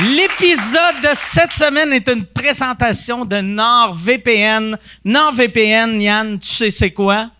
[0.00, 4.76] L'épisode de cette semaine est une présentation de NordVPN.
[5.04, 7.30] NordVPN, Yann, tu sais c'est quoi?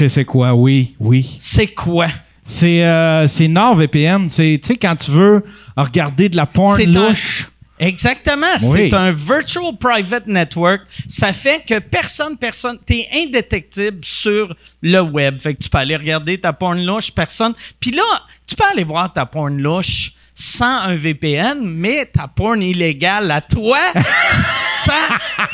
[0.00, 1.36] Je sais quoi, oui, oui.
[1.38, 2.08] C'est quoi?
[2.44, 4.28] C'est euh, c'est NordVPN.
[4.28, 5.44] C'est, tu sais, quand tu veux
[5.76, 7.48] regarder de la porn C'est un- louche.
[7.78, 8.46] Exactement.
[8.62, 8.88] Oui.
[8.90, 10.82] C'est un virtual private network.
[11.08, 15.38] Ça fait que personne, personne, t'es indétectible sur le web.
[15.40, 17.52] Fait que tu peux aller regarder ta porn louche, personne.
[17.78, 18.02] Puis là,
[18.46, 23.40] tu peux aller voir ta porn louche sans un VPN, mais ta porn illégale à
[23.40, 23.78] toi,
[24.32, 24.94] ça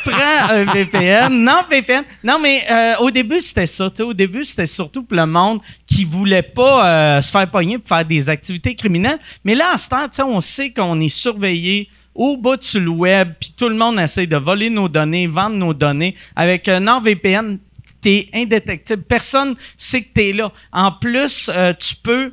[0.04, 1.32] prend un VPN.
[1.32, 2.04] Non, VPN.
[2.22, 3.90] Non, mais euh, au début, c'était ça.
[4.00, 7.88] Au début, c'était surtout pour le monde qui voulait pas euh, se faire pogner pour
[7.88, 9.18] faire des activités criminelles.
[9.44, 12.80] Mais là, à ce temps, tu sais, on sait qu'on est surveillé au bout sur
[12.80, 16.16] le web, puis tout le monde essaie de voler nos données, vendre nos données.
[16.34, 17.58] Avec euh, NordVPN,
[18.00, 19.02] t'es indétectible.
[19.02, 20.52] Personne sait que t'es là.
[20.72, 22.32] En plus, euh, tu peux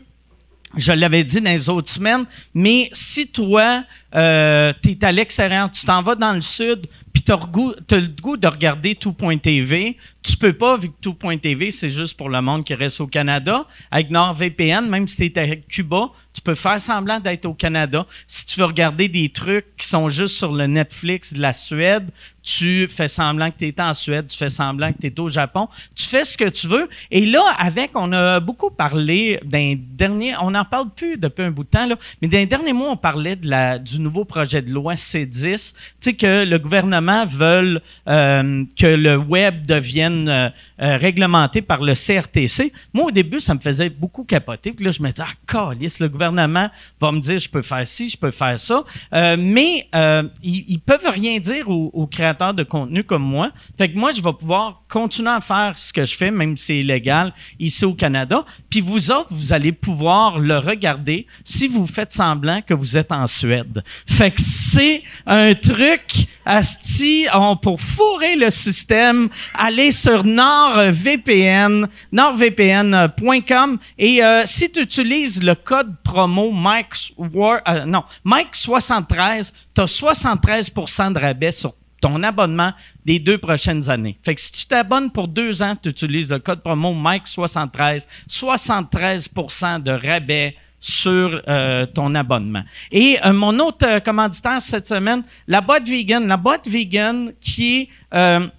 [0.78, 3.84] je l'avais dit dans les autres semaines, mais si toi,
[4.16, 7.38] euh, tu es à l'extérieur, tu t'en vas dans le sud, puis tu as
[7.98, 12.42] le goût de regarder tout.tv, tu peux pas, vu que tout.tv, c'est juste pour le
[12.42, 13.66] monde qui reste au Canada.
[13.90, 18.06] Avec NordVPN, même si tu es à Cuba, tu peux faire semblant d'être au Canada.
[18.28, 22.10] Si tu veux regarder des trucs qui sont juste sur le Netflix de la Suède,
[22.44, 25.30] tu fais semblant que tu es en Suède, tu fais semblant que tu es au
[25.30, 26.90] Japon, tu fais ce que tu veux.
[27.12, 31.52] Et là, avec, on a beaucoup parlé d'un dernier, on n'en parle plus depuis un
[31.52, 34.72] bout de temps, là, mais dans les derniers mois, on parlait du nouveau projet de
[34.72, 40.50] loi C10, tu sais, que le gouvernement veut euh, que le web devienne euh,
[40.82, 42.72] euh, réglementé par le CRTC.
[42.94, 44.72] Moi, au début, ça me faisait beaucoup capoter.
[44.72, 47.86] Puis là, je me disais, ah, calice, le gouvernement va me dire, je peux faire
[47.88, 48.84] ci, je peux faire ça.
[49.12, 49.88] Mais
[50.42, 53.52] ils, ils peuvent rien dire aux, créateurs de contenu comme moi.
[53.78, 56.66] Fait que moi, je vais pouvoir continuer à faire ce que je fais, même si
[56.66, 58.46] c'est illégal ici au Canada.
[58.70, 63.12] Puis vous autres, vous allez pouvoir le regarder si vous faites semblant que vous êtes
[63.12, 63.84] en Suède.
[64.06, 66.28] Fait que c'est un truc,
[66.96, 75.44] asti, on, pour fourrer le système, aller sur NordVPN, nordvpn.com et euh, si tu utilises
[75.44, 82.22] le code promo Mike, euh, non, Mike 73, tu as 73% de rabais sur ton
[82.24, 82.74] abonnement
[83.06, 84.18] des deux prochaines années.
[84.24, 89.82] Fait que si tu t'abonnes pour deux ans, tu utilises le code promo Mike73, 73%
[89.82, 92.64] de rabais sur euh, ton abonnement.
[92.92, 96.28] Et euh, mon autre euh, commanditaire cette semaine, la boîte vegan.
[96.28, 98.50] La boîte vegan qui est...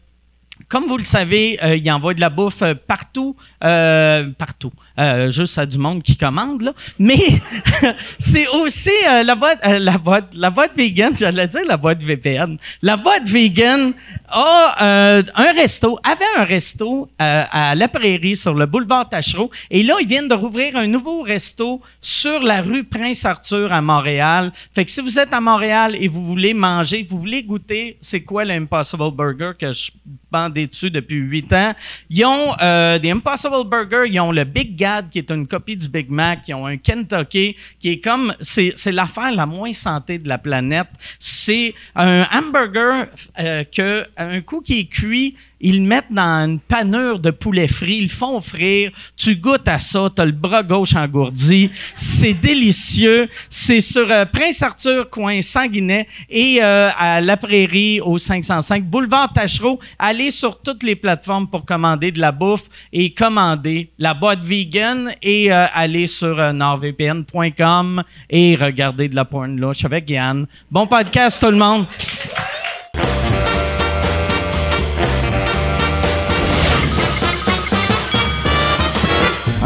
[0.69, 4.73] comme vous le savez, euh, il envoie de la bouffe euh, partout, euh, partout.
[4.99, 6.73] Euh, juste à du monde qui commande là.
[6.99, 7.15] Mais
[8.19, 11.15] c'est aussi euh, la boîte, la boîte, la boîte vegan.
[11.17, 12.57] J'allais dire la boîte VPN.
[12.83, 13.93] La boîte vegan
[14.29, 19.51] a un resto, avait un resto à la Prairie sur le boulevard Tachereau.
[19.71, 24.53] Et là, ils viennent de rouvrir un nouveau resto sur la rue Prince-Arthur à Montréal.
[24.75, 28.23] Fait que si vous êtes à Montréal et vous voulez manger, vous voulez goûter, c'est
[28.23, 29.91] quoi l'Impossible Burger que je
[30.37, 31.73] bandé dessus depuis huit ans.
[32.11, 35.77] Ils ont euh, des Impossible Burger, ils ont le Big Gad qui est une copie
[35.77, 39.73] du Big Mac, ils ont un Kentucky qui est comme c'est c'est l'affaire la moins
[39.73, 40.89] santé de la planète.
[41.19, 43.07] C'est un hamburger
[43.39, 47.67] euh, que un coup qui est cuit, ils le mettent dans une panure de poulet
[47.67, 52.35] frit, ils le font frire, tu goûtes à ça, t'as le bras gauche engourdi, c'est
[52.35, 58.85] délicieux, c'est sur euh, Prince Arthur, coin Sanguinet, et euh, à La Prairie, au 505,
[58.85, 64.15] boulevard Tachereau, allez sur toutes les plateformes pour commander de la bouffe et commander la
[64.15, 70.09] boîte vegan et euh, allez sur euh, nordvpn.com et regardez de la porn louche avec
[70.09, 70.47] Yann.
[70.71, 71.87] Bon podcast tout le monde!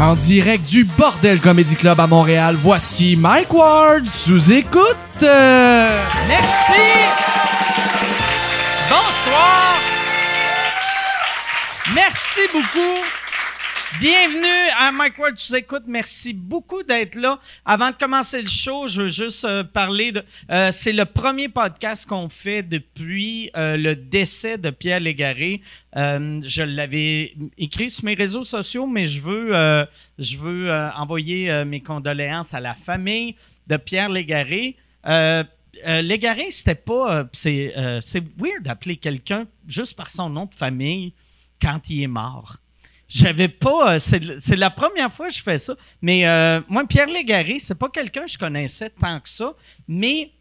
[0.01, 4.97] En direct du Bordel Comedy Club à Montréal, voici Mike Ward sous écoute.
[5.21, 6.81] Merci.
[8.89, 9.77] Bonsoir.
[11.93, 13.20] Merci beaucoup.
[13.99, 15.83] Bienvenue à Mike Ward, tu écoutes.
[15.85, 17.39] Merci beaucoup d'être là.
[17.65, 20.23] Avant de commencer le show, je veux juste euh, parler de.
[20.49, 25.61] euh, c'est le premier podcast qu'on fait depuis euh, le décès de Pierre Légaré.
[25.93, 29.85] Je l'avais écrit sur mes réseaux sociaux, mais je veux,
[30.17, 33.35] je veux envoyer mes condoléances à la famille
[33.67, 34.77] de Pierre Légaré.
[35.85, 37.27] Légaré, c'était pas.
[37.33, 41.13] c'est, c'est weird d'appeler quelqu'un juste par son nom de famille
[41.61, 42.55] quand il est mort.
[43.13, 43.95] J'avais pas.
[43.95, 45.75] euh, c'est, la première fois que je fais ça.
[46.01, 49.53] Mais euh, moi, Pierre Légaré, c'est pas quelqu'un que je connaissais tant que ça.
[49.85, 50.31] Mais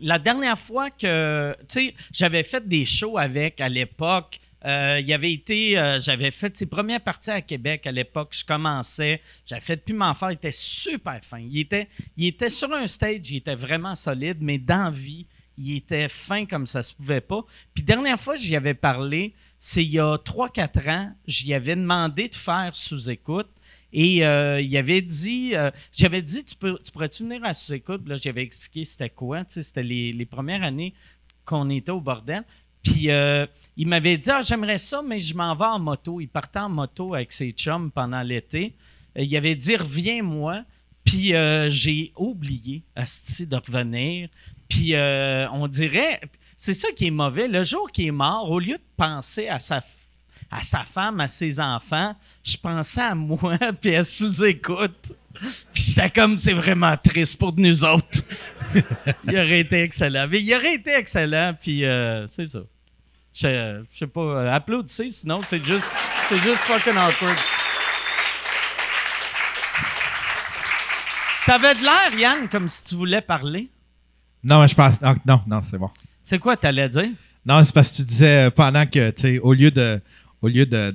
[0.00, 5.12] la dernière fois que, tu sais, j'avais fait des shows avec à l'époque Euh, il
[5.12, 8.32] avait été, j'avais fait ses premières parties à Québec à l'époque.
[8.32, 10.30] Je commençais, j'avais fait depuis m'en faire.
[10.30, 11.40] Il était super fin.
[11.40, 15.26] Il était, il était sur un stage, il était vraiment solide, mais dans vie,
[15.58, 17.44] il était fin comme ça se pouvait pas.
[17.74, 22.26] Puis dernière fois, j'y avais parlé, c'est il y a 3-4 ans, j'y avais demandé
[22.28, 23.46] de faire sous-écoute.
[23.92, 26.56] Et euh, il avait dit, euh, j'avais dit, tu,
[26.92, 28.02] pourrais-tu venir à sous-écoute?
[28.08, 29.44] Là, j'avais expliqué c'était quoi.
[29.46, 30.94] C'était les, premières années
[31.44, 32.42] qu'on était au bordel.
[32.82, 36.20] Puis euh, il m'avait dit, ah, j'aimerais ça, mais je m'en vais en moto.
[36.20, 38.74] Il partait en moto avec ses chums pendant l'été.
[39.14, 40.64] Il avait dit, reviens-moi.
[41.04, 41.34] Puis
[41.68, 44.28] j'ai oublié, asti, de revenir.
[44.68, 46.20] Puis on dirait,
[46.62, 47.48] c'est ça qui est mauvais.
[47.48, 49.80] Le jour qu'il est mort, au lieu de penser à sa,
[50.48, 52.14] à sa femme, à ses enfants,
[52.44, 55.12] je pensais à moi, puis à sous-écoute.
[55.74, 58.20] Puis j'étais comme, c'est vraiment triste pour nous autres.
[59.24, 60.28] il aurait été excellent.
[60.30, 62.60] Mais il aurait été excellent, puis euh, c'est ça.
[63.34, 65.90] Je, je sais pas, euh, applaudissez, sinon c'est juste,
[66.30, 67.38] juste fucking awkward.
[71.44, 73.68] T'avais de l'air, Yann, comme si tu voulais parler.
[74.44, 75.00] Non, je pense.
[75.26, 75.90] Non, non, c'est bon.
[76.22, 77.10] C'est quoi t'allais dire?
[77.44, 80.00] Non, c'est parce que tu disais euh, pendant que, tu sais, au lieu de.
[80.40, 80.94] Au lieu de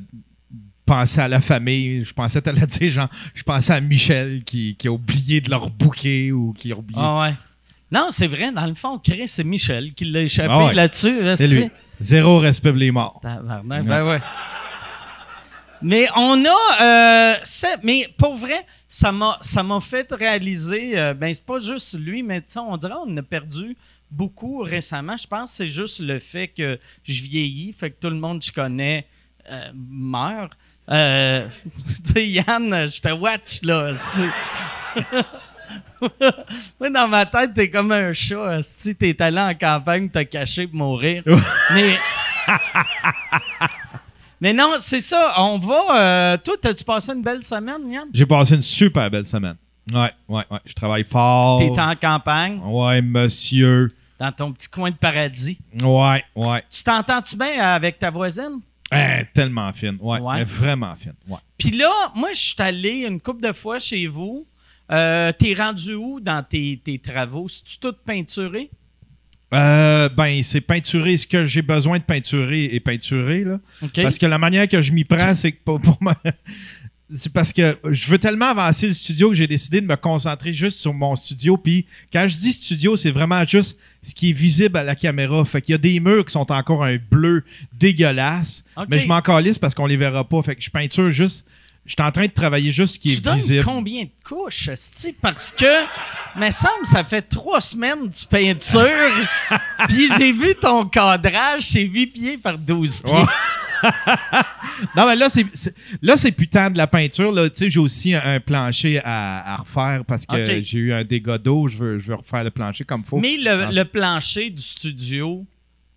[0.85, 4.87] penser à la famille, je pensais, t'allais dire, genre, je pensais à Michel qui, qui
[4.87, 6.99] a oublié de leur bouquet ou qui a oublié.
[7.01, 7.33] Ah ouais.
[7.91, 10.73] Non, c'est vrai, dans le fond, Chris, c'est Michel qui l'a échappé Ah ouais.
[10.73, 11.19] là-dessus.
[11.35, 11.69] c'est lui.
[11.99, 13.19] Zéro respect pour les morts.
[13.21, 14.19] Tabarnak, ben ouais.
[15.81, 17.33] Mais on a, euh,
[17.83, 22.23] mais pour vrai, ça m'a, ça m'a fait réaliser, euh, ben c'est pas juste lui,
[22.23, 23.77] mais on dirait on a perdu
[24.11, 25.17] beaucoup récemment.
[25.17, 28.39] Je pense que c'est juste le fait que je vieillis, fait que tout le monde
[28.39, 29.05] que je connais
[29.49, 30.53] euh, meurt.
[30.89, 31.47] Euh,
[32.05, 33.93] tu sais, Yann, je te watch là.
[36.79, 38.61] Moi, dans ma tête, t'es comme un chat.
[38.61, 41.23] Si t'es allé en campagne, t'as caché pour mourir.
[41.73, 41.97] Mais.
[44.39, 45.33] Mais non, c'est ça.
[45.37, 46.33] On va.
[46.33, 48.07] euh, toi, t'as-tu passé une belle semaine, Yann?
[48.13, 49.55] J'ai passé une super belle semaine.
[49.91, 50.59] Ouais, ouais, ouais.
[50.65, 51.59] Je travaille fort.
[51.59, 53.91] T'es en campagne, Ouais, monsieur.
[54.19, 55.59] Dans ton petit coin de paradis.
[55.81, 56.63] Ouais, ouais.
[56.69, 58.61] Tu t'entends-tu bien avec ta voisine?
[58.91, 59.97] Eh, tellement fine.
[59.99, 61.13] Ouais, vraiment fine.
[61.27, 61.39] Ouais.
[61.57, 64.47] Puis là, moi, je suis allé une couple de fois chez vous.
[64.91, 67.47] Euh, T'es rendu où dans tes, tes travaux?
[67.49, 68.69] C'est-tu tout peinturé?
[69.53, 71.17] Euh, ben, c'est peinturé.
[71.17, 73.59] Ce que j'ai besoin de peinturer est peinturé, là.
[73.81, 74.01] OK.
[74.01, 76.15] Parce que la manière que je m'y prends, c'est que pour, pour moi.
[77.13, 80.51] C'est parce que je veux tellement avancer le studio que j'ai décidé de me concentrer
[80.51, 81.55] juste sur mon studio.
[81.55, 85.45] Puis quand je dis studio, c'est vraiment juste ce qui est visible à la caméra.
[85.45, 88.65] Fait qu'il y a des murs qui sont encore un bleu dégueulasse.
[88.89, 90.41] Mais je m'en calisse parce qu'on les verra pas.
[90.41, 91.47] Fait que je peinture juste.
[91.85, 93.63] Je suis en train de travailler juste ce qui tu est donnes visible.
[93.63, 95.13] combien de couches, esti?
[95.13, 95.85] Parce que,
[96.37, 99.29] me semble, ça fait trois semaines que tu peintures.
[99.87, 103.13] Puis j'ai vu ton cadrage, c'est 8 pieds par 12 pieds.
[103.13, 103.23] Ouais.
[104.95, 105.45] Non, mais là, c'est,
[106.01, 107.31] là, c'est putain de la peinture.
[107.31, 107.49] Là.
[107.49, 111.03] Tu sais, j'ai aussi un, un plancher à, à refaire parce que j'ai eu un
[111.03, 111.67] dégât d'eau.
[111.67, 113.17] Je veux, je veux refaire le plancher comme faut.
[113.17, 115.45] Mais le, Ah, le plancher du studio,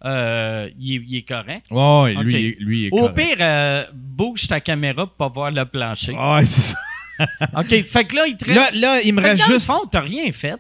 [0.04, 1.66] euh, il, est, il est correct?
[1.70, 3.14] Lui, il est- lui, il est Au correct.
[3.16, 6.12] pire, euh, bouge ta caméra pour pas voir le plancher.
[6.12, 6.76] Ouais, c'est ça.
[7.58, 8.76] OK, fait que là, il te reste...
[8.76, 9.68] là, il me Fait que reste dans juste.
[9.68, 10.58] le fond, t'as rien fait.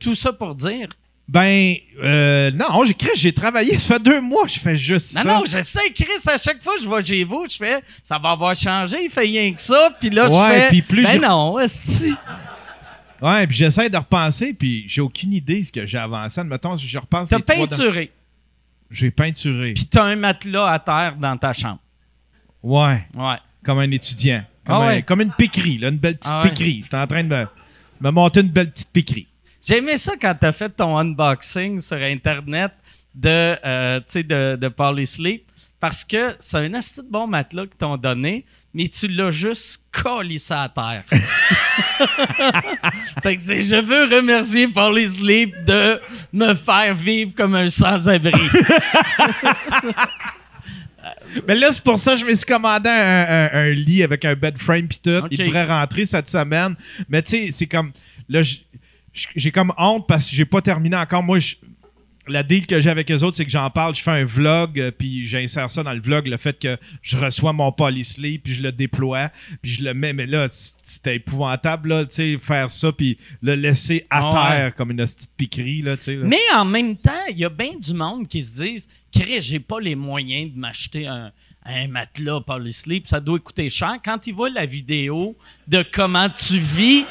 [0.00, 0.88] Tout ça pour dire...
[1.28, 3.78] Ben, euh, non, j'ai créé, j'ai travaillé.
[3.80, 5.28] Ça fait deux mois je fais juste Non, ça.
[5.38, 8.16] non, je sais, Chris, à chaque fois que je vais chez vous, je fais, ça
[8.18, 11.02] va avoir changé, il fait rien que ça, puis là, Ouais, je fais, puis plus
[11.02, 12.14] ben j'ai- non, esti.
[13.20, 16.40] Ouais, puis j'essaie de repenser, puis j'ai aucune idée ce que j'ai avancé.
[16.40, 17.28] Admettons, je repense.
[17.30, 19.72] T'as peinturé, dans- J'ai peinturé.
[19.72, 21.80] puis t'as un matelas à terre dans ta chambre.
[22.62, 23.36] Ouais, Ouais.
[23.64, 24.44] comme un étudiant.
[24.66, 25.02] Comme, Ah un- ouais.
[25.02, 26.50] comme une piquerie, là, une belle petite Ah ouais.
[26.50, 26.80] piquerie.
[26.84, 27.46] J'étais en train de me,
[28.00, 29.26] me monter une belle petite piquerie.
[29.66, 32.72] J'ai aimé ça quand t'as fait ton unboxing sur Internet
[33.14, 35.44] de, euh, tu sais, de, de Polysleep,
[35.80, 39.84] parce que c'est un assez de bon matelas qu'ils t'ont donné, mais tu l'as juste
[39.90, 41.04] collissé à terre.
[43.22, 46.00] fait que c'est, je veux remercier Polysleep de
[46.32, 48.32] me faire vivre comme un sans-abri.
[51.46, 54.24] Mais là, c'est pour ça que je me suis commandé un, un- un lit avec
[54.24, 55.10] un bed frame pis tout.
[55.30, 56.74] Il devrait rentrer cette semaine.
[57.08, 57.92] Mais tu sais, c'est comme.
[58.28, 58.65] Là, j- j-
[59.34, 61.22] j'ai comme honte parce que j'ai pas terminé encore.
[61.22, 61.56] Moi, je-
[62.28, 64.80] la deal que j'ai avec eux autres, c'est que j'en parle, je fais un vlog,
[64.80, 68.52] euh, puis j'insère ça dans le vlog, le fait que je reçois mon polysleep, puis
[68.54, 69.30] je le déploie,
[69.62, 70.12] puis je le mets.
[70.12, 74.56] Mais là, c'était épouvantable, là, tu sais, faire ça, puis le laisser à Ah ouais.
[74.56, 76.16] terre comme une petite piquerie, là, tu sais.
[76.16, 79.60] Mais en même temps, il y a bien du monde qui se disent Chris, j'ai
[79.60, 81.30] pas les moyens de m'acheter un,
[81.68, 83.96] un matelas Polysleep, ça doit coûter cher.
[84.04, 87.04] Quand ils voient la vidéo de comment tu vis,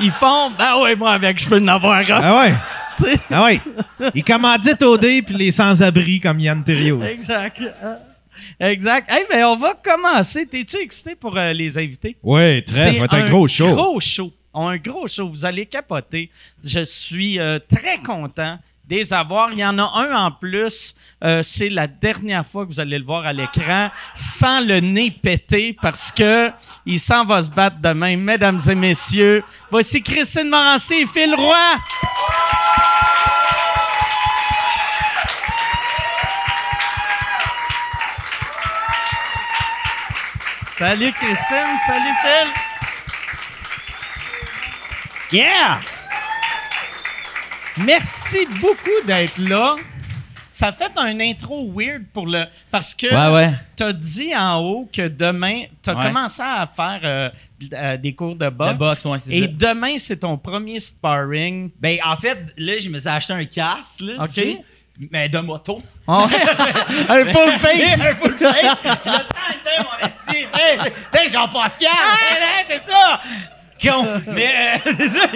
[0.00, 2.04] ils font Ben ouais, moi avec, je peux en avoir un.
[2.08, 2.54] Ah ouais!
[3.30, 3.60] Ah oui.
[4.14, 7.02] Il commandite OD puis les sans-abri comme Yann Terrios.
[7.02, 7.62] Exact.
[8.58, 9.08] Exact.
[9.08, 10.46] Hey, ben, on va commencer.
[10.46, 12.16] T'es-tu excité pour euh, les invités?
[12.22, 12.94] Oui, très.
[12.94, 13.68] Ça va être un, gros show.
[13.68, 14.32] Gros show.
[14.52, 15.28] Un gros show.
[15.28, 16.30] Vous allez capoter.
[16.64, 19.52] Je suis euh, très content de les avoir.
[19.52, 20.94] Il y en a un en plus.
[21.24, 25.10] Euh, c'est la dernière fois que vous allez le voir à l'écran sans le nez
[25.10, 26.50] pété parce que
[26.86, 28.16] il s'en va se battre demain.
[28.16, 31.56] Mesdames et messieurs, voici Christine Morancy et Phil Roy.
[40.78, 42.48] Salut Christine, salut Phil.
[45.30, 45.97] Yeah!
[47.84, 49.76] Merci beaucoup d'être là.
[50.50, 53.52] Ça fait un intro weird pour le parce que Ouais, ouais.
[53.76, 56.06] t'as dit en haut que demain t'as Ouais.
[56.06, 57.30] commencé à faire euh,
[57.72, 58.72] euh, des cours de boxe.
[58.72, 59.46] De boxe, Et ça.
[59.52, 61.70] demain c'est ton premier sparring.
[61.78, 64.24] Ben, en fait, là, je me suis acheté un casque, là.
[64.24, 64.30] Ok.
[64.32, 64.64] tu sais,
[65.12, 65.80] Mais de moto.
[66.08, 68.00] un full face.
[68.10, 68.78] un full face.
[68.80, 70.44] Puis là, tant, tant, mon esti.
[70.54, 70.78] Hey,
[71.14, 71.88] hey, Jean-Pascal.
[71.92, 73.20] Hey, hey, c'est ça.
[73.80, 74.22] Con.
[74.32, 75.26] Mais, euh, c'est ça.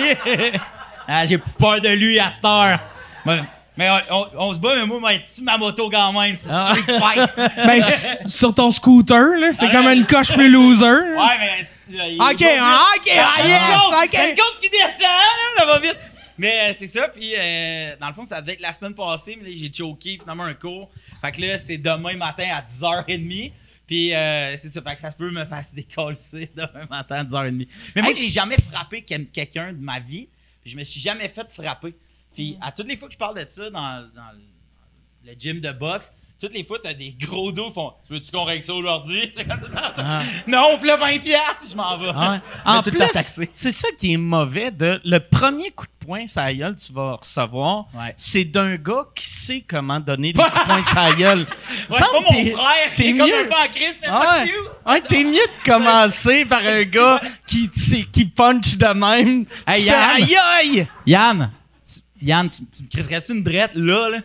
[1.09, 2.79] Ah, j'ai plus peur de lui à cette heure.
[3.25, 3.41] Mais,
[3.77, 6.37] mais on, on- on se bat, mais moi, moi, sur ma moto quand même.
[6.37, 6.75] C'est Ah.
[6.75, 7.31] street fight.
[7.67, 7.83] Ben,
[8.29, 10.85] sur ton scooter, là, c'est Ah, comme une coche plus loser.
[10.87, 11.99] Ouais, mais.
[11.99, 14.61] euh, Ok, ah, ok, ah, yes, côte, ok.
[14.61, 15.99] qui descend, là, ça va vite.
[16.39, 19.39] Mais euh, c'est ça, puis euh, dans le fond, ça devait être la semaine passée,
[19.41, 20.91] mais j'ai choqué finalement un cours.
[21.21, 23.53] Fait que là, c'est demain matin à 10h30.
[23.87, 26.17] Puis euh, c'est ça, fait que ça peut me faire décoller
[26.57, 27.69] demain matin à 10h30.
[27.95, 28.17] Mais moi, Hey.
[28.17, 30.27] j'ai jamais frappé quel- quelqu'un de ma vie.
[30.63, 31.95] Puis je me suis jamais fait frapper.
[32.35, 34.33] Puis à toutes les fois que je parle de ça dans, dans
[35.25, 36.13] le- gym de boxe,
[36.43, 39.33] toutes les fois, t'as des gros dos qui font Tu veux-tu qu'on règle ça aujourd'hui?
[40.47, 42.11] Non, on fait 20$, piastres, je m'en vais.
[42.15, 42.41] Ah ouais.
[42.65, 42.99] En plus,
[43.53, 46.93] c'est ça qui est mauvais de le premier coup de poing la gueule que tu
[46.93, 48.13] vas recevoir, Ouais.
[48.17, 51.39] c'est d'un gars qui sait comment donner des coups de poing la gueule.
[51.91, 53.41] Ouais, pas mon t'es- frère, t'es comme mieux.
[53.41, 54.45] un peu en crise, mais Ah
[54.87, 55.01] ouais.
[55.03, 59.45] t'es mieux de commencer par un gars qui, qui, qui punch de même.
[59.67, 60.17] Hey, Yann.
[60.17, 60.89] Aïe aïe!
[61.07, 61.51] Yann,
[61.87, 64.19] tu, Yann, tu, tu me crisserais-tu une drette là, là?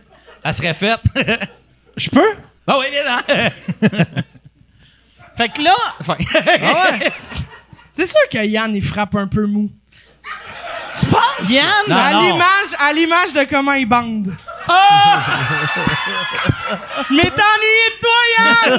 [0.44, 1.00] Elle serait faite.
[1.98, 2.34] Je peux?
[2.66, 3.20] Ah oui, bien, hein?
[5.36, 6.16] Fait que là, enfin,
[6.62, 7.10] Ah ouais.
[7.92, 9.70] C'est sûr que Yann, il frappe un peu mou.
[10.98, 11.48] tu penses?
[11.48, 12.20] Yann, Non, à non.
[12.22, 14.34] l'image, à l'image de comment il bande.
[14.68, 15.20] Ah!
[17.10, 18.72] Mais t'es ennuyé de toi, Yann!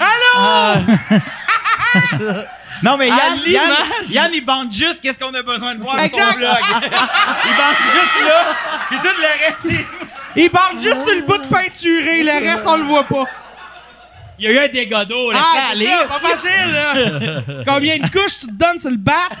[0.00, 0.86] Allô?
[2.82, 3.40] Non, mais Yann,
[4.08, 6.32] Yann, il bande juste qu'est-ce qu'on a besoin de voir sur Exact.
[6.32, 6.58] son blog.
[6.82, 8.54] il bande juste là,
[8.88, 9.26] puis tout le
[9.72, 9.86] reste,
[10.36, 13.24] Il bande juste sur le bout de peinturé, le reste, on le voit pas.
[14.38, 15.38] Il y a eu un dégât d'eau, là.
[15.42, 17.62] Ah, c'est ça, pas facile, là.
[17.66, 19.28] Combien de couches tu te donnes sur le bat?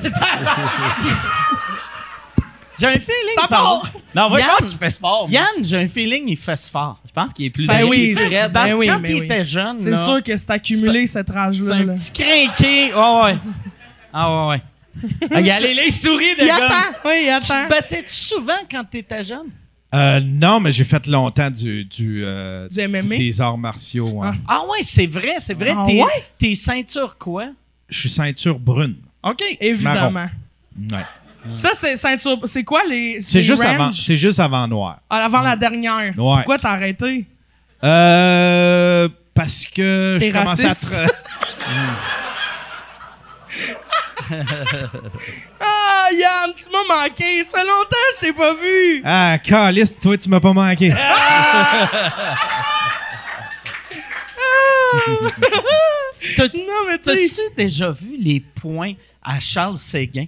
[2.78, 3.36] j'ai un feeling.
[3.40, 3.82] Ça part!
[4.14, 4.48] Non, moi, Yann.
[4.50, 5.26] je pense qu'il fait sport.
[5.30, 6.98] Yann, j'ai un feeling il fait fort.
[7.06, 8.52] Je pense qu'il est plus Ben il est oui, c'est- raide.
[8.52, 9.24] ben oui, Quand ben il oui.
[9.26, 11.74] était jeune, C'est sûr que c'est accumulé, cette c'est rage-là.
[11.74, 11.92] un là.
[11.94, 12.92] petit crinqué.
[12.94, 13.38] Ah ouais.
[14.12, 14.62] Ah ouais, ouais.
[15.30, 16.54] Regardez, là, il sourit de Il gars.
[16.56, 17.68] attend, oui, il Tu te attend.
[17.68, 19.50] battais-tu souvent quand t'étais jeune?
[19.96, 23.16] Euh, non, mais j'ai fait longtemps du, du, euh, Du MMA?
[23.16, 24.22] des arts martiaux.
[24.22, 24.34] hein.
[24.46, 25.72] Ah ouais, c'est vrai, c'est vrai.
[25.76, 26.24] Ah T'es, ouais?
[26.38, 27.46] t'es ceinture quoi?
[27.88, 28.96] Je suis ceinture brune.
[29.22, 29.42] OK.
[29.60, 30.26] Évidemment.
[30.90, 31.04] Ouais.
[31.52, 32.38] Ça, c'est ceinture.
[32.44, 33.20] C'est quoi les.
[33.20, 35.00] C'est les juste, avant, c'est juste avant noir.
[35.08, 36.12] Ah, avant la dernière.
[36.18, 36.34] Ouais.
[36.36, 37.24] Pourquoi t'as arrêté?
[37.84, 40.68] Euh, parce que T'es je commençais à...
[40.68, 40.92] raciste?
[40.92, 41.06] tra-
[45.60, 47.44] Ah, Yann, tu m'as manqué.
[47.44, 49.02] Ça fait longtemps que je t'ai pas vu.
[49.04, 50.92] Ah, Calice, toi, tu m'as pas manqué.
[56.36, 56.98] T'as- Non, mais.
[56.98, 60.26] T'as-tu déjà vu les points à Charles Séguin?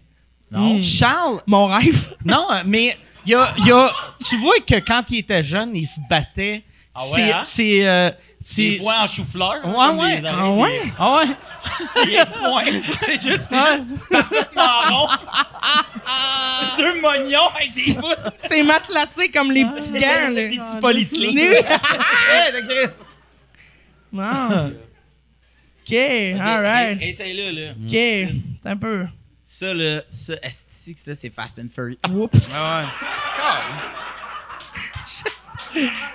[0.51, 0.81] Non.
[0.81, 2.15] Charles, Mon rêve.
[2.25, 3.93] non, mais il y a, y a-
[4.27, 6.63] tu vois que quand il était jeune, il se battait.
[6.95, 7.41] Ah ouais, c'est, hein?
[7.45, 8.11] c'est, euh,
[8.51, 9.65] c'est, points en chou-fleur.
[9.67, 10.23] Ouais, comme ouais.
[10.27, 10.93] Ah ouais?
[10.99, 11.27] ah ouais?
[12.07, 12.65] Des points.
[13.01, 13.83] C'est juste, c'est Ouais.
[14.11, 15.09] juste marron.
[16.61, 18.31] C'est deux mognons avec des bouts.
[18.39, 20.49] C'est matelassé comme les petits gants, là.
[20.49, 21.29] Des petits policiers.
[21.29, 22.87] Oui.
[24.13, 24.73] Non.
[25.87, 25.95] OK,
[26.41, 27.03] alright.
[27.03, 27.73] Essaye-le, là.
[27.87, 29.07] OK, un peu.
[29.45, 31.99] Ça, là, ça, est que ça, c'est Fast and Furious.
[32.11, 32.39] Oups.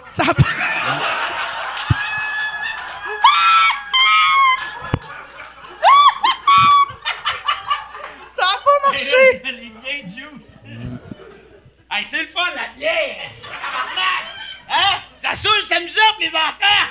[0.06, 0.44] Ça a pas-
[8.36, 9.42] Ça a pas marché.
[9.44, 10.60] Les biens juice.
[11.92, 13.30] Hey, c'est le fun, la bière!
[14.70, 15.00] Hein?
[15.16, 16.90] Ça saoule, ça nous offre, les enfants!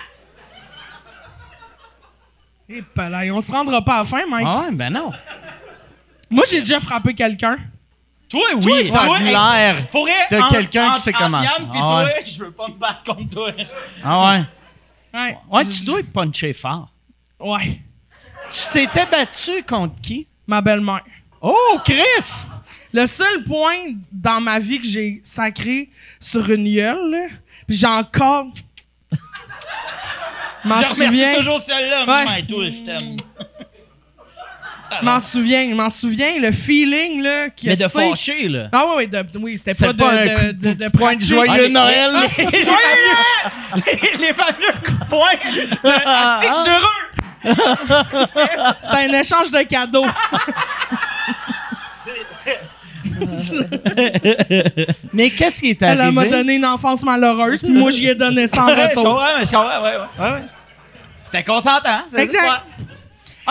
[2.69, 4.47] Et palais, on se rendra pas à la fin, Mike.
[4.49, 5.13] Ah ouais, ben non.
[6.31, 7.59] Moi, j'ai déjà frappé quelqu'un.
[8.29, 8.91] Toi, oui.
[8.91, 9.77] t'as Toi, de hey, l'air
[10.31, 11.43] de quelqu'un qui sait comment.
[11.43, 13.53] Yann pis Ah toi, je veux pas me battre contre toi.
[14.03, 14.45] Ah ouais.
[15.13, 15.39] Ouais.
[15.51, 16.89] Ouais, tu dois être punché fort.
[17.39, 17.81] Ouais.
[18.51, 20.27] Tu t'étais battu contre qui?
[20.47, 21.05] Ma belle-mère.
[21.43, 22.47] Oh, Chris!
[22.95, 27.27] Le seul point dans ma vie que j'ai sacré sur une gueule, là,
[27.67, 28.47] puis j'ai encore.
[30.65, 31.35] M'en Je remercie souviens.
[31.37, 32.25] toujours celle-là, Ouais.
[32.25, 33.17] mais toi, je t'aime.
[35.03, 35.75] M'en souviens.
[35.75, 36.39] M'en souviens.
[36.39, 37.49] Le feeling, là.
[37.51, 38.69] qui Mais de fâché, là.
[38.73, 41.51] Ah ouais, ouais, de- oui, c'était pas, pas un de, coup de, de de, joyeux
[41.55, 42.11] Ah, les- Noël.
[42.39, 44.75] les- les fameux- les- Les fameux
[45.09, 47.01] poing de Astic Jureux.
[48.81, 50.07] C'était un échange de cadeaux.
[55.13, 56.15] Mais qu'est-ce qui est Elle arrivé?
[56.15, 59.03] m'a donné une enfance malheureuse, puis moi, j'y ai donné sans je retour.
[59.05, 60.25] comprends, je comprends, ouais, ouais.
[60.27, 60.43] ouais, ouais.
[61.25, 62.47] C'était consentant, c'est Exact.
[62.47, 62.65] ça.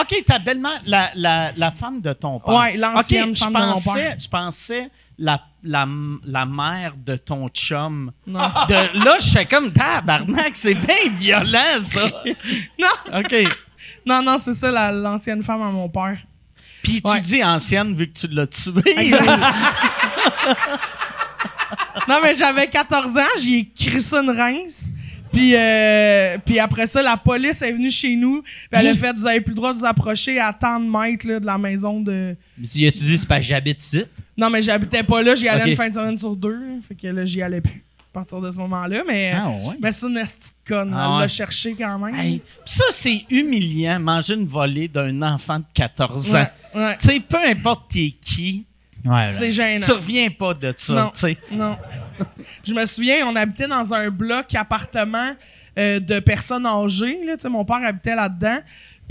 [0.02, 2.54] OK, ta belle-mère, la, la, la femme de ton père.
[2.54, 4.16] Ouais, l'ancienne femme je de mon pensais, père.
[4.20, 5.86] Je pensais la, la,
[6.26, 8.12] la mère de ton chum.
[8.26, 8.40] Non.
[8.70, 12.06] De, là, je fais comme tabarnak, c'est bien violent, ça.
[12.80, 13.36] Non, OK.
[14.06, 16.18] non, non, c'est ça, la- l'ancienne femme à mon père.
[16.84, 17.22] Puis tu Ouais.
[17.22, 18.74] dis ancienne vu que tu l'as tué.
[22.08, 24.90] Non, mais j'avais 14 ans, j'y ai crissé une rince.
[25.32, 28.42] Puis, euh, puis après ça, la police est venue chez nous.
[28.42, 30.90] Puis elle a fait, vous avez plus le droit de vous approcher à tant de
[30.90, 32.36] mètres là, de la maison de...
[32.58, 34.04] Mais tu as-tu dit, c'est pas j'habite ici?
[34.36, 36.60] Non, mais j'habitais pas là, j'y allais une fin de semaine sur deux.
[36.86, 37.82] Fait que là, j'y allais plus
[38.12, 39.04] à partir de ce moment-là.
[39.08, 39.76] Mais, Ah, ouais?
[39.82, 40.94] mais c'est une petite conne.
[40.96, 41.20] Ah, elle ouais.
[41.22, 42.16] l'a cherché quand même.
[42.16, 46.40] Hey, pis ça, c'est humiliant, manger une volée d'un enfant de 14 ans.
[46.74, 46.98] Ouais, ouais.
[47.00, 48.66] Tu sais, peu importe t'es qui,
[49.04, 49.84] Ouais, C'est gênant.
[49.84, 51.10] tu reviens pas de ça, Non.
[51.10, 51.38] tu sais.
[51.52, 51.76] Non.
[52.64, 55.32] Je me souviens, on habitait dans un bloc appartement
[55.80, 57.20] euh, de personnes âgées.
[57.26, 58.60] Là, mon père habitait là-dedans.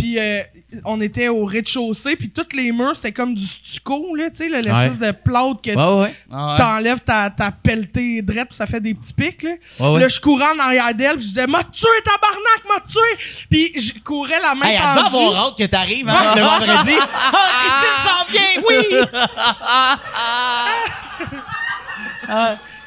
[0.00, 0.40] Puis euh,
[0.86, 4.48] on était au rez-de-chaussée, puis tous les murs, c'était comme du stucco, là, tu sais,
[4.48, 6.14] l'espèce de plâtre que Ouais, ouais.
[6.32, 6.56] Ah ouais.
[6.56, 9.50] t'enlèves ta, ta pelletée drette, puis ça fait des petits pics, là.
[9.78, 10.00] Ouais, ouais.
[10.00, 13.72] Là, je courais en arrière d'elle, puis je disais «M'a tué, tabarnak, m'a tué!» Puis
[13.78, 15.16] je courais la main Hey, elle tendue.
[15.16, 16.94] avoir hâte que t'arrives hein, le vendredi.
[17.32, 18.84] Ah, Christine s'en vient, oui!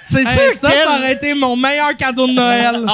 [0.02, 2.86] C'est Hey, sûr ça, ça aurait été mon meilleur cadeau de Noël.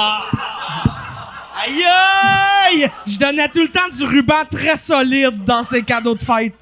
[1.62, 2.90] Aïe aïe!
[3.06, 6.54] Je donnais tout le temps du ruban très solide dans ces cadeaux de fête.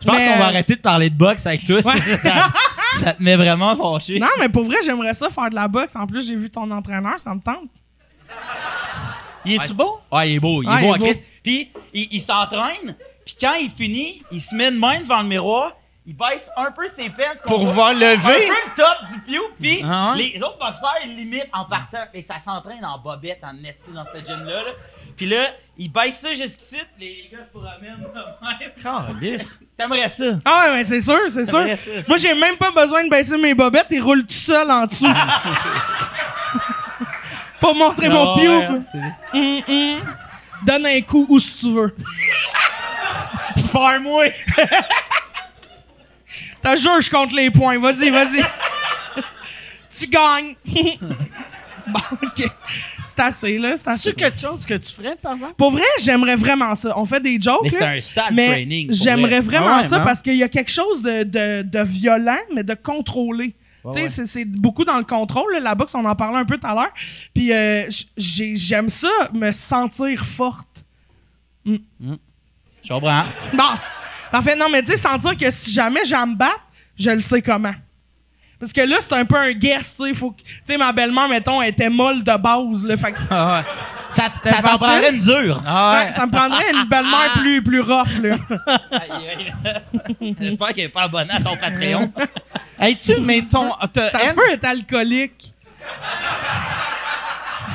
[0.00, 1.82] Je pense Mais, qu'on va euh, arrêter de parler de boxe avec toi.
[1.82, 2.52] ça,
[3.02, 4.18] ça te met vraiment fâché.
[4.18, 5.94] Non, mais pour vrai, j'aimerais ça faire de la boxe.
[5.96, 7.68] En plus, j'ai vu ton entraîneur, ça me tente.
[9.44, 9.98] Il est-tu beau?
[10.12, 11.04] Ouais, il est beau, il est Ouais, beau il en est beau.
[11.06, 11.22] Christ.
[11.42, 15.28] Puis il, il s'entraîne, puis quand il finit, il se met de main devant le
[15.28, 15.72] miroir,
[16.06, 18.14] il baisse un peu ses peines Pour voir lever?
[18.14, 20.18] un peu le top du piou, puis Ah ouais?
[20.34, 22.04] les autres boxeurs, ils limitent en partant.
[22.14, 24.62] Et ça s'entraîne en bobette, en esti dans cette gym-là.
[24.62, 24.70] là.
[25.16, 25.42] Puis là,
[25.76, 28.72] il baisse ça jusqu'ici, les, les gars se promènent de même.
[29.76, 30.24] T'aimerais ça?
[30.46, 31.64] Ah ouais, mais c'est sûr, c'est sûr.
[31.78, 31.90] ça.
[32.08, 35.06] Moi, j'ai même pas besoin de baisser mes bobettes, ils roulent tout seul en dessous.
[37.60, 38.52] Pour montrer mon piou.
[39.34, 40.00] Hum, hum.
[40.64, 41.94] Donne un coup où si tu veux.
[43.56, 44.26] Spare-moi!
[46.62, 47.78] T'as jure, je compte les points.
[47.78, 48.42] Vas-y, vas-y.
[49.98, 50.54] tu gagnes.
[51.86, 52.44] bon, OK.
[53.06, 53.76] C'est assez, là.
[53.76, 54.10] C'est assez.
[54.10, 55.54] C'est quelque chose que tu ferais, par exemple?
[55.56, 56.96] Pour vrai, j'aimerais vraiment ça.
[56.98, 58.92] On fait des jokes, Mais c'est un sale mais training.
[58.92, 59.58] j'aimerais vrai.
[59.58, 62.62] vraiment Ah ouais, ça parce qu'il y a quelque chose de, de, de violent, mais
[62.62, 63.54] de contrôlé.
[63.84, 64.08] tu sais, ouais.
[64.10, 65.52] c'est- c'est beaucoup dans le contrôle.
[65.54, 65.60] là.
[65.60, 66.92] La boxe, on en parlait un peu tout à l'heure.
[67.34, 67.82] Puis euh,
[68.16, 70.66] j'aime ça, me sentir forte.
[71.66, 71.72] Je
[72.88, 73.24] comprends.
[73.54, 73.64] Bon.
[74.32, 76.60] En fait, non, mais tu sais, sentir que si jamais à me battre,
[76.98, 77.74] je le sais comment.
[78.60, 80.12] Parce que là, c'est un peu un guess, tu sais.
[80.12, 82.94] faut Tu sais, ma belle-mère, mettons, elle était molle de base, là.
[82.98, 83.64] Fait que Ah ouais.
[83.90, 85.62] Ça, ça t'en prendrait une dure.
[85.66, 88.36] Ah ouais, ça me prendrait une belle-mère plus, plus rough, là.
[90.38, 92.12] J'espère qu'elle n'est pas abonnée à ton Patreon.
[92.82, 93.72] Hey, tu, mais ton.
[93.94, 95.52] Ça se peut être alcoolique.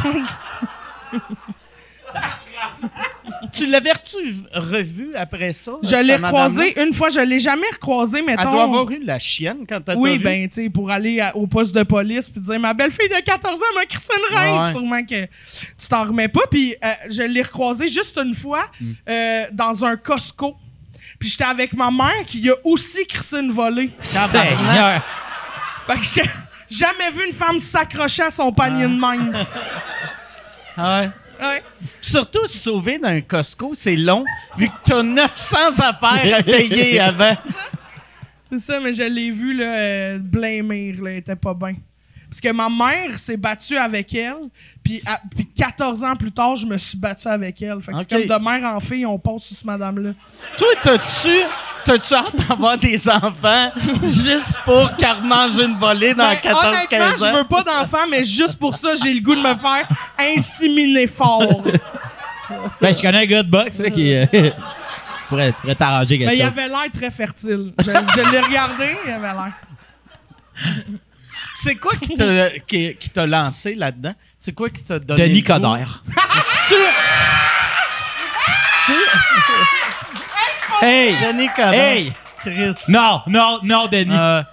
[3.55, 4.17] Tu l'avais-tu
[4.53, 5.73] revu après ça?
[5.81, 8.41] Je l'ai recroisé une fois, je l'ai jamais recroisé, mettons.
[8.43, 11.35] Elle doit avoir eu la chienne quand t'as Oui, ben, tu sais, pour aller à-
[11.35, 14.57] au poste de police puis dire ma belle-fille de 14 ans m'a crissé une reine.
[14.61, 14.71] Ouais.
[14.71, 16.41] Sûrement que tu t'en remets pas.
[16.51, 18.91] Puis euh, je l'ai recroisé juste une fois Hmm.
[19.09, 20.55] euh, dans un Costco.
[21.19, 23.91] Puis j'étais avec ma mère qui a aussi crissé une volée.
[24.13, 25.01] Tabarnak.
[25.87, 26.29] Fait que j'étais
[26.69, 29.45] jamais vu une femme s'accrocher à son panier de même.
[30.75, 31.09] Ah ouais.
[31.39, 31.62] Ouais.
[32.02, 34.24] Surtout se sauver d'un Costco, c'est long,
[34.58, 37.36] vu que t'as 900 affaires à payer avant.
[38.50, 41.76] C'est ça, mais je l'ai vu là, euh, blâmir, là, elle était pas bien.
[42.29, 44.35] Parce que ma mère s'est battue avec elle,
[44.83, 47.81] puis, à- puis 14 ans plus tard, je me suis battu avec elle.
[47.81, 50.11] Fait que c'est comme de mère en fille, on passe sur ce madame-là.
[50.57, 51.29] Toi, t'as-tu
[51.85, 53.69] t'as-tu hâte d'avoir des enfants
[54.03, 57.09] juste pour qu'elle mange une volée dans Ben, 14-15 honnêtement, ans?
[57.31, 59.88] je veux pas d'enfant, mais juste pour ça, j'ai le goût de me faire
[60.19, 61.61] inséminer fort.
[62.81, 64.25] Ben, je connais un gars de boxe là, qui euh,
[65.29, 66.47] pourrait, pourrait t'arranger quelque Mais il chose.
[66.57, 67.73] avait l'air très fertile.
[67.79, 69.53] Je, je l'ai regardé, il avait l'air.
[71.55, 74.13] C'est quoi qui t'a, qui, qui t'a lancé là-dedans?
[74.37, 75.43] C'est quoi qui t'a donné Denis?
[75.43, 76.03] Coderre.
[76.67, 76.75] C'est-
[80.81, 81.15] Hey!
[81.25, 81.73] Denis Coderre.
[81.73, 82.13] Hey!
[82.39, 82.75] Chris.
[82.87, 84.13] Non, non, non, Denis.
[84.15, 84.43] Euh,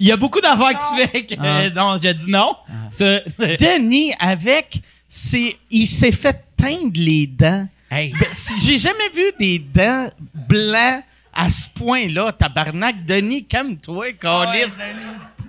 [0.00, 1.34] Il y a beaucoup d'affaires que tu fais que.
[1.38, 1.44] Ah.
[1.60, 2.56] euh, non, j'ai dit non.
[2.90, 7.66] Ça- Denis, avec, c'est, il s'est fait teindre les dents.
[7.90, 8.12] Hey.
[8.18, 13.04] Ben, si- j'ai jamais vu des dents blancs à ce point-là, tabarnak.
[13.06, 14.78] Denis, calme-toi, Ouais, câlisse.
[14.78, 15.47] Denis.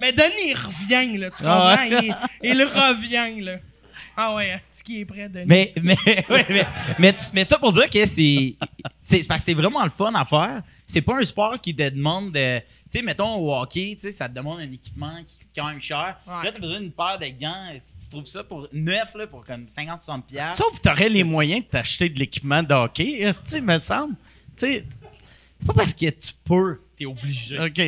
[0.00, 1.98] Mais Denis, il revient, là, tu Ah comprends?
[1.98, 2.14] ouais.
[2.42, 3.56] Il, il revient, là.
[4.16, 5.46] Ah ouais, est-ce qu'il est prêt, Denis?
[5.46, 5.96] Mais, mais,
[6.28, 6.66] ouais,
[6.98, 8.54] mais, mais, ça pour dire que c'est.
[9.02, 10.62] C'est parce que c'est vraiment le fun à faire.
[10.86, 12.58] C'est pas un sport qui te demande de.
[12.58, 12.64] Tu
[12.98, 15.80] sais, mettons au hockey, tu sais, ça te demande un équipement qui coûte quand même
[15.80, 16.18] cher.
[16.26, 16.44] Ouais.
[16.44, 17.66] Là, t'as besoin d'une paire de gants.
[17.82, 20.22] Si tu trouves ça pour neuf, là, pour comme 50-60$.
[20.22, 20.64] piastres.
[20.64, 24.14] Sauf que t'aurais les moyens de t'acheter de l'équipement de hockey, est-ce que me semble?
[24.56, 24.84] Tu sais,
[25.60, 27.58] C'est pas parce que tu peux, t'es obligé.
[27.60, 27.80] OK,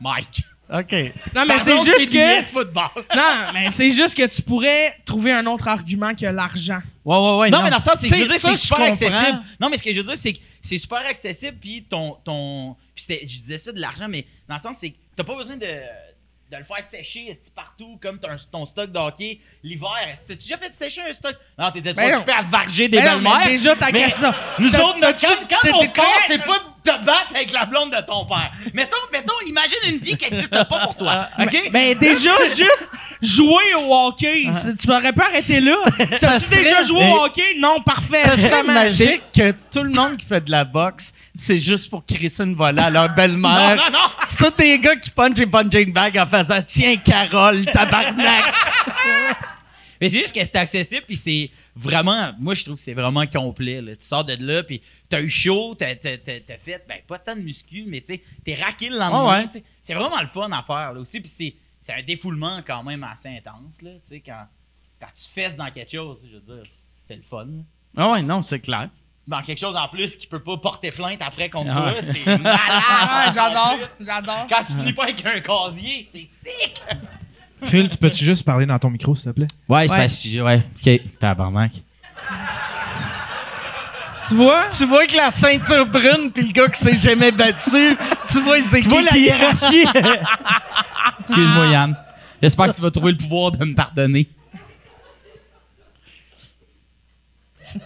[0.00, 0.42] Mike.
[0.72, 0.92] OK.
[1.34, 2.42] non, mais c'est juste que.
[2.42, 2.88] de football.
[3.16, 6.80] Non, mais c'est juste que tu pourrais trouver un autre argument que l'argent.
[7.04, 7.50] Ouais, ouais, ouais.
[7.50, 8.92] Non, mais dans le sens, c'est que je veux dire, c'est ça, super comprends.
[8.92, 9.38] accessible.
[9.60, 12.16] Non, mais ce que je veux dire, c'est que c'est super accessible, puis ton.
[12.24, 15.34] ton puis je disais ça de l'argent, mais dans le sens, c'est que t'as pas
[15.34, 19.88] besoin de, de le faire sécher partout comme ton, ton stock de hockey l'hiver.
[20.28, 21.34] T'as-tu déjà fait sécher un stock?
[21.58, 23.46] Non, t'étais trop occupé à varger des non, mais belles-mères.
[23.48, 24.32] déjà, ta Mais question.
[24.58, 26.58] Nous T'as- autres, notre- quand, quand on se passe, c'est pas
[26.98, 28.50] te battre avec la blonde de ton père.
[28.74, 31.28] Mettons, mettons imagine une vie qui n'existe pas pour toi.
[31.38, 31.70] OK?
[31.72, 32.90] Ben déjà, juste
[33.22, 34.48] jouer au hockey.
[34.52, 35.76] C'est- Tu aurais pu arrêter là.
[36.18, 37.56] T'as-tu serait- déjà joué au hockey?
[37.58, 38.22] Non, parfait.
[38.22, 38.72] Ça serait justement.
[38.72, 42.54] magique que tout le monde qui fait de la boxe, c'est juste pour crisser une
[42.54, 43.76] volée à leur belle-mère.
[43.76, 43.98] Non, non, non.
[44.26, 48.54] C'est tous des gars qui punchent les punching bags en faisant Tiens, Carole, tabarnak!
[50.00, 52.32] Mais c'est juste que c'est accessible, puis c'est vraiment.
[52.38, 53.80] Moi, je trouve que c'est vraiment complet.
[53.80, 53.96] Là.
[53.96, 57.18] Tu sors de là, puis t'as eu chaud, t'as, t'as, t'as- t'as fait, ben, pas
[57.18, 59.42] tant de muscu, mais tu sais, t'es raqué le lendemain.
[59.44, 59.62] Ouais.
[59.80, 61.20] C'est vraiment le fun à faire, là aussi.
[61.20, 63.90] Puis c'est, c'est un défoulement quand même assez intense, là.
[63.94, 64.46] Tu sais, quand,
[65.00, 67.46] quand tu fesses dans quelque chose, je veux dire, c'est le fun.
[67.96, 68.90] Ah ouais, non, c'est clair.
[69.26, 72.24] Dans quelque chose en plus qui peut pas porter plainte après contre Ah toi, c'est
[72.24, 72.42] malade.
[72.58, 73.88] Ah, j'adore.
[74.00, 74.46] J'adore.
[74.48, 76.82] Quand tu finis pas avec un casier, c'est thick.
[77.62, 79.46] Phil, tu peux-tu juste parler dans ton micro, s'il te plaît?
[79.68, 80.40] Ouais, c'est parce que.
[80.40, 81.00] Ouais, ok.
[81.18, 81.72] Tabarnak.
[84.28, 84.64] Tu vois?
[84.68, 87.96] Tu vois que la ceinture brune puis le gars qui s'est jamais battu,
[88.28, 89.84] tu vois, c'est Tu vois la hiérarchie.
[91.20, 91.96] Excuse-moi, Yann.
[92.42, 94.28] J'espère que tu vas trouver le pouvoir de me pardonner.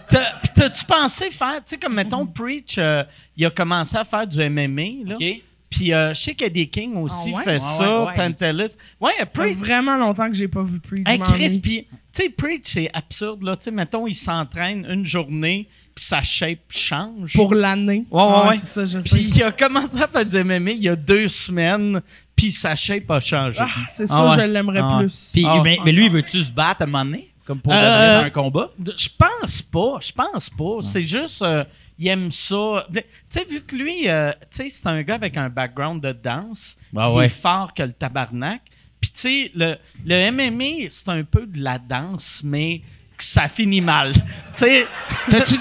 [0.07, 3.03] T'as- pis T'as-tu pensé faire, tu sais, comme mettons, Preach, euh,
[3.35, 5.15] il a commencé à faire du MMA, là.
[5.15, 5.41] OK?
[5.75, 7.43] Puis euh, je sais qu'Eddie King aussi Ah ouais?
[7.43, 8.15] fait Ouais, ça, ouais, ouais.
[8.15, 8.75] Pantelis.
[9.01, 9.57] Ouais, Ça fait Preach.
[9.57, 11.03] vraiment longtemps que j'ai pas vu Preach.
[11.07, 13.57] Hey, Chris, puis, tu sais, Preach, c'est absurde, là.
[13.57, 17.33] Tu sais, mettons, il s'entraîne une journée, puis sa shape change.
[17.33, 18.05] Pour l'année.
[18.09, 18.57] Ouais, ouais, Ah, ouais.
[18.57, 19.09] C'est ça, je sais.
[19.17, 22.01] Puis il a commencé à faire du MMA il y a deux semaines,
[22.35, 23.57] puis sa shape a changé.
[23.59, 24.35] Ah, c'est Ah sûr, ouais.
[24.47, 25.03] je l'aimerais Ah ouais.
[25.05, 25.31] plus.
[25.33, 25.61] Puis, Ah.
[25.63, 27.31] mais, mais lui, veux-tu se battre à un moment donné?
[27.45, 28.71] Comme pour Euh, un combat?
[28.97, 30.77] Je pense pas, je pense pas.
[30.81, 31.63] C'est juste, euh,
[31.97, 32.85] il aime ça.
[32.93, 36.11] Tu sais, vu que lui, euh, tu sais, c'est un gars avec un background de
[36.11, 37.25] danse Ah qui ouais.
[37.25, 38.61] est fort que le tabarnak.
[39.01, 42.81] Puis tu sais, le, le MMA, c'est un peu de la danse, mais
[43.17, 44.13] que ça finit mal.
[44.53, 44.87] Tu sais,
[45.29, 45.55] T'as-tu,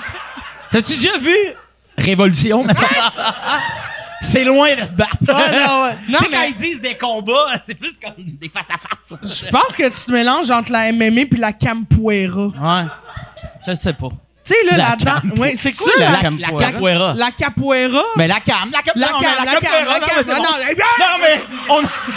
[0.71, 1.37] t'as-tu déjà vu
[1.99, 2.65] Révolution?
[4.21, 5.19] c'est loin de se battre.
[5.29, 5.97] Ouais, non, ouais.
[6.09, 9.45] Non, tu sais, quand ils disent des combats, c'est plus comme des face-à-face.
[9.45, 12.47] Je pense que tu te mélanges entre la MMA puis la capoeira.
[12.47, 12.89] ouais.
[13.67, 14.09] Je sais pas.
[14.45, 15.41] Tu sais, là, La là-dedans.
[15.41, 17.15] Ouais, c'est quoi la la, capoeira?
[17.17, 17.93] La capoeira.
[17.95, 18.03] la?
[18.17, 21.21] Mais la cam, la cam, La cam, la cam, la non, cam.
[21.21, 21.41] mais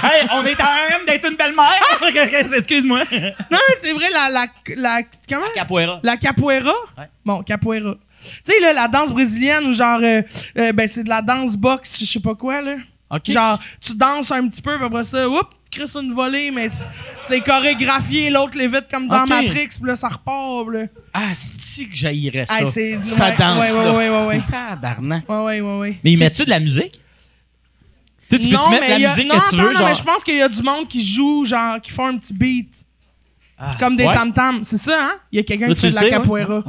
[0.03, 2.53] Ah, on, on est à même d'être une belle-mère.
[2.57, 2.99] Excuse-moi.
[3.09, 5.45] Non, mais c'est vrai, la, la, la, comment?
[5.55, 5.99] Capoeira.
[6.03, 6.73] La capoeira?
[7.23, 7.95] Bon, capoeira.
[8.21, 10.21] Tu sais, là, la danse brésilienne ou genre, euh,
[10.57, 12.75] euh, ben, c'est de la danse boxe, je sais pas quoi, là.
[13.09, 13.31] OK.
[13.31, 16.67] Genre, tu danses un petit peu, puis après ça, oups, Chris une volée, mais
[17.17, 19.25] c'est- chorégraphié, l'autre l'évite comme dans.
[19.25, 20.85] Matrix, puis là, ça repart, là.
[21.13, 22.59] Ah, c'est que j'haïrais ça.
[22.61, 23.93] Hey, ça ouais, danse ouais, là.
[23.93, 24.41] ouais, ouais, ouais.
[24.49, 25.29] Tabarnak.
[25.29, 25.99] Ouais, ouais, ouais, ouais.
[26.03, 26.99] Mais ils mettent-tu de la musique?
[28.29, 29.87] Tu peux-tu mettre mais la a- musique non, que tu veux, non, genre...
[29.87, 32.33] mais je pense qu'il y a du monde qui joue, genre, qui font un petit
[32.33, 32.73] beat.
[33.79, 34.63] comme des tam-tams.
[34.63, 35.13] C'est ça, hein?
[35.31, 36.09] Il y a quelqu'un qui fait de la ouais.
[36.09, 36.63] capoeira.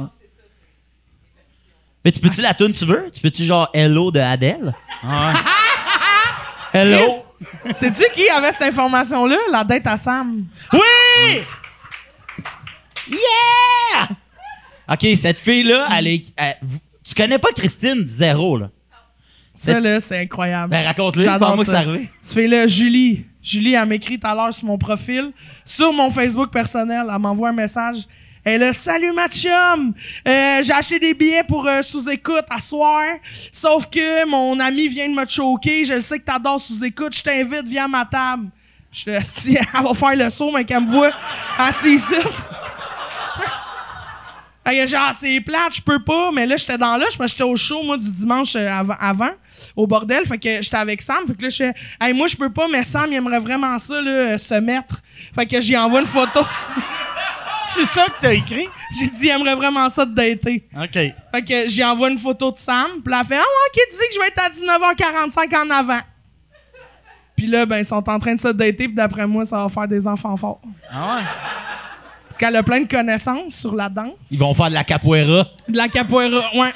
[2.05, 3.09] Mais tu peux-tu la tune tu veux?
[3.13, 4.73] Tu peux-tu genre Hello de Adele?
[6.73, 7.25] Hello?
[7.73, 9.37] Sais-tu qui avait cette information-là?
[9.51, 10.45] La dette à Sam.
[10.73, 11.41] Oui!
[13.07, 14.07] Yeah!
[14.91, 16.25] OK, cette fille-là, elle est...
[16.35, 18.69] elle- vous- tu connais pas Christine Zéro, là?
[19.55, 20.69] Ça, là, c'est incroyable.
[20.71, 21.81] Ben, raconte-le, J'adore parle-moi que ça.
[21.81, 22.09] c'est arrivé.
[22.23, 23.25] Tu fais là, Julie.
[23.43, 25.31] Julie, elle m'écrit tout à l'heure sur mon profil.
[25.65, 28.07] Sur mon Facebook personnel, elle m'envoie un message.
[28.73, 29.93] Salut ma chum!
[30.27, 33.03] Euh, J'ai acheté des billets pour euh, sous-écoute à soir.
[33.51, 35.83] Sauf que mon ami vient de me choquer.
[35.83, 37.15] Je le sais que t'adores sous-écoute.
[37.15, 38.47] Je t'invite, viens à ma table.
[38.91, 41.11] Je te dis, elle va faire le saut, mais qu'elle me voit
[41.59, 42.15] assise ici.
[44.67, 47.83] Fait genre, c'est plate, je peux pas, mais là, j'étais dans que j'étais au show,
[47.83, 48.67] moi, du dimanche euh,
[48.99, 49.31] avant,
[49.75, 50.25] au bordel.
[50.25, 51.27] Fait que j'étais avec Sam.
[51.27, 53.77] Fait que là, je fais, hey, moi, je peux pas, mais Sam, il aimerait vraiment
[53.77, 55.01] ça, là, se mettre.
[55.35, 56.39] Fait que j'y envoie une photo.
[57.61, 58.67] C'est ça que t'as écrit?
[58.97, 60.67] J'ai dit, il aimerait vraiment ça de dater.
[60.75, 60.93] OK.
[60.93, 63.01] Fait que j'y envoie une photo de Sam.
[63.03, 65.65] Puis là, elle fait, ah, ouais, ok, tu dis que je vais être à 19h45
[65.65, 66.01] en avant.
[67.35, 69.69] Puis là, ben, ils sont en train de se dater, puis d'après moi, ça va
[69.69, 70.61] faire des enfants forts.
[70.91, 71.23] Ah ouais?
[72.27, 74.13] Parce qu'elle a plein de connaissances sur la danse.
[74.29, 75.47] Ils vont faire de la capoeira.
[75.67, 76.73] De la capoeira, ouais.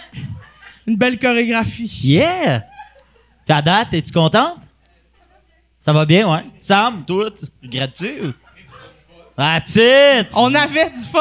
[0.88, 2.02] Une belle chorégraphie.
[2.04, 2.64] Yeah!
[3.48, 4.58] À date, es-tu contente?
[5.80, 6.46] Ça va bien, ouais.
[6.62, 8.34] Sam, toi, tu regrettes-tu?
[9.38, 10.28] That's it!
[10.34, 11.20] On avait du fun.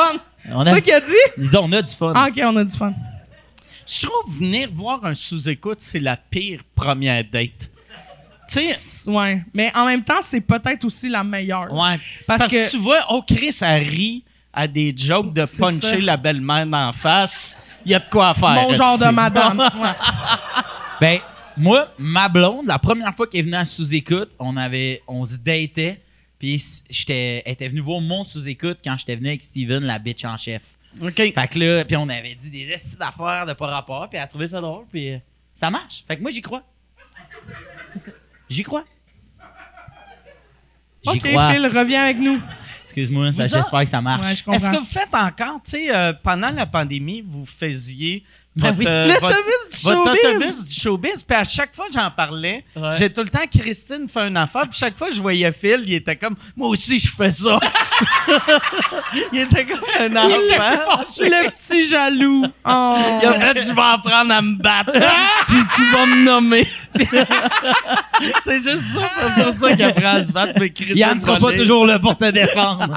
[0.50, 1.12] On C'est ça qu'il a dit?
[1.38, 2.12] Ils ont- on a du fun.
[2.14, 2.92] Ah, ok, on a du fun.
[3.86, 7.70] Je trouve venir voir un sous-écoute, c'est la pire première date.
[8.48, 9.42] Tu sais, Ouais.
[9.54, 11.72] Mais en même temps, c'est peut-être aussi la meilleure.
[11.72, 11.98] ouais.
[12.26, 16.00] Parce Parce, que- que, tu vois, oh Chris, elle rit à des jokes de puncher
[16.00, 17.56] la belle-mère d'en face.
[17.84, 18.50] Il y a de quoi faire.
[18.50, 19.58] Mon genre de madame.
[19.80, 19.88] Ouais.
[21.00, 21.18] Ben,
[21.56, 25.38] moi, ma blonde, la première fois qu'elle est venue à sous-écoute, on avait, on se
[25.38, 26.00] datait.
[26.42, 30.24] Puis j'étais, elle était venue voir mon sous-écoute quand j'étais venu avec Steven, la bitch
[30.24, 30.76] en chef.
[31.00, 31.14] OK.
[31.14, 34.24] Fait que là, puis on avait dit des essais d'affaires de pas rapport, puis elle
[34.24, 35.18] a trouvé ça drôle, puis euh,
[35.54, 36.02] ça marche.
[36.04, 36.64] Fait que moi, j'y crois.
[38.50, 38.84] J'y crois.
[41.04, 41.52] J'y Ok, crois.
[41.52, 42.40] Phil, reviens avec nous.
[42.86, 44.44] Excuse-moi, ça, j'espère que ça marche.
[44.44, 44.56] Ouais.
[44.56, 48.24] Est-ce que vous faites encore, tu sais, euh, pendant la pandémie, vous faisiez
[48.54, 48.84] votre, oui.
[48.86, 49.42] euh, votre- du
[49.82, 50.26] votre showbiz.
[50.26, 52.90] autobus du showbiz, puis à chaque fois que j'en parlais, Ouais.
[52.98, 55.82] j'ai tout le temps Christine fait une affaire, puis chaque fois que je voyais Phil,
[55.86, 57.58] il était comme moi aussi je fais ça.
[59.32, 61.04] il était comme un enfant.
[61.20, 62.44] Le petit jaloux.
[62.66, 62.96] Oh.
[63.22, 64.92] Il a fait je vais apprendre à me battre,
[65.48, 66.66] puis tu vas me nommer.
[68.44, 69.00] C'est juste ça,
[69.34, 70.96] c'est pour ça qu'il apprend à se battre, mais Christine.
[70.98, 72.94] Yann sera pas toujours là pour te défendre.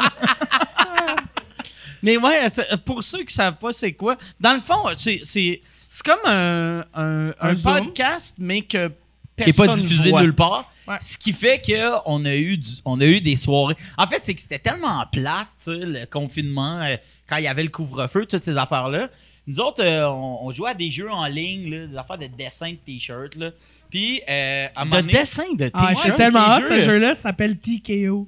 [2.06, 2.48] Mais ouais,
[2.86, 6.86] pour ceux qui savent pas c'est quoi, dans le fond, c'est c'est c'est comme un,
[6.94, 8.90] un, un podcast, mais que
[9.38, 10.22] qui est pas personne diffusé voit.
[10.22, 10.72] nulle part.
[10.88, 10.96] Ouais.
[11.02, 13.76] Ce qui fait qu'on a eu du- on a eu des soirées.
[13.98, 16.96] En fait, c'est que c'était tellement plate, le confinement, euh,
[17.28, 19.10] quand il y avait le couvre-feu, toutes ces affaires-là.
[19.48, 22.28] Nous autres, euh, on, on jouait à des jeux en ligne, là, des affaires de
[22.28, 23.36] dessin de t-shirts.
[23.36, 23.50] là.
[23.90, 26.08] Puis, euh, à un moment De donné- dessin de Ah, t-shirt.
[26.12, 26.80] c'est tellement ces hot, jeux.
[26.82, 27.16] ce jeu-là.
[27.16, 28.28] Ça s'appelle TKO.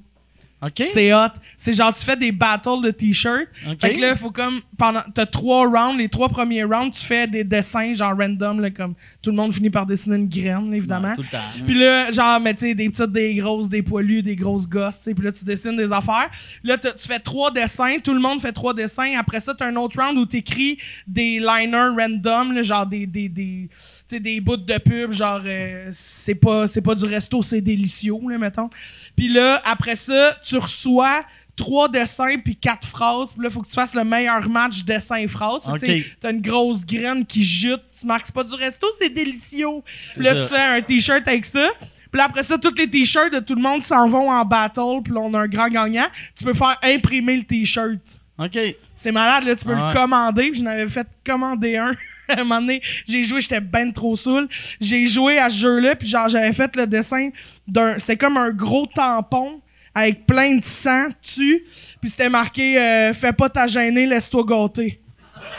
[0.91, 1.29] C'est hot.
[1.55, 3.47] C'est genre, tu fais des battles de t-shirts.
[3.79, 4.61] Fait que là, il faut comme.
[4.77, 5.97] pendant T'as trois rounds.
[5.97, 9.53] Les trois premiers rounds, tu fais des dessins, genre random, là, comme tout le monde
[9.53, 11.09] finit par dessiner une graine, évidemment.
[11.09, 11.63] Ouais, tout le temps.
[11.65, 14.97] Puis là, genre, mais tu sais, des petites, des grosses, des poilus, des grosses gosses,
[14.97, 15.13] tu sais.
[15.13, 16.29] Puis là, tu dessines des affaires.
[16.63, 17.97] Là, tu fais trois dessins.
[18.03, 19.13] Tout le monde fait trois dessins.
[19.17, 23.29] Après ça, t'as un autre round où t'écris des liners random, là, genre des, des,
[23.29, 27.43] des, tu sais, des bouts de pub, genre, euh, c'est pas, c'est pas du resto,
[27.43, 28.69] c'est délicieux, là, mettons.
[29.15, 31.21] Puis là, après ça, tu reçois
[31.57, 33.33] trois dessins puis quatre phrases.
[33.33, 35.67] Puis là, faut que tu fasses le meilleur match dessin-phrase.
[35.79, 37.81] Tu sais, T'as une grosse graine qui jute.
[37.99, 39.67] Tu marques, pas du resto, c'est délicieux.
[40.13, 41.67] Puis là, tu fais un t-shirt avec ça.
[42.09, 45.01] Puis là, après ça, tous les t-shirts de tout le monde s'en vont en battle.
[45.03, 46.07] Puis là, on a un grand gagnant.
[46.35, 47.99] Tu peux faire imprimer le t-shirt.
[48.39, 48.57] OK.
[48.95, 49.55] C'est malade, là.
[49.55, 50.51] Tu peux Ah le commander.
[50.51, 51.91] Puis j'en avais fait commander un.
[52.29, 54.47] à un moment donné, j'ai joué, j'étais ben trop saoul.
[54.79, 55.95] J'ai joué à ce jeu-là.
[55.95, 57.29] Puis genre, j'avais fait le dessin
[57.67, 57.97] d'un.
[57.99, 59.61] C'était comme un gros tampon
[59.97, 61.63] avec plein de sang dessus.
[61.99, 65.01] Puis c'était marqué euh, Fais pas ta gênée, laisse-toi gâter.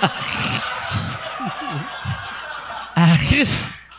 [3.01, 3.15] Ah,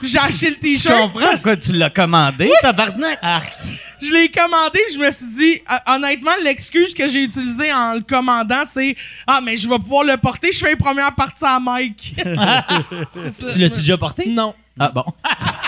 [0.01, 0.99] j'ai acheté le je t-shirt.
[1.13, 3.17] comprends pourquoi tu l'as commandé, tabarnak.
[4.01, 7.93] Je l'ai commandé, puis je me suis dit, euh, honnêtement, l'excuse que j'ai utilisée en
[7.93, 11.45] le commandant, c'est Ah, mais je vais pouvoir le porter, je fais une première partie
[11.45, 12.15] à Mike.
[13.53, 14.27] Tu l'as-tu déjà porté?
[14.27, 14.53] Non.
[14.77, 15.05] Ah bon.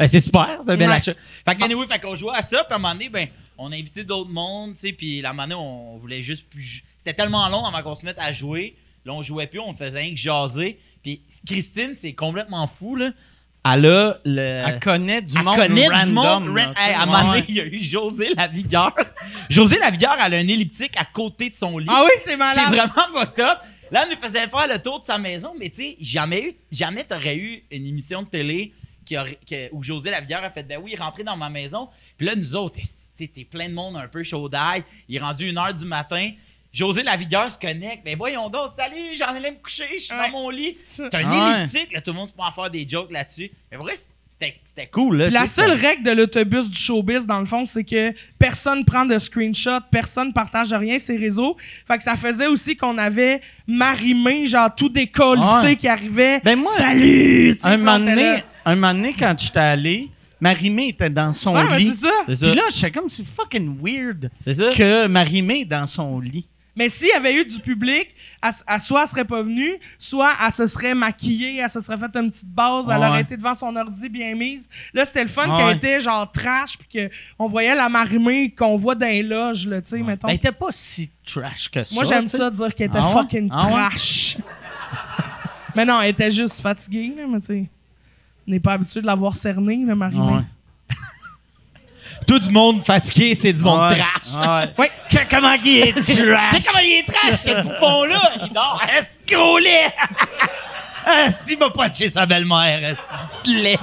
[0.00, 0.98] Ben, c'est super, c'est bien Ouais.
[1.00, 1.14] Fait
[1.54, 3.74] que, anyway, fait qu'on jouait à ça, puis à un moment donné, ben, on a
[3.76, 6.82] invité d'autres mondes, tu sais, puis la moment donné, on voulait juste plus.
[6.96, 8.74] C'était tellement long avant qu'on se mette à jouer.
[9.04, 10.78] Là, on jouait plus, on faisait rien que jaser.
[11.02, 13.10] Puis Christine, c'est complètement fou, là.
[13.62, 14.62] Elle a le.
[14.66, 16.06] Elle connaît du Elle monde connaît random.
[16.06, 16.56] du monde.
[16.56, 16.72] là.
[16.78, 18.94] Hey, à un moment donné, il y a eu José Lavigueur.
[19.50, 21.86] José Lavigueur, elle a un elliptique à côté de son lit.
[21.90, 22.68] Ah oui, c'est C'est malade.
[22.68, 23.58] vraiment fucked up.
[23.90, 26.52] Là, elle nous faisait faire le tour de sa maison, mais tu sais, jamais, eu,
[26.72, 28.72] jamais t'aurais eu une émission de télé
[29.10, 31.88] qui aurait- que- où José Lavigueur a fait Ben oui, rentrez dans ma maison.
[32.16, 32.76] Puis là, nous autres,
[33.16, 34.84] t'es plein de monde un peu chaud d'ail.
[35.08, 36.30] Il est rendu une heure du matin.
[36.72, 38.02] José Lavigueur se connecte.
[38.04, 40.30] Mais voyons donc, salut, j'en allais me coucher, je suis Ouais.
[40.30, 40.76] dans mon lit.
[40.76, 41.58] C'est un ouais.
[41.58, 43.50] elliptique, là, tout le monde se peut en faire des jokes là-dessus.
[43.72, 43.94] Mais vrai,
[44.28, 45.24] c'était c'était cool, là.
[45.24, 49.04] Puis la seule règle de l'autobus du showbiz, dans le fond, c'est que personne prend
[49.04, 51.56] de screenshot, personne partage rien ses réseaux.
[51.88, 55.76] Fait que ça faisait aussi qu'on avait Marimé, genre tout décollissé Ouais.
[55.76, 56.40] qui arrivait.
[56.44, 57.58] Ben moi, Salut!
[57.64, 58.44] Un moment donné.
[58.64, 61.86] Un moment donné, quand j'étais allé, Marimé était dans son Ouais, mais lit.
[61.94, 62.12] c'est ça.
[62.26, 62.46] C'est ça.
[62.50, 64.68] Puis là, j'étais comme, c'est fucking weird C'est ça.
[64.70, 66.46] que Marimé est dans son lit.
[66.76, 68.08] Mais s'il y avait eu du public,
[68.42, 71.98] elle, elle- soit elle serait pas venue, soit elle se serait maquillée, elle se serait
[71.98, 73.06] fait une petite base, elle Ouais.
[73.08, 74.68] aurait été devant son ordi bien mise.
[74.94, 75.58] Là, c'était le fun Ouais.
[75.58, 79.82] qu'elle était genre trash, puis qu'on voyait la marimée qu'on voit dans les loges, là,
[79.82, 80.28] tu sais, mettons.
[80.28, 81.94] Ben, elle était pas si trash que ça.
[81.94, 82.38] Moi, j'aime tu sais.
[82.38, 83.12] ça dire qu'elle était Ah ouais?
[83.14, 83.72] fucking Ah ouais?
[83.72, 84.36] trash.
[85.74, 87.64] mais non, elle était juste fatiguée, là, mais tu sais.
[88.50, 90.24] On n'est pas habitué de la voir cerner, là, Marimé.
[90.32, 90.42] Ouais.
[92.26, 93.96] Tout du monde fatigué, c'est du monde Ouais.
[93.96, 94.34] trash.
[94.34, 94.74] Ouais.
[94.76, 94.90] Ouais.
[95.08, 96.04] Check comment il est trash.
[96.04, 98.32] Tu sais comment il est trash, ce poupon-là?
[98.42, 98.82] Il dort.
[99.62, 99.94] Lait?
[101.06, 103.78] Ah, s'il m'a pas chez sa belle-mère, est-ce lait?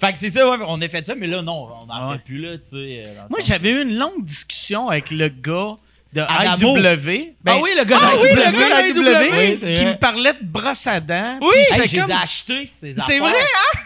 [0.00, 2.16] fait que c'est ça, ouais, on a fait ça, mais là, non, on n'en Ouais.
[2.16, 3.04] fait plus, là, tu sais.
[3.06, 5.76] euh, le Moi, j'avais eu une longue discussion avec le gars
[6.14, 6.76] de Adamo.
[6.78, 7.34] IW.
[7.46, 9.36] Ah oui, le gars Ah de oui, de IW.
[9.36, 9.92] Oui, c'est qui vrai.
[9.94, 11.38] me parlait de brosse à dents.
[11.42, 11.48] Oui.
[11.56, 13.20] Hey, j'étais je les comme- ai achetés, ces C'est affaires.
[13.22, 13.78] vrai, hein?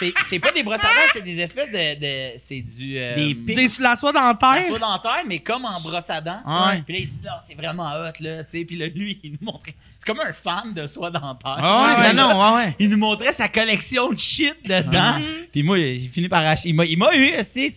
[0.00, 1.94] C'est, c'est pas des brosses à dents, c'est des espèces de.
[2.00, 2.98] de- c'est du.
[2.98, 3.54] euh, Des pics.
[3.56, 4.66] Des la soie la dentaire.
[4.66, 6.40] soie dentaire, mais comme en brosse à dents.
[6.44, 6.82] Ouais.
[6.84, 8.64] Puis là, il dit, là, c'est vraiment hot, là, tu sais.
[8.64, 9.74] Puis là, lui, il nous montrait.
[10.04, 11.56] C'est comme un fan de soie dentaire.
[11.58, 12.76] Ah ouais, Ouais, non, non, ouais, ouais.
[12.78, 15.18] Il nous montrait sa collection de shit dedans.
[15.50, 16.68] Puis moi, j'ai fini par acheter.
[16.68, 17.70] Il m'a, il m'a eu, c'est,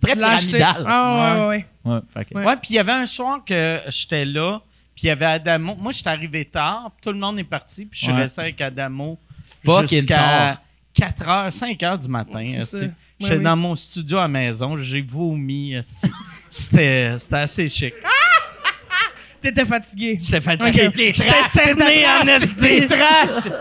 [0.00, 0.84] très pyramidal.
[0.88, 1.66] Ah, ouais, ouais, ouais.
[1.84, 2.46] Ouais, Ouais.
[2.46, 4.60] Ouais, puis il y avait un soir que j'étais là,
[4.94, 5.74] puis il y avait Adamo.
[5.78, 8.20] Moi, j'étais arrivé tard, tout le monde est parti, puis je suis Ouais.
[8.20, 9.18] resté avec Adamo
[9.88, 10.56] jusqu'à tard.
[10.94, 12.42] 4 h, 5 h du matin.
[12.44, 12.76] C'est esti.
[12.78, 12.86] ça.
[13.20, 13.42] J'étais oui.
[13.42, 15.74] dans mon studio à la maison, j'ai vomi.
[16.50, 17.92] C'était c'était assez chic.
[19.40, 20.18] T'étais fatigué.
[20.20, 20.90] J'étais fatigué.
[21.14, 22.86] J'étais cerné en esti.
[22.86, 23.52] trash.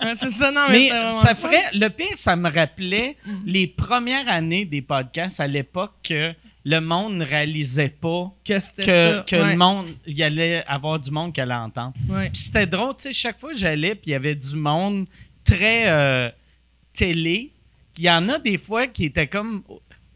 [0.16, 0.90] C'est ça, non, mais,
[1.22, 1.70] ça ferait.
[1.72, 7.14] Le pire, ça me rappelait les premières années des podcasts à l'époque que le monde
[7.14, 9.24] ne réalisait pas que que, ça.
[9.26, 9.52] que ouais.
[9.52, 11.94] le monde, il y allait avoir du monde qui allait entendre.
[12.08, 12.30] Ouais.
[12.30, 15.06] Puis c'était drôle, tu sais, chaque fois que j'allais, puis il y avait du monde
[15.44, 16.30] très euh,
[16.92, 17.52] télé.
[17.96, 19.62] Il y en a des fois qui étaient comme.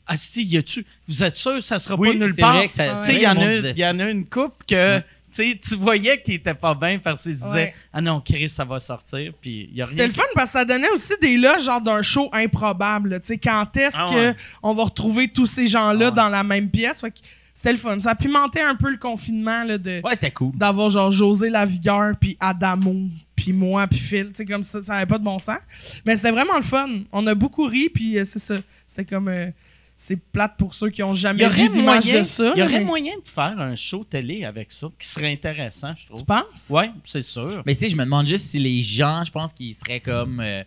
[0.06, 0.84] Ah, si, y a-tu.
[1.08, 2.56] Vous êtes sûr que ça sera Oui, pas nulle c'est part?
[2.62, 4.98] il y, en a- y en a une couple que.
[4.98, 5.04] Tu
[5.50, 7.74] sais, tu voyais qu'il était pas bien parce qu'il se disait Ouais.
[7.92, 9.32] Ah non, Chris, ça va sortir.
[9.40, 9.90] Puis il y a rien.
[9.92, 13.18] C'était le fun parce que ça donnait aussi des loges genre d'un show improbable.
[13.20, 14.36] Tu sais, quand est-ce Ah que ouais.
[14.62, 16.14] on va retrouver tous ces gens-là Ah ouais.
[16.16, 17.00] dans la même pièce?
[17.00, 17.16] Fait que
[17.52, 17.98] c'était le fun.
[17.98, 20.52] Ça pimentait un peu le confinement là, de Ouais, c'était cool.
[20.56, 22.94] d'avoir genre José Lavigueur puis Adamo
[23.34, 24.26] puis moi puis Phil.
[24.28, 25.58] Tu sais, comme ça, ça avait pas de bon sens.
[26.04, 26.88] Mais c'était vraiment le fun.
[27.10, 28.54] On a beaucoup ri puis euh, c'est ça.
[28.86, 29.50] C'était comme euh,
[29.96, 32.52] c'est plate pour ceux qui ont jamais vu d'image moyen, de ça.
[32.56, 35.94] il y aurait mais- moyen de faire un show télé avec ça qui serait intéressant,
[35.96, 36.20] je trouve.
[36.20, 36.68] Tu penses?
[36.70, 37.62] Ouais, c'est sûr.
[37.64, 40.40] Mais tu sais, je me demande juste si les gens, je pense qu'ils seraient comme.
[40.40, 40.62] euh,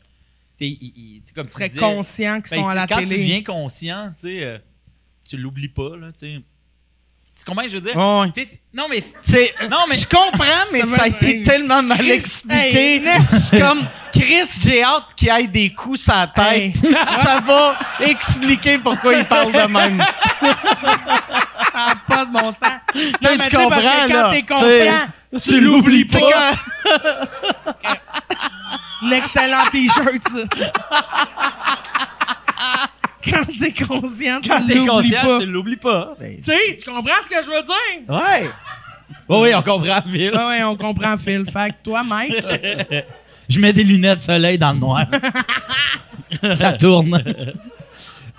[0.58, 2.68] tu sais, ils- ils- tu sais, comme Ils tu seraient disais, conscients qu'ils ben, sont
[2.68, 3.10] à c'est la quand télé.
[3.10, 4.58] tu deviens conscient, tu sais, euh,
[5.26, 6.42] tu l'oublies pas, là, tu sais.
[7.38, 7.94] Tu comprends ce que je veux dire?
[8.34, 9.04] C'est- non, mais.
[9.22, 12.96] C'est- Non, mais- Je comprends, mais Ça ça, a été tellement mal Chris, expliqué.
[12.96, 13.04] hey.
[13.32, 16.46] Je suis comme, Chris, j'ai hâte qu'il aille des coups sur la tête.
[16.54, 16.74] Hey.
[17.06, 20.04] Ça va expliquer pourquoi il parle de même.
[20.42, 22.62] Ça a pas de bon sens.
[22.64, 24.08] Non, mais tu sais, parce comprends, que là.
[24.10, 26.52] quand t'es Tu conscient, sais, tu l'oublies pas.
[29.04, 30.40] un excellent t-shirt, ça.
[33.30, 35.40] Quand t'es conscient, tu Quand t'es l'oublies conscient, pas.
[35.40, 36.14] tu l'oublies pas.
[36.20, 38.10] Ben, Tu sais, tu comprends ce que je veux dire?
[38.16, 38.50] Ouais.
[39.30, 40.32] Oui, oui, on comprend, Phil.
[40.32, 41.44] Ouais, ouais, on comprend, Phil.
[41.50, 42.34] Fait que toi, Mike,
[43.50, 45.06] Je mets des lunettes de soleil dans le noir.
[46.56, 47.24] ça tourne.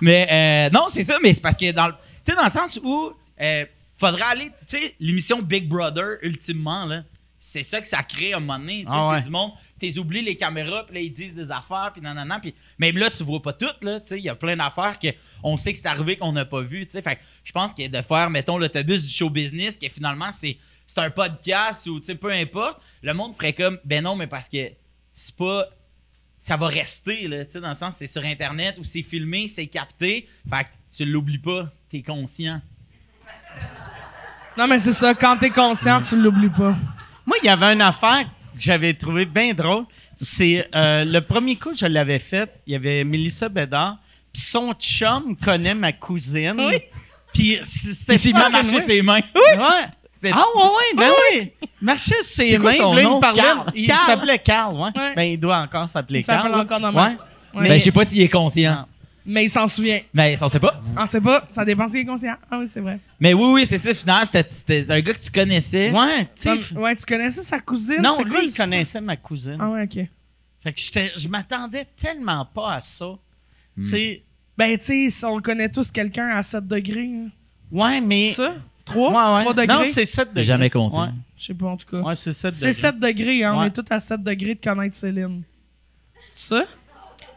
[0.01, 2.49] mais euh, non, c'est ça, mais c'est parce que dans le, tu sais, dans le
[2.49, 3.65] sens où euh,
[3.97, 7.01] faudrait aller, tu sais, l'émission Big Brother, ultimement, là,
[7.39, 8.83] c'est ça que ça crée à un moment donné.
[8.85, 9.15] tu sais, Ah ouais.
[9.17, 12.39] C'est du monde, tu oublies les caméras, puis là, ils disent des affaires, puis nanana,
[12.39, 14.99] puis même là, tu vois pas toutes, là, tu sais, il y a plein d'affaires
[14.99, 15.07] que
[15.43, 17.01] on sait que c'est arrivé qu'on n'a pas vu, tu sais.
[17.01, 20.57] Fait que je pense que de faire, mettons, l'autobus du show business, que finalement, c'est
[20.85, 24.25] c'est un podcast ou, tu sais, peu importe, le monde ferait comme, ben non, mais
[24.25, 24.71] parce que
[25.13, 25.67] c'est pas
[26.39, 29.45] ça va rester là, tu sais dans le sens c'est sur internet ou c'est filmé,
[29.45, 32.61] c'est capté, fait que tu l'oublies pas, t'es conscient.
[34.57, 36.75] non, mais c'est ça, quand t'es conscient, tu l'oublies pas.
[37.25, 38.27] Moi, il y avait une affaire
[38.59, 39.85] que j'avais trouvé bien drôle.
[40.15, 43.97] C'est euh, le premier coup que je l'avais fait, il y avait Mélissa Bédard,
[44.33, 46.55] puis son chum connaît ma cousine.
[46.57, 46.75] Oui.
[47.33, 49.21] Puis c'était Il s'est mis à marcher ses mains.
[49.35, 49.87] Ouais.
[50.21, 51.51] C'est- Ah ouais, ouais, ben oui.
[51.81, 52.77] Marchait ses C'est quoi mains.
[52.77, 53.15] son là, il nom?
[53.15, 53.41] me parlait.
[53.41, 53.71] Carl.
[53.73, 54.05] Il Carl.
[54.05, 54.89] s'appelait Carl, ouais.
[54.95, 55.15] Ouais.
[55.15, 56.39] Ben, il doit encore s'appeler Il Carl.
[56.39, 56.63] s'appelle là.
[56.63, 56.95] encore de même.
[56.95, 57.01] Ouais.
[57.03, 57.17] Ouais.
[57.63, 58.85] Mais- Ben je sais pas s'il est conscient.
[59.31, 59.99] Mais il s'en souvient.
[60.13, 60.81] Mais ça, on sait pas.
[60.97, 62.35] On sait pas, ça dépend s'il est conscient.
[62.49, 62.99] Ah oui, c'est vrai.
[63.19, 65.91] Mais oui, oui, c'est ça, finalement, c'était- c'était un gars que tu connaissais.
[65.91, 66.57] Ouais, tu sais.
[66.73, 68.01] Comme- ouais, tu connaissais sa cousine?
[68.01, 68.67] Non, C'est lui, quoi, il l'histoire?
[68.67, 69.57] connaissait ma cousine.
[69.59, 70.05] Ah ouais, ok.
[70.61, 73.05] Fait que j'étais- je m'attendais tellement pas à ça.
[73.77, 73.83] Hmm.
[73.83, 74.23] Tu sais,
[74.57, 77.09] Ben, tu sais, on connaît tous quelqu'un à 7 degrés.
[77.13, 77.29] hein.
[77.71, 78.33] ouais, mais.
[78.33, 78.55] Ça?
[78.83, 79.09] 3?
[79.11, 79.41] Ouais, ouais.
[79.43, 79.67] 3 degrés?
[79.67, 80.43] Non, c'est 7 degrés.
[80.43, 80.97] jamais compté.
[80.97, 81.07] Ouais,
[81.37, 82.01] Je sais pas, en tout cas.
[82.01, 82.73] Ouais, c'est 7 c'est degrés.
[82.73, 83.53] 7 degrés, hein.
[83.55, 83.67] On Ouais.
[83.67, 85.43] est tous à 7 degrés de connaître Céline.
[86.19, 86.65] C'est ça?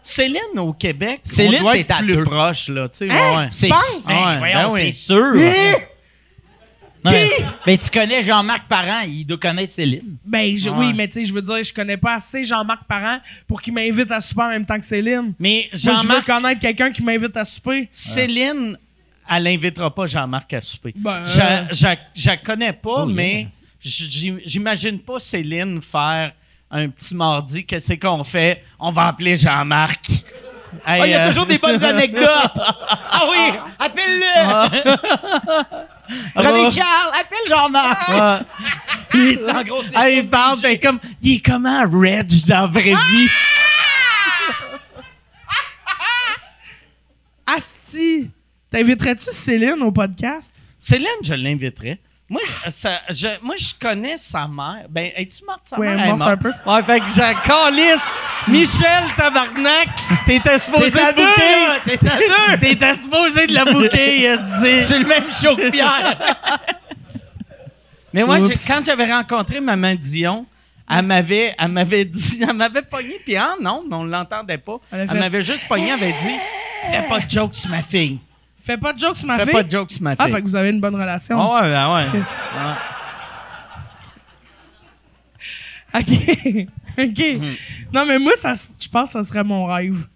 [0.02, 2.24] Céline au Québec, Céline, on doit être plus deux.
[2.24, 2.88] proche, là.
[2.88, 3.38] Tu sais, Hein?
[3.38, 3.48] ouais.
[3.50, 4.04] C'est penses?
[4.06, 4.80] Ben, Ouais, ben oui.
[4.84, 5.32] c'est sûr.
[5.36, 5.74] Hein?
[7.04, 7.30] Non, mais,
[7.66, 10.16] mais tu connais Jean-Marc Parent, il doit connaître Céline.
[10.24, 10.76] Ben, je- Ouais.
[10.78, 13.74] oui, mais tu sais, je veux dire, je connais pas assez Jean-Marc Parent pour qu'il
[13.74, 15.32] m'invite à souper en même temps que Céline.
[15.40, 17.88] Mais Moi, je veux Jean-Marc, connaître quelqu'un qui m'invite à souper.
[17.90, 18.78] Céline,
[19.28, 20.92] elle n'invitera pas Jean-Marc à souper.
[20.96, 23.48] Ben, Je euh, je- je la connais pas, Oh, mais
[23.80, 26.32] j- j'imagine pas Céline faire
[26.72, 27.64] un petit mardi.
[27.64, 28.64] Qu'est-ce qu'on fait?
[28.80, 30.06] On va appeler Jean-Marc.
[30.86, 32.26] Ah, Hey, il y a euh, toujours des bonnes anecdotes.
[32.58, 34.90] ah oui, appelle-le.
[36.34, 38.08] René Charles, appelle Jean-Marc.
[38.08, 39.18] Ouais.
[39.20, 42.66] Lui, c'est en gros, Ah, il parle, ben, comme, il est comment Reg dans la
[42.66, 43.28] vraie vie?
[47.46, 48.30] Asti!
[48.70, 50.54] T'inviterais-tu Céline au podcast?
[50.78, 52.00] Céline, je l'inviterais.
[52.32, 54.86] Moi, ça, je, moi, je connais sa mère.
[54.88, 56.06] Ben, es-tu morte, sa Ouais, mère?
[56.06, 56.52] Elle morte un peu.
[56.64, 58.16] Ouais, fait que j'ai calisse.
[58.48, 59.88] Michel, tabarnak,
[60.24, 61.90] t'étais supposé de bouquer.
[61.90, 62.58] deux, t'es à deux.
[62.66, 64.80] T'étais supposé de la bouquer, esti.
[64.82, 66.16] C'est le même show que Pierre.
[68.14, 68.66] Mais moi, Oups.
[68.66, 70.46] quand j'avais rencontré Maman Dion,
[70.90, 74.78] elle m'avait, elle m'avait dit, elle m'avait pogné, puis ah non, mais on l'entendait pas.
[74.90, 76.36] Elle m'avait juste pogné, elle avait dit,
[76.90, 78.18] fais pas de jokes sur ma fille.
[78.64, 79.52] Fais pas de jokes sur ma Fais fille.
[79.52, 80.34] pas de jokes sur ma Ah, fille.
[80.34, 81.40] fait que vous avez une bonne relation.
[81.40, 82.20] Ah ouais, ben ouais.
[82.20, 82.20] Ouais.
[85.94, 86.68] OK.
[86.98, 87.18] OK.
[87.40, 87.54] Mhm.
[87.92, 90.06] Non, mais moi, ça, je pense que ça serait mon rêve.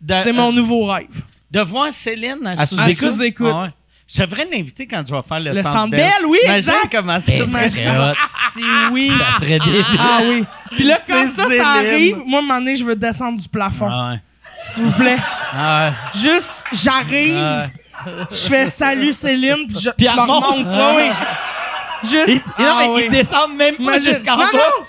[0.00, 1.06] De, C'est mon euh, nouveau rêve.
[1.50, 3.10] de voir Céline à, À sous-écoute.
[3.12, 3.50] sous-écoute.
[3.52, 3.68] Ah ouais.
[4.06, 6.10] Je devrais l'inviter quand je vais faire le, Le centre Bell.
[6.28, 6.92] Oui, Imagine exact.
[6.92, 7.68] comment ça Ben, serait.
[7.68, 8.14] ça serait hot.
[8.52, 9.08] Si oui.
[9.08, 9.84] Ça serait débile.
[9.98, 10.44] Ah oui.
[10.72, 11.60] Puis là, quand C'est ça, Céline.
[11.62, 13.88] ça arrive, moi, à un moment donné, je veux descendre du plafond.
[13.90, 14.20] Ah ouais.
[14.58, 15.16] S'il vous plaît.
[15.54, 16.20] Ah ouais.
[16.20, 17.66] Juste, j'arrive, Ah
[18.30, 20.44] je fais salut Céline, puis je, Puis elle me remonte.
[20.44, 20.96] remonte.
[20.96, 21.10] Oui, oui.
[22.10, 22.44] Juste.
[22.58, 23.02] Ah non, mais oui.
[23.06, 24.52] ils descendent même pas Imagine- jusqu'en non, bas.
[24.52, 24.84] non?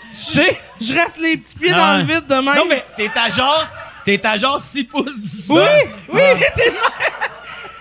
[0.81, 2.03] Je reste les petits pieds Ah dans ouais.
[2.03, 2.55] le vide de même.
[2.55, 3.67] Non, mais t'es à genre,
[4.03, 5.61] t'es à genre 6 pouces du sol.
[5.61, 6.21] Oui, oui,
[6.57, 6.81] t'es de même.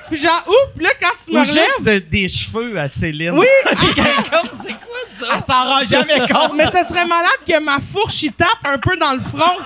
[0.08, 1.54] Puis genre, oups, là, quand tu me relèves...
[1.54, 3.32] juste de- des cheveux à Céline.
[3.32, 5.26] Oui, Comme, c'est quoi ça?
[5.34, 6.52] Elle s'en rend jamais compte.
[6.54, 9.56] mais ce serait malade que ma fourche, il tape un peu dans le front.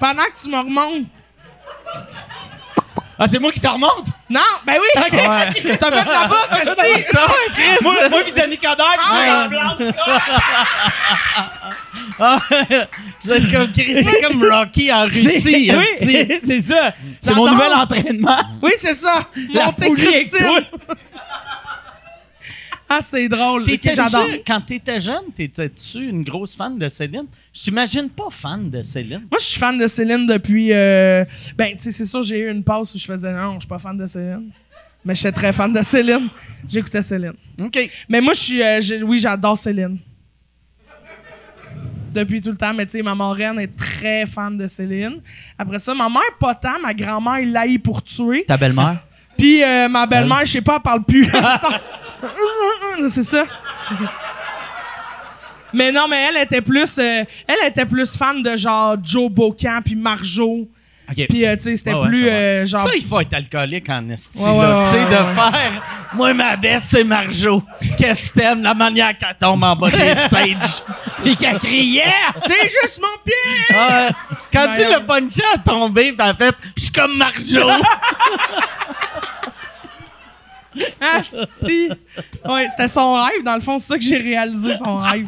[0.00, 1.06] Pendant que tu me remontes.
[3.24, 4.06] Ah, c'est moi qui te remonte?
[4.28, 4.88] Non, ben oui!
[4.96, 5.04] T'as
[5.54, 5.62] fait
[6.04, 7.04] de la boxe, esti!
[7.12, 7.76] Ça va, Chris?
[7.80, 9.14] Moi, moi pis Danny Coderre, qui Ah.
[9.14, 9.92] sont en blanc.
[12.18, 12.38] Ah,
[13.24, 15.70] Vous êtes comme Chris, c'est comme Rocky en Russie.
[15.72, 15.86] Oui,
[16.44, 16.94] c'est ça.
[17.22, 18.40] C'est mon nouvel entraînement.
[18.60, 19.20] Oui, c'est ça!
[19.54, 20.66] La Monter Christine!
[22.94, 23.62] Ah, c'est drôle.
[23.62, 24.26] Ok, T'étais-tu- J'adore.
[24.46, 27.26] quand t'étais jeune, t'étais-tu une grosse fan de Céline?
[27.54, 29.26] Je t'imagine pas fan de Céline.
[29.30, 30.72] Moi, je suis fan de Céline depuis.
[30.72, 31.24] euh,
[31.56, 33.68] Ben, tu sais, c'est sûr, j'ai eu une passe où je faisais non, je suis
[33.68, 34.50] pas fan de Céline.
[35.04, 36.28] Mais j'étais très fan de Céline.
[36.68, 37.32] J'écoutais Céline.
[37.60, 37.90] OK.
[38.08, 38.62] Mais moi, je suis.
[38.62, 39.98] euh, oui, j'adore Céline.
[42.12, 45.20] Depuis tout le temps, mais tu sais, ma marraine est très fan de Céline.
[45.58, 48.44] Après ça, ma mère, pas tant, ma grand-mère, il l'a eu pour tuer.
[48.46, 48.98] Ta belle-mère?
[49.38, 51.26] Puis euh, ma belle-mère, je sais pas, elle parle plus.
[53.10, 53.44] c'est ça.
[55.74, 59.80] Mais non, mais elle était plus, euh, elle était plus fan de genre Joe Bocan
[59.84, 60.68] puis Marjo.
[61.10, 61.26] OK.
[61.28, 62.80] Puis euh, tu sais, c'était Ouais, ouais, plus euh, genre.
[62.80, 64.80] Ça, il faut être alcoolique en esti, Ouais, là.
[64.82, 65.82] tu sais, de faire...
[66.14, 67.62] Moi, ma baisse, c'est Marjo.
[67.98, 68.62] Qu'est-ce que t'aimes?
[68.62, 70.82] La manière qu'elle tombe en bas des stages.
[71.22, 72.04] Puis qu'elle criait.
[72.36, 73.74] C'est juste mon pied!
[73.74, 74.08] Ah,
[74.52, 77.68] quand tu le punché a tombé, pis elle fait «Je suis comme Marjo.
[81.00, 81.88] Ah, si!
[82.44, 83.42] Ouais, c'était son rêve.
[83.44, 85.26] Dans le fond, c'est ça que j'ai réalisé, son rêve.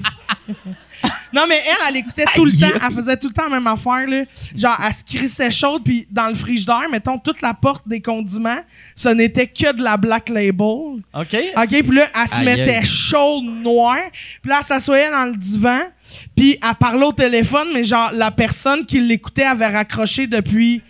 [1.34, 2.59] Non, mais elle, elle écoutait tout le Aïe.
[2.61, 2.78] temps.
[2.88, 4.22] Elle faisait tout le temps la même affaire, là.
[4.57, 8.61] Genre, elle se crissait chaude, puis dans le frigidaire, mettons, toute la porte des condiments,
[8.95, 11.36] ce n'était que de la Black Label.» OK?
[11.57, 13.99] OK, puis là, elle se Aïe, mettait chaude, noire.
[14.40, 15.80] Puis là, elle s'assoyait dans le divan,
[16.36, 20.82] puis elle parlait au téléphone, mais genre, la personne qui l'écoutait avait raccroché depuis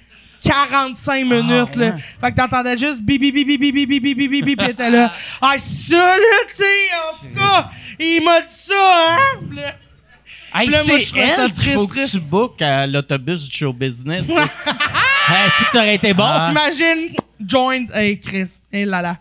[0.44, 1.86] 45 minutes, là.
[1.86, 1.94] ouais.
[2.20, 4.90] Fait que t'entendais juste bip, bip, bip, bip, bip, bip, bip, bip, bip, bip, était
[4.90, 5.12] là.
[5.40, 9.38] Ah, ça, là, tu sais, en tout cas, il m'a dit ça, hein?
[9.48, 9.62] Puis là,
[10.56, 12.62] Hey, Puis là, moi, je c'est trouvais ça elle qu'il faut triste, que tu bookes
[12.62, 14.28] à l'autobus du show business.
[14.28, 16.22] Hey, ça aurait été bon.
[16.24, 16.50] Ah.
[16.52, 19.16] Imagine, joined, hey, Chris, hey là là.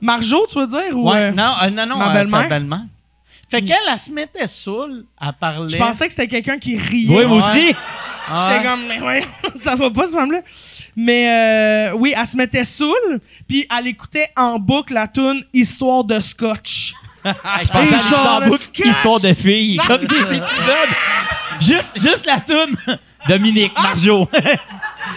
[0.00, 0.96] Marjo, tu veux dire?
[0.98, 2.80] Ou, Ouais, euh, non, euh, non, non, ma euh, belle-mère?
[3.48, 5.68] Fait qu'elle, elle se mettait saoule à parler.
[5.68, 7.16] Je pensais que c'était quelqu'un qui riait.
[7.16, 7.74] Oui, moi aussi.
[8.28, 9.24] Ah J'étais comme, mais ouais,
[9.56, 10.40] ça va pas, ce femme-là.
[10.96, 16.04] Mais euh, oui, elle se mettait saoule, puis elle écoutait en boucle la tune Histoire
[16.04, 16.94] de Scotch.
[17.24, 17.30] Je
[17.70, 18.86] pensais à book, sketch.
[18.86, 20.88] histoire de filles, comme des épisodes.
[21.60, 22.76] Juste, juste la toune.
[23.28, 24.28] Dominique, Marjo,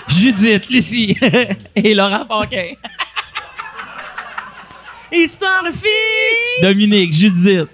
[0.07, 1.17] Judith, Lucie
[1.75, 2.73] et Laurent Paquin.
[5.11, 6.61] Histoire de fille!
[6.61, 7.69] Dominique, Judith,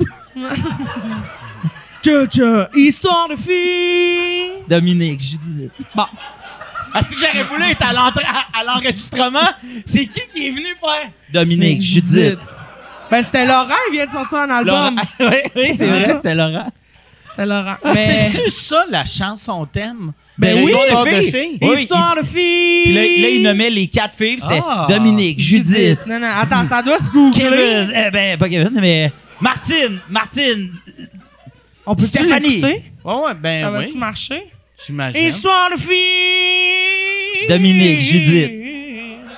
[2.04, 4.64] Tcha, tcha, Histoire de fille!
[4.68, 5.72] Dominique, Judith.
[5.96, 6.04] Bon.
[6.96, 9.50] Est-ce que j'aurais voulu être à l'entrée- à à l'enregistrement?
[9.86, 11.10] C'est qui qui est venu faire?
[11.32, 12.40] Dominique, Judith.
[13.10, 14.96] Ben, c'était Laurent, il vient de sortir un album.
[14.96, 14.96] Laurent.
[15.32, 16.72] oui, oui, c'est vrai, c'était Laurent.
[17.30, 17.76] C'était Laurent.
[17.84, 18.20] Mais...
[18.30, 20.12] C'est-tu ça, la chanson thème?
[20.38, 21.32] Ben De oui, l'histoire les de filles.
[21.32, 21.58] filles?
[21.62, 22.84] Oui, Histoire de fille!
[22.86, 24.88] Puis là, là, il nommait les quatre filles, c'était Ah.
[24.90, 27.42] Dominique, Judith, Non, non, attends, ça doit se googler.
[27.42, 30.72] Kevin, eh ben, pas Kevin, mais Martine, Martine,
[31.92, 32.56] On peut Stéphanie.
[32.62, 32.84] l'écouter?
[33.04, 33.78] Ouais, ouais, ben Ça oui.
[33.86, 34.44] va-tu marcher?
[34.86, 35.26] J'imagine.
[35.28, 37.48] Histoire de fille!
[37.50, 38.52] Dominique, Judith.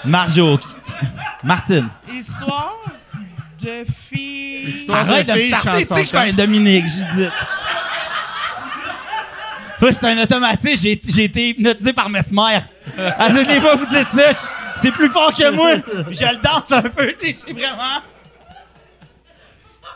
[0.06, 0.60] Marjo,
[1.44, 1.90] Martine.
[2.14, 2.80] Histoire
[3.62, 4.64] de fille.
[4.68, 6.36] Histoire Arrête de me filles, starter, tu chanson sais que je fais un thème.
[6.36, 7.32] Dominique, Judith.
[9.92, 12.60] C'est un automatique, j'ai j'ai été hypnotisé par Mesmer.
[12.98, 14.38] À toutes les fois, vous dites ça, je-
[14.78, 15.76] c'est plus fort que moi.
[16.12, 18.02] Je le danse un peu, tu sais, je suis vraiment...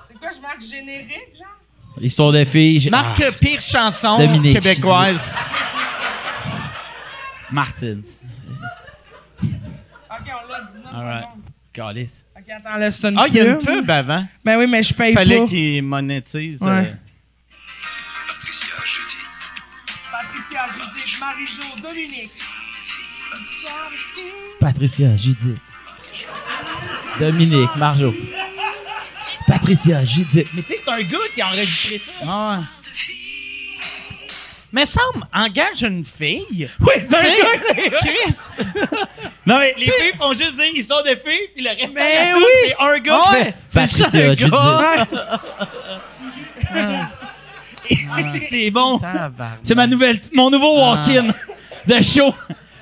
[0.09, 1.56] C'est quoi, je marque générique, genre?
[1.99, 5.37] L'histoire de filles, j'ai- Marque pire chanson Dominique, québécoise.
[5.39, 6.71] Ah,
[7.51, 8.03] Martine.
[9.41, 9.47] Ok,
[10.11, 11.23] on l'a 19 Alright.
[11.23, 11.41] secondes.
[11.73, 12.25] Calice.
[12.35, 13.89] Ok, attends, là, c'est une Ah, il y a une pub.
[13.89, 14.25] avant.
[14.43, 15.45] Ben oui, mais je paye Fallait pas.
[15.47, 16.61] qu'il monétise.
[16.61, 16.69] Ouais.
[16.69, 16.83] euh,
[20.11, 22.39] Patricia, Judith, Marie-Jo, Dominique.
[23.55, 23.91] Histoire.
[24.59, 25.57] Patricia, Judith.
[27.19, 28.13] Dominique, Marjo.
[29.47, 30.47] Patricia, Judith.
[30.53, 32.11] Mais tu sais, c'est un gars qui a enregistré ça.
[32.27, 32.59] Ah.
[34.73, 36.69] Mais semble, engage une fille.
[36.81, 37.99] Oui, c'est un gars.
[37.99, 38.35] Chris.
[39.45, 42.37] Non, mais les filles font juste dire histoire de filles, puis le reste de la
[42.37, 42.43] oui.
[42.65, 44.49] c'est un gars Ah ouais, c'est un Judith.
[44.51, 45.07] gars.
[48.49, 48.99] c'est bon.
[49.63, 50.95] C'est ma nouvelle, mon nouveau Ah.
[50.95, 51.27] walk-in
[51.85, 52.35] de show.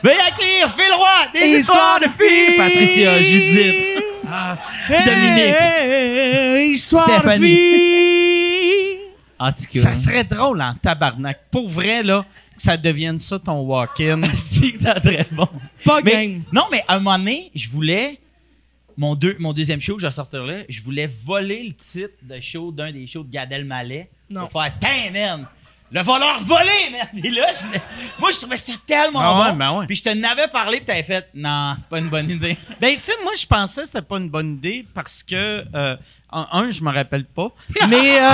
[0.03, 2.57] Veuillez accueillir Phil Roy, des histoires de filles.
[2.57, 4.55] Patricia, Judith, Ah,
[4.89, 5.55] Dominique.
[5.59, 7.39] Hey, histoire Stéphanie.
[7.41, 8.97] de fille.
[9.37, 11.41] En tout cas, Ça serait drôle en tabarnak.
[11.51, 14.21] Pour vrai, là, que ça devienne ça ton walk-in.
[14.33, 15.47] si que ça serait bon.
[15.83, 16.43] Pas Mais, game.
[16.53, 18.19] non, mais à un moment donné, je voulais.
[18.97, 22.13] Mon, deux, mon deuxième show que je vais sortir là, je voulais voler le titre
[22.21, 24.09] de show d'un des shows de Gad Elmaleh.
[24.29, 24.47] Non.
[24.47, 25.47] Pour faire man!
[25.91, 26.97] Le voleur volé!
[27.23, 27.79] Et là, je-
[28.19, 29.55] moi, je trouvais ça tellement Ah ouais, bon.
[29.57, 29.85] ben ouais.
[29.85, 32.57] Puis je te n'avais parlé, puis t'avais fait Non, c'est pas une bonne idée.
[32.81, 35.95] Ben, tu sais, moi, je pensais que c'était pas une bonne idée parce que, euh,
[36.31, 37.49] un, je me rappelle pas.
[37.87, 38.29] Mais, euh,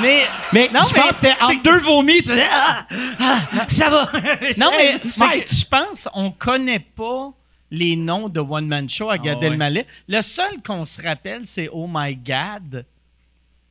[0.00, 0.22] mais,
[0.52, 2.86] Mais Non, je mais pense que c'était entre deux vomis, tu disais Ah,
[3.20, 4.10] ah, ça va!
[4.58, 7.30] non, mais je pense on connaît pas
[7.70, 9.46] les noms de One Man Show à Gad Ah ouais.
[9.46, 9.86] Elmaleh.
[10.08, 12.84] Le seul qu'on se rappelle, c'est Oh My God.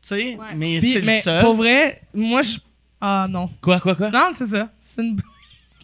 [0.01, 1.41] Tu sais, mais c'est le mais seul.
[1.43, 2.57] pour vrai, moi, je.
[3.01, 3.49] Ah non.
[3.61, 4.09] Quoi, quoi, quoi?
[4.11, 4.69] Non, c'est ça.
[4.79, 5.19] C'est une.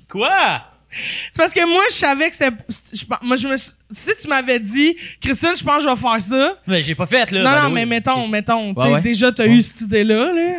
[0.07, 0.63] Quoi?
[0.89, 2.55] C'est parce que moi, je savais que c'était.
[2.93, 6.21] je Moi, je me Si tu m'avais dit, Christine, je pense que je vais faire
[6.21, 6.57] ça.
[6.65, 7.41] Mais j'ai pas fait, là.
[7.43, 8.73] non, non, mais mettons, mettons.
[8.73, 9.01] Ouais, ouais.
[9.01, 9.49] Déjà, t'as Ouais.
[9.49, 10.31] eu cette idée-là.
[10.31, 10.51] Là.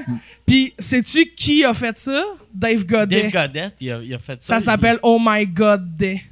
[0.46, 2.22] Puis, sais-tu qui a fait ça?
[2.52, 3.22] Dave Godet.
[3.22, 4.54] Dave Godette, il a, il a fait ça.
[4.54, 6.22] ça Il- s'appelle Oh My God Day.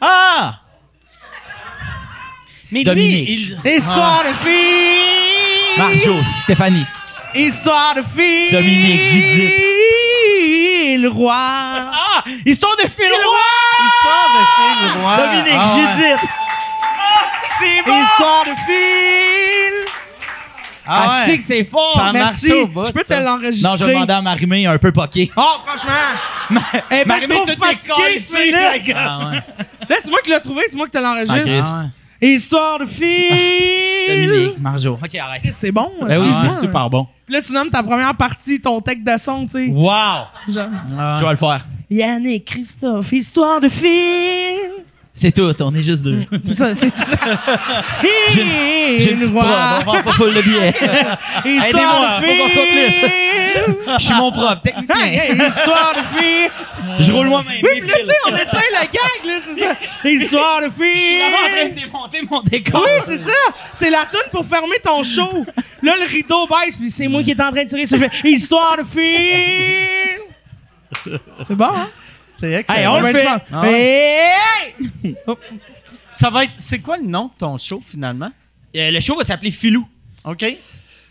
[0.00, 0.60] Ah!
[2.70, 3.28] Mais Dominique.
[3.28, 3.76] lui, il...
[3.78, 5.76] Histoire de fille!
[5.78, 6.86] Marjo, Stéphanie.
[7.34, 8.52] Histoire de fille!
[8.52, 9.52] Dominique, Judith.
[11.02, 11.34] Le roi!
[11.34, 12.22] Ah!
[12.44, 13.38] Histoire de Phil Roy!
[13.86, 15.16] Histoire de fille, le roi.
[15.16, 15.80] Dominique, Ah ouais.
[15.96, 16.20] Judith.
[17.00, 17.24] Ah,
[17.58, 18.02] c'est bon!
[18.02, 19.92] Histoire de fille!
[20.84, 21.26] Ah Ah, ouais.
[21.26, 21.94] c'est que c'est fort!
[21.94, 22.48] Ça Merci.
[22.50, 23.16] marche au bout, Je peux ça.
[23.16, 23.70] te l'enregistrer.
[23.70, 25.30] Non, je vais demander à Marimé un peu poqué.
[25.36, 25.92] Oh, franchement!
[26.90, 28.52] Elle est trop fatiguée, c'est-
[28.94, 29.42] Ah ouais.
[29.88, 31.34] Là, c'est moi qui l'ai trouvé, c'est moi qui te l'enregistre.
[31.36, 31.60] Ah, Chris.
[31.62, 31.88] Ah ouais.
[32.22, 34.06] Histoire de fille!
[34.08, 34.92] Dominique, Marjo.
[35.02, 35.42] Ok, arrête.
[35.52, 35.90] C'est bon.
[36.08, 37.06] Ben oui, c'est super bon.
[37.26, 39.66] Puis là, tu nommes ta première partie, ton tech de son, tu sais.
[39.66, 40.26] Wow!
[40.48, 40.68] Genre.
[40.98, 41.66] Ah Je vais le faire.
[41.90, 44.58] Yannick, Christophe, histoire de fille!
[45.14, 46.24] C'est tout, on est juste deux.
[46.42, 47.04] C'est ça, c'est ça.
[48.30, 50.68] J'ai une, j'ai une petite prod, on vend pas full de billets.
[51.44, 52.94] Aidez-moi, faut qu'on soit plus.
[53.98, 54.96] Je suis mon propre technicien.
[55.04, 56.48] Hey, histoire de fille!
[57.00, 57.58] Je roule moi-même.
[57.62, 60.08] Oui, puis là, tu sais, on éteint la gag, là, c'est ça.
[60.08, 60.96] Histoire de fille!
[60.96, 62.82] Je suis vraiment en train de démonter mon décor.
[62.82, 63.30] Oui, c'est ça.
[63.74, 65.44] C'est la toune pour fermer ton show.
[65.82, 67.84] Là, le rideau baisse, puis c'est moi qui est en train de tirer.
[67.84, 70.18] Je fais Histoire de fille!
[71.44, 71.88] C'est bon, hein?
[72.34, 72.78] C'est excellent.
[72.78, 73.26] Hey, on le fait.
[73.52, 74.74] Ah Hey!
[76.12, 76.52] Ça va être.
[76.58, 78.30] C'est quoi le nom de ton show finalement?
[78.76, 79.86] Euh, le show va s'appeler Filou.
[80.24, 80.44] OK?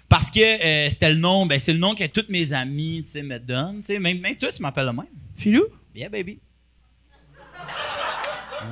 [0.07, 3.11] Parce que euh, c'était le nom, ben c'est le nom que toutes mes amis, tu
[3.13, 3.77] sais, me donnent.
[3.81, 5.05] Tu sais, même, même toi, tu m'appelles le même.
[5.37, 5.63] Filou?
[5.95, 6.39] Yeah, baby.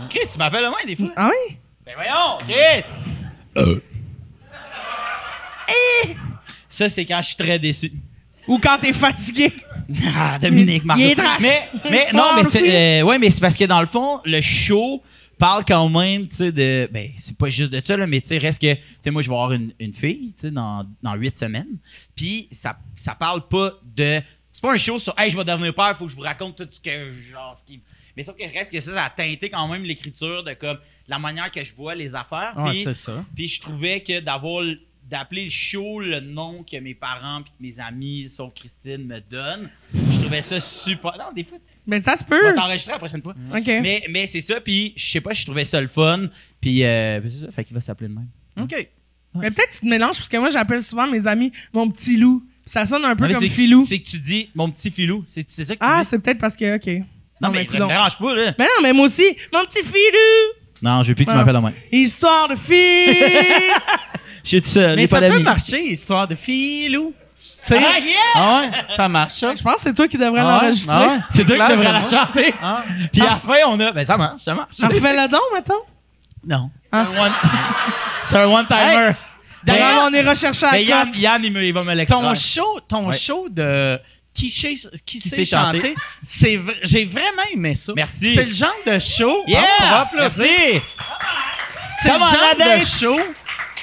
[0.10, 1.12] Chris, tu m'appelles le moins des fois.
[1.16, 1.58] Ah oui?
[1.86, 2.96] Ben voyons, Chris!
[5.70, 6.16] Eh!
[6.68, 7.92] Ça, c'est quand je suis très déçu.
[8.48, 9.52] Ou quand t'es fatigué?
[10.16, 11.04] Ah, Dominique, Marceau.
[11.04, 11.42] Il est trash.
[11.90, 15.02] Mais, non, mais c'est, euh, ouais, mais c'est parce que dans le fond, le show
[15.38, 18.28] parle quand même, tu sais, de, ben, c'est pas juste de ça, là, mais tu
[18.28, 20.86] sais, reste que, tu sais, moi, je vais avoir une, une fille, tu sais, dans,
[21.02, 21.78] dans huit semaines.
[22.16, 24.22] Puis, ça, ça parle pas de,
[24.52, 26.58] c'est pas un show sur, hey, je vais devenir père, faut que je vous raconte
[26.58, 27.82] tout ce que, genre, ce qui,
[28.18, 30.78] mais sauf que reste que ça, ça a teinté quand même l'écriture de comme,
[31.08, 32.54] la manière que je vois les affaires.
[32.58, 33.24] Ouais, Puis- c'est ça.
[33.34, 34.62] puis je trouvais que d'avoir
[35.10, 39.20] d'appeler le show le nom que mes parents puis que mes amis, sauf Christine, me
[39.20, 41.14] donnent, je trouvais ça super.
[41.18, 41.58] Non, des fois,
[41.88, 42.44] Mais ça se on peut.
[42.44, 43.34] va t'enregistrer la prochaine fois.
[43.56, 43.66] OK.
[43.82, 46.28] Mais, mais c'est ça, puis je sais pas, je trouvais ça le fun.
[46.62, 48.28] Puis euh, c'est ça, fait qu'il va s'appeler de même.
[48.62, 48.88] OK.
[49.36, 52.18] Mais peut-être que tu te mélanges, parce que moi, j'appelle souvent mes amis mon petit
[52.18, 52.44] loup.
[52.66, 53.84] Ça sonne un peu Non, mais comme filou.
[53.86, 55.24] C'est que tu dis mon petit filou.
[55.28, 56.08] C'est ça que tu Ah, dis?
[56.10, 57.04] c'est peut-être parce que, OK.
[57.42, 58.54] Non, mais ben, ça me dérange pas, là.
[58.60, 60.54] Mais non, mais moi aussi, mon petit filou!
[60.82, 61.40] Non, je veux plus que tu Ah.
[61.40, 61.74] m'appelles de même.
[61.92, 63.16] Histoire de fille!
[64.44, 67.14] Je suis tout seul, Mais ça pas peut marcher, histoire de filou.
[67.72, 68.16] Ah, yeah!
[68.36, 69.54] Ah ouais, ça marche, ça.
[69.56, 70.96] Je pense que c'est toi qui devrais Ah ouais, l'enregistrer.
[70.96, 71.20] ah ouais.
[71.30, 72.54] C'est toi qui devrais la chanter.
[72.62, 72.84] Ah.
[73.12, 73.92] Puis à la fin, on a.
[73.92, 74.76] Ben ça marche, ça marche.
[74.82, 75.74] Refais-le donc, mettons.
[76.46, 76.70] Non.
[76.92, 77.32] C'est un one-
[78.24, 78.80] c'est un one-timer.
[78.82, 79.16] D'ailleurs,
[79.64, 81.12] D'ailleurs, on est recherché à mais la Yann.
[81.16, 82.22] Yann il, me- il va me l'extraire.
[82.22, 83.18] Ton show, ton Ouais.
[83.18, 84.00] show de
[84.34, 84.74] qui, sait-
[85.06, 85.78] qui sait sait chanter.
[85.82, 87.92] chanter, c'est vra- j'ai vraiment aimé ça.
[87.94, 88.36] Merci.
[88.36, 89.44] C'est le genre de show.
[89.48, 89.62] Yeah!
[89.82, 90.30] Ah, on va applaudir.
[90.48, 90.82] Merci!
[91.96, 93.20] C'est le genre de show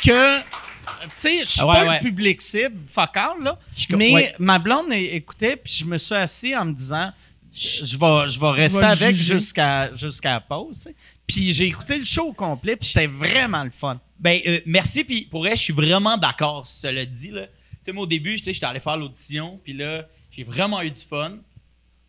[0.03, 1.99] que tu sais, je suis Ah ouais, pas ouais.
[1.99, 3.59] le public cible, fuck là.
[3.90, 4.34] Mais ouais.
[4.38, 7.12] ma blonde écoutait, puis je me suis assis en me disant,
[7.53, 9.34] je vais, je vais rester avec juger.
[9.34, 10.88] jusqu'à jusqu'à la pause.
[11.26, 14.01] Puis j'ai écouté le show au complet, puis c'était vraiment le fun.
[14.18, 17.47] Ben, euh, merci, puis pour vrai, je suis vraiment d'accord, cela dit, là.
[17.47, 21.01] Tu sais, moi, au début, j'étais allé faire l'audition, puis là, j'ai vraiment eu du
[21.01, 21.38] fun.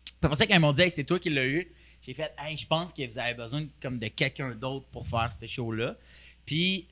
[0.04, 1.68] Puis après ça, quand ils m'ont dit, hey, c'est toi qui l'as eu,
[2.04, 5.28] j'ai fait, hey, je pense que vous avez besoin comme de quelqu'un d'autre pour faire
[5.30, 5.94] ce show-là.
[6.46, 6.88] Puis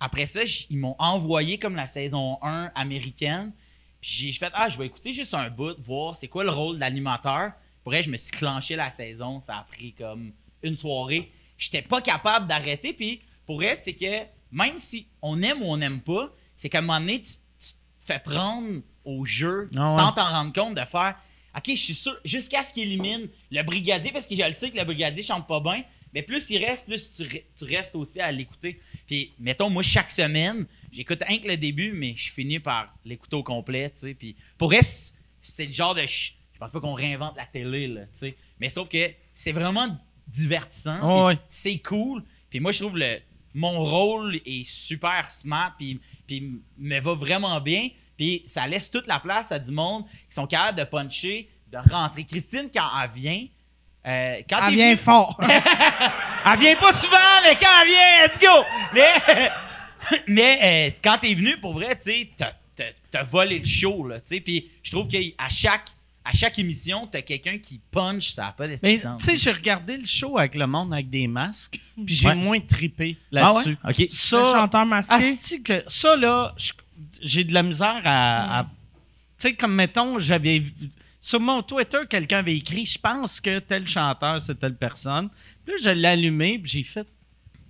[0.00, 0.40] après ça,
[0.70, 3.52] ils m'ont envoyé comme la saison 1 américaine.
[4.00, 6.78] Puis j'ai fait, ah, je vais écouter juste un bout, voir c'est quoi le rôle
[6.78, 7.52] d'animateur.
[7.82, 10.32] Pour vrai, je me suis clenché la saison, ça a pris comme
[10.62, 11.30] une soirée.
[11.56, 12.92] J'étais pas capable d'arrêter.
[12.92, 16.78] Puis pour vrai, c'est que même si on aime ou on n'aime pas, c'est qu'à
[16.78, 19.88] un moment donné, tu, tu te fais prendre au jeu Ah ouais.
[19.88, 21.16] sans t'en rendre compte de faire
[21.56, 24.70] OK, je suis sûr, jusqu'à ce qu'il élimine le brigadier, parce que je le sais
[24.70, 25.82] que le brigadier chante pas bien,
[26.16, 28.80] mais plus il reste, plus tu, re- tu restes aussi à l'écouter.
[29.06, 33.36] Puis, mettons, moi, chaque semaine, j'écoute rien que le début, mais je finis par l'écouter
[33.36, 34.14] au complet, tu sais.
[34.14, 36.00] Puis, pour vrai, c'est- le genre de.
[36.06, 38.36] Je pense pas qu'on réinvente la télé, là, tu sais.
[38.58, 39.88] Mais sauf que c'est vraiment
[40.26, 40.98] divertissant.
[41.02, 41.38] Oh, ouais.
[41.50, 42.24] C'est cool.
[42.48, 43.18] Puis moi, je trouve le
[43.52, 47.88] mon rôle est super smart, puis, puis me va vraiment bien.
[48.16, 51.78] Puis ça laisse toute la place à du monde qui sont capables de puncher, de
[51.90, 52.24] rentrer.
[52.24, 53.46] Christine, quand elle vient,
[54.06, 55.40] euh, quand Elle vient venu- fort.
[55.42, 58.64] elle vient pas souvent, mais quand elle vient, let's go!
[58.94, 59.50] Mais,
[60.26, 62.52] mais euh, quand t'es venu, pour vrai, tu sais, t'as-
[63.24, 64.40] volé le show, là, tu sais.
[64.40, 65.86] Puis je trouve qu'à chaque,
[66.22, 69.52] à chaque émission, t'as quelqu'un qui punch, ça a pas de Mais tu sais, j'ai
[69.52, 72.34] regardé le show avec le monde avec des masques, puis j'ai Ouais.
[72.34, 73.64] moins trippé Ah ouais?
[73.64, 73.78] là-dessus.
[73.82, 73.98] OK.
[73.98, 75.60] Le Ça, chanteur masqué?
[75.64, 76.54] que ça là,
[77.22, 78.68] j'ai de la misère à, à- tu
[79.38, 80.90] sais comme mettons, j'avais vu-
[81.26, 85.28] sur mon Twitter quelqu'un avait écrit, je pense que tel chanteur c'est telle personne.
[85.64, 87.06] Puis là, je l'ai allumé, puis j'ai fait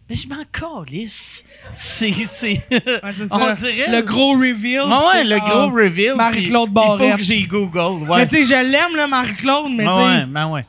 [0.08, 1.42] mais je m'en calisse.
[1.72, 3.00] C'est c'est Ouais,
[3.32, 4.82] on dirait Le gros reveal.
[4.82, 6.14] Ouais, ouais, le gros reveal.
[6.16, 7.16] Marie-Claude puis Il faut Barrette.
[7.16, 8.18] que j'ai Google, ouais.
[8.18, 10.64] Mais tu sais, je l'aime, là, Marie-Claude, mais tu Ah sais, ouais, ben ouais.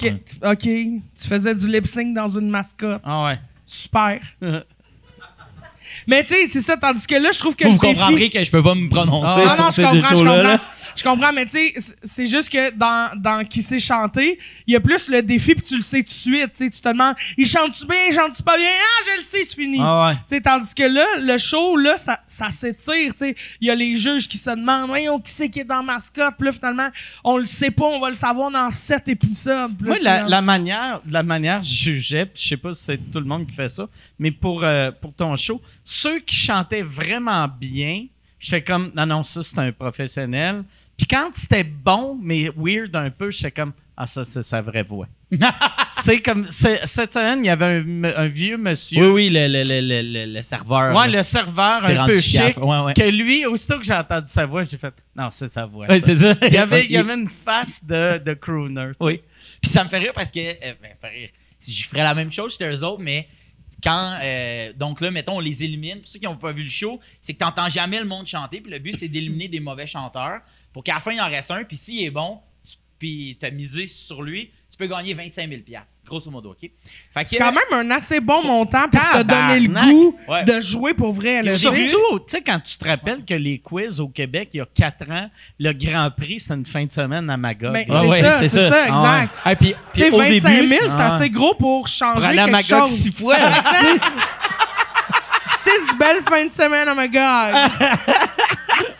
[0.00, 3.02] que- OK, tu faisais du lip-sync dans une mascotte.
[3.04, 3.38] Ah ouais.
[3.66, 4.20] Super.
[6.06, 8.30] Mais tu sais, c'est ça, tandis que là, je trouve que Vous, vous défi- comprendrez
[8.30, 10.58] que je peux pas me prononcer Ah, non, sur non, je ces deux comprends,
[10.98, 11.32] je comprends.
[11.32, 15.08] mais tu sais, c'est juste que dans, dans qui sait chanter, il y a plus
[15.08, 16.52] le défi, puis tu le sais tout de suite.
[16.54, 18.68] tu te demandes, il chante-tu bien, il chante-tu pas bien?
[18.68, 19.78] Ah, je le sais, c'est fini.
[19.80, 20.40] Ah ouais.
[20.40, 23.12] Tandis que là, le show, là, ça, ça s'étire.
[23.12, 23.36] tu sais.
[23.60, 26.34] Il y a les juges qui se demandent, voyons, qui c'est qui est dans mascotte?
[26.38, 26.88] Puis là, finalement,
[27.24, 29.72] on le sait pas, on va le savoir dans sept épisodes.
[29.80, 33.10] Moi, tu la, la manière, la manière je jugeais, puis je sais pas si c'est
[33.10, 33.88] tout le monde qui fait ça,
[34.18, 38.06] mais pour, euh, pour ton show, ceux qui chantaient vraiment bien,
[38.38, 40.62] je fais comme, non, non, ça, c'est un professionnel.
[40.98, 44.60] Puis quand c'était bon, mais weird un peu, je fais comme, ah, ça, c'est sa
[44.60, 45.06] vraie voix.
[46.04, 47.84] c'est comme, cette semaine, il y avait
[48.16, 49.10] un, vieux monsieur.
[49.12, 50.94] Oui, oui, le, le, le, le, serveur.
[50.96, 52.56] Ouais, le serveur un peu chic.
[52.56, 52.94] Ouais, ouais.
[52.94, 55.86] Que lui, aussitôt que j'ai entendu sa voix, j'ai fait, non, c'est sa voix.
[55.86, 56.34] Ouais, ça.
[56.42, 58.92] il, y avait, il y avait une face de, de crooner.
[59.00, 59.20] Oui.
[59.60, 60.40] Puis ça me fait rire parce que.
[60.40, 61.28] euh, ben, fait rire.
[61.60, 63.26] Si je ferais la même chose chez eux autres, mais
[63.82, 64.18] quand.
[64.22, 66.00] euh, donc là, mettons, on les élimine.
[66.00, 68.26] Pour ceux qui n'ont pas vu le show, c'est que tu n'entends jamais le monde
[68.26, 68.60] chanter.
[68.60, 70.40] Puis le but, c'est d'éliminer des mauvais chanteurs
[70.72, 71.64] pour qu'à la fin, il en reste un.
[71.64, 75.60] Puis s'il est bon, tu, puis t'as misé sur lui, tu peux gagner 25 000
[76.06, 76.58] grosso modo, OK?
[77.12, 80.44] Fait que, C'est quand même un assez bon montant pour te donner le goût Ouais.
[80.44, 81.42] de jouer pour vrai.
[81.42, 81.56] tu sais.
[81.56, 84.66] Surtout, tu sais, quand tu te rappelles que les quiz au Québec, il y a
[84.66, 87.72] quatre ans, le Grand Prix, c'est une fin de semaine à Magog.
[87.72, 88.68] Ben, Ah c'est ouais, ça, c'est c'est ça.
[88.68, 89.34] ça, Ah exact.
[89.44, 91.14] Ah, puis, Tu puis sais, au 25 000, début, c'est Ah.
[91.16, 92.90] assez gros pour changer Pour aller à quelque Magog chose.
[92.96, 93.36] six fois.
[95.58, 97.08] Six belles fins de semaine, oh my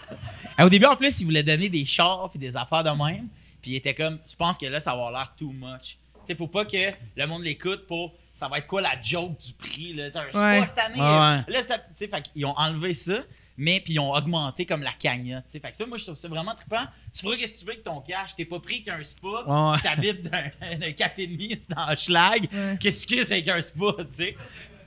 [0.60, 3.28] Au début, en plus, il voulait donner des chars puis des affaires de même.
[3.62, 5.98] Puis il était comme, je pense que là, ça va avoir l'air too much.
[6.14, 9.38] Tu sais, faut pas que le monde l'écoute pour, ça va être quoi la joke
[9.40, 10.06] du prix, là?
[10.14, 10.64] Un spa Ouais.
[10.64, 11.00] cette année.
[11.00, 11.52] Ouais.
[11.54, 13.20] Là, ça- tu sais, fait qu'ils ont enlevé ça,
[13.56, 15.44] mais puis ils ont augmenté comme la cagnotte.
[15.46, 16.84] Tu sais, fait que ça, moi, je trouve ça vraiment trippant.
[17.12, 18.36] Tu feras qu'est-ce que tu veux avec ton cash.
[18.36, 19.28] T'es pas pris qu'un spa.
[19.46, 19.78] Ouais.
[19.82, 22.48] T'habites d'un d'un 4,5 dans Schlag.
[22.52, 22.76] Ouais.
[22.80, 24.36] Qu'est-ce que c'est avec un spa, tu sais?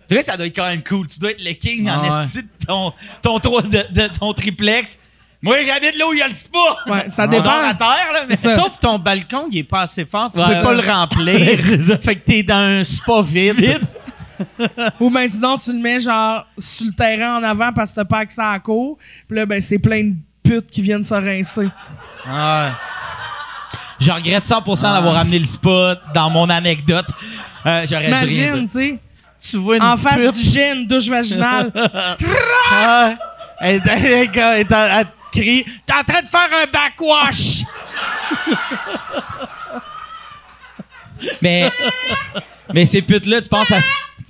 [0.08, 1.08] Tu vois, ça doit être quand même cool.
[1.08, 4.98] Tu dois être le king en esti de ton, ton, de ton triplex.
[5.44, 6.60] Moi, j'habite là où il y a le spa.
[6.88, 7.50] Ouais, ça dépend.
[7.50, 8.56] à terre, là, mais C'est ça.
[8.62, 10.58] Sauf ton balcon, il est pas assez fort, tu Ouais.
[10.58, 11.60] peux pas le remplir.
[12.02, 13.82] fait que t'es dans un spa vide.
[15.00, 18.06] Ou ben sinon, tu le mets genre sur le terrain en avant parce que t'as
[18.06, 18.98] pas accès à la cour.
[19.28, 20.14] Puis là, ben c'est plein de
[20.44, 21.62] putes qui viennent se rincer.
[22.28, 22.70] Ouais.
[24.00, 27.06] Je regrette 100% d'avoir amené le spa dans mon anecdote.
[27.68, 28.96] Euh, J'aurais dû rien Imagine, dire.
[29.40, 30.52] tu vois une en face pute.
[30.52, 31.72] du une douche vaginale.
[33.64, 37.64] Elle elle est- elle crie T'es en train de faire un backwash!
[41.42, 41.72] Mais,
[42.74, 43.80] mais ces putes-là, tu penses, à,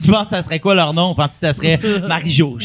[0.01, 1.15] tu penses que ça serait quoi leur nom?
[1.15, 2.57] Penses que ça serait Marie-Jo?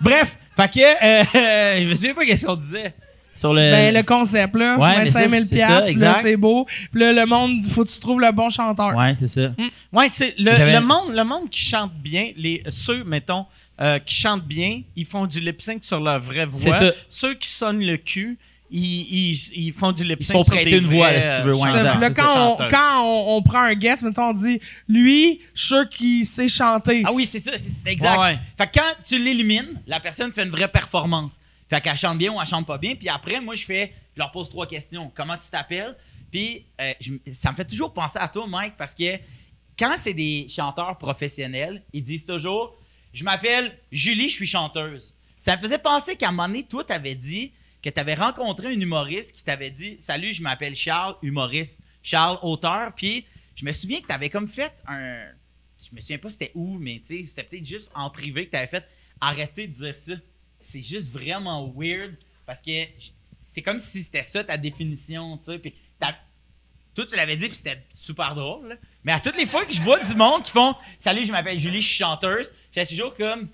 [0.00, 2.94] Bref, fait que, euh, je me souviens pas qu'est-ce qu'on disait.
[3.34, 3.70] Sur le.
[3.70, 4.76] ben, le concept, là.
[4.76, 6.66] Ouais, mais 25 000 ça, c'est piastres, ça, puis là, c'est beau.
[6.90, 8.96] Puis là, le monde, faut que tu trouves le bon chanteur.
[8.96, 9.52] Ouais, c'est ça.
[9.92, 13.46] Ouais, c'est le, le monde, le monde qui chante bien, les ceux mettons
[13.80, 16.58] euh, qui chantent bien, ils font du lip sync sur leur vraie voix.
[16.60, 16.92] C'est ça.
[17.08, 18.38] Ceux qui sonnent le cul,
[18.70, 21.10] ils, ils, ils font du lip Ils sync se font sur prêter des une voix,
[21.12, 23.74] là, si tu veux, ouais, euh, là, ça, quand, on, quand on, on prend un
[23.74, 27.02] guest, mettons, on dit, lui, je suis sûr qu'il sait chanter.
[27.06, 28.18] Ah oui, c'est ça, c'est exact.
[28.18, 28.38] Ouais.
[28.56, 31.38] Fait que quand tu l'élimines, la personne fait une vraie performance.
[31.70, 32.94] Fait qu'elle chante bien ou elle chante pas bien.
[32.94, 35.10] Puis après, moi, je fais, je leur pose trois questions.
[35.14, 35.94] Comment tu t'appelles?
[36.30, 39.16] Puis euh, je- ça me fait toujours penser à toi, Mike, parce que
[39.78, 42.74] quand c'est des chanteurs professionnels, ils disent toujours,
[43.18, 45.12] je m'appelle Julie, je suis chanteuse.
[45.40, 47.52] Ça me faisait penser qu'à un moment donné, toi, t'avais dit
[47.82, 51.80] que tu avais rencontré un humoriste qui t'avait dit, salut, je m'appelle Charles, humoriste.
[52.00, 52.92] Charles, auteur.
[52.94, 55.18] Puis je me souviens que tu avais comme fait un
[55.78, 58.50] je me souviens pas c'était où, mais tu sais, c'était peut-être juste en privé que
[58.50, 58.84] tu avais fait
[59.20, 60.12] arrêter de dire ça.
[60.60, 62.16] C'est juste vraiment weird
[62.46, 62.70] parce que
[63.40, 65.58] c'est comme si c'était ça ta définition, tu sais.
[65.58, 65.74] Puis
[66.94, 68.76] toi, tu l'avais dit, puis c'était super drôle.
[69.04, 71.58] Mais à toutes les fois que je vois du monde qui font Salut, je m'appelle
[71.58, 72.52] Julie, je suis chanteuse,
[72.84, 73.48] j'ai toujours comme.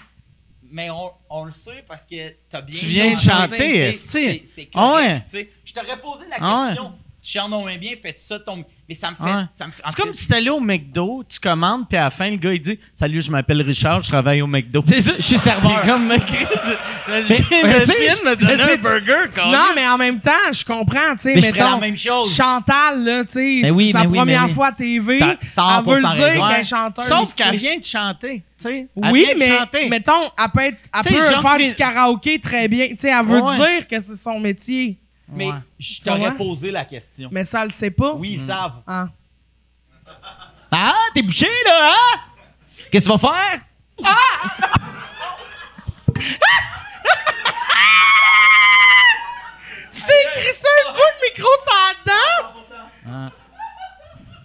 [0.70, 3.92] Mais on, on le sait parce que t'as bien Tu viens de chanter.
[3.92, 5.50] C'est c'est Ah correct, ouais.
[5.64, 6.88] Je t'aurais posé la Ah ouais.
[7.24, 8.62] Tu chantes donc bien, fais ça ton.
[8.86, 9.22] Mais ça me fait.
[9.22, 9.44] Ouais.
[9.54, 12.04] Ça me fait en C'est comme fait- si t'allais au McDo, tu commandes, puis à
[12.04, 14.82] la fin, le gars, il dit Salut, je m'appelle Richard, je travaille au McDo.
[14.84, 15.80] C'est ça, je suis serveur.
[15.82, 16.18] C'est comme, me
[18.76, 21.70] burger, quand Non, mais en même temps, je comprends, tu sais, Mais je ferais mettons,
[21.70, 22.34] la même chose.
[22.34, 24.52] Chantal, là, tu sais, oui, sa oui, première oui.
[24.52, 27.04] fois à TV, elle 100% veut le dire qu'elle est chanteuse.
[27.06, 28.88] Sauf qu'elle vient de chanter, tu sais.
[28.96, 29.88] Oui, mais chanter.
[29.88, 32.88] mettons, elle peut, être, elle faire du karaoké très bien.
[32.88, 34.98] Tu sais, elle veut dire que c'est son métier,
[35.28, 35.58] Mais Ouais.
[35.78, 37.28] je t'aurais posé la question.
[37.32, 38.12] mais ça, elle le sait pas?
[38.14, 38.82] Oui, ils savent.
[38.86, 39.06] Ah.
[40.70, 42.20] Ah, t'es bouché, là, hein?
[42.90, 43.60] Qu'est-ce que tu vas faire?
[49.92, 53.32] Tu t'es écrit ça un coup de micro sur la dent?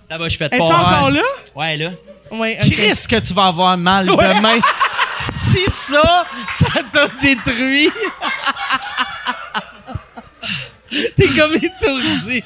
[0.10, 1.22] Ça va, je fais de Es-tu encore là?
[1.56, 1.92] Ouais, là.
[2.32, 2.72] Oui, ok.
[2.72, 4.60] Chris, que tu vas avoir mal demain.
[5.16, 7.90] si ça, ça t'a détruit.
[11.16, 12.44] T'es comme étourdi.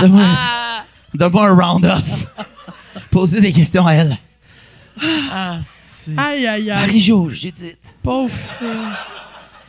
[0.00, 0.24] Donne-moi
[1.14, 2.26] donne-moi un round-off.
[3.10, 4.16] Poser des questions à elle.
[5.30, 6.80] Ah, c'est- Aïe, aïe, aïe.
[6.80, 8.32] Marie-Jo, Judith, Pauvre.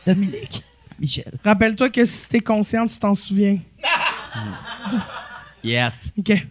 [0.06, 0.62] Dominique,
[0.98, 1.32] Michel.
[1.44, 3.58] Rappelle-toi que si t'es conscient, tu t'en souviens.
[5.62, 6.12] Yes.
[6.18, 6.46] OK.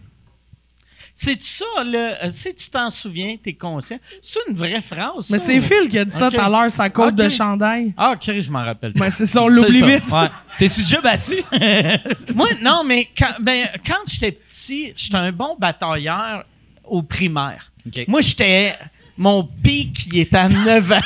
[1.16, 2.24] C'est ça, là.
[2.24, 3.98] euh, Si tu t'en souviens, t'es conscient.
[4.20, 5.30] C'est une vraie phrase.
[5.30, 7.94] Mais c'est Phil qui a dit ça tout à l'heure, sa côte de chandail.
[7.96, 8.92] Ah, ok, je m'en rappelle.
[8.94, 10.10] Ben, c'est ça, on l'oublie vite.
[10.10, 10.28] ouais.
[10.58, 11.36] T'es-tu déjà battu?
[12.34, 16.44] Moi, non, mais quand, ben, quand j'étais petit, j'étais un bon batailleur
[16.84, 17.70] au primaire.
[17.86, 18.04] OK.
[18.08, 18.74] Moi, j'étais.
[19.16, 20.96] Mon pic, il était à 9 ans.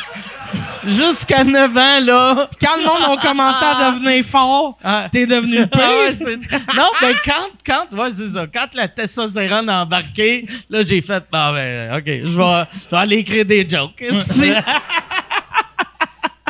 [0.87, 2.51] Jusqu'à 9 ans, là.
[2.61, 5.09] Quand le monde a commencé à devenir fort, Ah.
[5.13, 6.59] t'es devenu Ah ouais, pire.
[6.77, 8.47] non, mais quand, quand, ouais, c'est ça.
[8.47, 12.39] Quand la testostérone a embarqué, là, j'ai fait, ah, ben, OK, je
[12.91, 14.03] vais, aller écrire des jokes.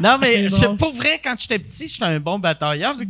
[0.01, 0.77] Non, mais drôle.
[0.77, 2.97] pour vrai, quand j'étais petit, j'étais un bon batailleur.
[2.97, 3.05] Tu?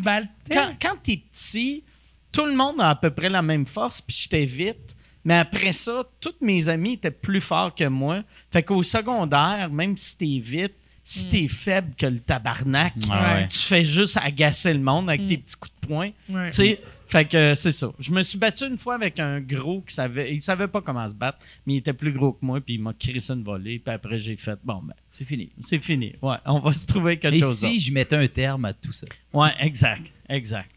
[0.50, 1.84] Quand, quand t'es petit,
[2.32, 4.96] tout le monde a à peu près la même force, puis j'étais vite.
[5.28, 8.22] Mais après ça, tous mes amis étaient plus forts que moi.
[8.50, 10.72] Fait qu'au secondaire, même si t'es vite,
[11.04, 11.30] si Hmm.
[11.30, 13.48] t'es faible que le tabarnak, Ah ouais.
[13.48, 16.10] tu fais juste agacer le monde avec tes petits coups de poing.
[16.28, 16.48] Ouais.
[16.48, 17.90] Tu sais, fait que c'est ça.
[17.98, 21.08] Je me suis battu une fois avec un gros qui savait, il savait pas comment
[21.08, 23.78] se battre, mais il était plus gros que moi, puis il m'a crissé une volée,
[23.78, 25.50] puis après j'ai fait, bon ben, C'est fini.
[25.62, 26.14] c'est fini.
[26.20, 27.56] Ouais, on va se trouver quelque Et chose.
[27.58, 29.06] si je mettais un terme à tout ça?
[29.32, 30.70] Ouais, exact, exact.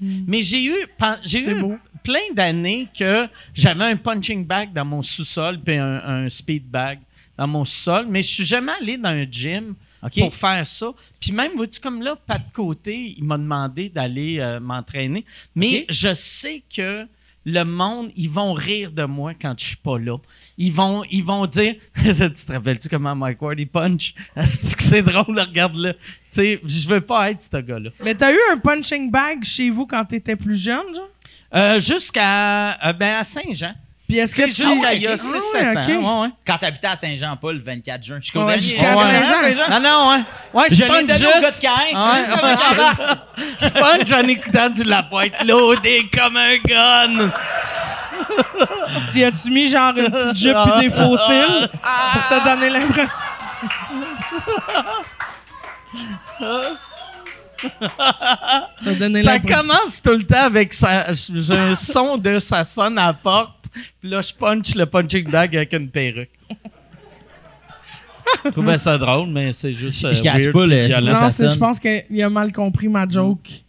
[0.00, 1.76] Mais j'ai eu, pen- j'ai C'est eu beau.
[2.02, 6.98] plein d'années que j'avais un punching bag dans mon sous-sol puis un, un speed bag
[7.38, 9.74] dans mon sous-sol, mais je suis jamais allé dans un gym
[10.20, 10.92] pour faire ça.
[11.18, 15.24] Puis même, vois-tu, comme là, pas de côté, il m'a demandé d'aller euh, m'entraîner.
[15.54, 17.06] Mais je sais que
[17.44, 20.16] le monde, ils vont rire de moi quand je suis pas là.
[20.56, 24.14] Ils vont, ils vont dire, tu te rappelles-tu comment Mike Ward il punch?
[24.44, 25.92] C'est drôle, regarde-le.
[25.92, 25.98] Tu
[26.30, 27.90] sais, je veux pas être ce gars-là.
[28.02, 31.08] Mais t'as eu un punching bag chez vous quand t'étais plus jeune, genre?
[31.54, 33.74] Euh, jusqu'à euh, ben, à Saint-Jean.
[34.14, 34.68] Puis est-ce que C'est tu...
[34.70, 35.76] jusqu'à il y a Ah 6-7 ouais, ok.
[36.04, 36.20] ans.
[36.20, 36.32] Ouais, ouais.
[36.46, 38.60] Quand t'habitais à Saint-Jean-Paul le 24 juin, je convaincu.
[38.60, 38.94] jusqu'à.
[38.96, 39.62] Saint-Jean.
[39.68, 40.22] Ah non, ouais.
[40.52, 41.66] Ouais, je punch juste.
[43.60, 47.32] je punch en écoutant du Lapointe loadé comme un gun.
[49.12, 50.76] Tu as-tu mis genre une petite jupe Ah.
[50.76, 51.68] et des faux cils
[52.12, 53.28] pour te donner l'impression?
[59.22, 61.12] Ça commence tout le temps avec ça.
[61.12, 63.66] J'ai un son de ça sonne à la porte.
[64.00, 66.30] Puis là, je punch le punching bag avec une perruque.
[68.44, 70.04] Je trouvais ça drôle, mais c'est juste.
[70.04, 71.12] euh, Je catch weird pas le- puis violent.
[71.12, 73.63] Non, ça c'est- je pense qu'il a mal compris ma joke.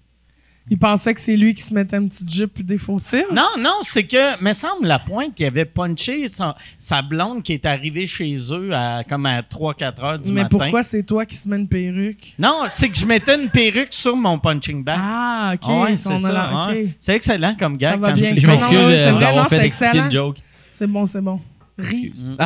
[0.67, 3.23] Il pensait que c'est lui qui se mettait une petite jupe et des faux cils.
[3.31, 6.25] Non, non, c'est que, me semble, la pointe, il avait punché
[6.79, 10.57] sa blonde qui est arrivée chez eux à, comme à 3-4 heures du Mais matin.
[10.57, 12.33] pourquoi c'est toi qui se met une perruque?
[12.39, 14.97] Non, c'est que je mettais une perruque sur mon punching bag.
[14.99, 15.59] Ah, ok.
[15.65, 16.31] Ah ouais, c'est ça.
[16.31, 16.69] la- ok.
[16.71, 16.87] ouais.
[16.99, 17.91] C'est excellent comme gars.
[17.91, 18.33] Ça va quand bien.
[18.35, 20.05] je m'excuse vrai, d'avoir non, fait c'est expliquer excellent.
[20.05, 20.37] une joke.
[20.73, 21.39] C'est bon, c'est bon.
[21.77, 22.11] Ris.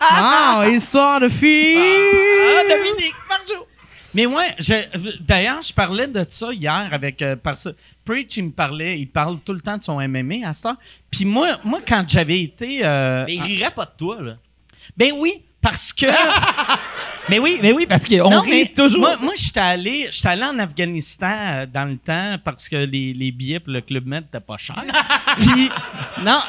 [0.00, 1.76] ah, histoire de fille.
[1.76, 3.66] Ah, Dominique, Marjo!
[4.14, 4.54] Mais ouais,
[5.20, 7.68] d'ailleurs, je parlais de ça hier avec euh, parce
[8.04, 10.76] Preach, il me parlait, il parle tout le temps de son MMA à heure.
[11.10, 14.36] Puis moi, moi quand j'avais été, euh, Mais il rirait pas de toi, là.
[14.96, 16.06] ben oui, parce que
[17.28, 19.00] Mais oui, mais oui, parce qu'on rit mais toujours.
[19.00, 23.14] Moi, moi j'étais allé, j'étais allé en Afghanistan euh, dans le temps parce que les,
[23.14, 24.84] les billets pour le Club Med n'étaient pas chers.
[25.38, 25.70] Puis,
[26.22, 26.40] non,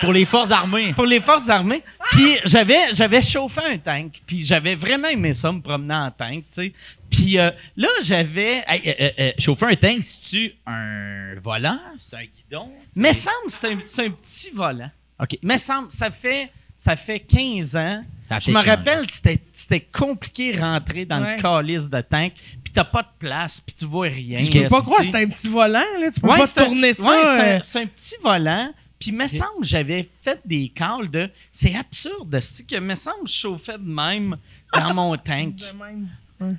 [0.00, 0.94] Pour les forces armées.
[0.94, 1.82] pour les forces armées.
[2.12, 4.20] Puis j'avais j'avais chauffé un tank.
[4.26, 6.72] Puis j'avais vraiment aimé ça, me promener en tank, tu sais.
[7.10, 8.64] Puis euh, là, j'avais...
[8.66, 11.78] Hey, euh, euh, chauffer un tank, c'est-tu un volant?
[11.98, 12.70] C'est un guidon?
[12.96, 14.90] Me semble c'est un, c'est un petit volant.
[15.20, 15.38] OK.
[15.42, 18.02] Me semble, ça fait, ça fait 15 ans.
[18.40, 21.36] Je me rappelle, c'était c'était compliqué de rentrer dans Ouais.
[21.36, 22.32] le calice de tank.
[22.64, 24.40] Puis t'as pas de place, puis tu vois rien.
[24.42, 26.10] Je peux pas croire c'est un petit volant, là.
[26.10, 27.02] Tu peux Ouais, pas tourner ça.
[27.04, 28.72] ouais, c'est un- euh, c'est un, petit volant.
[28.98, 31.28] Puis, me semble, j'avais fait des calls de.
[31.50, 34.36] C'est absurde, c'est que me semble, je chauffais de même
[34.72, 35.56] dans mon tank.
[35.56, 36.08] de même.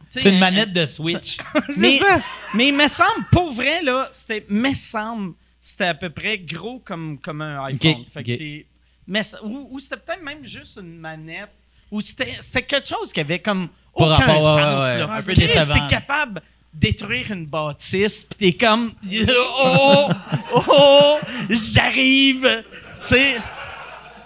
[0.09, 1.37] C'est une un- manette de Switch.
[1.77, 2.21] Mais, ça.
[2.53, 4.45] mais il me semble, pour vrai, là, c'était.
[4.49, 8.05] Me semble, c'était à peu près gros comme, comme un iPhone.
[8.13, 8.63] Fait que
[9.07, 11.49] mais ou ou c'était peut-être même juste une manette.
[11.93, 14.83] Ou c'était quelque chose qui avait comme aucun rapport, ouais, sens.
[14.83, 15.09] ouais, là.
[15.11, 15.73] un peu Chris, décevant.
[15.75, 16.33] t'es capable
[16.73, 18.93] de détruire une bâtisse, pis t'es comme
[19.63, 20.07] oh
[20.67, 21.17] oh
[21.49, 22.63] j'arrive,
[23.01, 23.37] tu sais.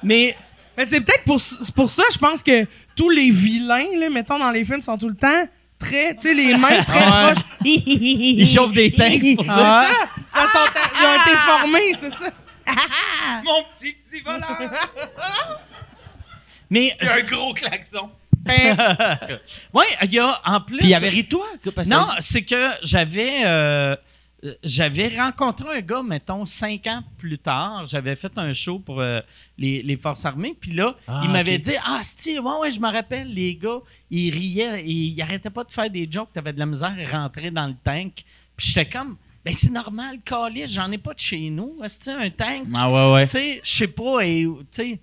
[0.01, 0.37] Mais
[0.77, 1.41] Mais c'est peut-être pour,
[1.75, 2.65] pour ça, je pense que
[2.95, 5.43] tous les vilains, là, mettons, dans les films, sont tout le temps
[5.77, 7.33] très, tu sais, les mains très Ouais.
[7.33, 7.43] proches.
[7.65, 9.85] Ils chauffent des tanks, c'est pour C'est ça.
[9.85, 10.07] ça.
[10.35, 12.31] Ils, sont- ils ont été formés, c'est ça.
[13.43, 14.69] Mon petit petit volant.
[16.69, 18.09] Mais un gros klaxon.
[19.73, 21.45] ouais, il y a en plus Puis il y avait ri de toi.
[21.61, 23.95] que- parce que- Non, c'est que j'avais euh,
[24.63, 27.85] j'avais rencontré un gars, mettons, cinq ans plus tard.
[27.87, 29.19] J'avais fait un show pour euh,
[29.57, 30.55] les, les Forces armées.
[30.59, 33.79] Puis là, Ah, il m'avait dit Ah, Steve, ouais, ouais, je me rappelle, les gars,
[34.11, 37.17] ils riaient, ils, ils arrêtaient pas de faire des jokes, t'avais de la misère à
[37.23, 38.23] rentrer dans le tank.
[38.55, 41.79] Puis j'étais comme Ben, c'est normal, Calis, j'en ai pas de chez nous.
[41.83, 42.67] Est-ce un tank?
[42.75, 43.25] Ah ouais, ouais.
[43.25, 44.99] Tu sais, je sais pas, et, tu sais.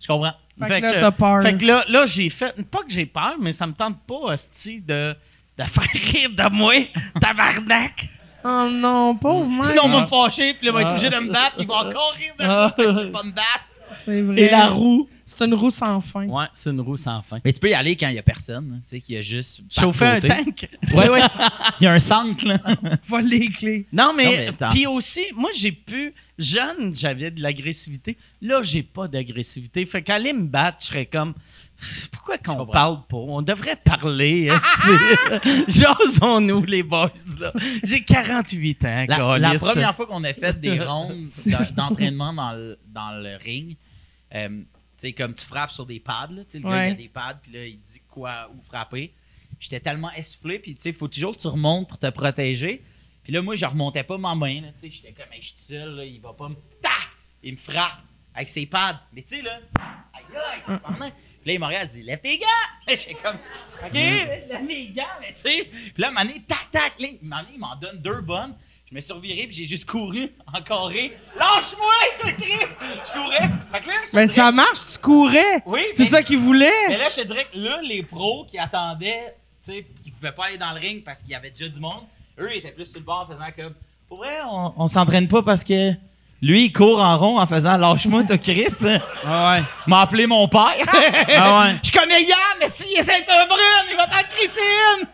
[0.00, 0.32] Je comprends.
[0.68, 1.42] Fait que là, t'as peur.
[1.42, 2.54] Fait que là, là j'ai fait.
[2.70, 5.14] Pas que j'ai peur, mais ça me tente pas, hostie, de,
[5.58, 6.74] de faire rire de moi,
[7.20, 8.08] tabarnak.
[8.44, 9.64] Oh non, pauvre mec.
[9.64, 11.66] Sinon, on va me fâcher, puis là, il va être obligé de me battre, il
[11.66, 13.64] va encore rire de moi, va pas me battre.
[13.92, 14.40] C'est vrai.
[14.40, 15.08] Et la roue.
[15.32, 16.26] C'est une roue sans fin.
[16.26, 17.38] Ouais, c'est une roue sans fin.
[17.44, 19.22] Mais tu peux y aller quand il y a personne, tu sais, qu'il y a
[19.22, 19.62] juste.
[19.70, 20.68] Chauffer un tank.
[20.92, 21.20] Ouais, ouais.
[21.80, 22.58] Il y a un centre, là.
[23.06, 23.86] Vole les clés.
[23.92, 26.12] Non, mais, puis aussi, moi, j'ai pu.
[26.36, 28.16] Jeune, j'avais de l'agressivité.
[28.42, 29.86] Là, j'ai pas d'agressivité.
[29.86, 31.34] Fait qu'aller me battre, je serais comme.
[32.10, 33.16] Pourquoi qu'on parle pas?
[33.16, 34.50] On devrait parler.
[35.68, 37.12] Jasons-nous, les boys.
[37.38, 37.52] là.
[37.84, 39.04] J'ai 48 ans.
[39.08, 41.26] La, la première fois qu'on a fait des rondes
[41.76, 43.76] d'entraînement dans le, dans le ring,
[44.34, 44.48] euh,
[45.00, 46.88] sais, comme tu frappes sur des pads, là, tu sais, le gars, Ouais.
[46.88, 49.12] il a des pads, puis là, il dit quoi, où frapper.
[49.58, 52.82] J'étais tellement essoufflé, puis tu sais, il faut toujours que tu remontes pour te protéger.
[53.22, 55.56] Puis là, moi, je remontais pas ma main, tu sais, j'étais comme, hey, je suis
[55.58, 56.54] seul, là, il va pas me.
[56.80, 56.92] Tac!
[57.42, 58.00] Il me frappe
[58.34, 59.00] avec ses pads.
[59.12, 59.60] Mais tu sais, là,
[60.14, 61.14] aïe, aïe, tabarnak.
[61.14, 62.46] Puis là, il m'a regardé, il dit, lève tes gants!
[62.88, 65.64] J'étais comme, OK, je lève mes gants, mais tu sais.
[65.64, 67.08] Puis là, à un moment donné, tac, tac, là,
[67.52, 68.54] il m'en donne deux bonnes.
[68.90, 71.16] Je me suis reviré, puis j'ai juste couru en carré.
[71.38, 72.68] Lâche-moi, toi, crime!
[73.06, 73.38] Je courais.
[73.72, 75.62] Fait que là, je te Mais dirais- ça marche, tu courais.
[75.64, 76.88] Oui, C'est mais- ça qu'il voulait.
[76.88, 80.32] mais là, je te dirais que là, les pros qui attendaient, tu sais, qui pouvaient
[80.32, 82.02] pas aller dans le ring parce qu'il y avait déjà du monde,
[82.40, 83.74] eux, ils étaient plus sur le bord faisant comme,
[84.08, 85.92] pour vrai, on, on s'entraîne pas parce que
[86.42, 88.66] lui, il court en rond en faisant lâche-moi, toi, Chris.
[89.24, 89.62] Ah ouais.
[89.86, 90.74] m'a appelé mon père.
[90.88, 91.76] Ah ouais.
[91.84, 95.06] Je connais Yann, mais s'il est ceinture brune, il va t'en Christine.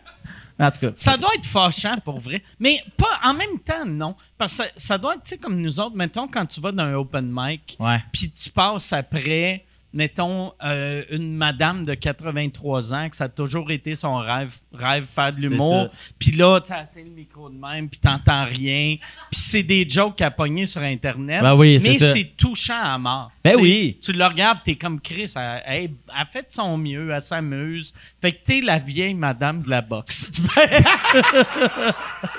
[0.58, 0.92] En tout cas.
[0.96, 2.42] Ça doit être fâchant pour vrai.
[2.58, 4.14] Mais pas en même temps, non.
[4.38, 6.72] Parce que ça, ça doit être, tu sais, comme nous autres, mettons, quand tu vas
[6.72, 7.78] dans un open mic,
[8.12, 13.70] puis tu passes après, mettons, euh, une madame de 83 ans, que ça a toujours
[13.70, 15.88] été son rêve, rêve faire de l'humour.
[16.18, 18.96] Puis là, tu sais, le micro de même, puis t'entends rien.
[19.30, 21.42] Puis c'est des jokes à pogner sur Internet.
[21.42, 23.30] Ben oui, mais c'est touchant à mort.
[23.46, 23.98] Ben oui.
[24.02, 27.94] Tu le regardes, t'es comme Chris, elle, elle, elle fait de son mieux, elle s'amuse.
[28.20, 30.32] Fait que t'es la vieille madame de la boxe.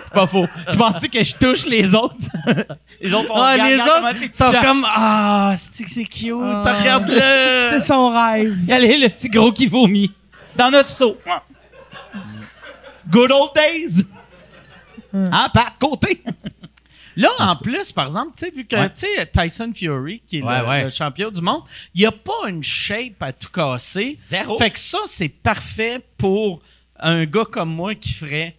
[0.05, 0.47] C'est pas faux.
[0.69, 2.15] tu penses que je touche les autres?
[3.01, 6.33] les autres Ah, regarde, les regarde autres sont comme Ah, c'est cute?
[6.41, 6.79] Ah.
[6.79, 7.69] Regarde-le.
[7.69, 8.57] C'est son rêve.
[8.69, 10.11] Allez, le petit gros qui vomit.
[10.55, 11.17] Dans notre seau.
[13.09, 14.05] Good old days.
[15.13, 16.21] Hein, Pat, côté.
[17.18, 18.89] Là, en plus, par exemple, tu sais, vu que Ouais.
[18.89, 20.84] tu sais, Tyson Fury, qui est Ouais, le, ouais.
[20.86, 21.63] le champion du monde,
[21.95, 24.13] il a pas une shape à tout casser.
[24.15, 24.57] Zéro.
[24.57, 26.61] Fait que ça, c'est parfait pour
[26.99, 28.55] un gars comme moi qui ferait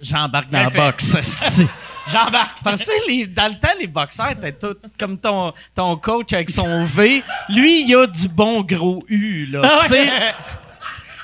[0.00, 1.16] j'embarque dans la boxe.
[2.08, 2.58] J'embarque.
[2.64, 6.50] Parce que les- dans le temps, les boxeurs étaient tous comme ton, ton coach avec
[6.50, 7.22] son V.
[7.48, 9.78] Lui, il a du bon gros U, là.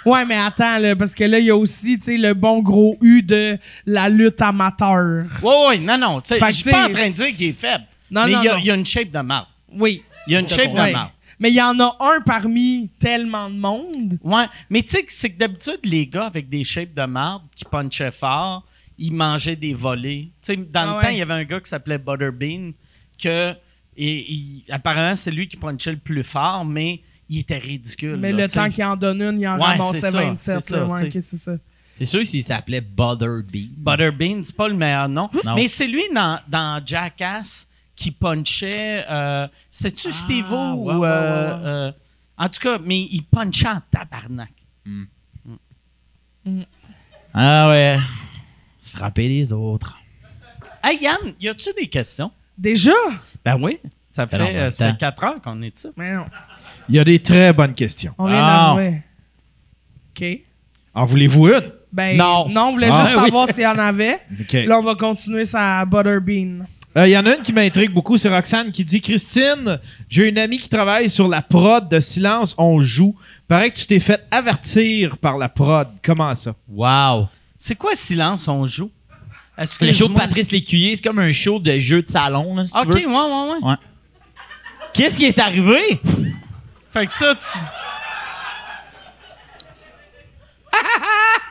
[0.05, 0.09] Ah.
[0.09, 2.61] Ouais, mais attends, là, parce que là, il y a aussi, tu sais, le bon
[2.62, 5.24] gros U de la lutte amateur.
[5.42, 6.20] Ouais, ouais, non, non.
[6.20, 7.84] tu sais, Je suis pas en train de dire qu'il est faible.
[8.11, 9.46] Non, mais non, il y a, y une shape de marde.
[9.72, 10.03] Oui.
[10.26, 10.92] Il y a une shape de Ouais.
[10.92, 11.11] marde.
[11.40, 14.18] Mais il y en a un parmi tellement de monde.
[14.24, 17.42] Ouais, mais tu sais que c'est que d'habitude, les gars avec des shapes de marde
[17.55, 18.64] qui punchaient fort,
[18.99, 20.30] ils mangeaient des volets.
[20.42, 21.03] Tu sais, dans Ah le ouais.
[21.05, 22.72] temps, il y avait un gars qui s'appelait Butterbean,
[23.22, 23.55] que
[23.96, 28.16] et, apparemment, c'est lui qui punchait le plus fort, mais il était ridicule.
[28.16, 30.61] Mais là, le temps qu'il en donne une, il en Ouais, ramassait c'est ça, 27.
[30.64, 31.53] c'est Ouais, c'est ça.
[31.97, 33.68] C'est sûr s'il s'appelait Butterbean.
[33.76, 35.29] Butterbean, c'est pas le meilleur nom.
[35.45, 35.55] Non.
[35.57, 39.05] Mais c'est lui dans, dans Jackass qui punchait.
[39.11, 41.01] Euh, C'était-tu Ah, ouais, ou.
[41.01, 41.66] ouais, euh, ouais, ouais.
[41.66, 41.93] euh,
[42.39, 44.53] en tout cas, mais il punchait en tabarnak.
[47.35, 47.99] Ah ouais.
[48.81, 49.97] Frapper les autres.
[50.83, 52.31] Hey Yann, y a-tu des questions?
[52.57, 52.93] Déjà?
[53.45, 53.79] Ben oui.
[54.11, 55.11] Ça fait, euh, ça même fait temps.
[55.16, 55.91] 4 heures qu'on est de ça.
[55.97, 56.26] Mais non.
[56.89, 58.14] Il y a des très bonnes questions.
[58.18, 58.76] On vient Ah.
[60.11, 60.24] OK.
[60.95, 61.72] En voulez-vous une?
[61.93, 62.49] Ben, Non.
[62.49, 63.24] non, on voulait Ah, juste oui.
[63.24, 64.18] savoir s'il y en avait.
[64.41, 64.53] OK.
[64.66, 66.66] Là, on va continuer sa Butterbean.
[66.97, 69.78] Euh, Il y en a une qui m'intrigue beaucoup, c'est Roxane qui dit Christine,
[70.09, 73.14] j'ai une amie qui travaille sur la prod de Silence, on joue.
[73.47, 75.89] Paraît que tu t'es fait avertir par la prod.
[76.03, 76.55] Comment ça?
[76.68, 77.28] Wow.
[77.57, 78.91] C'est quoi Silence, on joue?
[79.57, 82.57] Est-ce que Le show de Patrice Lécuyer, c'est comme un show de jeu de salon,
[82.57, 82.95] là, si tu Ok, veux.
[82.95, 83.68] ouais, ouais, ouais.
[83.70, 83.76] Ouais.
[84.93, 86.01] Qu'est-ce qui est arrivé?
[86.99, 87.59] Fait que ça, tu.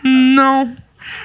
[0.04, 0.76] Non.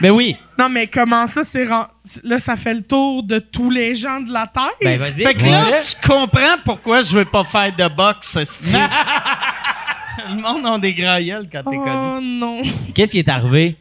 [0.00, 0.36] Ben oui.
[0.58, 1.64] Non, mais comment ça, c'est...
[1.66, 1.86] ren-
[2.24, 4.70] Là, ça fait le tour de tous les gens de la Terre?
[4.82, 5.22] Ben vas-y.
[5.24, 8.74] Fait que tu comprends pourquoi je veux pas faire de boxe, esti.
[10.28, 11.90] Le monde a des grands gueules quand t'es connu.
[11.90, 12.62] oh non.
[12.94, 13.76] Qu'est-ce qui est arrivé?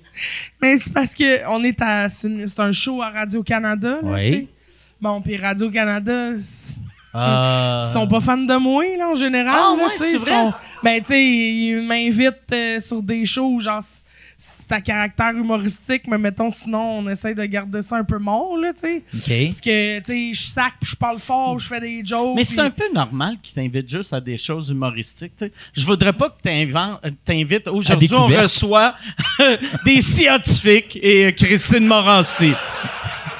[0.62, 2.08] Mais c'est parce que on est à...
[2.10, 4.24] C'est une- c'est un show à Radio-Canada, là, Oui.
[4.24, 4.48] tu sais.
[5.00, 6.32] Bon, puis Radio-Canada...
[6.38, 6.78] c'est-
[7.14, 9.54] Euh, Ils sont pas fans de moi, là, en général.
[9.56, 10.32] Ah, là, ouais, c'est ils vrai?
[10.32, 10.54] sont-
[10.84, 13.82] Ben, tu sais, ils m'invitent euh, sur des shows, genre,
[14.44, 18.58] c'est à caractère humoristique, mais mettons, sinon, on essaye de garder ça un peu mort,
[18.58, 19.04] là, tu sais.
[19.48, 22.34] Parce que, tu sais, je sac, puis je parle fort, je fais des jokes.
[22.36, 25.34] Mais c'est un peu normal qu'ils t'invitent juste à des choses humoristiques.
[25.38, 25.52] tu sais.
[25.74, 27.68] Je voudrais pas que euh, t'invites.
[27.68, 28.96] Aujourd'hui, on reçoit
[29.86, 32.54] des scientifiques et euh, Christine Morancy.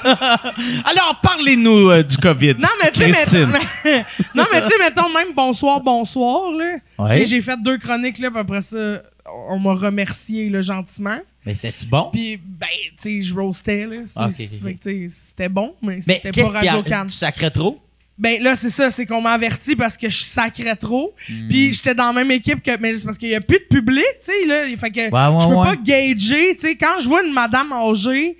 [0.84, 2.54] Alors, parlez-nous euh, du COVID.
[2.58, 3.46] Non, mais tu sais, Christine.
[3.46, 6.76] mettons, mais- non, mais tu sais, mettons, même bonsoir, bonsoir, là.
[6.98, 7.10] Ouais.
[7.18, 9.02] Tu sais, j'ai fait deux chroniques, là, puis après ça,
[9.48, 11.18] on m'a remercié, là, gentiment.
[11.44, 12.10] Mais c'était-tu bon?
[12.12, 13.96] Puis, ben, tu sais, je roastais, là.
[14.06, 16.42] C'est- Ah, ok, c'est- ok, fait que, tu sais, C'était bon, mais Mais c'était pas
[16.42, 16.60] qu'est-ce a...
[16.72, 17.06] Radio-Can.
[17.06, 17.80] Tu sacrais trop?
[18.18, 21.14] Ben là, c'est ça, c'est qu'on m'a averti parce que je sacrais trop.
[21.28, 21.48] Hmm.
[21.48, 22.70] Puis j'étais dans la même équipe que.
[22.78, 24.64] Mais c'est parce qu'il y a plus de public, tu sais, là.
[24.76, 25.64] Fait que Ouais, ouais, je peux ouais.
[25.64, 26.76] pas gager, tu sais.
[26.76, 28.36] Quand je vois une madame âgée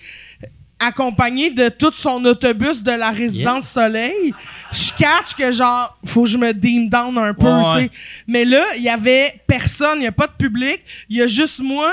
[0.82, 4.34] accompagnée de tout son autobus de la résidence Soleil,
[4.72, 7.76] je catch que genre, faut que je me dim down un peu, Ouais, tu sais.
[7.78, 7.90] ouais.
[8.26, 10.80] Mais là, il y avait personne, il y a pas de public.
[11.08, 11.92] Il y a juste moi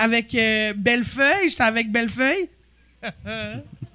[0.00, 1.48] avec euh, Bellefeuille.
[1.48, 2.48] J'étais avec Bellefeuille.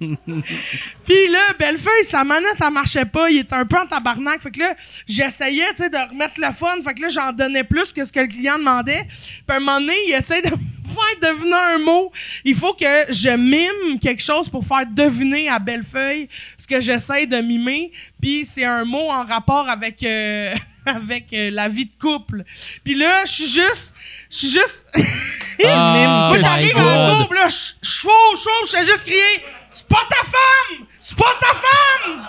[0.00, 3.30] Puis là, Bellefeuille, sa manette, elle marchait pas.
[3.30, 4.42] Il était un peu en tabarnak.
[4.42, 4.74] Fait que là,
[5.06, 6.76] j'essayais, tu sais, de remettre le fun.
[6.84, 9.06] Fait que là, j'en donnais plus que ce que le client demandait.
[9.06, 12.12] Puis à un moment donné, il essaie de me faire deviner un mot.
[12.44, 16.28] Il faut que je mime quelque chose pour faire deviner à Bellefeuille
[16.58, 17.92] ce que j'essaie de mimer.
[18.20, 20.02] Puis c'est un mot en rapport avec...
[20.02, 20.54] euh,
[20.86, 22.44] avec euh, la vie de couple.
[22.84, 23.94] Puis là, je suis juste...
[24.30, 24.86] Je suis juste...
[25.66, 28.10] Ah, Moi, j'arrive en couple, là, je suis chaud,
[28.66, 29.44] je fais juste crier
[29.86, 30.86] «C'est pas ta femme!
[31.00, 32.26] C'est pas ta femme!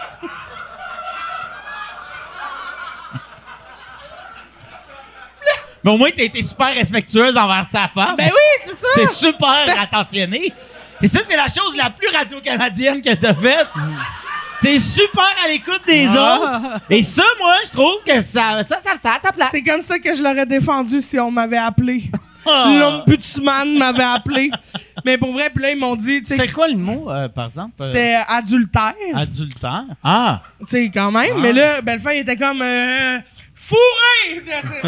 [5.83, 8.87] Mais au moins, t'as été super respectueuse envers sa femme.» Ben oui, c'est ça!
[8.95, 10.51] C'est super attentionné.
[11.01, 13.67] Et ça, c'est la chose la plus radio-canadienne que t'as faite.
[14.61, 16.39] T'es super à l'écoute des Ah.
[16.39, 16.79] autres.
[16.89, 19.49] Et ça, moi, je trouve que ça, ça, ça, ça a sa place.
[19.51, 22.09] C'est comme ça que je l'aurais défendu si on m'avait appelé.
[22.57, 22.77] Ah.
[22.79, 24.51] L'ombudsman m'avait appelé.
[25.03, 27.47] Mais pour vrai, puis là, ils m'ont dit, tu C'est quoi le mot, euh, par
[27.47, 27.71] exemple?
[27.81, 28.93] euh, c'était adultère.
[29.15, 29.83] adultère.
[30.03, 30.41] Ah.
[30.61, 31.39] Tu sais, quand même.
[31.39, 33.17] Mais là, Bellefeuille était comme euh,
[33.55, 34.43] fourré!
[34.43, 34.87] Tu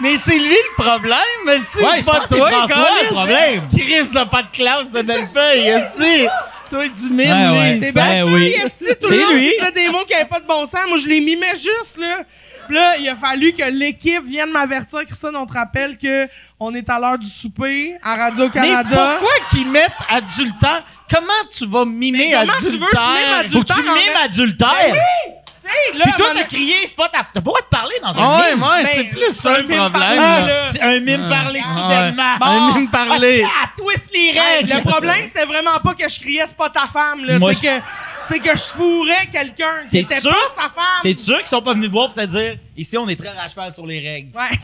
[0.00, 3.68] Mais c'est lui le problème, mais si Ouais, c'est pas toi c'est le problème.
[3.68, 6.26] Chris n'a pas de classe de Bellefeuille, esti.
[6.68, 7.58] Toi, du mime, Ouais, lui.
[7.58, 7.78] ouais.
[7.80, 8.54] C'est Ben oui.
[9.00, 9.52] C'est lui.
[9.74, 10.80] des mots qui avaient pas de bon sens.
[10.88, 12.22] Moi, je les mimais juste, là.
[12.66, 16.74] Puis là, il a fallu que l'équipe vienne m'avertir, Christian, on te rappelle que on
[16.74, 18.88] est à l'heure du souper à Mais Radio-Canada.
[19.18, 20.84] pourquoi qu'ils mettent adultère?
[21.10, 23.52] Comment tu vas mimer Mais comment tu veux que je mime adultère?
[23.52, 24.24] Faut que tu Adultère, en mimes fait.
[24.24, 24.94] adultère.
[25.66, 27.18] Tu sais, là, Puis toi, t'as crié, c'est pas ta...
[27.18, 28.62] T'as pas le droit de parler dans un Ah ouais, mime.
[28.62, 30.16] ouais, Ben, c'est plus ça un le mime problème.
[30.16, 32.36] par- Ah, c'est un mime parlé soudainement.
[32.38, 32.46] Bon.
[32.46, 33.44] Un mime parlé.
[33.44, 34.72] Ah, c'est- ah, twist les règles.
[34.76, 37.38] le problème, c'était vraiment pas que je criais c'est pas ta femme, là.
[37.40, 37.82] Moi, C'est que,
[38.26, 39.84] c'est que je fourrais quelqu'un.
[39.90, 40.30] T'es C'était sûr?
[40.30, 41.02] pas sa femme.
[41.02, 43.36] T'es sûr qu'ils sont pas venus te voir pour te dire ici on est très
[43.36, 44.36] à cheval sur les règles.
[44.36, 44.56] Ouais.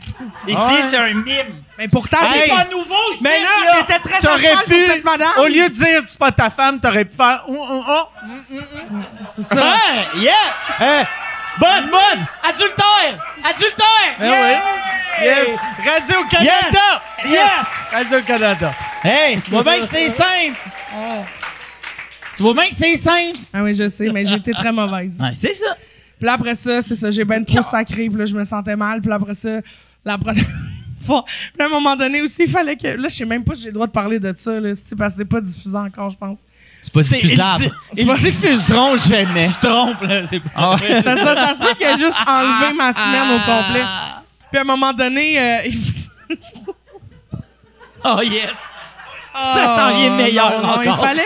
[0.47, 0.81] Ici Ouais.
[0.89, 1.63] c'est un mime.
[1.77, 2.27] Mais pourtant, Hey.
[2.33, 3.23] j'ai C'est pas nouveau ici.
[3.23, 5.31] Mais là, j'étais très à T'aurais cheval pu, sur cette madame.
[5.37, 8.25] au lieu de dire c'est pas ta femme, t'aurais pu faire oh, oh, oh.
[9.31, 9.55] C'est ça.
[9.55, 10.33] Ouais, yeah.
[10.79, 11.05] Hein?
[11.59, 14.15] Buzz, buzz, adultère, adultère.
[14.19, 14.61] Eh Yeah.
[14.61, 15.25] oui.
[15.25, 15.55] Yes.
[15.85, 17.01] Radio-Canada.
[17.25, 17.51] Yes.
[17.91, 18.71] Radio-Canada.
[19.03, 20.57] Hey, tu vois bien que c'est simple.
[22.35, 23.39] Tu vois bien que c'est simple.
[23.53, 25.17] Ah oui, je sais, mais j'ai été très mauvaise.
[25.19, 25.75] Ouais, c'est ça.
[26.17, 28.75] Puis là, après ça, c'est ça, j'ai ben trop sacré, puis là, je me sentais
[28.75, 29.01] mal.
[29.01, 29.59] Puis là, après ça,
[30.05, 30.31] la puis
[31.59, 32.87] à un moment donné aussi, il fallait que...
[32.87, 34.95] Là, je sais même pas si j'ai le droit de parler de ça, là, c'est-
[34.95, 36.39] parce que c'est pas diffusé encore, je pense.
[36.81, 37.39] C'est pas C'est- Ils,
[37.97, 39.47] ils diffuseront jamais.
[39.47, 40.25] Tu te trompes, là.
[40.27, 40.75] C'est pas Ah.
[40.77, 41.01] vrai.
[41.01, 43.83] Ça, ça, ça se peut qu'il a juste enlevé ma semaine au complet.
[44.49, 46.37] Puis à un moment donné, euh, il-
[48.05, 48.49] Oh, yes.
[49.33, 51.05] Ça s'en vient meilleur non, non, il encore.
[51.05, 51.21] fallait.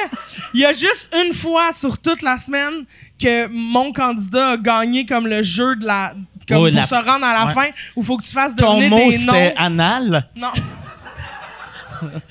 [0.58, 2.86] Il y a juste une fois sur toute la semaine
[3.22, 6.14] que mon candidat a gagné comme le jeu de la.
[6.48, 7.54] Comme Oui, pour la- se rendre à la ouais.
[7.54, 9.34] fin, où il faut que tu fasses Ton deviner mot, des noms.
[9.34, 10.28] c'était anal?
[10.36, 10.48] Non.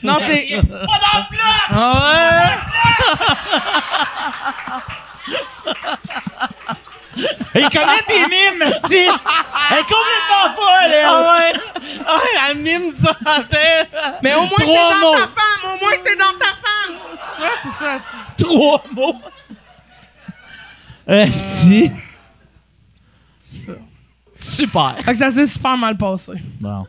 [0.02, 0.60] non, c'est.
[0.68, 1.28] Pas!
[1.70, 2.60] Ah
[7.54, 9.08] Il connaît tes mimes, esti.
[9.70, 11.04] Elle est complètement folle, elle.
[11.06, 11.60] Ah ouais!
[12.06, 13.16] Ah elle mime ça
[13.50, 13.88] fait!
[14.22, 15.12] Mais au moins, c'est dans mots.
[15.12, 15.64] ta femme!
[15.64, 16.96] Au moins, c'est dans ta femme!
[17.34, 17.98] Tu vois, c'est ça.
[18.38, 19.20] Trois mots.
[21.06, 21.92] Esti.
[24.34, 24.96] Super!
[25.02, 26.32] Fait que ça s'est super mal passé.
[26.60, 26.86] Bon.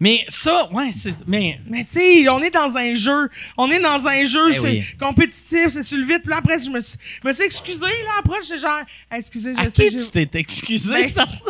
[0.00, 1.26] Mais ça, ouais, c'est.
[1.26, 1.58] Mais.
[1.66, 3.28] Mais tu sais, on est dans un jeu.
[3.56, 4.84] On est dans un jeu, Eh c'est oui.
[5.00, 6.22] compétitif, c'est sur le vite.
[6.22, 8.10] Puis là, après, je me suis, je me suis excusé, là.
[8.20, 8.78] Après, j'étais genre,
[9.10, 9.88] excusez, je À sais.
[9.88, 10.94] qui tu t'es excusé?
[10.94, 11.42] Ben, parce-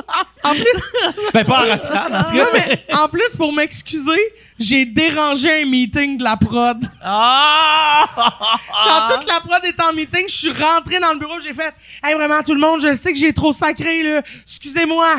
[0.44, 0.64] En plus,
[1.34, 2.50] Ben, pas en Roxane, en tout non, cas.
[2.54, 4.18] mais en plus, pour m'excuser,
[4.58, 6.78] j'ai dérangé un meeting de la prod.
[7.02, 8.08] Ah!
[9.08, 11.74] Quand toute la prod est en meeting, je suis rentré dans le bureau, j'ai fait
[12.02, 14.22] Hey, vraiment, tout le monde, je sais que j'ai trop sacré, là.
[14.44, 15.16] Excusez-moi.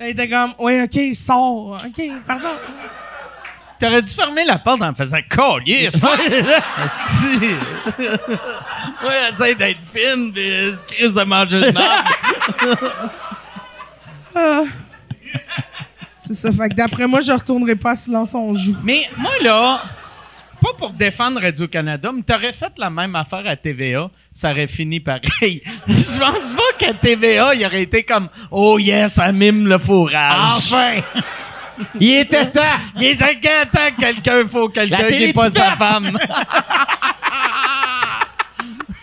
[0.00, 1.78] Il était comme Ouais, ok, sors.
[1.86, 2.48] Ok, pardon.
[3.78, 5.94] T'aurais dû fermer la porte en faisant Calice!
[6.84, 7.54] Esti.
[7.98, 12.06] ouais, essaye d'être fine, pis crise de manger de merde.
[16.16, 16.52] C'est ça.
[16.52, 18.76] Fait que d'après moi, je retournerai pas à Silence on joue.
[18.84, 19.82] Mais moi, là,
[20.60, 25.00] pas pour défendre Radio-Canada, mais t'aurais fait la même affaire à TVA, ça aurait fini
[25.00, 25.62] pareil.
[25.88, 30.48] Je pense pas qu'à TVA, il aurait été comme «Oh yes, ça mime le fourrage!»
[30.56, 31.00] Enfin!
[32.00, 32.60] Il était temps!
[32.96, 36.10] Il était temps que quelqu'un faut quelqu'un La qui n'est pas sa femme.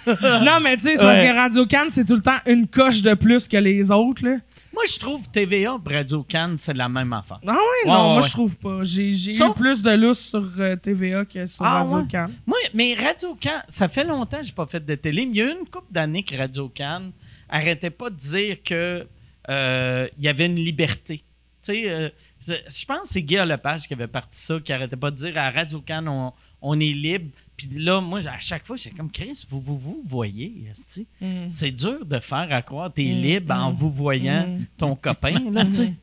[0.07, 1.27] non, mais tu sais, c'est parce Ouais.
[1.27, 4.35] que Radio Cannes, c'est tout le temps une coche de plus que les autres, là.
[4.77, 7.39] Moi, je trouve TVA Radio Cannes, c'est la même affaire.
[7.47, 8.83] Ah ouais, Ouais, non, ouais, moi je trouve pas.
[8.83, 12.07] J'ai j'ai Ça- eu plus de lousse sur euh, TVA que sur Ah, Radio ouais?
[12.07, 12.33] Cannes.
[12.45, 15.37] Moi, mais Radio Cannes, ça fait longtemps que j'ai pas fait de télé, mais il
[15.37, 17.11] y a eu une couple d'années que Radio Cannes
[17.49, 19.07] arrêtait pas de dire que
[19.49, 21.23] euh, il y avait une liberté.
[21.63, 22.09] Tu sais, euh,
[22.45, 25.15] je je pense que c'est Guy Lepage qui avait parti ça, qui arrêtait pas de
[25.15, 27.31] dire à Radio Cannes, on, on est libre.
[27.57, 30.53] Puis là, moi, à chaque fois, j'étais comme Chris, vous vous, vous voyez.
[31.19, 31.49] Mm.
[31.49, 34.65] c'est dur de faire à croire t'es libre en vous voyant Mm.
[34.77, 35.93] ton copain, là, tu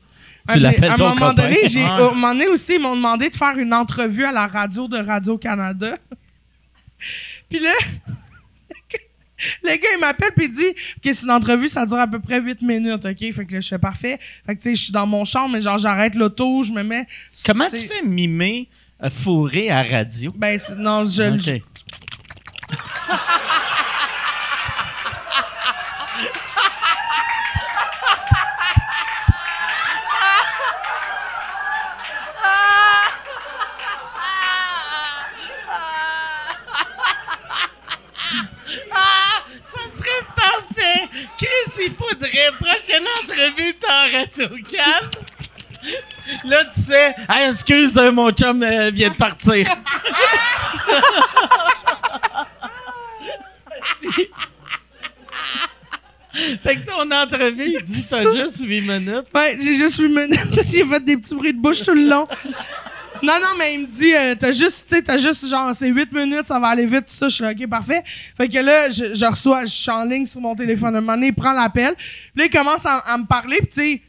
[0.51, 1.43] Tu l'appelles À un ton moment copain.
[1.43, 4.45] donné, j'ai, au moment donné aussi, ils m'ont demandé de faire une entrevue à la
[4.47, 5.97] radio de Radio-Canada.
[7.49, 7.71] puis là,
[9.63, 10.73] le gars, il m'appelle puis il dit
[11.03, 13.17] que c'est une entrevue, ça dure à peu près 8 minutes, OK?
[13.33, 14.19] Fait que là, je fais parfait.
[14.45, 16.83] Fait que, tu sais, je suis dans mon champ, mais genre, j'arrête l'auto, je me
[16.83, 17.05] mets...
[17.45, 18.69] Comment tu fais mimer
[19.09, 20.31] fourré à radio?
[20.35, 21.23] Ben, non, je...
[21.23, 21.61] Ok.
[39.63, 41.27] Ça serait parfait!
[41.37, 45.09] Chris, il faudrait, prochaine entrevue, t'es en radio calme.
[46.45, 49.67] Là, tu sais, hey, excuse, euh, mon chum euh, vient de partir.
[56.63, 59.25] fait que ton entrevue, il dit, t'as juste 8 minutes.
[59.33, 60.39] Ouais, j'ai juste 8 minutes.
[60.71, 62.27] j'ai fait des petits bruits de bouche tout le long.
[63.23, 65.87] Non, non, mais il me dit, euh, t'as juste, tu sais, t'as juste, genre, c'est
[65.87, 67.27] 8 minutes, ça va aller vite, tout ça.
[67.29, 68.03] Je suis là, OK, parfait.
[68.37, 70.95] Fait que là, je, je reçois, je suis en ligne sur mon téléphone.
[70.95, 71.95] À un moment donné, il prend l'appel.
[71.95, 74.01] Puis là, il commence à, à me parler, puis tu sais,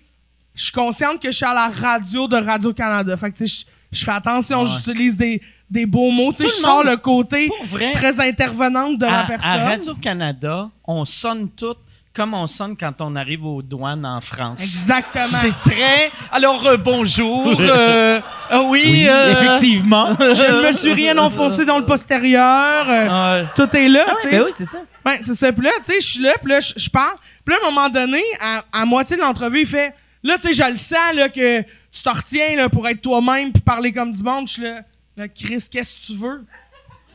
[0.57, 3.17] je suis consciente que je suis à la radio de Radio-Canada.
[3.17, 4.67] Fait que, tu sais, je- fais attention, Ouais.
[4.67, 6.33] j'utilise des, des beaux mots.
[6.33, 9.51] Tu sais, je sors le côté vrai, très intervenante de la personne.
[9.51, 11.75] à Radio-Canada, on sonne tout
[12.15, 14.63] comme on sonne quand on arrive aux douanes en France.
[14.63, 15.23] Exactement.
[15.27, 16.11] C'est très.
[16.33, 17.55] Alors, euh, bonjour.
[17.61, 20.15] euh, ah oui, euh, effectivement.
[20.19, 22.87] Je ne me suis rien enfoncé dans le postérieur.
[22.89, 24.39] euh, tout est là, tu sais.
[24.39, 24.79] ben oui, c'est ça.
[25.05, 25.53] Ben, c'est ça.
[25.53, 27.17] Puis là, tu sais, je suis là, puis là, je je parle.
[27.45, 29.93] Puis là, à un moment donné, à, à moitié de l'entrevue, il fait
[30.27, 33.53] Là, tu sais, je le sens, là, que tu t'en retiens, là, pour être toi-même,
[33.53, 34.49] puis parler comme du monde.
[34.49, 34.81] Je suis là,
[35.17, 36.45] là, Chris, qu'est-ce que tu veux?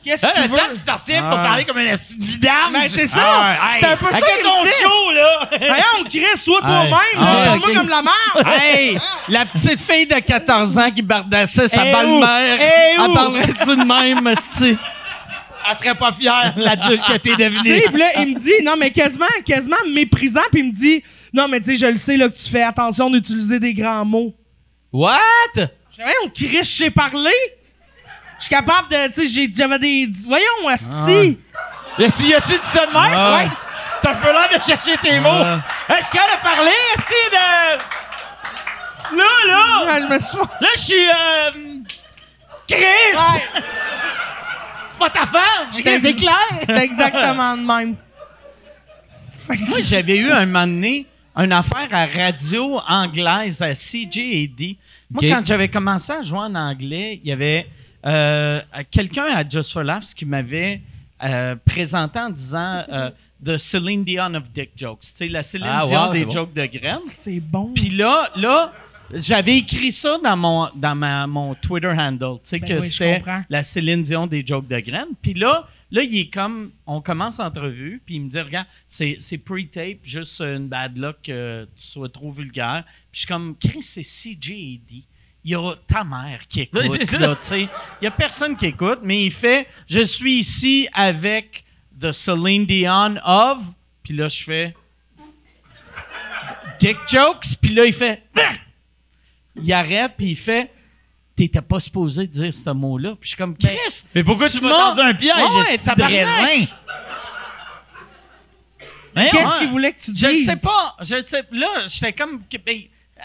[0.04, 0.56] Qu'est-ce que tu veux?
[0.56, 1.44] ça, tu t'en retiens pour Ah.
[1.44, 2.72] parler comme un esti de vidange.
[2.72, 3.20] Ben, c'est ça!
[3.24, 5.48] Ah, c'est un peu ça ton show, là!
[5.58, 8.46] Voyons, Chris, sois toi-même, Ah, parle-moi comme la merde!
[8.60, 8.98] Hey,
[9.28, 12.58] la petite fille de 14 ans qui bardassait sa Eh belle-mère?
[12.60, 13.14] Eh elle où?
[13.14, 14.76] parlerait-tu de même, esti?
[15.68, 17.62] Elle serait pas fière, l'adulte que t'es devenu.
[17.64, 21.02] sais, puis là, il me dit, non, mais quasiment, quasiment méprisant, puis il me dit,
[21.32, 24.04] non, mais tu sais, je le sais, là, que tu fais attention d'utiliser des grands
[24.04, 24.34] mots.
[24.92, 25.08] What?
[25.56, 27.30] Je voyons, Chris, je sais parler.
[28.38, 31.38] Je suis capable de, tu sais, j'avais des, voyons, asti.
[31.98, 33.12] Y a-tu y a-tu dit ça de même?
[33.14, 33.36] Ah.
[33.36, 33.50] Ouais.
[34.02, 35.28] T'as un peu l'air de chercher tes mots.
[35.30, 35.60] Ah.
[35.88, 39.16] Hey, je suis capable de parler, esti de...
[39.16, 39.84] Là, là!
[39.86, 41.08] Ouais, je me suis Là, je suis...
[41.08, 41.50] Euh...
[42.68, 43.14] Chris!
[43.14, 43.62] Ouais,
[45.02, 45.68] pas ta femme!
[45.72, 46.34] Je des éclairs!
[46.66, 47.96] c'est exactement de même.
[49.48, 51.06] Moi, j'avais eu un moment donné
[51.36, 54.76] une affaire à radio anglaise à CJAD.
[55.10, 57.66] Moi, quand j'avais commencé à jouer en anglais, il y avait
[58.06, 58.60] euh,
[58.90, 60.80] quelqu'un à Just for Laughs qui m'avait
[61.22, 63.10] euh, présenté en disant euh,
[63.44, 65.00] The Celine Dion of Dick Jokes.
[65.00, 66.30] Tu sais, la Céline Ah, Dion wow, des bon.
[66.30, 66.98] jokes de graines.
[67.10, 67.72] C'est bon.
[67.74, 68.72] Puis là, là,
[69.12, 72.88] j'avais écrit ça dans mon dans ma, mon Twitter handle, tu sais Ben que oui,
[72.88, 75.14] c'était la Céline Dion des jokes de graines.
[75.20, 79.16] Puis là, là, il est comme, on commence l'entrevue, puis il me dit, regarde, c'est
[79.20, 82.84] c'est pre-tape, juste une bad luck que tu sois trop vulgaire.
[82.86, 85.04] Puis je suis comme, Chris, c'est CJAD.
[85.44, 87.68] Il y a ta mère qui écoute, là, tu sais.
[88.00, 91.64] Il y a personne qui écoute, mais il fait, je suis ici avec
[92.00, 93.64] The Celine Dion of,
[94.04, 94.74] puis là, je fais,
[96.78, 98.22] Dick jokes, puis là, il fait.
[99.56, 100.70] Il arrête, puis il fait.
[101.34, 103.10] T'étais pas supposé dire ce mot-là.
[103.12, 104.04] Puis je suis comme, Chris!
[104.14, 106.26] Mais pourquoi tu m'as tendu un piège, Ouais, de tabarnak!
[106.26, 106.66] raisin?
[109.14, 110.22] Qu'est-ce qu'il voulait que tu dises?
[110.22, 110.96] Je ne sais pas.
[111.02, 111.42] Je le sais.
[111.52, 112.42] Là, j'étais comme.
[112.64, 112.76] ben,
[113.18, 113.22] euh,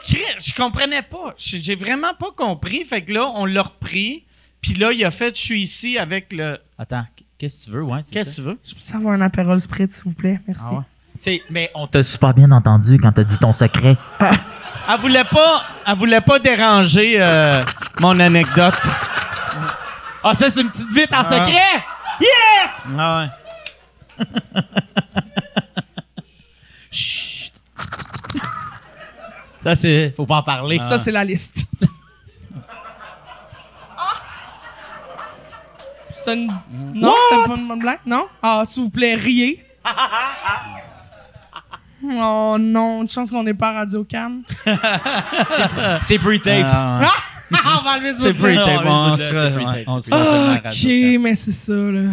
[0.00, 1.34] Chris, je comprenais pas.
[1.36, 2.84] J'ai vraiment pas compris.
[2.84, 4.24] Fait que là, on l'a repris.
[4.60, 6.58] Puis là, il a fait, je suis ici avec le.
[6.78, 7.04] Attends,
[7.38, 8.00] qu'est-ce que tu veux, ouais?
[8.12, 8.34] Qu'est-ce que ça?
[8.36, 8.58] tu veux?
[8.64, 10.40] Je peux avoir un apérole spritz, s'il vous plaît?
[10.46, 10.62] Merci.
[10.66, 10.82] Ah ouais.
[11.16, 13.96] C'est- mais on t'a super bien entendu quand t'as dit ton secret.
[14.20, 17.62] Elle voulait pas, elle voulait pas déranger euh,
[18.00, 18.74] mon anecdote.
[20.24, 21.24] Ah, ça, c'est une petite vite en Ah.
[21.30, 21.84] secret!
[22.20, 22.70] Yes!
[22.98, 24.26] Ah ouais.
[29.64, 30.12] Ça, c'est.
[30.16, 30.78] Faut pas en parler.
[30.78, 31.66] Ça, c'est la liste.
[36.10, 36.50] C'était une...
[36.94, 37.98] Non, c'était pas une bonne blague?
[38.06, 38.26] Non?
[38.42, 39.64] Ah, s'il vous plaît, riez.
[42.04, 44.42] oh non, une chance qu'on n'est pas à Radio Cannes.
[46.02, 46.66] C'est pre-tape.
[46.68, 47.58] Ah, ouais.
[47.64, 49.16] on va enlever C'est du c'est sera- pre-tape, on
[50.00, 52.10] c'est sera Ok, mais c'est ça, là.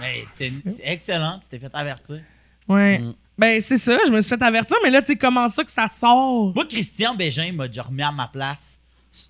[0.00, 2.20] Mais c'est c'est excellent, tu t'es fait avertir.
[2.68, 2.98] Ouais.
[2.98, 3.14] Mm.
[3.38, 5.70] Ben, c'est ça, je me suis fait avertir, mais là, tu sais, comment ça que
[5.70, 6.52] ça sort?
[6.54, 8.80] Moi, Christian Bégin m'a déjà remis à ma place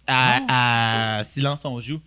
[0.07, 2.01] à, à Silence on joue.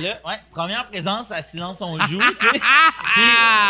[0.00, 2.60] Là, ouais, première présence à Silence on joue, tu sais.
[2.60, 3.22] Puis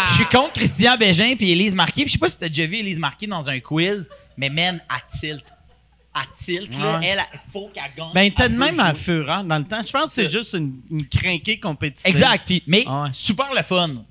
[0.09, 2.03] je suis contre Christian Bégin puis Élise Marquis.
[2.03, 4.81] Puis je sais pas si t'as déjà vu Élise Marquis dans un quiz, mais man,
[4.89, 5.45] à tilt.
[6.17, 7.07] À tilt, là, Ouais.
[7.09, 8.13] elle, il faut qu'elle gagne.
[8.15, 9.01] Ben, t'as Elle de veut même à jouer.
[9.03, 9.83] Fureur dans le temps.
[9.83, 12.09] Je pense que c'est juste une, une crinquée compétitive.
[12.09, 12.45] Exact.
[12.47, 13.09] Puis, mais Ah ouais.
[13.13, 14.05] super le fun.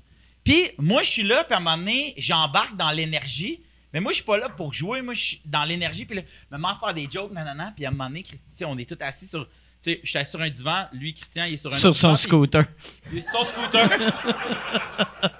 [0.44, 3.60] Puis moi, je suis là, puis à un moment donné, j'embarque dans l'énergie.
[3.90, 5.00] Mais moi, je suis pas là pour jouer.
[5.00, 6.04] Moi, je suis dans l'énergie.
[6.04, 6.22] Puis là,
[6.68, 7.72] à faire des jokes, nanana.
[7.74, 9.46] Puis à un moment donné, Christian, on est tous assis sur.
[9.84, 10.86] Tu sais, je suis assis sur un divan.
[10.94, 12.64] Lui, Christian, il est sur un Sur son scooter.
[13.12, 13.86] Il est sur son scooter.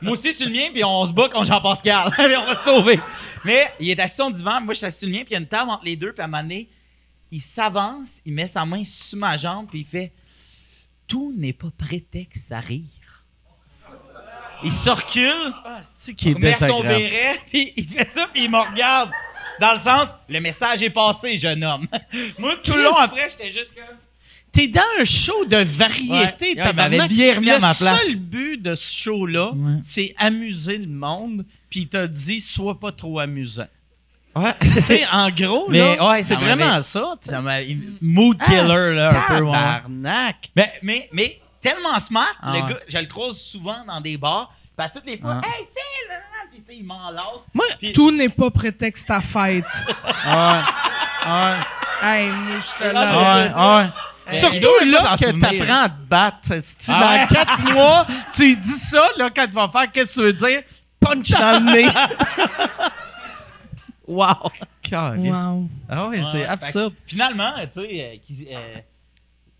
[0.02, 0.68] moi aussi, sur le mien.
[0.70, 2.12] Puis on se bat contre Jean-Pascal.
[2.18, 3.00] On va se sauver.
[3.42, 4.60] Mais il est assis sur son divan.
[4.60, 5.20] Moi, je suis assis sur le mien.
[5.20, 6.12] Puis il y a une table entre les deux.
[6.12, 6.68] Puis à un moment donné,
[7.30, 8.20] il s'avance.
[8.26, 9.66] Il met sa main sur ma jambe.
[9.70, 10.12] Puis il fait
[11.06, 13.24] Tout n'est pas prétexte à rire.
[14.62, 15.54] Il se recule.
[16.18, 19.10] Qui est Il met son béret, puis il fait ça, puis il me regarde.
[19.60, 21.86] Dans le sens, le message est passé, jeune homme.
[22.38, 23.96] Moi, tout le long après, j'étais juste comme.
[24.54, 26.54] T'es dans un show de variété, Ouais.
[26.62, 26.96] Tabarnak.
[26.98, 28.00] m'avait bien remis à ma Le place.
[28.02, 29.72] seul but de ce show-là, Ouais.
[29.82, 33.66] c'est amuser le monde, puis il t'a dit «sois pas trop amusant
[34.36, 34.54] Ouais.».
[34.60, 37.14] Tu sais, en gros, Mais, là, ouais, c'est vraiment ça.
[37.20, 37.42] Ça
[38.00, 39.42] Mood killer, là, un peu.
[39.44, 39.52] ouais.
[39.52, 40.50] Tabarnak.
[40.54, 42.68] Mais, mais, mais, tellement smart, Ah le ouais.
[42.74, 45.46] gars, je le croise souvent dans des bars, puis à toutes les fois, Ah.
[45.48, 46.16] hey, Phil!
[46.52, 47.48] Puis, tu sais, il m'enlace.
[47.52, 49.64] Moi, Tout n'est pas prétexte à fête.
[50.26, 50.60] ouais,
[51.26, 51.56] ouais,
[52.02, 53.90] hey, moi, je te Ah, l'avais ouais, ouais.
[54.28, 56.50] Il Surtout là que t'apprends à te battre.
[56.52, 56.90] esti.
[56.94, 60.20] Ah dans quatre mois, tu lui dis ça, là, quand tu vas faire, qu'est-ce que
[60.20, 60.62] tu veux dire?
[61.00, 61.88] Punch dans le nez.
[64.06, 64.50] wow.
[64.92, 65.68] Wow.
[65.88, 66.94] Ah oui, c'est absurde.
[67.06, 68.76] Finalement, tu sais, euh, qui- euh,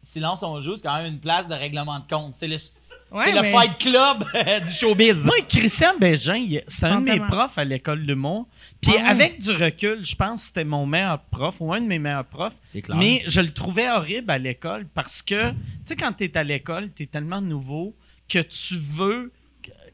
[0.05, 2.37] Silence on joue, c'est quand même une place de règlement de compte.
[2.37, 5.25] C'est le, Ouais, c'est le mais- fight club euh, du showbiz.
[5.25, 8.47] Moi, Christian Bégin, c'était un de mes profs à l'école d'humour.
[8.81, 11.87] Puis Ah avec du recul, je pense que c'était mon meilleur prof ou un de
[11.87, 12.55] mes meilleurs profs.
[12.63, 12.97] C'est clair.
[12.99, 15.57] Mais je le trouvais horrible à l'école parce que, tu
[15.87, 17.97] sais, quand tu es à l'école, tu es tellement nouveau
[18.29, 19.33] que tu veux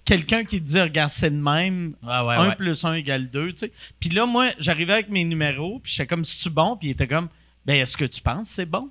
[0.04, 2.56] quelqu'un qui te dit, regarde, c'est de même, Ouais, ouais, 1 ouais.
[2.56, 3.72] plus 1 égale 2, tu sais.
[4.00, 6.76] Puis là, moi, j'arrivais avec mes numéros, puis j'étais comme, c'est-tu bon?
[6.76, 7.28] Puis il était comme,
[7.64, 8.88] ben, est-ce que tu penses que c'est bon?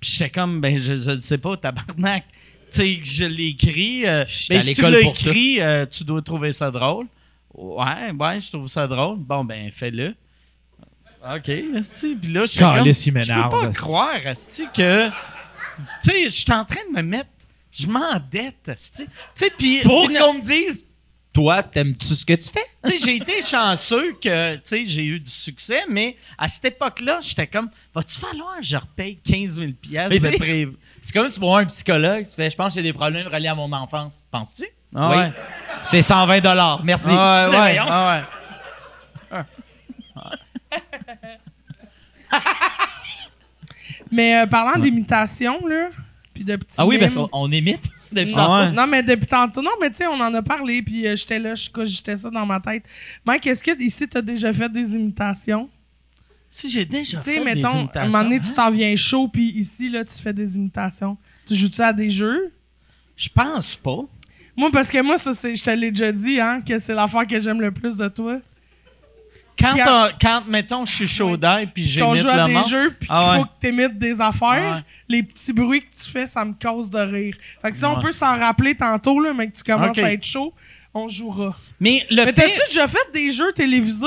[0.00, 2.24] Puis j'étais comme, ben, je, je ne sais pas, tabarnak.
[2.70, 4.06] Tu sais, je l'ai écrit.
[4.06, 7.06] euh, ben, à si tu l'école l'as écrit, euh, tu dois trouver ça drôle.
[7.54, 9.18] Ouais, ouais, je trouve ça drôle.
[9.18, 10.14] Bon, ben, fais-le.
[11.24, 11.42] OK.
[11.42, 14.20] Puis là, je suis comme, je peux pas croire,
[14.74, 15.08] que...
[15.08, 17.30] Tu sais, je suis en train de me mettre...
[17.70, 18.72] Je m'endette.
[18.96, 19.04] Tu
[19.34, 19.80] sais, puis...
[19.80, 20.87] Pour qu'on me dise,
[21.38, 22.66] toi, t'aimes-tu ce que tu fais?
[22.84, 26.64] tu sais, j'ai été chanceux que, tu sais, j'ai eu du succès, mais à cette
[26.64, 30.66] époque-là, j'étais comme, va-tu falloir que je repaye 15 000 piastres de pré...
[31.00, 33.46] C'est comme si vois un psychologue, tu fais, je pense que j'ai des problèmes reliés
[33.46, 34.26] à mon enfance.
[34.32, 34.66] Penses-tu?
[34.96, 35.16] Ah Oui.
[35.18, 35.32] ouais.
[35.82, 36.82] C'est 120 dollars.
[36.82, 37.10] Merci.
[37.12, 37.84] Ah ouais, ouais, Voyons.
[37.88, 38.24] ah
[39.30, 39.44] ouais.
[44.10, 45.90] Mais euh, parlant d'imitation, là,
[46.34, 48.72] puis de petits Ah oui, parce qu'on on imite depuis Ah tantôt.
[48.76, 49.62] Non, mais depuis tantôt.
[49.62, 52.30] Non, mais tu sais, on en a parlé, puis euh, j'étais là, je cogitais ça
[52.30, 52.84] dans ma tête.
[53.24, 55.68] Mike, est-ce que ici, t'as déjà fait des imitations?
[56.48, 58.10] Si j'ai déjà Tu sais, fait des mettons, à un imitations.
[58.10, 61.16] moment donné, tu t'en viens chaud, puis ici, là, tu fais des imitations.
[61.46, 62.52] Tu joues-tu à des jeux?
[63.16, 64.00] Je pense pas.
[64.56, 67.26] Moi, parce que moi, ça, c'est, je te l'ai déjà dit, hein, que c'est l'affaire
[67.26, 68.40] que j'aime le plus de toi.
[69.60, 72.90] Quand, on- quand mettons, je suis chaud d'air puis Qu'on j'imite joue à des jeux,
[72.98, 73.38] puis qu'il Ah ouais.
[73.38, 74.82] faut que t'imites des affaires, ouais.
[75.08, 77.34] les petits bruits que tu fais, ça me cause de rire.
[77.62, 80.24] Fait que si on peut s'en rappeler tantôt, là, mais que tu commences à être
[80.24, 80.52] chaud,
[80.94, 81.56] on jouera.
[81.80, 84.06] Mais le Mais t'as-tu déjà fait des jeux télévisés?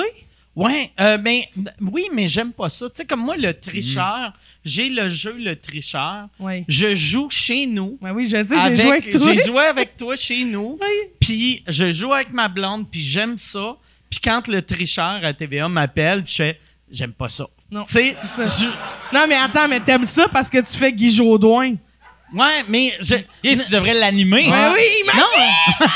[0.53, 1.39] Ouais, euh, ben,
[1.79, 2.89] oui, mais j'aime pas ça.
[2.89, 4.33] Tu sais, comme moi, le tricheur,
[4.65, 6.27] j'ai le jeu Le Tricheur.
[6.39, 6.65] Oui.
[6.67, 7.97] Je joue chez nous.
[8.01, 9.33] Ben oui, je sais, j'ai avec- joué avec toi.
[9.33, 10.77] J'ai joué avec toi chez nous.
[10.81, 10.87] Oui.
[11.21, 13.77] Puis je joue avec ma blonde, puis j'aime ça.
[14.11, 16.59] Puis quand le tricheur à TVA m'appelle, je fais
[16.91, 17.47] j'aime pas ça.
[17.71, 18.65] Non, Tu sais, c'est ça.
[18.65, 21.75] je- Non, mais attends, mais t'aimes ça parce que tu fais Guy Jodoin.
[22.33, 24.47] ouais, mais je Et tu devrais l'animer.
[24.49, 24.73] Ben hein?
[24.75, 25.21] oui, imagine!
[25.79, 25.87] non.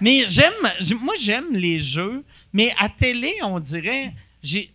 [0.00, 0.52] mais j'aime
[1.00, 4.12] moi j'aime les jeux, mais à télé, on dirait
[4.42, 4.72] j'ai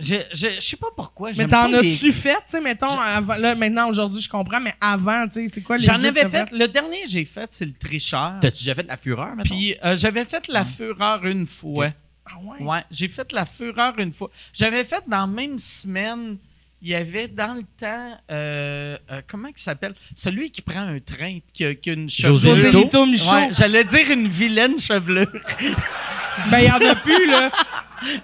[0.00, 1.30] je, je, je sais pas pourquoi.
[1.36, 4.74] Mais t'en les- as-tu fait, tu sais, mettons, avant, là, maintenant, aujourd'hui, je comprends, mais
[4.80, 6.50] avant, tu sais, c'est quoi les J'en avais fait.
[6.52, 8.34] Le dernier que j'ai fait, c'est le tricheur.
[8.40, 9.44] T'as-tu déjà fait de la fureur, maintenant?
[9.44, 11.88] Puis euh, j'avais fait la fureur une fois.
[12.26, 12.64] Ah ouais?
[12.66, 14.30] Ouais, j'ai fait la fureur une fois.
[14.52, 16.36] J'avais fait dans la même semaine
[16.82, 19.94] il y avait dans le temps, euh, euh, comment il s'appelle?
[20.16, 22.38] Celui qui prend un train qui, a- qui a une chevelure.
[22.38, 22.78] José José Lito.
[22.84, 23.34] Lito Michaud.
[23.34, 25.28] Ouais, J'allais dire une vilaine chevelure.
[26.50, 27.50] Ben, il y en a plus, là.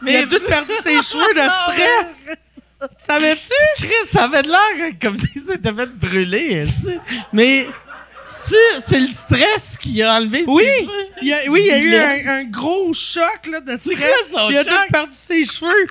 [0.03, 1.41] Mais il a tout perdu ses cheveux de
[1.73, 2.29] stress.
[2.99, 3.53] Savais-tu?
[3.87, 6.67] Chris, ça avait de l'air comme si c'était fait brûler.
[7.33, 7.67] Mais
[8.23, 10.65] c'est le stress qui a enlevé Oui.
[10.65, 11.07] ses cheveux?
[11.23, 13.97] Il a, oui, il y a eu un, un gros choc là, de stress.
[14.33, 14.73] quoi il a choc?
[14.73, 15.87] tout perdu ses cheveux.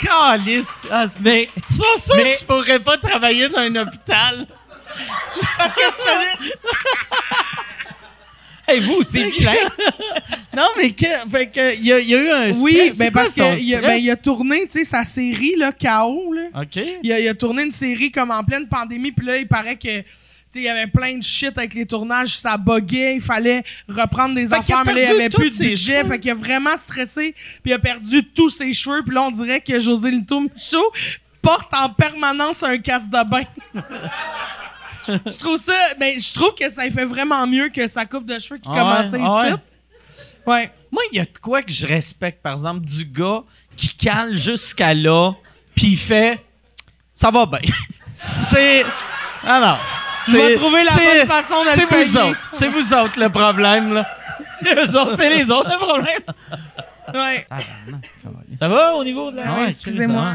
[0.00, 0.86] Calice.
[0.90, 4.46] Ah, c'est pour ça Mais- que je pourrais pas travailler dans un hôpital.
[5.58, 6.54] Parce que tu faisais...
[8.72, 9.52] hey, vous, c'est vilain.
[10.54, 12.62] Non, mais que, fait que, il y, a, il y a eu un stress.
[12.62, 16.62] Oui, ben parce qu'il ben, il a tourné, tu sais, sa série, là, KO, là.
[16.62, 16.82] OK.
[17.02, 19.76] Il a, il a tourné une série comme en pleine pandémie, puis là, il paraît
[19.76, 20.02] que,
[20.54, 24.48] il y avait plein de shit avec les tournages, ça buguait, il fallait reprendre des
[24.48, 26.76] Fait affaires, mais là, il y perdu avait plus de budget, fait qu'il a vraiment
[26.76, 30.40] stressé, puis il a perdu tous ses cheveux, puis là, on dirait que José Lito
[30.40, 30.92] Michaud
[31.40, 33.44] porte en permanence un casse de bain.
[35.08, 38.38] je trouve ça, mais je trouve que ça fait vraiment mieux que sa coupe de
[38.38, 39.56] cheveux qui Ah commençait ouais, ah ici.
[40.46, 40.72] Ouais.
[40.90, 43.42] Moi, il y a de quoi que je respecte, par exemple, du gars
[43.76, 45.32] qui cale jusqu'à là,
[45.74, 46.44] puis il fait
[47.14, 47.60] Ça va bien.
[48.14, 48.84] c'est.
[49.44, 49.78] Alors.
[50.24, 52.40] Tu vas trouver la bonne façon de C'est vous autres.
[52.52, 54.06] C'est vous autres le problème, là.
[54.52, 56.22] C'est eux autres, c'est les autres, le problème.
[57.14, 57.46] Ouais.
[58.58, 59.44] Ça va au niveau de la.
[59.46, 60.34] Ah ouais, excusez-moi.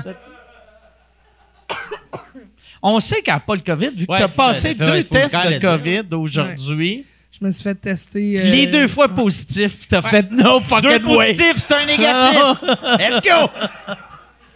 [2.81, 5.03] On sait qu'elle n'a pas le COVID, vu que Ouais, tu as passé ça, deux
[5.03, 5.59] tests de.
[5.59, 7.05] COVID aujourd'hui.
[7.39, 8.39] Je me suis fait tester.
[8.39, 11.33] euh, Les deux fois positifs, t'as fait no Deux fucking way.
[11.33, 12.63] positifs, c'est un négatif.
[12.99, 13.49] Let's go.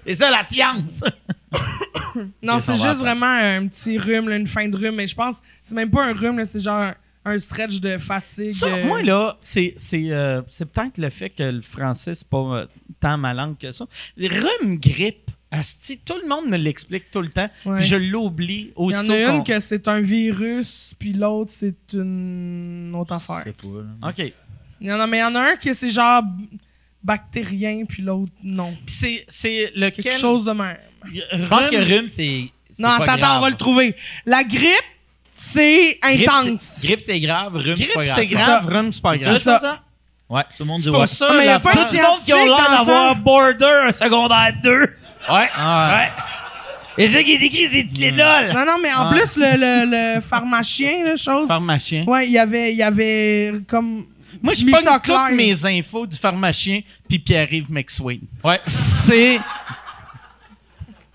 [0.07, 1.03] C'est ça la science.
[2.43, 4.95] Non, c'est juste vraiment un petit rhume, là, une fin de rhume.
[4.95, 6.91] Mais je pense c'est même pas un rhume, là, c'est genre
[7.23, 8.51] un stretch de fatigue.
[8.51, 12.27] Ça, euh, moi, là, c'est, c'est, euh, c'est peut-être le fait que le français, c'est
[12.27, 12.65] pas euh,
[12.99, 13.85] tant ma langue que ça.
[14.17, 17.77] Le rhume grippe, asti, tout le monde me l'explique tout le temps, Ouais.
[17.77, 21.75] puis je l'oublie Il y en a une que c'est un virus, puis l'autre c'est
[21.93, 23.43] une autre affaire.
[23.47, 24.13] OK.
[24.15, 24.33] Puis
[24.79, 26.23] Il y en a, mais il y en a un que c'est genre
[27.03, 28.75] bactérien, puis l'autre non.
[28.87, 30.03] c'est, c'est lequel...
[30.05, 30.77] Quelque chose de même.
[31.13, 32.49] Je pense que rhume, c'est.
[32.69, 33.37] c'est Non, pas attends, grave.
[33.37, 33.95] on va le trouver.
[34.25, 34.69] La grippe,
[35.33, 36.59] c'est intense.
[36.61, 37.55] c'est- Grippe, c'est grave.
[37.57, 38.19] Rhume, c'est pas grave.
[38.19, 39.37] c'est grave, rhume, c'est pas C'est grave.
[39.41, 39.59] ça, ça.
[39.59, 39.83] ça?
[40.29, 41.07] Ouais, tout le monde dit C'est ouais.
[41.07, 43.91] ça, mais y a pas de Tout le monde qui ont l'air d'avoir border un
[43.91, 44.93] secondaire 2.
[45.29, 45.49] Ouais.
[45.55, 45.97] Ah,
[46.97, 47.03] Ouais.
[47.03, 48.51] Et ce qui est écrit, c'est Tylenol.
[48.53, 51.47] Non, non, mais en plus, le, le, le pharmacien, la chose.
[51.47, 52.03] Pharmacien.
[52.05, 54.05] Ouais, il y avait, il y avait comme.
[54.43, 55.29] Moi, je mis pogne ça toutes clair.
[55.31, 58.21] mes infos du pharmacien puis Pierre-Yves McSween.
[58.43, 58.59] Ouais.
[58.63, 59.39] C'est...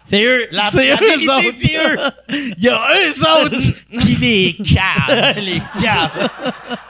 [0.05, 0.47] C'est eux.
[0.53, 1.57] La, C'est la eux vérité, autres.
[1.61, 1.99] c'est eux.
[2.59, 5.39] Il y a eux autres qui les cavent.
[5.39, 5.61] Les.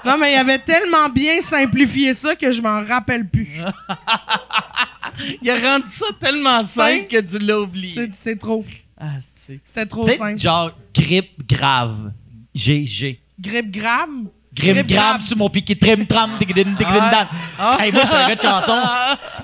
[0.05, 3.61] Non, mais il avait tellement bien simplifié ça que je m'en rappelle plus.
[5.43, 8.11] Il a rendu ça tellement simple que tu l'as oublié.
[8.13, 8.65] C'est, trop.
[8.99, 9.13] Ah.
[9.37, 10.39] C'était trop simple.
[10.39, 12.13] genre grippe grave.
[12.55, 13.21] GG.
[13.39, 14.09] Grippe grave.
[14.55, 15.23] Grave grave.
[15.23, 17.29] sur mon piquet trim tram digdin digdin dan.
[17.59, 17.77] Ah.
[17.79, 18.81] Hey, moi, je suis un gars de chanson.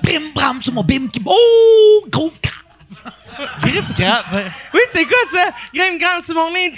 [0.01, 1.21] Brim bram sur mon bim qui.
[1.25, 3.13] Oh, gros grave.
[3.61, 4.51] Grippe grave.
[4.73, 5.51] Oui, c'est quoi ça?
[5.73, 6.73] Grippe grave sur mon nez.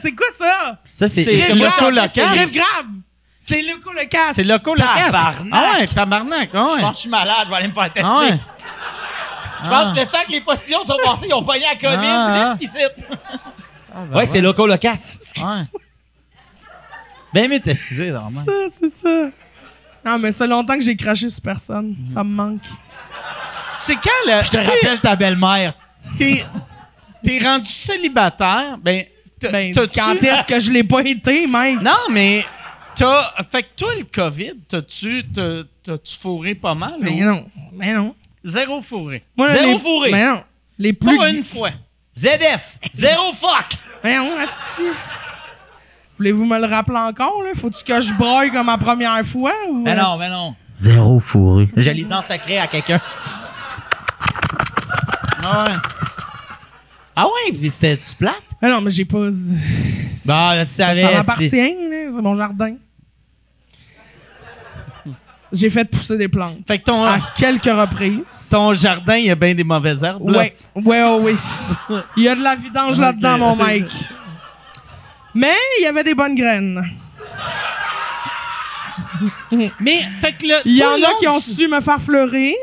[0.00, 0.78] C'est quoi ça?
[0.92, 2.10] Ça, C'est grave.
[2.14, 2.86] C'est grave.
[3.44, 4.36] C'est le coup le casse.
[4.36, 5.48] C'est loco le Tabarnak.
[5.50, 6.50] Ah ouais, tabarnak.
[6.54, 6.80] Ah Je ouais.
[6.80, 8.02] pense que je suis malade, je vais aller me faire tester.
[8.04, 8.38] Ah ouais.
[9.64, 12.06] Je pense que le temps que les positions sont passées, ils ont pogné la COVID,
[12.08, 12.78] Ah, ici.
[13.92, 15.32] Ah, ben Ouais, c'est loco locasse.
[15.38, 15.80] Ouais.
[17.34, 18.44] Ben, mais t'excuser, normalement.
[18.44, 19.08] ça, c'est ça.
[20.04, 21.96] Non, mais ça fait longtemps que j'ai craché sur personne.
[22.12, 22.60] Ça me manque.
[23.78, 24.42] C'est quand le...
[24.44, 25.74] Je te rappelle ta belle-mère.
[26.16, 26.44] T'es,
[27.24, 29.04] t'es rendu célibataire, ben...
[29.40, 31.80] Ben, quand est-ce que je l'ai pas été, mec?
[31.82, 32.44] Non, mais...
[33.02, 33.44] T'as...
[33.50, 35.24] Fait que toi, le COVID, t'as-tu...
[35.32, 36.94] t'as- T'as-tu fourré pas mal?
[37.00, 37.46] Mais ou- non.
[37.72, 38.14] Mais non.
[38.44, 39.24] Zéro fourré.
[39.36, 40.10] Moi, Zéro les- fourré.
[40.12, 40.42] Mais non.
[40.78, 41.16] Les plus.
[41.16, 41.70] Pas une fois.
[42.16, 43.66] ZF, zéro fuck.
[44.04, 44.82] Mais non, asti.
[46.18, 47.50] Voulez-vous me le rappeler encore, là?
[47.56, 49.54] Faut-tu que je broille comme la première fois?
[49.68, 49.82] Ou...
[49.82, 50.54] Mais non, mais non.
[50.76, 51.68] Zéro fourré.
[51.76, 53.00] Je l'ai dans secret à quelqu'un.
[55.42, 55.72] Ah ouais.
[57.16, 58.36] Ah ouais, puis c'était-tu plate?
[58.60, 59.18] Mais non, mais j'ai pas.
[59.18, 59.28] Bon,
[60.26, 61.02] là, tu Ça savais.
[61.02, 62.06] m'appartient, c'est- là.
[62.14, 62.76] C'est mon jardin.
[65.52, 66.58] J'ai fait pousser des plantes.
[66.66, 68.48] Fait que ton, À quelques reprises.
[68.50, 70.28] ton jardin, il y a bien des mauvaises herbes.
[70.30, 70.38] là.
[70.38, 71.34] Ouais, ouais, ouais,
[71.90, 71.98] oui.
[72.16, 73.84] Il y a de la vidange là-dedans, mon mec.
[75.34, 76.82] Mais il y avait des bonnes graines.
[79.80, 80.54] Mais, fait que le.
[80.64, 82.56] Il y en a qui ont su me faire fleurir.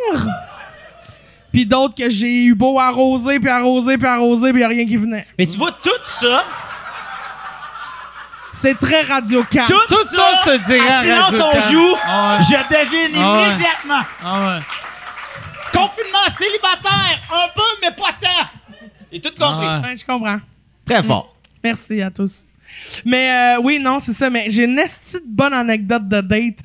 [1.51, 4.85] Puis d'autres que j'ai eu beau arroser, puis arroser, puis arroser, puis il a rien
[4.85, 5.25] qui venait.
[5.37, 6.43] Mais tu vois, tout ça,
[8.61, 9.57] C'est très radio tout,
[9.87, 11.51] Tout ça se dirait à silence Radio-Can.
[11.55, 12.43] on joue, Ah ouais.
[12.43, 13.47] je devine Ah ouais.
[13.47, 13.99] immédiatement.
[14.23, 14.59] Ah ouais.
[15.71, 18.51] confinement célibataire, un peu, mais pas tant.
[19.11, 19.65] Et tout compris.
[19.67, 19.81] Ah.
[19.85, 20.39] Ouais, je comprends.
[20.85, 21.35] Très fort.
[21.63, 22.45] Merci à tous.
[23.05, 24.29] Mais euh, oui, non, c'est ça.
[24.29, 26.57] Mais j'ai une esti de bonne anecdote de date.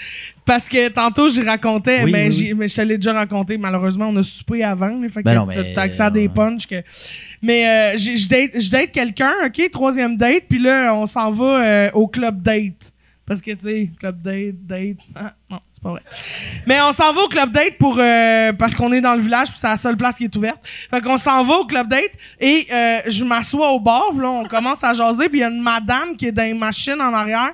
[0.44, 3.56] Parce que tantôt, j'y racontais, Oui, mais, oui, mais je te l'ai déjà raconté.
[3.56, 5.00] Malheureusement, on a soupé avant.
[5.08, 6.28] fait Ben que non, t'as- mais- t'as accès à des ouais.
[6.28, 6.66] punchs.
[6.66, 6.82] Que...
[7.40, 9.70] Mais euh, je date, quelqu'un, OK?
[9.70, 10.44] Troisième date.
[10.48, 12.92] Puis là, on s'en va euh, au club date.
[13.26, 14.98] Parce que, tu sais, club date, date...
[15.14, 16.02] Ah, non, c'est pas vrai.
[16.66, 19.48] Mais on s'en va au club date pour euh, parce qu'on est dans le village
[19.48, 20.58] puis c'est la seule place qui est ouverte.
[20.90, 24.28] Fait qu'on s'en va au club date et euh, je m'assois au bar, puis là
[24.30, 27.00] on commence à jaser puis il y a une madame qui est dans les machines
[27.00, 27.52] en arrière,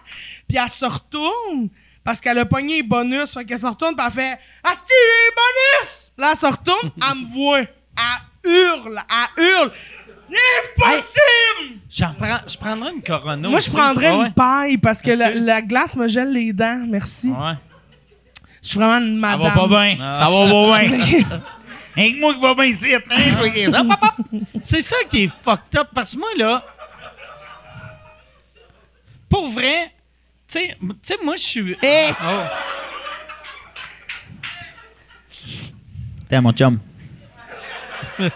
[0.48, 1.68] puis elle se retourne
[2.04, 5.34] parce qu'elle a pogné les bonus, fait qu'elle se retourne puis elle fait "Asti, les
[5.36, 9.00] bonus!" Là elle se retourne, elle me voit, elle hurle,
[9.36, 9.72] elle hurle.
[10.30, 11.80] Impossible!
[11.90, 13.48] J'en prends, je prendrais une Corona.
[13.48, 17.30] Moi je prendrais Ouais, une paille parce que la, glace me gèle les dents, merci.
[17.30, 17.54] Ouais.
[18.62, 19.54] Je suis vraiment une Ça madame.
[19.54, 19.98] va pas bien.
[20.00, 20.12] Ah.
[20.12, 21.00] Ça va pas bien.
[21.96, 22.94] Rien que moi qui va bien ici.
[22.94, 23.70] Hein?
[23.70, 24.16] Ça, papa.
[24.62, 26.64] C'est ça qui est fucked up parce que moi là,
[29.28, 29.92] pour vrai,
[30.50, 31.76] tu sais, tu sais, moi je suis.
[31.82, 32.10] Eh!
[32.24, 32.42] Oh.
[36.28, 36.78] T'es mon chum.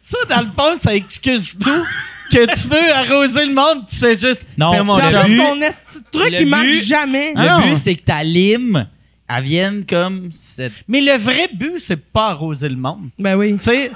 [0.00, 1.84] Ça, dans le fond, ça excuse tout.
[2.30, 4.46] que tu veux arroser le monde, tu sais juste.
[4.56, 7.32] Non, c'est mon but- son esti de truc, le il marche but- jamais.
[7.36, 7.60] Ah Le non.
[7.62, 8.86] but, c'est que ta lime,
[9.28, 10.72] elle vienne comme cette.
[10.86, 13.08] Mais le vrai but, c'est pas arroser le monde.
[13.18, 13.52] Ben oui.
[13.56, 13.90] Tu sais,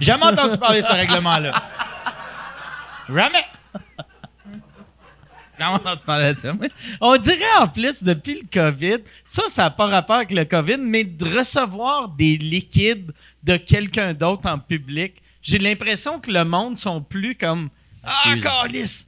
[0.00, 1.62] Jamais entendu parler de ce règlement-là.
[3.08, 3.44] Jamais.
[5.62, 6.52] Jamais entendu parler de ça.
[6.52, 6.66] moi.
[7.00, 10.78] on dirait en plus, depuis le COVID, ça, ça n'a pas rapport avec le COVID,
[10.78, 13.12] mais de recevoir des liquides
[13.42, 17.68] de quelqu'un d'autre en public, j'ai l'impression que le monde sont plus comme
[18.04, 19.06] Ah, calice!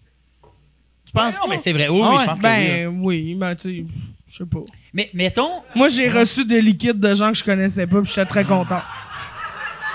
[1.07, 1.49] Tu penses Non, pas?
[1.51, 1.89] mais c'est vrai.
[1.89, 2.19] Oui, Ah ouais.
[2.21, 2.53] je pense que oui.
[2.67, 3.85] Ben oui, ben tu sais,
[4.29, 4.61] je sais pas.
[4.93, 8.27] Mais mettons, Moi, j'ai reçu des liquides de gens que je connaissais pas, puis j'étais
[8.27, 8.81] très content.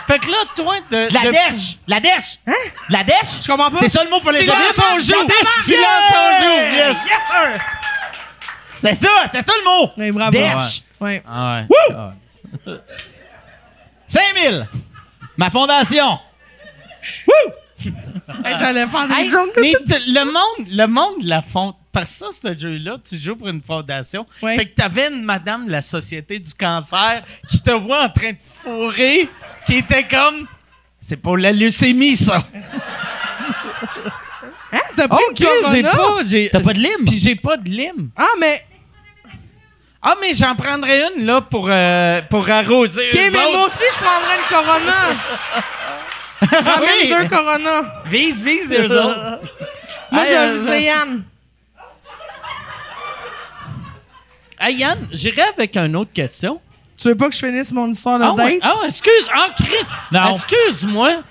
[0.10, 1.07] Fait que là, toi, de.
[1.07, 1.77] de la de- dèche!
[1.88, 2.40] La dèche!
[2.48, 2.53] Hein?
[2.90, 3.41] La dèche?
[3.44, 3.77] Je comprends pas?
[3.77, 5.27] C'est ça le mot pour les Silence on joue!
[5.60, 6.61] Silence on joue!
[6.73, 7.06] Yes!
[7.06, 7.61] Yes, sir!
[8.81, 9.10] C'est ça!
[9.31, 9.91] C'est ça le mot!
[9.98, 10.31] Mais bravo.
[10.31, 10.81] Dèche!
[10.99, 11.22] Ouais.
[11.30, 11.61] Ah
[12.65, 12.77] ouais.
[14.07, 14.68] 5000!
[15.38, 16.18] Ma fondation!
[17.81, 19.57] Hey, J'allais faire des Hey, jokes.
[19.57, 19.73] mais
[20.07, 21.76] le monde, le monde la fond.
[21.91, 24.26] Parce que ça, ce jeu-là, tu joues pour une fondation.
[24.40, 28.32] Fait que t'avais une madame de la Société du cancer qui te voit en train
[28.32, 29.28] de fourrer,
[29.66, 30.48] qui était comme.
[31.02, 32.44] C'est pour la leucémie, ça.
[34.72, 34.80] Hein?
[34.95, 35.90] T'as pris Ok, j'ai pas.
[36.52, 37.06] T'as pas de lime?
[37.06, 38.10] Puis j'ai pas de lime.
[38.16, 38.64] Ah, mais.
[40.02, 43.10] Ah, mais j'en prendrais une, là, pour, euh, pour arroser.
[43.11, 43.52] Ok, eux mais autres.
[43.52, 44.94] moi aussi, je prendrais une Corona.
[46.72, 47.10] Ramène Oui.
[47.10, 48.03] deux Corona.
[48.06, 49.40] Vise, vise, eux autres.
[50.11, 51.24] Moi, j'ai euh, avisé Yann.
[54.60, 56.60] Hey, Yann, j'irai avec une autre question.
[56.98, 58.45] Tu veux pas que je finisse mon histoire de Ah, date?
[58.45, 58.60] ouais.
[58.61, 59.26] ah excuse.
[59.34, 59.88] Ah, Chris.
[60.11, 60.31] Non.
[60.34, 61.23] Excuse-moi.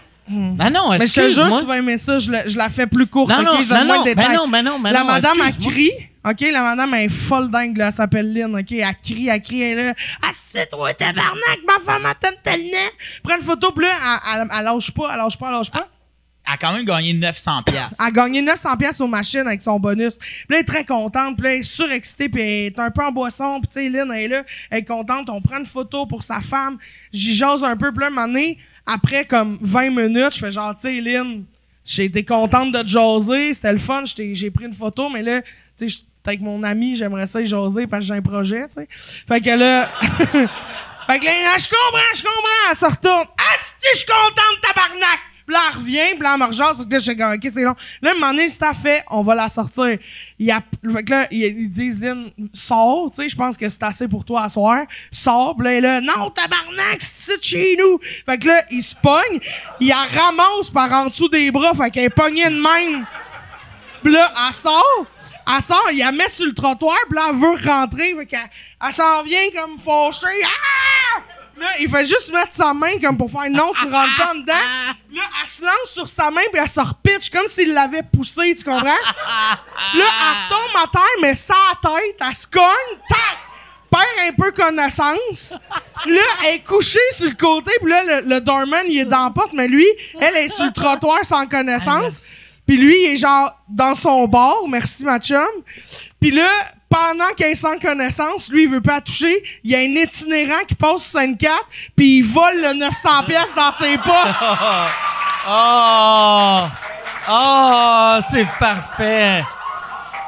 [0.58, 1.60] Ah non, Mais je te jure, excuse-moi.
[1.60, 2.18] tu vas aimer ça.
[2.18, 3.30] Je, la- je la fais plus courte.
[3.30, 3.44] Non, ok?
[3.44, 5.72] non, Je donne non, moins non, ben non, ben non, ben la non, madame, excuse-moi.
[5.72, 5.90] crie.
[6.24, 7.86] OK, la madame, elle est folle dingue, là.
[7.86, 8.72] Elle s'appelle Lynn, OK?
[8.72, 9.94] Elle crie, elle crie, elle est là.
[10.22, 12.88] Ah, c'est toi, tabarnak, ma femme, elle t'aime tellement.
[13.22, 13.92] Prends une photo, puis là,
[14.34, 15.88] elle, elle, elle lâche pas, elle lâche pas, elle lâche pas.
[16.50, 17.96] A quand même gagné 900 piastres.
[18.00, 20.16] Elle a gagné 900 pièces aux machines avec son bonus.
[20.18, 21.36] Puis là, elle est très contente.
[21.36, 22.28] Puis là, elle est surexcitée.
[22.28, 23.60] Puis elle est un peu en boisson.
[23.60, 24.42] Puis tu sais, Lynn, elle est là.
[24.70, 25.28] Elle est contente.
[25.30, 26.78] On prend une photo pour sa femme.
[27.12, 27.92] J'y jase un peu.
[27.92, 31.44] Puis là, un moment donné, après comme 20 minutes, je fais genre, tu sais, Lynn,
[31.84, 33.52] j'ai été contente de te jaser.
[33.54, 34.02] C'était le fun.
[34.04, 35.08] J'ai pris une photo.
[35.10, 35.42] Mais là,
[35.78, 38.74] tu sais, avec mon ami, j'aimerais ça y jaser parce que j'ai un projet, tu
[38.74, 38.88] sais.
[38.90, 39.88] Fait que là...
[41.08, 42.70] Fait que là, Ah, je comprends, je comprends.
[42.70, 43.26] Elle se retourne.
[43.38, 45.20] Ah, si, je suis contente, tabarnak!
[45.48, 46.84] Puis là, elle revient, puis là, elle me rejase.
[46.84, 47.74] Que là, je suis comme, OK, c'est long.
[48.02, 49.98] Là, à un moment donné, le staff fait, on va la sortir.
[50.38, 50.60] Il a,
[50.92, 54.26] fait que là, ils, disent, Lynn, sors, tu sais, je pense que c'est assez pour
[54.26, 54.84] toi à soir.
[55.10, 57.98] Sors, puis là, elle est là, non, tabarnak, c'est chez nous.
[58.26, 59.40] Fait que là, il se pogne,
[59.80, 63.06] il la ramasse par en dessous des bras, fait qu'elle est pognée de même.
[64.02, 65.06] Puis là, elle sort,
[65.46, 68.40] elle sort, il la met sur le trottoir, puis là, elle veut rentrer, fait qu'elle
[68.86, 70.26] elle s'en vient comme fauchée.
[70.44, 71.22] Ah!
[71.58, 74.34] Là, il fait juste mettre sa main comme pour faire non, tu rentres pas en
[74.36, 74.52] dedans.
[75.12, 78.54] Là, elle se lance sur sa main, puis elle se repitche comme s'il l'avait poussé,
[78.56, 78.84] tu comprends?
[78.84, 83.18] Là, elle tombe à terre, mais sans tête, elle se cogne, tac!
[83.90, 85.54] Perd un peu connaissance.
[86.06, 89.24] Là, elle est couchée sur le côté, puis là, le, le doorman, il est dans
[89.24, 89.86] la porte, mais lui,
[90.20, 92.42] elle est sur le trottoir sans connaissance.
[92.66, 95.42] Puis lui, il est genre dans son bar, merci ma chum.
[96.20, 96.48] Puis là,
[96.88, 99.42] pendant qu'elle est sans connaissance, lui, il veut pas toucher.
[99.64, 101.54] Il y a un itinérant qui passe sur scène 4,
[101.96, 104.34] puis il vole le 900 pièces dans ses poches.
[105.50, 106.58] Oh!
[107.30, 108.18] Oh!
[108.30, 109.44] C'est parfait!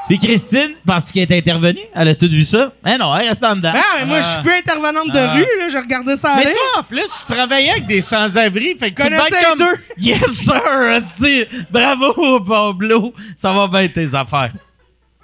[0.08, 2.72] Puis Christine, parce qu'elle est intervenue, elle a tout vu ça.
[2.84, 3.72] Mais non, elle reste en dedans.
[3.76, 5.34] Ah, mais moi, je suis plus intervenante de Ah.
[5.34, 5.68] rue, là.
[5.68, 6.52] Je regardais ça Mais aller.
[6.52, 8.76] toi, en plus, tu travaillais avec des sans-abri.
[8.76, 9.76] Fait que tu connaissais comme, deux.
[9.98, 11.46] Yes, sir!
[11.70, 13.14] Bravo, Pablo.
[13.36, 14.50] Ça va bien, tes affaires.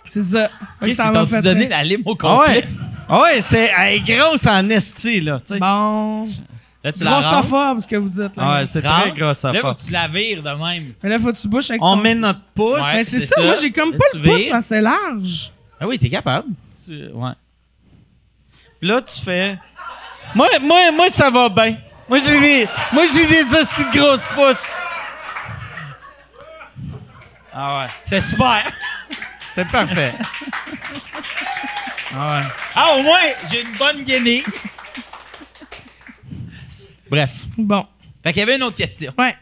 [0.07, 0.49] C'est ça.
[0.81, 2.57] Chris, ça ils t'ont-tu fait donné la lime au Ah complet?
[2.57, 2.65] ouais.
[3.09, 5.39] Ah ouais, c'est elle est grosse en esti, là.
[5.41, 5.59] tu sais.
[5.61, 6.29] Bon.
[6.83, 7.05] Là, tu.
[7.05, 8.43] Grossophobe, ce que vous dites, là.
[8.43, 9.15] Ah ouais, c'est très Rentre.
[9.15, 10.93] gros, ça Là, faut que tu la vires de même.
[11.03, 12.03] Mais là, faut que tu bouches avec On ton...
[12.03, 12.77] met notre pouce.
[12.77, 12.93] Ouais.
[12.95, 13.43] Ben, c'est ça, ça.
[13.43, 14.55] moi, j'ai comme Là, pas tu le pouce vires.
[14.55, 15.53] assez large.
[15.81, 16.49] Ah oui, t'es capable.
[16.87, 17.33] Tu- Ouais.
[18.81, 19.59] Puis là, tu fais.
[20.35, 21.77] Moi, moi, moi ça va bien.
[22.09, 24.71] Moi, j'ai des, moi, j'ai des aussi grosses pouces.
[27.53, 27.87] Ah ouais.
[28.05, 28.71] C'est super.
[29.57, 30.13] C'est parfait.
[32.15, 32.47] Ah ouais.
[32.75, 33.21] Ah, au moins,
[33.51, 34.45] j'ai une bonne guenille.
[37.09, 37.47] Bref.
[37.57, 37.87] Bon.
[38.23, 39.15] Fait qu'il y avait une autre question.
[39.19, 39.35] Ouais.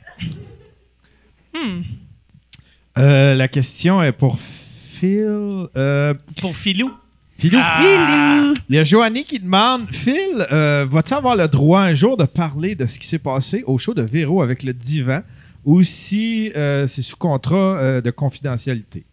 [2.97, 5.67] Euh, la question est pour Phil.
[5.77, 6.93] Euh, Pour Philou.
[7.37, 7.59] Philou.
[7.61, 8.53] Ah.
[8.69, 12.25] Il y a Joanny qui demande Phil, euh, vas-tu avoir le droit un jour de
[12.25, 15.23] parler de ce qui s'est passé au show de Véro avec le divan
[15.65, 19.05] ou si euh, c'est sous contrat euh, de confidentialité?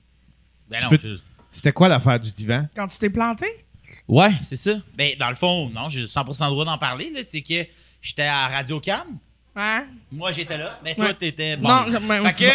[0.71, 1.17] Ben Tu non, peux- je-
[1.51, 2.65] C'était quoi l'affaire du divan?
[2.75, 3.45] Quand tu t'es planté?
[4.07, 4.71] Ouais, c'est ça.
[4.95, 7.11] Ben, dans le fond, non, j'ai 100% le droit d'en parler.
[7.13, 7.21] là.
[7.23, 7.65] C'est que
[8.01, 9.03] j'étais à Radio Cam.
[9.55, 9.83] Hein?
[10.11, 10.79] Moi, j'étais là.
[10.83, 11.13] Mais toi, Ouais.
[11.13, 11.57] t'étais.
[11.57, 11.67] bon.
[11.67, 12.51] Non, mais- Fait que.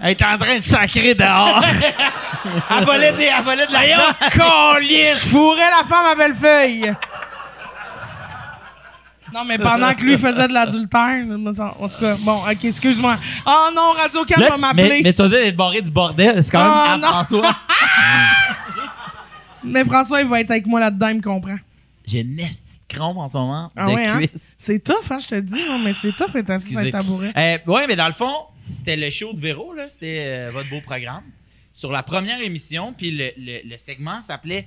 [0.00, 1.64] Elle est en train de sacrer dehors.
[2.70, 4.12] elle volait des, elle volait de l'argent.
[4.80, 6.92] Je fourrais la femme à Bellefeuille!
[9.34, 13.14] Non, mais pendant que lui faisait de l'adultère, en tout cas, bon, ok, excuse-moi.
[13.46, 14.88] Oh non, Radio Can va m'appeler.
[14.88, 16.42] mais, mais tu vas dire d'être barré du bordel.
[16.44, 16.98] C'est quand même Ah, à.
[17.24, 17.42] François.
[19.64, 21.56] Mais François, il va être avec moi là-dedans, il me comprend.
[22.04, 23.70] J'ai une esti de crampe en ce moment.
[23.76, 24.18] Ah de ouais, hein?
[24.18, 24.56] cuisse.
[24.58, 27.32] C'est tough, hein, je te dis, non, mais c'est tough être assis sur un tabouret.
[27.36, 28.32] Euh, ouais, mais dans le fond,
[28.70, 29.84] c'était le show de Véro, là.
[29.88, 31.22] C'était euh, votre beau programme.
[31.74, 34.66] Sur la première émission, puis le, le- le segment s'appelait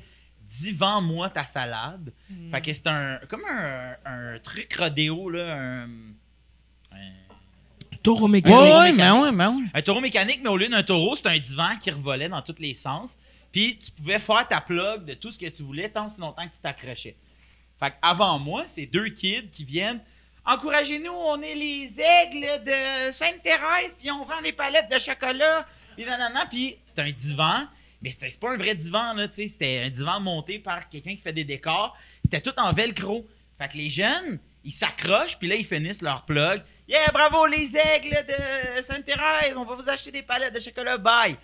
[0.59, 2.11] Divan-moi ta salade.
[2.29, 2.51] Hmm.
[2.51, 5.55] Fait que c'est un, comme un, un truc rodéo, là.
[5.55, 5.83] Un,
[6.91, 6.97] un-
[8.03, 8.59] Taureau Ouais, mécanique.
[8.59, 9.63] ouais, mais ouais, mais ouais.
[9.73, 12.55] un taureau mécanique, mais au lieu d'un taureau, c'est un divan qui revolait dans tous
[12.59, 13.17] les sens.
[13.51, 16.47] Puis tu pouvais faire ta plug de tout ce que tu voulais tant si longtemps
[16.47, 17.15] que tu t'accrochais.
[17.79, 20.01] Fait avant moi, c'est deux kids qui viennent.
[20.45, 25.65] Encouragez-nous, on est les aigles de Sainte-Thérèse, puis on vend des palettes de chocolat.
[25.95, 27.63] Puis nanana, puis c'est un divan,
[28.01, 29.47] mais c'était pas un vrai divan, là, tu sais.
[29.47, 31.97] C'était un divan monté par quelqu'un qui fait des décors.
[32.23, 33.25] C'était tout en velcro.
[33.57, 36.61] Fait que les jeunes, ils s'accrochent, puis là, ils finissent leur plug.
[36.87, 41.35] Yeah, bravo les aigles de Sainte-Thérèse, on va vous acheter des palettes de chocolat, bye.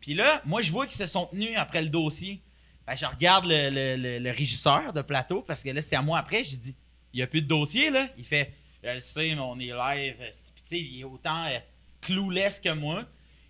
[0.00, 2.42] Puis là, moi, je vois qu'ils se sont tenus après le dossier.
[2.94, 6.44] Je regarde le, régisseur de plateau, parce que là, c'est à moi après.
[6.44, 6.76] J'ai dit,
[7.12, 8.08] il n'y a plus de dossier, là.
[8.18, 8.52] Il fait,
[8.82, 10.16] je sais, mais on est live.
[10.18, 11.58] Puis, tu sais, il est autant euh,
[12.02, 13.04] que moi.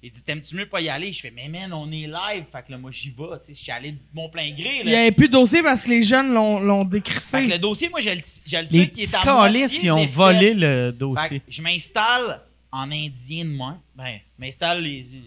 [0.07, 1.15] Il dit, t'aimes-tu mieux pas y aller?
[1.15, 2.45] Je fais, mais man, on est live.
[2.53, 3.25] Fait que là, moi, j'y vais.
[3.41, 5.63] Tu sais, je suis allé de mon plein gré, Il n'y avait plus de dossier
[5.63, 7.41] parce que les jeunes l'ont l'ont Fait que décrissé.
[7.47, 10.05] le dossier, moi, je le, je le Les sais qu'il est à moitié ils ont
[10.07, 11.41] volé le Fait dossier.
[11.41, 13.79] que je m'installe en indien de moi.
[13.97, 15.07] Ben, je m'installe les.
[15.11, 15.23] les.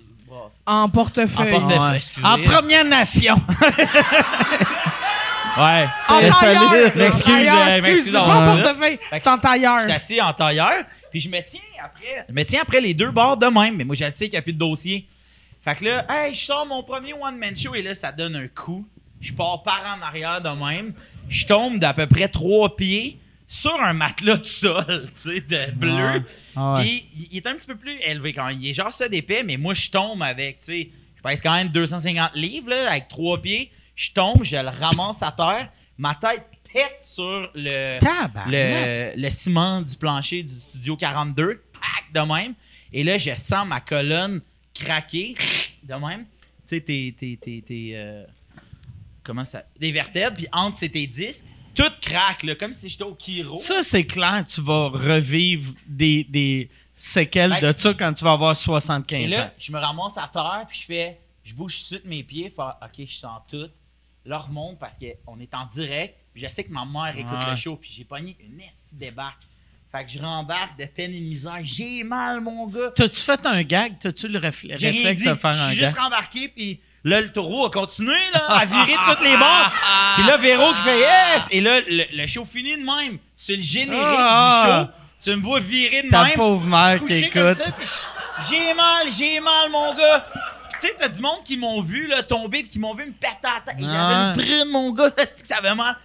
[0.68, 1.48] En portefeuille.
[1.56, 1.90] En portefeuille.
[1.90, 1.96] Ouais.
[1.98, 2.28] excusez.
[2.28, 3.36] En Première Nation.
[5.58, 5.88] Ouais.
[6.08, 6.96] En tailleur!
[6.96, 7.34] M'excuse,
[7.82, 9.80] m'excuse c'est en portefeuille, c'est en tailleur.
[9.80, 12.26] J'étais assis en tailleur, puis je me tiens après.
[12.28, 14.34] Je me tiens après les deux bords de même, mais moi je le sais qu'il
[14.34, 15.06] n'y a plus de dossier.
[15.62, 18.48] Fait que là, hey, je sors mon premier one-man show et là, ça donne un
[18.48, 18.88] coup.
[19.20, 20.94] Je pars par en arrière de même.
[21.30, 23.18] Je tombe d'à peu près trois pieds
[23.48, 26.24] sur un matelas de sol, tu sais, de bleu.
[26.56, 26.82] Ah ouais.
[26.82, 28.58] Puis il- est un petit peu plus élevé quand même.
[28.62, 31.54] Il est genre ça d'épais, mais moi je tombe avec, tu sais, je pèse quand
[31.54, 33.72] même 250 livres, là, avec trois pieds.
[33.96, 35.70] Je tombe, je le ramasse à terre.
[35.98, 38.00] Ma tête pète sur le,
[38.50, 41.64] le, le ciment du plancher du studio 42.
[41.74, 42.54] Tac, de même.
[42.94, 44.42] Et là, je sens ma colonne
[44.74, 45.36] craquer.
[45.84, 46.26] De même.
[46.68, 47.14] Tu sais, tes.
[47.18, 48.24] tes, tes, tes, euh,
[49.24, 49.64] comment ça.
[49.80, 51.46] Des vertèbres, puis entre tes disques.
[51.76, 53.56] Tout craque, là, comme si j'étais au Kiro.
[53.58, 58.32] Ça, c'est clair, tu vas revivre des, des séquelles Ben, de ça quand tu vas
[58.32, 59.30] avoir 75 Et ans.
[59.38, 62.24] là, je me ramasse à terre, puis je fais, je bouge tout de suite mes
[62.24, 63.70] pieds, faire, ok, je sens tout.
[64.26, 67.50] Là, remonte parce qu'on est en direct, puis je sais que ma mère écoute Ouais.
[67.50, 69.42] le show, puis j'ai pogné une esti débarque.
[69.92, 71.58] Fait que je rembarque de peine et de misère.
[71.64, 72.92] J'ai mal, mon gars.
[72.96, 73.94] T'as-tu fait un gag?
[74.00, 75.88] T'as-tu le réfl- J'ai réflexe de faire Je un suis gag?
[75.88, 79.72] juste rembarqué, puis là, le taureau a continué là, à virer de toutes les bords.
[80.16, 81.48] Puis là, Véro qui fait yes!
[81.52, 83.18] Et là, le, le show finit de même.
[83.36, 84.62] C'est le générique Ah.
[84.64, 84.94] du show.
[85.32, 86.34] Tu me vois virer de Ta même.
[86.36, 87.64] pauvre mère qui écoute.
[88.50, 90.28] j'ai mal, j'ai mal, mon gars.
[90.70, 93.06] Puis tu sais, t'as du monde qui m'ont vu là, tomber, puis qui m'ont vu
[93.06, 93.76] me péter à la tête.
[93.80, 94.34] Et J'avais Ah.
[94.36, 95.96] une brune, mon gars, c'est que ça avait mal.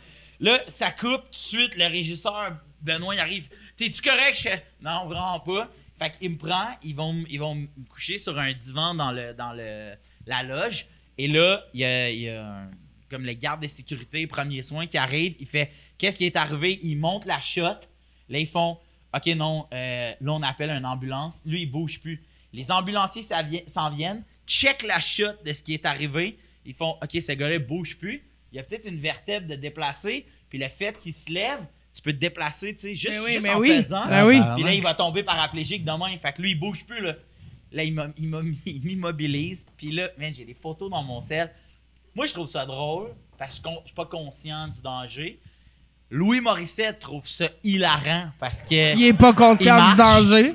[0.42, 3.48] Là, ça coupe tout de suite, le régisseur, Benoît, il arrive.
[3.76, 4.34] T'es-tu correct?
[4.36, 5.70] Je fais, non, vraiment pas.
[6.00, 9.34] Fait qu'il me prend, ils vont, ils vont me coucher sur un divan dans, le,
[9.34, 9.94] dans le,
[10.26, 10.88] la loge.
[11.16, 12.70] Et là, il y a, il y a un-
[13.08, 15.36] comme le garde de sécurité, premier soin, qui arrive.
[15.38, 16.80] Il fait Qu'est-ce qui est arrivé?
[16.82, 17.62] Il monte la shot.
[18.28, 18.78] Là, ils font
[19.14, 21.42] OK, non, euh, là, on appelle une ambulance.
[21.46, 22.20] Lui, il bouge plus.
[22.52, 26.36] Les ambulanciers s'en viennent, check la shot de ce qui est arrivé.
[26.64, 28.26] Ils font OK, ce gars-là bouge plus.
[28.52, 30.26] Il y a peut-être une vertèbre de déplacer.
[30.48, 31.60] Puis le fait qu'il se lève,
[31.94, 33.68] tu peux te déplacer, tu sais, juste, Mais oui, juste mais en oui.
[33.68, 34.06] pesant.
[34.06, 34.40] Ben oui.
[34.54, 36.16] Puis là, il va tomber paraplégique demain.
[36.18, 37.14] Fait que lui, il bouge plus, là.
[37.72, 39.66] Là, il m'immobilise.
[39.76, 41.50] Puis là, man, j'ai des photos dans mon sel.
[42.14, 43.08] Moi, je trouve ça drôle
[43.38, 45.40] parce que je suis pas conscient du danger.
[46.10, 48.94] Louis Morissette trouve ça hilarant parce que.
[48.96, 50.54] Il est pas conscient Il du danger.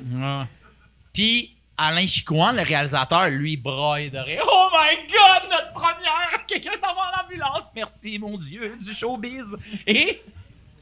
[1.12, 4.42] Puis Alain Chicoine, le réalisateur, lui, braille de rire.
[4.44, 6.44] Oh my God, notre première!
[6.48, 7.70] Quelqu'un s'en va en ambulance!
[7.74, 9.44] Merci, mon Dieu, du showbiz!
[9.86, 10.20] Et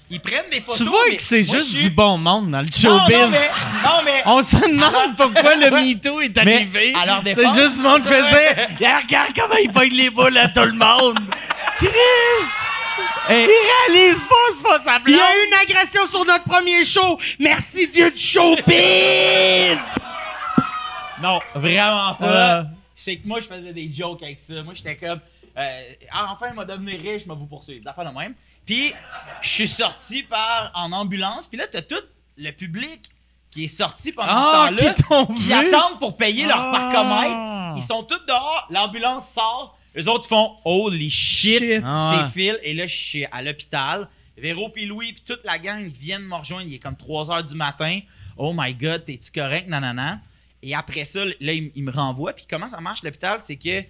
[0.09, 0.79] ils prennent des photos.
[0.79, 3.11] Tu vois mais que c'est juste suis- du bon monde dans le showbiz.
[3.13, 5.71] Non, mais, non, mais On se demande pourquoi le.
[5.95, 6.95] MeToo est arrivé.
[7.35, 8.55] C'est juste du monde qui faisait.
[8.81, 11.19] Regarde comment il pogne les boules à tout le monde.
[11.79, 11.91] Chris!
[13.29, 16.85] il réalise pas, c'est pas sa Il y a eu une agression sur notre premier
[16.85, 17.19] show.
[17.41, 19.79] Merci Dieu du showbiz.
[21.23, 22.59] Non, vraiment pas.
[22.61, 22.65] Euh.
[22.95, 24.63] C'est que moi, je faisais des jokes avec ça.
[24.63, 25.21] Moi, j'étais comme,
[25.57, 27.83] euh, Ah, enfin, il m'a devenu riche, je vais vous poursuivre.
[27.83, 28.35] Des affaires de même.
[28.65, 28.93] Puis,
[29.43, 31.47] je suis sorti par, en ambulance.
[31.47, 31.95] Puis là, t'as tout
[32.37, 33.03] le public
[33.51, 35.27] qui est sorti pendant Ah, ce temps-là.
[35.37, 36.71] qui attendent pour payer leur Ah.
[36.71, 37.77] parcomètre.
[37.77, 38.67] Ils sont tous dehors.
[38.71, 39.79] L'ambulance sort.
[39.95, 41.59] Les autres font Holy shit.
[41.59, 41.83] Shit.
[41.85, 42.27] Ah.
[42.29, 42.59] C'est Phil.
[42.63, 44.09] Et là, je suis à l'hôpital.
[44.37, 46.67] Véro puis Louis puis toute la gang viennent me rejoindre.
[46.67, 48.01] Il est comme 3 heures du matin.
[48.37, 49.67] Oh my God, t'es-tu correct?
[49.69, 50.19] Nanana.
[50.67, 52.33] Et après ça, là, il, il me renvoie.
[52.33, 53.41] Puis comment ça marche l'hôpital?
[53.41, 53.83] C'est que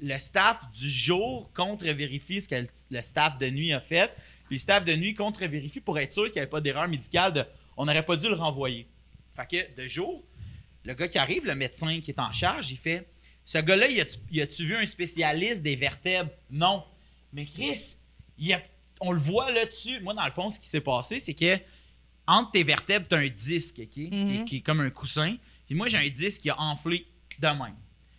[0.00, 4.10] le staff du jour contre-vérifie ce que le, le staff de nuit a fait.
[4.46, 7.32] Puis le staff de nuit contre-vérifie pour être sûr qu'il n'y avait pas d'erreur médicale.
[7.32, 7.44] De,
[7.76, 8.86] on n'aurait pas dû le renvoyer.
[9.36, 10.24] Fait que de jour,
[10.84, 13.06] le gars qui arrive, le médecin qui est en charge, il fait
[13.46, 16.82] Ce gars-là, y a-tu vu un spécialiste des vertèbres Non.
[17.32, 17.96] Mais Chris,
[18.38, 18.62] il a-
[19.00, 20.00] on le voit là-dessus.
[20.00, 21.58] Moi, dans le fond, ce qui s'est passé, c'est que
[22.26, 25.36] entre tes vertèbres, tu as un disque ok, qui, est, qui est comme un coussin.
[25.66, 27.06] Puis moi, j'ai un disque qui a enflé
[27.38, 27.74] de même.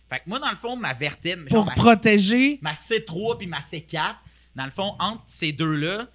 [0.08, 2.58] Fait que moi, dans le fond, ma vertèbre, genre Pour ma, protéger.
[2.62, 4.16] ma C3 puis ma C4,
[4.54, 6.06] dans le fond, entre ces deux-là,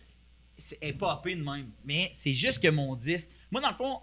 [0.81, 1.69] est popée de même.
[1.83, 3.29] Mais c'est juste que mon disque.
[3.49, 3.99] Moi, dans le fond,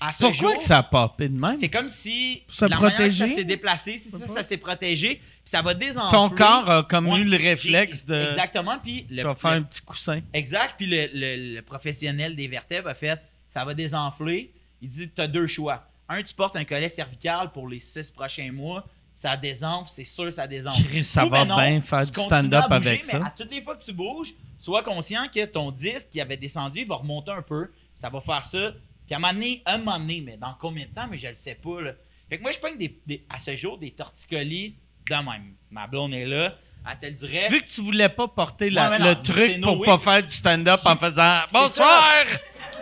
[0.00, 0.58] à ce Pourquoi jour.
[0.58, 1.56] que ça a popé de même?
[1.56, 3.28] C'est comme si Se la manière que protéger?
[3.28, 6.16] ça s'est déplacé, c'est ça, ça s'est protégé, puis ça va désenfler.
[6.16, 8.14] Ton corps a comme Ouais, eu le réflexe de.
[8.14, 10.20] Exactement, puis le, Je vais faire le- un petit coussin.
[10.32, 13.20] exact, puis le, le- le professionnel des vertèbres a fait,
[13.52, 14.52] ça va désenfler.
[14.80, 15.84] Il dit, tu as deux choix.
[16.08, 20.32] Un, tu portes un collet cervical pour les six prochains mois, ça désenfle, c'est sûr
[20.32, 20.82] ça désenfle.
[20.84, 23.26] Chris, ça Ou va ben non, bien faire du stand-up avec mais ça.
[23.26, 26.84] à toutes les fois que tu bouges, sois conscient que ton disque qui avait descendu
[26.84, 27.70] va remonter un peu.
[27.94, 28.72] Ça va faire ça.
[29.06, 31.28] Puis à un moment donné, un moment donné, mais dans combien de temps, mais je
[31.28, 31.80] le sais pas.
[31.80, 31.92] Là.
[32.28, 34.76] Fait que moi, je pogne des, des- à ce jour des torticolis
[35.10, 35.54] de même.
[35.70, 36.54] Ma blonde est là,
[36.88, 37.48] elle te le dirait.
[37.48, 39.86] Vu que tu voulais pas porter la- Ouais, mais non, le truc no pour way.
[39.86, 42.24] pas faire du stand-up en faisant Bonsoir!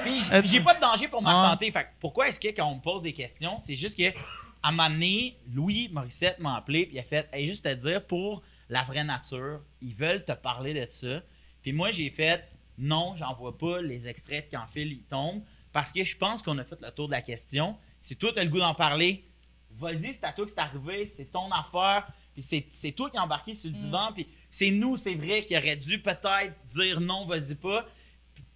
[0.03, 1.71] Puis Euh, j'ai pas de danger pour ma santé.
[1.71, 4.09] Fait pourquoi est-ce que quand on me pose des questions, c'est juste que
[4.63, 7.73] à un moment donné, Louis Morissette m'a appelé puis il a fait hey, juste te
[7.75, 11.23] dire pour la vraie nature, ils veulent te parler de ça.
[11.63, 12.49] Puis moi j'ai fait
[12.79, 15.43] non, j'en vois pas les extraits quand fil ils tombent
[15.73, 17.77] parce que je pense qu'on a fait le tour de la question.
[18.01, 19.25] Si toi tu as le goût d'en parler,
[19.79, 22.07] vas-y, c'est à toi que c'est arrivé, c'est ton affaire.
[22.35, 24.11] Puis c'est, c'est toi qui es embarqué sur le divan.
[24.13, 27.87] Puis c'est nous, c'est vrai, qui aurait dû peut-être dire non, vas-y pas.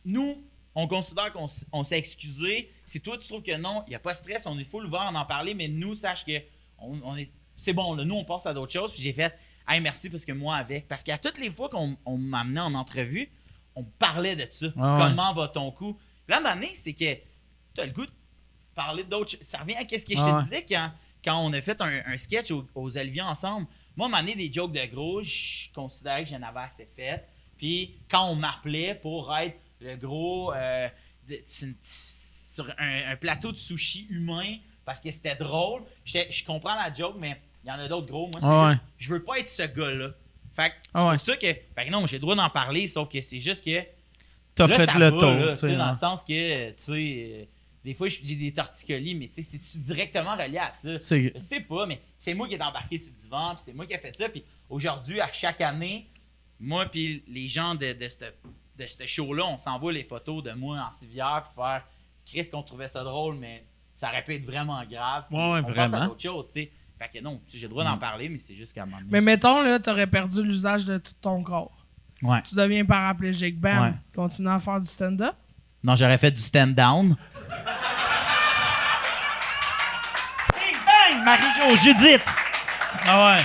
[0.04, 0.42] Nous,
[0.82, 2.70] on considère qu'on on s'est excusé.
[2.84, 4.86] Si toi, tu trouves que non, il n'y a pas de stress, on est full
[4.86, 6.38] ouvert à en parler, mais nous, sache que
[6.78, 8.92] on, on est, c'est bon, là, nous, on passe à d'autres choses.
[8.92, 9.34] Puis j'ai fait,
[9.68, 10.88] hey, merci parce que moi, avec.
[10.88, 13.30] Parce qu'à toutes les fois qu'on on m'amenait en entrevue,
[13.74, 14.66] on parlait de ça.
[14.66, 14.72] ouais.
[14.74, 15.94] Comment va ton coup?
[16.26, 17.14] Puis là, donné, c'est que
[17.74, 18.12] tu as le goût de
[18.74, 19.46] parler d'autres choses.
[19.46, 20.40] Ça revient à ce que je Ah te ouais.
[20.40, 20.90] disais quand,
[21.24, 23.66] quand on a fait un, un sketch aux, aux ensemble.
[23.96, 27.26] Moi, à des jokes de gros, je considérais que j'en avais assez fait.
[27.58, 30.88] Puis quand on m'appelait pour être le gros euh,
[31.28, 31.40] de-
[31.82, 37.16] sur, un, un plateau de sushi humain parce que c'était drôle, je comprends la joke,
[37.18, 38.28] mais il y en a d'autres gros.
[38.28, 38.70] Moi, Ah ouais.
[38.72, 40.10] juste, je veux pas être ce gars-là.
[40.54, 41.10] Fait que c'est Ah ouais.
[41.12, 43.64] pour ça que, fait que non, j'ai le droit d'en parler, sauf que c'est juste
[43.64, 43.82] que
[44.54, 45.30] T'as fait ça le va, tour.
[45.30, 45.88] là, dans hein.
[45.90, 47.44] le sens que, tu sais, euh,
[47.84, 50.98] des fois, j'ai des torticolis, mais tu sais, c'est-tu directement relié à ça?
[51.00, 53.72] C'est- Je sais pas, mais c'est moi qui ai embarqué sur le divan, puis c'est
[53.72, 54.28] moi qui ai fait ça.
[54.28, 56.08] Puis aujourd'hui, à chaque année,
[56.58, 58.18] moi puis les gens de, de ce
[58.80, 61.82] de ce show-là, on s'envoie les photos de moi en civière pour faire
[62.26, 63.64] Chris qu'on trouvait ça drôle, mais
[63.96, 65.24] ça aurait pu être vraiment grave.
[65.30, 66.06] Ouais, ouais, on passe à vraiment.
[66.08, 66.70] d'autres choses, tu sais.
[66.98, 69.08] Fait que non, j'ai le droit d'en parler, mais c'est juste qu'à un moment donné-
[69.10, 71.72] Mais mettons, là, t'aurais perdu l'usage de tout ton corps.
[72.22, 72.42] Ouais.
[72.42, 73.58] Tu deviens paraplégique.
[73.58, 73.82] Bam.
[73.82, 73.92] Ouais.
[74.14, 75.34] Continue à faire du stand-up?
[75.82, 77.16] Non, j'aurais fait du stand-down.
[80.54, 81.24] Bing, bang!
[81.24, 82.22] Marie-Jo, Judith!
[83.06, 83.44] Ah ouais.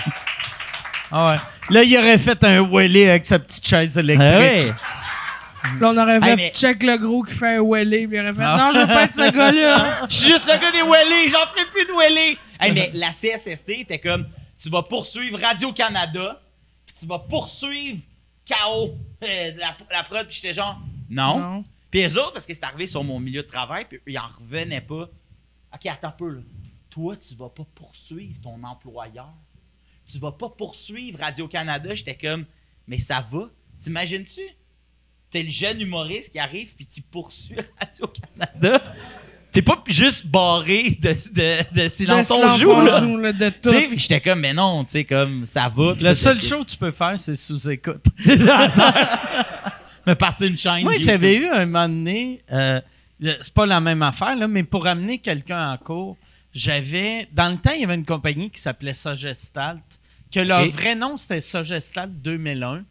[1.11, 1.37] Ah ouais.
[1.69, 4.29] Là, il aurait fait un wheelie avec sa petite chaise Ah électrique.
[4.29, 4.73] ouais.
[5.79, 8.07] Là, on aurait fait Hey, mais- check le gros qui fait un wheelie.
[8.07, 10.07] Puis il aurait fait non, je veux pas être ce gars-là.
[10.09, 12.37] Je suis juste le gars des Wellés, j'en ferai plus de Wellés.
[12.59, 14.27] Hey, mais la CSSD était comme
[14.61, 16.41] tu vas poursuivre Radio-Canada,
[16.85, 17.99] puis tu vas poursuivre
[18.47, 20.79] KO, euh, la, la prod, puis j'étais genre
[21.09, 21.39] non.
[21.39, 21.63] Non.
[21.91, 24.17] Puis les autres, parce que c'est arrivé sur mon milieu de travail, puis eux, ils
[24.19, 25.07] en revenaient pas.
[25.73, 26.41] Ok, attends un peu, là.
[26.89, 29.33] Toi, tu vas pas poursuivre ton employeur.
[30.09, 31.93] Tu vas pas poursuivre Radio-Canada.
[31.95, 32.45] J'étais comme,
[32.87, 33.49] mais ça va.
[33.79, 34.41] T'imagines-tu?
[35.35, 38.81] T'es le jeune humoriste qui arrive puis qui poursuit Radio-Canada.
[39.51, 42.99] T'es pas juste barré de, de, de silence on joue, on là.
[43.01, 43.69] joue, là, de tout.
[43.69, 45.93] Tu sais, puis j'étais comme, mais non, tu sais, comme, ça va.
[45.99, 48.05] Le seul show que tu peux faire, c'est sous-écoute.
[50.07, 50.83] Me partir une chaîne.
[50.83, 52.79] Moi, j'avais eu un moment donné, euh,
[53.19, 56.15] c'est pas la même affaire, là, mais pour amener quelqu'un en cours,
[56.53, 57.27] j'avais.
[57.33, 59.99] Dans le temps, il y avait une compagnie qui s'appelait Sogestalt,
[60.31, 62.85] que leur vrai nom, c'était Sogestalt 2001,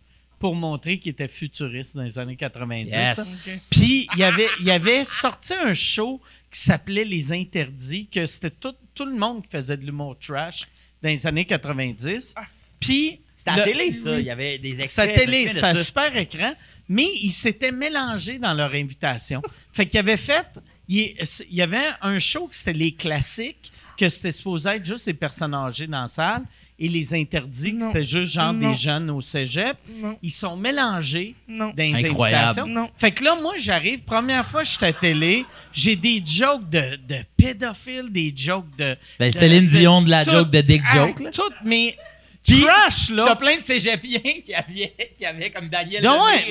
[0.44, 2.92] pour montrer qu'ils étaient futuristes dans les années 90.
[2.92, 3.68] Yes.
[3.72, 6.20] Puis, il y avait, il y avait sorti un show
[6.52, 10.68] qui s'appelait Les Interdits, que c'était tout, tout le monde qui faisait de l'humour trash
[11.02, 12.34] dans les années 90.
[12.78, 13.20] Puis.
[13.34, 14.20] C'était à la le- télé, ça.
[14.20, 15.10] Il y avait des C'était extraits.
[15.10, 16.52] à télé, c'était un super écran,
[16.90, 19.40] mais ils s'étaient mélangés dans leur invitation.
[19.72, 20.46] fait qu'ils avaient fait,
[20.88, 21.14] il
[21.48, 25.14] il y avait un show que c'était les classiques, que c'était supposé être juste les
[25.14, 26.42] personnes âgées dans la salle,
[26.78, 27.86] et les interdits, que Non.
[27.86, 28.70] c'était juste genre Non.
[28.70, 29.76] des jeunes au cégep.
[29.96, 30.18] Non.
[30.22, 31.68] Ils sont mélangés Non.
[31.68, 32.44] dans les Incroyable.
[32.44, 32.66] invitations.
[32.66, 32.90] Non.
[32.96, 36.68] Fait que là, moi, j'arrive, première fois que je suis à télé, j'ai des jokes
[36.68, 38.96] de, de pédophiles, des jokes de...
[39.20, 41.20] Ben, de- Céline Dion de la tout- joke de Dick ah, Joke.
[41.20, 41.30] là.
[41.30, 41.96] Tout, mais
[42.44, 43.22] Puis, trash, là.
[43.24, 46.02] T'as plein de cégepiens qui avaient, qui avaient comme Daniel.
[46.02, 46.48] Donc, ouais,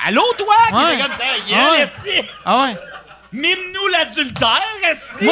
[0.00, 0.54] Allô, toi?
[0.68, 0.98] Qui Ouais.
[1.02, 1.12] comme
[1.52, 1.80] Ah ouais.
[1.82, 2.28] esti?
[2.44, 2.76] Ah ouais.
[3.32, 5.26] Mime-nous l'adultère, esti?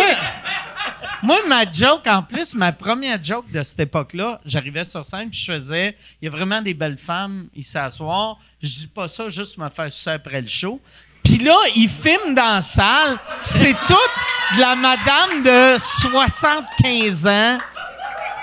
[1.26, 5.40] Moi, ma joke, en plus, ma première joke de cette époque-là, j'arrivais sur scène puis
[5.40, 8.38] je faisais, il y a vraiment des belles femmes ici s'asseoir.
[8.62, 10.80] Je dis pas ça juste me faire sucer après le show.
[11.24, 13.18] Puis là, ils filment dans la salle.
[13.36, 17.58] C'est toute de la madame de 75 ans.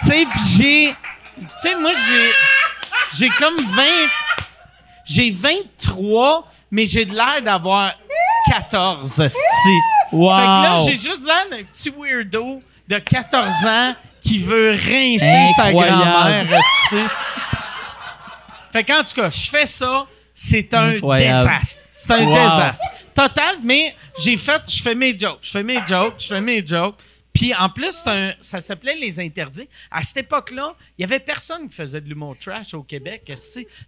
[0.01, 0.95] Tu sais, puis j'ai...
[1.39, 2.31] Tu sais, moi, j'ai...
[3.17, 3.83] J'ai comme 20...
[5.05, 7.93] J'ai 23, mais j'ai de l'air d'avoir
[8.49, 9.39] 14, esti.
[10.11, 10.35] Wow.
[10.35, 15.47] Fait que là, j'ai juste l'air d'un petit weirdo de 14 ans qui veut rincer
[15.55, 16.45] sa grand-mère.
[18.71, 21.37] Fait qu'en tout cas, je fais ça, c'est un Incroyable.
[21.37, 21.81] désastre.
[21.91, 22.33] C'est un Wow.
[22.33, 22.85] désastre.
[23.13, 26.65] Total, mais j'ai fait, je fais mes jokes, je fais mes jokes, je fais mes
[26.65, 26.95] jokes.
[27.33, 29.67] Puis en plus, un- ça s'appelait Les Interdits.
[29.89, 33.31] À cette époque-là, il y avait personne qui faisait de l'humour trash au Québec.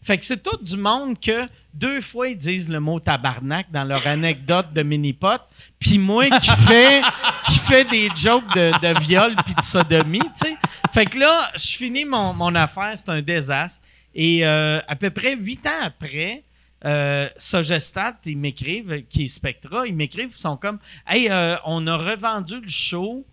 [0.01, 3.83] Fait que c'est tout du monde que deux fois ils disent le mot tabarnak dans
[3.83, 5.41] leur anecdote de mini-pot.
[5.79, 7.01] Puis moi qui fais,
[7.47, 10.55] qui fait des jokes de, de viol puis de sodomie, tu sais.
[10.91, 13.83] Fait que là, je finis mon, mon affaire, c'est un désastre.
[14.15, 16.43] Et euh, à peu près huit ans après,
[16.85, 21.85] euh, Sogestat, ils m'écrivent, qui est Spectra, ils m'écrivent, ils sont comme Hey, euh, on
[21.87, 23.25] a revendu le show,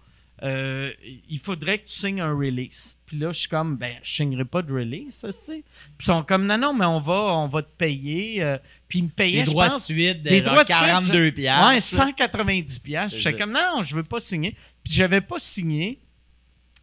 [0.42, 0.90] euh,
[1.28, 2.96] il faudrait que tu signes un release.
[3.06, 5.62] Puis là, je suis comme Ben, je signerai pas de release, c'est.
[5.62, 5.64] Puis
[6.00, 8.42] ils sont comme Non, non, mais on va, on va te payer.
[8.42, 8.58] euh,
[8.88, 10.68] puis ils me payaient, Les je droits de pense, suite de les genre droits de
[10.72, 11.68] suite, 42 je- piastres.
[11.68, 13.18] Ouais, 190 piastres.
[13.18, 14.56] J'étais comme non, non, je veux pas signer.
[14.82, 16.00] Puis j'avais pas signé.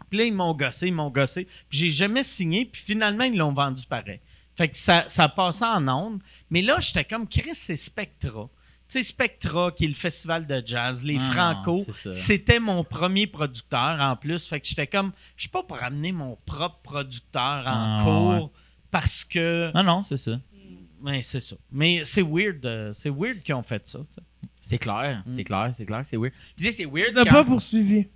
[0.10, 1.46] Puis là, ils m'ont gossé, ils m'ont gossé.
[1.70, 2.66] Puis j'ai jamais signé.
[2.66, 4.20] Puis finalement, ils l'ont vendu pareil.
[4.58, 6.20] Fait que ça, ça passait en ondes.
[6.50, 8.50] Mais là, j'étais comme Chris, c'est Spectra.
[8.90, 11.80] Tu sais, Spectra, qui est le festival de jazz, les Ah, Franco,
[12.12, 14.48] c'était mon premier producteur en plus.
[14.48, 18.52] Fait que j'étais comme, je suis pas pour amener mon propre producteur en Ah, cours
[18.90, 19.72] parce que.
[19.76, 20.40] Non, non, c'est ça.
[21.04, 21.56] Ouais, c'est ça.
[21.72, 24.00] Mais c'est weird, euh, c'est weird qu'ils ont fait ça.
[24.60, 26.34] C'est clair, c'est clair, c'est clair, c'est weird.
[26.34, 27.32] Puis tu sais, c'est weird quand...
[27.32, 28.08] pas poursuivi.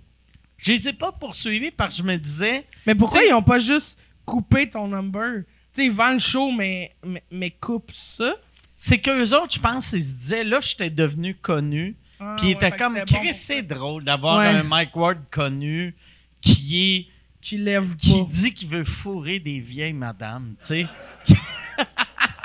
[0.58, 3.58] Je les ai pas poursuivis parce que je me disais, Mais pourquoi ils ont pas
[3.60, 3.96] juste
[4.26, 5.44] coupé ton number?
[5.72, 8.34] Tu sais, ils vendent le show, mais, mais, mais coupe ça.
[8.76, 11.96] C'est qu'eux autres, je pense, ils se disaient, là, j'étais devenu connu.
[12.20, 14.46] Ah, Puis ils ouais, étaient que comme, bon c'est drôle d'avoir Ouais.
[14.46, 15.94] un Mike Ward connu
[16.40, 17.06] qui est
[17.40, 18.28] Qui lève qui pas.
[18.30, 20.86] dit qu'il veut fourrer des vieilles madames, tu sais.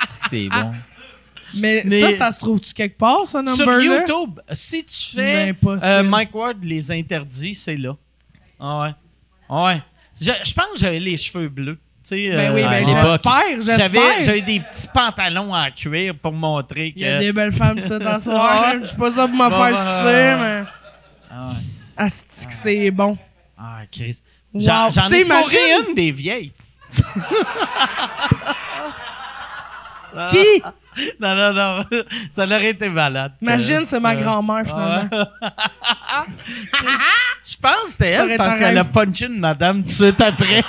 [0.06, 0.72] C'est bon?
[1.54, 3.84] Mais, Mais- ça, ça se trouve-tu quelque part, ce Sur number-là?
[4.00, 7.96] YouTube, si tu fais euh, Mike Ward les interdits, c'est là.
[8.58, 8.90] Ah ouais.
[9.48, 9.82] Ah ouais.
[10.20, 11.78] Je, je pense que j'avais les cheveux bleus.
[12.10, 14.20] Tu sais, Ben euh, oui, à ben j'espère, j'espère.
[14.20, 16.98] j'avais des petits pantalons en cuir pour montrer que.
[16.98, 18.74] Il y a des belles femmes, ça, dans ce soir.
[18.80, 20.64] Je suis pas ça pour me Bon, faire sucer, mais...
[21.30, 22.04] Ah, ouais.
[22.04, 23.16] Asti que c'est bon.
[23.56, 24.22] Ah, Chris.
[24.52, 26.52] J'en, ai fourré une des vieilles.
[30.30, 30.62] Qui?
[31.20, 31.84] Non, non, non.
[32.30, 33.32] Ça aurait été malade.
[33.40, 35.08] Imagine, c'est ma Euh, grand-mère, finalement.
[37.44, 40.62] Je pense que c'était elle parce qu'elle a punché une madame tout de suite après.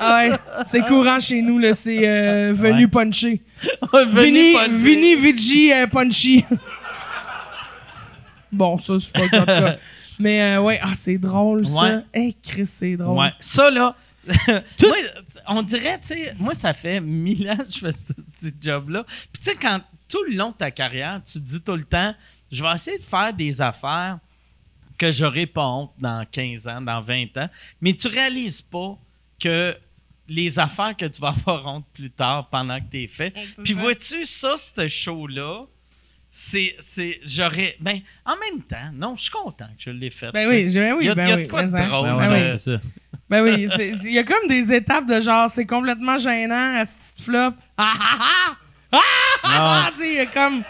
[0.00, 0.30] Ah ouais,
[0.64, 1.74] c'est courant chez nous, là.
[1.74, 2.90] C'est euh, venu Ouais.
[2.90, 3.42] puncher.
[4.08, 6.44] Vini, Vici euh, Punchy.
[8.50, 9.76] bon, ça, c'est pas le cas.
[10.18, 11.74] Mais euh, ouais, ah, c'est drôle, ça.
[11.74, 11.98] Ouais.
[12.12, 13.18] Hey, Chris, c'est drôle.
[13.18, 13.32] Ouais.
[13.40, 13.94] Ça, là,
[14.26, 14.96] moi,
[15.48, 19.04] on dirait, tu sais, moi, ça fait mille ans que je fais ce, ce job-là.
[19.32, 21.84] Puis, tu sais, quand tout le long de ta carrière, tu te dis tout le
[21.84, 22.14] temps,
[22.52, 24.18] je vais essayer de faire des affaires
[24.98, 27.48] que j'aurai pas honte dans 15 ans, dans 20 ans.
[27.80, 28.96] Mais tu réalises pas
[29.40, 29.76] que
[30.28, 33.32] les affaires que tu vas avoir honte plus tard pendant que t'es fait.
[33.54, 35.64] c'est Puis vois-tu, ça, ce show-là,
[36.30, 40.32] c'est, c'est, j'aurais, ben, en même temps, non, je suis content que je l'ai fait.
[40.32, 41.42] Ben tu oui, ben oui, Il y a- ben il y a oui.
[41.44, 42.48] de quoi de drôle, Ben Ben oui.
[42.58, 42.80] c'est ça.
[43.34, 43.68] Ben oui,
[44.04, 47.54] il y a comme des étapes de genre, c'est complètement gênant, à ce petit flop.
[47.76, 48.56] Ah ah ah!
[48.92, 49.00] Ah
[49.42, 49.90] ah ah!
[49.92, 50.62] Tu sais, il y a comme.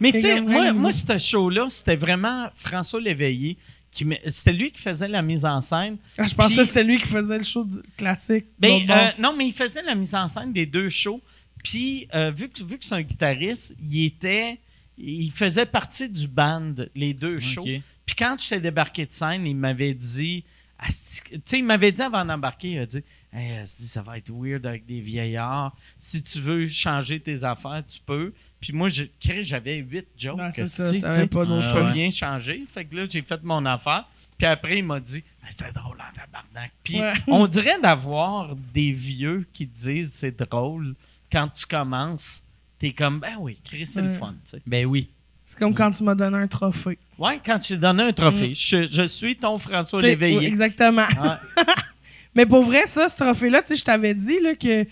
[0.00, 3.56] Mais tu sais, moi, moi, ce show-là, c'était vraiment François Léveillé.
[3.90, 5.96] Qui c'était lui qui faisait la mise en scène.
[6.18, 7.66] Ah, je pensais que c'était lui qui faisait le show
[7.96, 8.44] classique.
[8.58, 11.22] Ben, euh, non, mais il faisait la mise en scène des deux shows.
[11.64, 14.58] Puis, euh, vu que, vu que c'est un guitariste, il était.
[14.98, 17.62] Il faisait partie du band, les deux shows.
[17.62, 17.80] Ok.
[18.04, 20.44] Puis quand j'étais débarqué de scène, il m'avait dit.
[20.82, 23.02] Asti- Tu sais, il m'avait dit avant d'embarquer, il a dit
[23.32, 25.76] Hey, ça va être weird avec des vieillards.
[25.98, 28.32] Si tu veux changer tes affaires, tu peux.
[28.60, 30.38] Puis moi, je, Chris, j'avais huit jokes.
[30.38, 31.26] Non, ça, tu t'avais sais.
[31.26, 31.90] pas d'autre Je peux ouais.
[31.92, 32.64] rien changer.
[32.72, 34.08] Fait que là, j'ai fait mon affaire.
[34.38, 36.72] Puis après, il m'a dit Hey, C'était drôle en tabarnak.
[36.82, 37.12] Puis Ouais.
[37.28, 40.94] on dirait d'avoir des vieux qui disent c'est drôle
[41.30, 42.42] quand tu commences.
[42.78, 44.34] T'es comme Ben oui, Chris, c'est le fun.
[44.44, 44.62] tu sais.
[44.66, 45.10] Ben oui.
[45.50, 46.96] C'est comme quand tu m'as donné un trophée.
[47.18, 48.54] Ouais, quand tu donné un trophée.
[48.54, 50.46] Je, je suis ton François Léveillé.
[50.46, 51.02] exactement.
[51.20, 51.64] Ouais.
[52.36, 54.86] Mais pour vrai, ça, ce trophée-là, tu sais, je t'avais dit là, que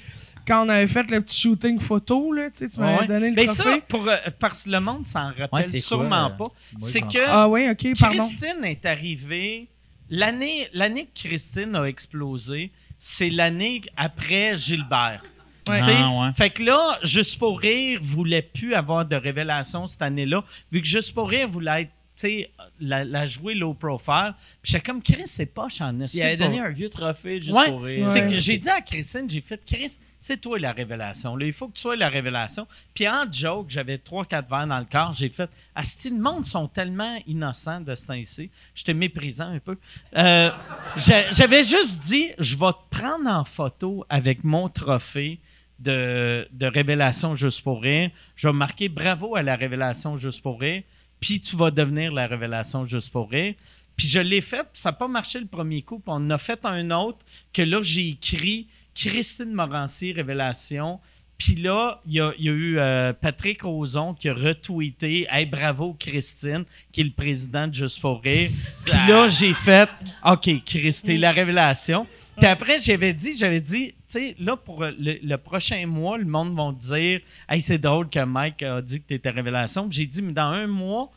[0.44, 3.06] quand on avait fait le petit shooting photo, là, tu sais, tu m'avais Ouais.
[3.06, 3.62] donné le Mais trophée.
[3.62, 6.80] ça, pour, euh, parce que le monde s'en rappelle Ouais, sûrement quoi, euh, pas.
[6.80, 8.18] C'est que Ah oui, ok, pardon.
[8.18, 9.68] Christine est arrivée.
[10.10, 15.22] L'année, l'année que Christine a explosé, c'est l'année après Gilbert.
[15.68, 15.80] Ouais.
[15.98, 16.32] Ah, ouais.
[16.34, 20.42] Fait que là, Juste pour rire voulait plus avoir de révélation cette année-là,
[20.72, 22.50] vu que Juste pour rire voulait être, tu sais,
[22.80, 24.34] la, la jouer low profile.
[24.60, 27.68] Puis j'étais comme, Chris, c'est pas en Il avait donné un vieux trophée juste Ouais,
[27.70, 28.04] pour rire.
[28.04, 28.26] Ouais.
[28.26, 31.36] que j'ai dit à Christine, j'ai fait Chris, c'est toi la révélation.
[31.36, 32.66] Là, il faut que tu sois la révélation.
[32.92, 36.44] Puis en joke, j'avais trois quatre verres dans le corps, j'ai fait Asti, le monde
[36.44, 38.50] sont tellement innocents de ce temps-ci.
[38.74, 39.76] J'étais méprisant un peu.
[40.16, 40.50] Euh,
[40.96, 45.38] j'a- j'avais juste dit je vais te prendre en photo avec mon trophée
[45.78, 48.10] de, révélation juste pour rire.
[48.36, 50.82] Je vais bravo à la révélation juste pour rire.
[51.20, 53.54] Puis tu vas devenir la révélation juste pour rire.
[53.96, 55.98] Puis je l'ai fait, ça n'a pas marché le premier coup.
[55.98, 57.18] Puis on a fait un autre
[57.52, 61.00] que là, j'ai écrit Christine Morancy, Révélation.
[61.36, 66.64] Puis là, il y a, eu euh, Patrick Ozon qui a retweeté Hey, bravo Christine,
[66.90, 68.48] qui est le président de Juste pour rire.
[68.86, 69.88] Puis là, j'ai fait
[70.24, 72.08] OK, Chris, t'es la révélation.
[72.36, 76.56] Puis après, j'avais dit, j'avais dit, sais, là, pour le, le prochain mois, le monde
[76.56, 79.88] va dire Hey, c'est drôle que Mike a dit que t'étais révélation.
[79.88, 81.10] Puis j'ai dit, mais dans un mois,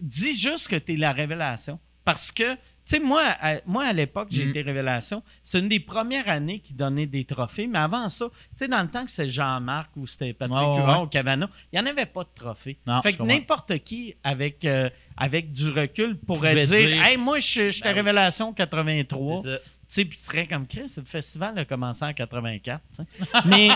[0.00, 1.78] dis juste que tu es la révélation.
[2.04, 2.58] Parce que, tu
[2.96, 4.50] sais, moi, à, moi, à l'époque, j'ai Mm.
[4.50, 5.22] été révélation.
[5.42, 7.66] C'est une des premières années qui donnait des trophées.
[7.66, 10.96] Mais avant ça, tu sais, dans le temps que c'était Jean-Marc ou c'était Patrick ouais.
[11.02, 12.78] ou Cavana, il n'y en avait pas de trophées.
[12.86, 14.88] Non, fait que n'importe qui, avec, euh,
[15.18, 19.42] avec du recul, pourrait dire, dire, Hey, moi, je suis Ben révélation 83.
[19.88, 22.80] Tu sais, puis tu serais comme Chris, le festival a commencé en 84.
[22.94, 23.28] tu sais.
[23.46, 23.68] Mais,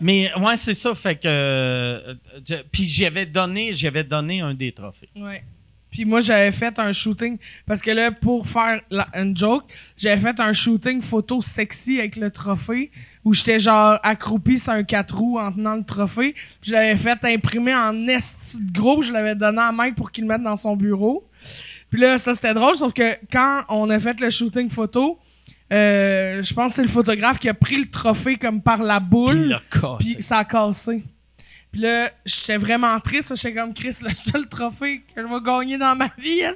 [0.00, 0.94] mais ouais, c'est ça.
[0.94, 1.26] Fait que.
[1.26, 2.14] euh,
[2.46, 5.08] je- puis j'avais donné, j'avais donné un des trophées.
[5.16, 5.42] Ouais.
[5.90, 7.38] Puis moi, j'avais fait un shooting.
[7.64, 9.64] Parce que là, pour faire la- une joke,
[9.96, 12.90] j'avais fait un shooting photo sexy avec le trophée.
[13.24, 16.32] Où j'étais genre accroupi sur un 4 roues en tenant le trophée.
[16.60, 19.00] Puis je l'avais fait imprimer en esti de gros.
[19.02, 21.26] Je l'avais donné à Mike pour qu'il le mette dans son bureau.
[21.96, 22.76] Puis là, ça c'était drôle.
[22.76, 25.18] Sauf que quand on a fait le shooting photo,
[25.72, 29.00] euh, je pense que c'est le photographe qui a pris le trophée comme par la
[29.00, 29.58] boule.
[29.98, 31.02] Puis ça a cassé.
[31.72, 33.34] Puis là, j'étais vraiment triste.
[33.36, 36.48] J'étais comme Chris, le seul trophée que je vais gagner dans ma vie, est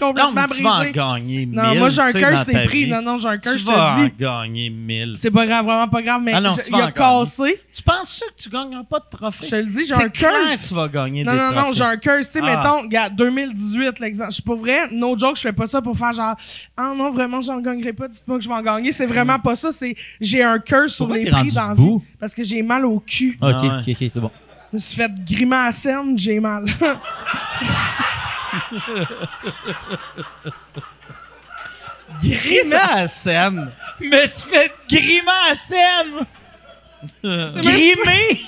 [0.00, 1.56] Non, complètement mais tu vas en gagner mille.
[1.58, 2.84] Non, moi j'ai un tu cœur, c'est pris.
[2.84, 2.90] vie.
[2.90, 4.12] Non, non, j'ai un cœur, Tu je vas te en dis.
[4.18, 5.14] gagner mille.
[5.18, 6.90] C'est pas grave, vraiment pas grave, mais Ah non, je- tu il vas a en
[6.90, 7.24] gagner.
[7.24, 7.60] cassé.
[7.74, 9.46] Tu penses que tu gagneras pas de trophée?
[9.46, 11.66] Je te le dis, j'ai un que tu vas gagner Non, des non, trophées.
[11.66, 12.18] non, j'ai un cœur.
[12.18, 12.46] Tu sais, Ah.
[12.56, 14.30] mettons, regarde, 2018, l'exemple.
[14.30, 16.36] Je suis pas vrai, no joke, je fais pas ça pour faire genre,
[16.76, 18.92] ah non, vraiment, j'en gagnerai pas, dites-moi que je vais en gagner.
[18.92, 22.00] C'est vraiment pas ça, c'est, j'ai un cœur sur les prix dans.
[22.20, 23.36] Parce que j'ai mal au cul.
[23.40, 24.30] Ok, Ah ok, ok, c'est bon.
[24.70, 25.08] Je me suis fait
[25.72, 26.64] scène, j'ai mal.
[33.08, 33.70] Scène?
[34.00, 34.72] Me suis fait!
[37.22, 38.40] C'est Grimer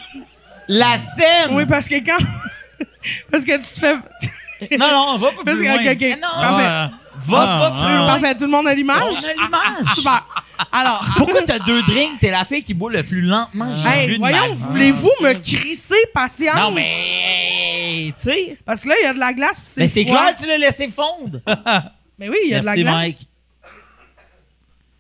[0.69, 1.51] la scène!
[1.53, 2.19] Oui, parce que quand.
[3.31, 4.77] parce que tu te fais.
[4.79, 5.93] Non, non, on va pas Parce plus que- loin.
[5.93, 6.05] ok, ok.
[6.13, 6.67] Ah, Non, Parfait.
[6.69, 6.91] Ah,
[7.27, 7.97] va ah, pas plus ah.
[7.99, 8.07] loin.
[8.07, 9.03] Parfait, tout le monde a l'image?
[9.03, 9.95] On a l'image.
[9.95, 10.27] Super.
[10.73, 12.19] Alors, Pourquoi t'as deux drinks?
[12.21, 16.07] T'es la fille qui boit le plus lentement j'ai hey, vu voyons, voulez-vous me crisser
[16.13, 16.57] patience?
[16.57, 18.13] Non, mais...
[18.21, 18.59] Tu sais...
[18.65, 19.63] Parce que là, il y a de la glace.
[19.77, 21.41] Mais c'est clair, tu l'as laissé fondre.
[22.19, 22.95] Mais oui, il y a de la Merci, glace.
[22.95, 23.29] Mike.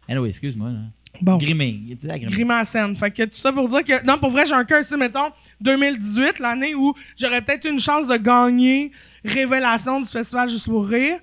[0.08, 0.70] Anyway, excuse-moi.
[0.70, 0.78] là.
[1.20, 1.36] Bon.
[1.36, 1.78] Grimé.
[1.86, 2.32] Il était agrimé.
[2.32, 2.96] Grimaçène.
[2.96, 4.04] Fait que tout ça pour dire que.
[4.06, 5.30] Non, pour vrai, j'ai un cœur ici, mettons,
[5.60, 8.90] 2018, l'année où j'aurais peut-être une chance de gagner
[9.24, 11.18] Révélation du Festival Juste pour Rire.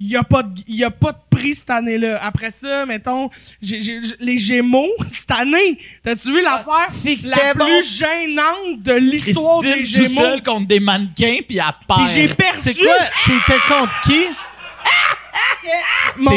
[0.00, 2.18] Il n'y a, pas de- y a pas de prix cette année-là.
[2.22, 3.30] Après ça, mettons,
[3.60, 6.86] j'ai- j'ai- j'ai- les Gémeaux, cette année, t'as-tu vu l'affaire?
[6.88, 10.20] c'est que la plus gênante de l'histoire des Christine tout Gémeaux?
[10.20, 12.00] seul contre des mannequins, puis elle perd.
[12.04, 12.58] Puis j'ai perdu.
[12.60, 12.94] C'est quoi?
[13.26, 14.24] T'étais contre qui?
[16.18, 16.30] Mon-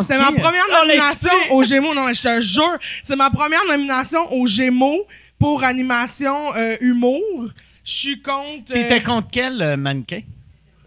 [0.00, 1.94] C'était ma première nomination aux Gémeaux.
[1.94, 5.06] Non, mais je te jure, c'est ma première nomination aux Gémeaux
[5.38, 7.48] pour animation euh, humour.
[7.84, 8.70] Je suis contre.
[8.70, 10.20] euh, T'étais contre quel euh, mannequin?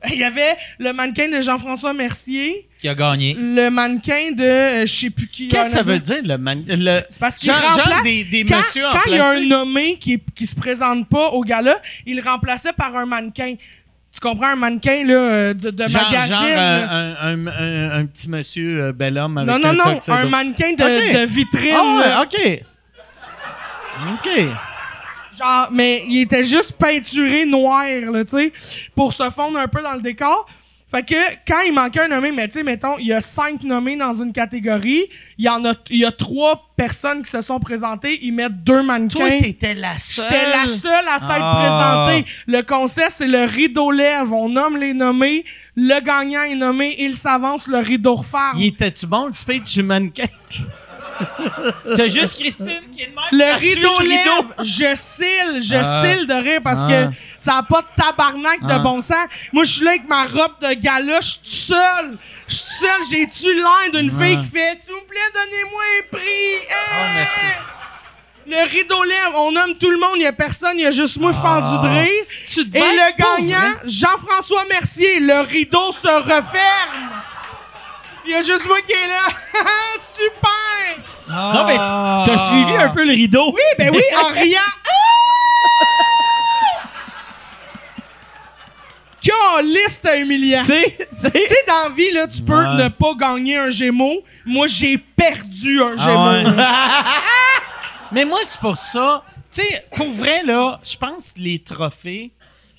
[0.14, 3.36] Il y avait le mannequin de Jean-François Mercier, Qui a gagné.
[3.38, 5.48] le mannequin de euh, je sais plus qui.
[5.48, 5.94] Qu'est-ce que ça honnêtement.
[5.94, 7.02] veut dire, le mannequin?
[7.10, 8.04] C'est parce qu'il remplace.
[8.04, 11.08] des, des quand messieurs en quand il y a un nommé qui, qui se présente
[11.08, 11.76] pas au gala,
[12.08, 13.56] il le remplaçait par un mannequin.
[14.14, 16.36] Tu comprends, un mannequin là, euh, de, de Genre, magazine.
[16.36, 17.22] genre là.
[17.22, 20.26] un, un, un, un petit monsieur euh, bel homme avec non, non, un non, un
[20.26, 21.76] mannequin de, de vitrine.
[21.78, 22.64] Ah ouais, OK.
[24.14, 24.48] OK.
[25.38, 28.54] Genre, mais il était juste peinturé noir, là, tu sais,
[28.96, 30.46] pour se fondre un peu dans le décor.
[30.94, 31.16] Fait que
[31.48, 34.14] quand il manquait un nommé, mais tu sais, mettons, il y a cinq nommés dans
[34.14, 35.06] une catégorie,
[35.38, 38.62] il y en a, il y a trois personnes qui se sont présentées, ils mettent
[38.62, 39.20] deux mannequins.
[39.26, 40.26] Toi, t'étais la seule.
[40.30, 42.04] J'étais la seule à s'être Ah.
[42.06, 42.30] présentée.
[42.46, 44.34] Le concept, c'est le rideau lève.
[44.34, 45.46] On nomme les nommés.
[45.78, 46.94] Le gagnant est nommé.
[47.00, 47.68] Il s'avance.
[47.68, 48.58] Le rideau referme.
[48.60, 50.26] Il était-tu bon, le speech du mannequin?
[51.96, 53.24] T'as juste Christine qui est de même.
[53.32, 54.56] Le rideau le lève.
[54.60, 56.04] Je cille, je Ah.
[56.04, 56.88] cille de rire parce Ah.
[57.10, 58.78] que ça a pas de tabarnak Ah.
[58.78, 59.26] de bon sens.
[59.54, 61.20] Moi, je suis là avec ma robe de gala.
[61.22, 62.18] Je suis tout seul.
[62.48, 63.02] Je suis tout seul.
[63.10, 64.24] J'ai-tu l'air d'une Ah.
[64.24, 66.22] fille qui fait «S'il vous plaît, donnez-moi un prix.
[66.24, 66.68] Hey!
[66.70, 67.56] Ah, merci.
[68.48, 69.34] Le rideau lève.
[69.36, 70.14] On nomme tout le monde.
[70.16, 70.74] Il y a personne.
[70.76, 72.24] Il y a juste moi fendu de rire.
[72.28, 72.34] Ah.
[72.50, 77.12] Tu Et le gagnant, Jean-François Mercier, le rideau se referme.
[78.26, 79.28] Il y a juste moi qui est là.
[80.00, 81.04] Super!
[81.28, 83.52] Non, mais t'as suivi un peu le rideau.
[83.54, 84.60] Oui, ben oui, en riant.
[89.22, 90.62] Caliste humiliant.
[90.64, 92.84] Tu sais, dans la vie, là, tu peux Ouais.
[92.84, 94.24] ne pas gagner un Gémeaux.
[94.46, 96.58] Moi, j'ai perdu un Ah Gémeaux.
[96.58, 96.66] ouais.
[98.12, 99.24] Mais moi, c'est pour ça.
[99.52, 102.32] Tu sais, pour vrai, là, je pense que les trophées,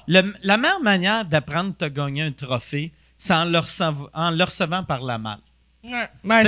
[0.08, 2.92] le- la meilleure manière d'apprendre à gagner un trophée,
[3.24, 5.38] c'est en le, recev- en le recevant par la malle.
[5.84, 5.90] Ouais.
[6.24, 6.44] Ben,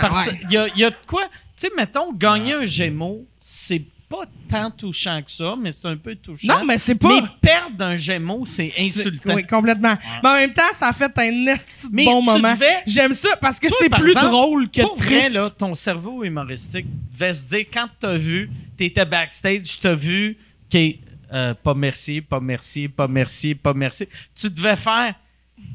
[0.00, 0.40] parce ouais.
[0.50, 1.22] y a, il y a de quoi.
[1.24, 5.96] Tu sais, mettons, gagner un Gémeaux, c'est pas tant touchant que ça, mais c'est un
[5.96, 6.58] peu touchant.
[6.58, 7.20] Non, mais c'est pas.
[7.20, 9.34] Mais perdre un Gémeaux, c'est insultant.
[9.34, 9.96] Oui, complètement.
[10.22, 12.54] Mais en même temps, ça a fait un esti de Mais bon tu moment.
[12.54, 15.34] devais- J'aime ça parce que c'est par plus exemple, drôle que Pour vrai, triste.
[15.34, 20.38] là, ton cerveau humoristique devait se dire, quand t'as vu, t'étais backstage, t'as vu,
[20.72, 20.80] OK,
[21.32, 24.06] euh, pas merci, pas merci, pas merci, pas merci.
[24.34, 25.14] Tu devais faire,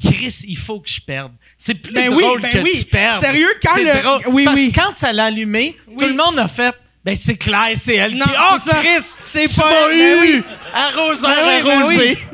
[0.02, 1.32] Chris, il faut que je perde.
[1.56, 2.72] C'est plus Ben oui, drôle ben que oui.
[2.78, 3.20] tu perdes.
[3.20, 4.22] Sérieux, quand le- drôle.
[4.34, 4.72] oui, Parce oui.
[4.72, 5.96] que quand ça l'a allumé, Oui.
[5.98, 6.74] tout le monde a fait,
[7.04, 8.32] ben c'est clair, c'est elle Non, qui...
[8.52, 8.76] Oh, ça.
[8.76, 10.20] Chris, C'est pas eu!
[10.20, 10.42] oui.
[10.74, 12.18] Arroseur Ben oui, ben arrosé.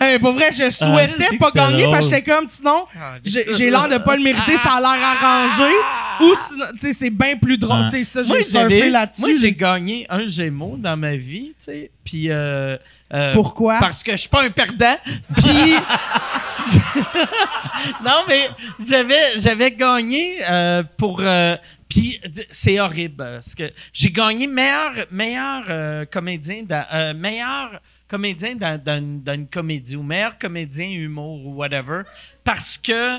[0.00, 2.18] Hey, pour vrai, je souhaitais c'est pas gagner parce que drôle.
[2.18, 2.84] j'étais comme sinon,
[3.24, 5.72] j'ai j'ai l'air de pas le mériter, ça a l'air arrangé.
[6.20, 7.86] Ou sinon, tu sais, c'est bien plus drôle.
[7.90, 9.20] Tu sais, ça, Moi, j'ai surfé là-dessus.
[9.22, 11.90] Moi, j'ai gagné un Gémeaux dans ma vie, tu sais.
[12.04, 12.26] Puis.
[12.30, 12.76] euh,
[13.12, 13.78] euh, Pourquoi?
[13.80, 14.96] Parce que je suis pas un perdant.
[15.36, 15.74] Puis.
[18.04, 18.48] non, mais
[18.78, 21.20] j'avais, j'avais gagné euh, pour.
[21.22, 21.56] euh,
[21.88, 22.20] puis
[22.50, 23.22] c'est horrible.
[23.22, 28.98] euh, Parce que j'ai gagné meilleur, meilleur euh, comédien, dans, euh, meilleur comédien dans, dans,
[28.98, 32.02] une- dans une comédie ou meilleur comédien humour ou whatever.
[32.44, 33.18] Parce que.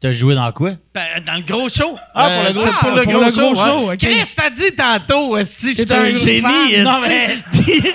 [0.00, 0.70] T'as joué dans quoi?
[0.92, 1.96] Ben, dans le gros show.
[2.14, 2.78] Ah, pour le gros show.
[2.80, 3.52] pour le pour gros le show.
[3.52, 3.94] gros show, ouais.
[3.94, 3.98] ok.
[4.00, 6.82] Chris, t'as dit tantôt, T'es j'étais un génie.
[6.82, 7.36] Non, mais-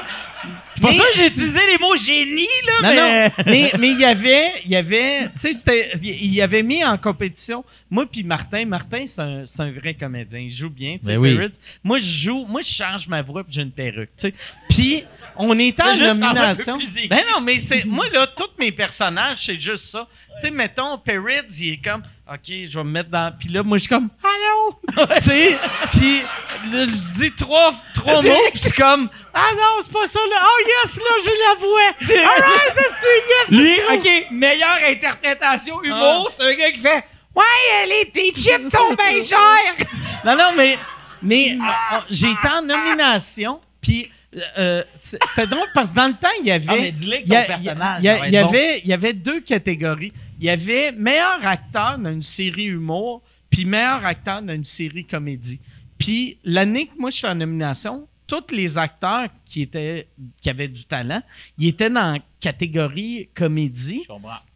[0.80, 3.27] C'est pour Mais- ça que j'ai utilisé les mots génie, là, non, mais...
[3.27, 6.64] non, mais mais il y avait, il y avait, tu sais, c'était, il y avait
[6.64, 7.65] mis en compétition.
[7.89, 11.18] Moi puis Martin, Martin c'est un, c'est un vrai comédien, il joue bien, tu sais.
[11.18, 11.38] Ben oui.
[11.84, 14.34] Moi je joue, moi je change ma voix puis j'ai une perruque, tu sais.
[14.69, 15.03] Puis
[15.35, 16.77] on est en peu nomination.
[17.10, 20.07] Ben non, mais c'est moi là, tous mes personnages c'est juste ça.
[20.40, 22.02] Tu sais, mettons Perrette, il est comme,
[22.32, 25.57] ok, je vais me mettre dans, puis là moi je suis comme, allô, tu sais,
[25.91, 26.22] puis
[26.72, 30.41] là, je dis trois, trois mots, puis c'est comme, ah non, c'est pas ça là,
[30.41, 32.26] oh yes là j'ai la voix.
[32.26, 33.61] Alright, c'est yes.
[33.61, 37.03] Lui, OK, meilleure interprétation humour, c'est un gars qui fait
[37.36, 39.88] «Ouais, euh, les, tes chips sont bien chers!
[40.26, 40.78] Non, non, mais,
[41.22, 41.64] mais euh,
[41.95, 44.10] euh, j'ai été en nomination, puis
[44.57, 46.66] euh, c'est- c'était drôle parce que dans le temps, il y avait.
[46.68, 50.11] Ah, mais dis-le il y ton personnage, il avait, il y avait deux catégories.
[50.40, 55.06] Il y avait meilleur acteur dans une série humour, puis meilleur acteur dans une série
[55.06, 55.60] comédie.
[55.98, 60.07] Puis l'année que moi je suis en nomination, tous les acteurs qui étaient
[60.41, 61.22] qui avaient du talent,
[61.57, 64.03] ils étaient dans la catégorie comédie.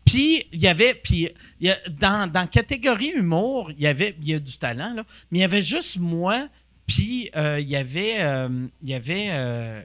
[0.05, 1.29] Puis il y avait puis
[1.59, 4.93] il y a- dans dans catégorie humour, il y avait il y a du talent
[4.93, 6.47] là, mais il y avait juste moi
[6.85, 9.81] puis euh, il y avait euh, il y avait euh,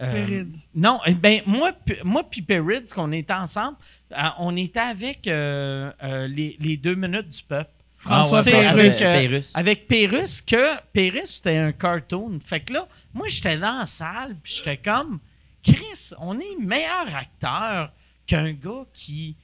[0.00, 0.44] euh,
[0.74, 1.72] non, eh ben moi
[2.04, 3.76] moi puis Perrids qu'on était ensemble,
[4.12, 7.70] euh, on était avec euh, euh, les, les deux minutes du peuple.
[8.00, 9.52] François Ah ouais, avec, Pérusse.
[9.54, 12.40] Avec Pérus, que Pérus, c'était un cartoon.
[12.42, 15.20] Fait que là, moi, j'étais dans la salle, puis j'étais comme,
[15.62, 17.92] Chris, on est meilleur acteur
[18.26, 19.36] qu'un gars qui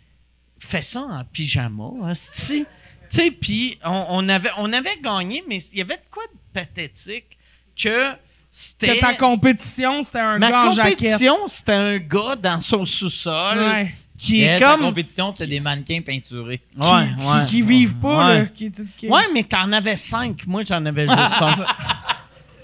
[0.59, 2.65] fait ça en pyjama, hostie.
[3.11, 6.25] Tu sais, puis on, on avait, on avait gagné, mais il y avait de quoi
[6.25, 7.37] de pathétique
[7.77, 8.13] que
[8.59, 8.99] c'était...
[9.01, 10.97] Ta compétition, c'était un Ma gars en jaquette.
[10.99, 13.95] compétition, c'était un gars dans son sous-sol Ouais.
[14.17, 14.81] qui est comme...
[14.81, 16.63] compétition, c'était des mannequins peinturés.
[16.73, 17.47] Qui, Ouais, qui- ouais.
[17.49, 18.39] qui vivent pas, Ouais.
[18.39, 18.47] là.
[18.47, 20.47] Qui, qui- Ouais, mais t'en avais cinq.
[20.47, 21.67] Moi, j'en avais juste un.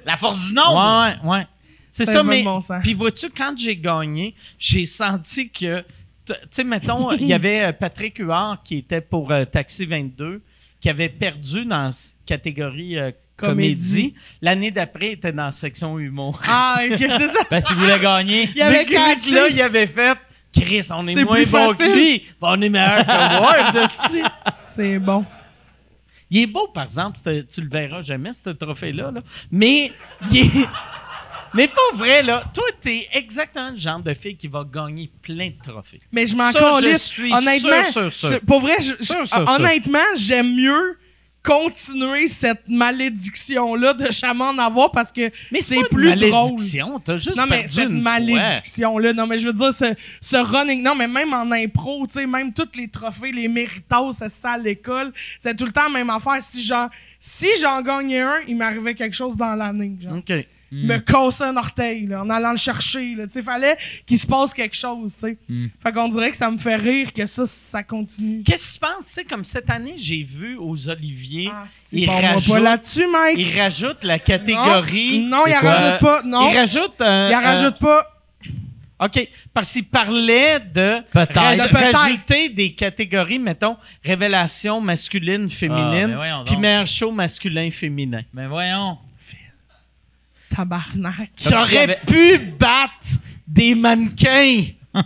[0.06, 1.16] La force du nombre!
[1.22, 1.46] Ouais, ouais.
[1.90, 2.42] C'est Ça mais.
[2.42, 2.58] bon.
[2.82, 5.84] Puis vois-tu, quand j'ai gagné, j'ai senti que.
[6.24, 10.40] Tu sais, mettons, il y avait euh, Patrick Huard qui était pour euh, Taxi 22,
[10.80, 11.90] qui avait perdu dans la
[12.24, 13.10] catégorie euh,
[13.48, 14.14] comédie.
[14.40, 16.40] L'année d'après, il était dans la section humour.
[16.48, 17.40] Ah, ok, c'est ça.
[17.50, 18.50] Ben, s'il voulait gagner.
[18.54, 19.30] Il avait catché.
[19.34, 20.16] là, il avait fait.
[20.54, 22.24] Chris, on est, moins bon que lui.
[22.40, 23.12] Ben, on est meilleur que
[23.42, 23.88] Ward.
[24.62, 25.24] C'est bon.
[26.30, 27.18] Il est beau, par exemple.
[27.22, 29.10] Tu le verras jamais, ce trophée-là.
[29.10, 29.20] là.
[29.50, 29.92] Mais,
[30.30, 30.50] il est...
[31.54, 32.44] Mais pas vrai, là.
[32.54, 36.00] Toi, t'es exactement le genre de fille qui va gagner plein de trophées.
[36.10, 37.04] Mais je m'en Ça, je calisse.
[37.04, 38.28] suis Honnêtement, sûr, sûr, sûr.
[38.30, 40.96] je- pour vrai, je- je- Sûr, sûr, honnêtement, j'aime mieux
[41.42, 46.30] continuer cette malédiction-là de jamais en avoir parce que c'est plus une drôle.
[46.30, 47.00] malédiction.
[47.00, 49.12] T'as juste Non, mais perdu cette une malédiction-là.
[49.12, 50.82] Non, mais je veux dire, ce, ce running.
[50.82, 54.52] Non, mais même en impro, tu sais, même tous les trophées, les méritos, c'est ça
[54.52, 56.40] à l'école, c'est tout le temps la même affaire.
[56.40, 56.88] Si j'en,
[57.18, 59.92] si j'en gagnais un, il m'arrivait quelque chose dans l'année.
[60.00, 60.14] Genre.
[60.72, 60.78] OK.
[60.84, 63.14] Me casser un orteil, là, en allant le chercher.
[63.14, 63.26] Là.
[63.26, 63.76] Tu sais, fallait
[64.06, 65.38] qu'il se passe quelque chose, tu sais.
[65.48, 65.66] Hmm.
[65.82, 68.42] Fait qu'on dirait que ça me fait rire que ça, ça continue.
[68.42, 69.06] Qu'est-ce que tu penses?
[69.08, 72.60] Tu sais, comme cette année, j'ai vu aux Oliviers, Ah, c'est ils, bon, rajoutent, pas
[72.60, 73.36] là-dessus, Mike?
[73.38, 75.20] ils rajoutent la catégorie.
[75.20, 75.70] Non, non il C'est en quoi?
[75.74, 76.22] rajoute pas.
[76.22, 77.00] Non, Ils rajoutent.
[77.02, 78.08] euh, il en euh, rajoute pas.
[79.04, 79.28] OK.
[79.52, 81.38] Parce qu'il parlait de peut-être.
[81.98, 88.22] rajouter des catégories, mettons, révélation masculine, Ah, féminine, mais voyons puis meilleur show masculin, féminin.
[88.32, 88.96] Mais voyons.
[90.54, 91.30] Tabarnak.
[91.52, 93.06] Avait- pu battre
[93.46, 94.64] des mannequins.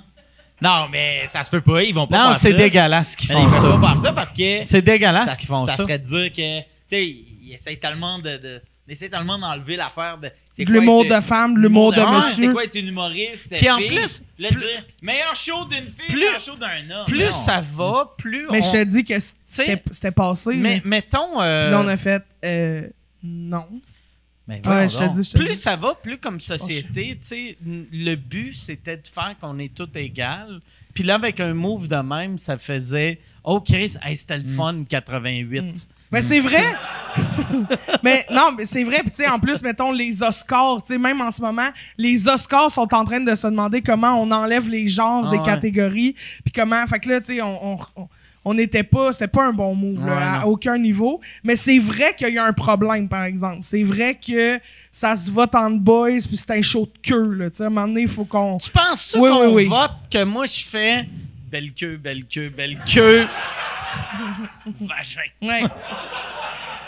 [0.63, 1.83] Non, mais ça se peut pas.
[1.83, 2.57] Ils vont pas Non, faire c'est ça.
[2.57, 3.79] dégueulasse qu'ils font Ils vont ça.
[3.79, 5.77] pas faire ça parce que C'est dégueulasse ça, qu'ils font ça.
[5.77, 9.39] ça serait de dire que, tu sais, ils essayent tellement de, de ils essayent tellement
[9.39, 10.31] d'enlever l'affaire de.
[10.59, 12.47] De l'humour de femme, de l'humour de Ah, monsieur.
[12.47, 13.55] C'est quoi être une humoriste?
[13.55, 17.07] Puis en plus, plus- dire meilleur show d'une fille, plus- meilleur show d'un homme.
[17.07, 18.67] Plus Non, ça va, plus Mais on...
[18.67, 19.15] je te dis que
[19.47, 20.55] c'était c'était passé.
[20.55, 20.81] mais là.
[20.87, 21.43] mettons...
[21.43, 22.23] euh, Puis là, on a fait.
[22.47, 22.89] Euh,
[23.23, 23.67] non.
[24.49, 25.15] Mais Ouais, voyons je te donc.
[25.17, 25.57] dis, je te plus dis.
[25.57, 29.75] ça va, plus comme société, tu sais, n- le but, c'était de faire qu'on est
[29.75, 30.61] tous égales.
[30.95, 34.85] Puis là, avec un move de même, ça faisait «Oh, Chris, hey, c'était le fun,
[34.89, 35.89] 88.
[36.13, 36.63] Mais c'est vrai.
[38.03, 39.01] mais non, mais c'est vrai.
[39.03, 40.83] Puis tu sais, en plus, mettons les Oscars.
[40.87, 41.69] Tu sais, même en ce moment,
[41.99, 45.39] les Oscars sont en train de se demander comment on enlève les genres Ah des
[45.39, 45.45] ouais.
[45.45, 46.15] catégories.
[46.45, 46.87] Puis comment.
[46.87, 47.73] Fait que là, tu sais, on.
[47.75, 48.09] on, on-
[48.49, 50.47] on n'était pas, c'était pas un bon move là, Ouais, à non.
[50.53, 51.21] aucun niveau.
[51.43, 53.59] Mais c'est vrai qu'il y a un problème, par exemple.
[53.63, 54.61] C'est vrai que
[54.93, 57.33] ça se vote entre boys, puis c'est un show de queue.
[57.35, 58.57] Là, tu sais, à un moment donné, il faut qu'on.
[58.59, 59.65] Tu penses ça Oui, qu'on oui, oui.
[59.67, 61.09] vote que moi, je fais
[61.51, 63.27] «Belle queue, belle queue, belle queue.
[64.81, 65.21] Vagin.
[65.43, 65.63] Ouais.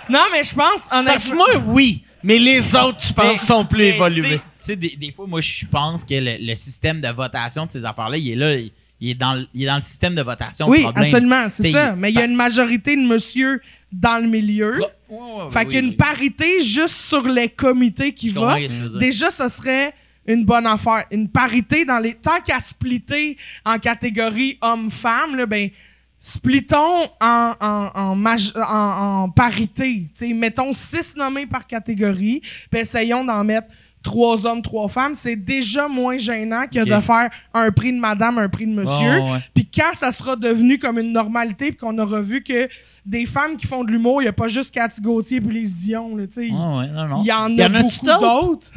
[0.08, 1.34] non, mais je pense, Parce que honnêtement.
[1.34, 2.04] moi, oui.
[2.22, 4.22] Mais les autres, tu penses, sont plus mais, évolués.
[4.22, 7.08] Tu sais- tu sais, des, des fois, moi, je pense que le, le système de
[7.08, 8.54] votation de ces affaires-là, il est là.
[8.56, 10.68] Il, il est dans le, il est dans le système de votation.
[10.68, 11.04] Oui, problème.
[11.04, 11.92] absolument, c'est ça.
[11.94, 13.60] il- Mais il y a une majorité de monsieur
[13.92, 14.80] dans le milieu.
[15.08, 15.18] Ouais,
[15.50, 15.96] Fait oui, qu'il y a une oui.
[15.96, 18.58] parité juste sur les comités qui votent.
[18.98, 19.94] Déjà, ce serait
[20.26, 21.06] une bonne affaire.
[21.10, 22.14] Une parité dans les.
[22.14, 25.70] Tant qu'à splitter en catégorie homme-femme, là, ben,
[26.18, 30.08] splittons en, en, en, maj- en- en parité.
[30.14, 33.68] T'sais, mettons six nommés par catégorie, puis essayons d'en mettre
[34.02, 35.14] trois hommes, trois femmes.
[35.14, 36.88] C'est déjà moins gênant que Ok.
[36.88, 39.20] de faire un prix de madame, un prix de monsieur.
[39.20, 39.38] Ouais.
[39.54, 42.68] Puis quand ça sera devenu comme une normalité, puis qu'on aura vu que
[43.04, 45.76] des femmes qui font de l'humour, il n'y a pas juste Cathy Gauthier puis Lise
[45.76, 46.16] Dion.
[46.16, 46.40] là, tu sais.
[46.52, 47.20] Ouais, non, non.
[47.22, 48.70] Il y en Y a en a-tu beaucoup d'autres?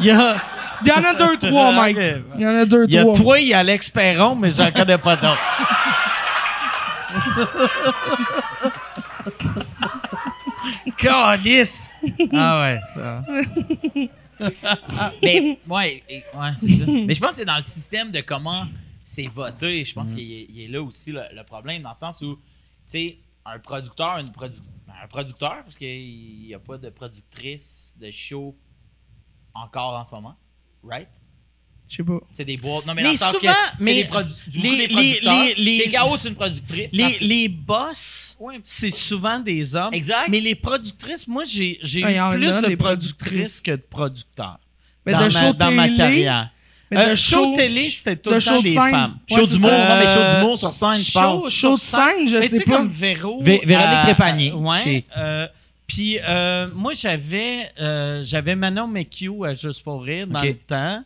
[0.00, 0.36] Il y a,
[0.82, 1.98] Il y en a deux, trois, Mike.
[2.36, 3.14] Il y en a deux, il y a trois.
[3.14, 5.38] toi, il y a Alex Perron, mais j'en connais pas d'autres.
[10.98, 11.92] Calice!
[12.32, 12.80] Ah ouais.
[12.94, 13.22] ça.
[15.22, 16.84] Mais, ouais, et- ouais c'est ça.
[16.86, 18.66] Mais je pense que c'est dans le système de comment
[19.04, 19.84] c'est voté.
[19.84, 22.42] Je pense qu'il est, là aussi le, le problème, dans le sens où, tu
[22.86, 27.96] sais, un producteur, une produ- ben, un producteur, parce qu'il n'y a pas de productrice
[28.00, 28.56] de show
[29.54, 30.36] encore en ce moment,
[30.82, 31.08] right?
[31.90, 32.20] Je sais pas.
[32.32, 32.86] C'est des boîtes.
[32.86, 34.18] Non, mais, Mais dans le sens souvent, que c'est mais beaucoup
[34.54, 35.44] les- des les- producteurs.
[35.44, 36.92] les- les- Chez Chaos, c'est une productrice.
[36.92, 38.60] Les, les boss, Ouais.
[38.62, 39.92] c'est souvent des hommes.
[39.92, 40.28] Exact.
[40.28, 42.02] Mais les productrices, moi, j'ai eu
[42.32, 44.60] plus de productrices que de producteurs.
[45.04, 46.50] Mais dans, de ma, show dans ma carrière.
[46.92, 48.90] mais Euh, show show- télé, c'était tout le show temps de des scène.
[48.90, 49.18] femmes.
[49.30, 49.88] Ouais, Show d'humour, ça.
[49.88, 51.40] non, mais show Euh, d'humour sur scène, je parle.
[51.40, 52.76] Show, Show de scène, je Mais sais tu sais, pas.
[52.76, 53.42] comme Véro.
[53.42, 54.78] Vé- Véronique euh, Trépanier, Ouais.
[54.84, 55.46] chez- euh,
[55.88, 61.02] puis euh, moi, j'avais euh, j'avais Manon McHugh à Juste pour rire dans le temps.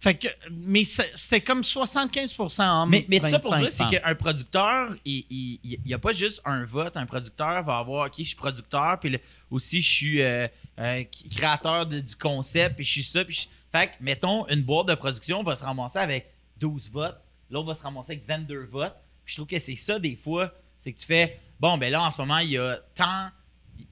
[0.00, 2.88] Fait que, mais c'était comme 75 hommes.
[2.90, 6.40] Mais, mais tout ça pour 25 dire, c'est qu'un producteur, il n'y a pas juste
[6.44, 6.96] un vote.
[6.96, 9.20] Un producteur va avoir, OK, je suis producteur, puis le-
[9.50, 10.46] aussi je suis euh,
[10.78, 11.02] euh,
[11.34, 13.24] créateur de- du concept, puis je suis ça.
[13.24, 17.20] Puis je- Fait que, mettons, une boîte de production va se ramasser avec 12 votes,
[17.50, 18.94] l'autre va se ramasser avec 22 votes.
[19.24, 22.02] Puis je trouve que c'est ça, des fois, c'est que tu fais, bon, ben là,
[22.02, 23.28] en ce moment, il y a tant,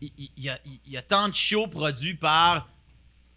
[0.01, 2.69] il, il- il y a, il y a tant de shows produits par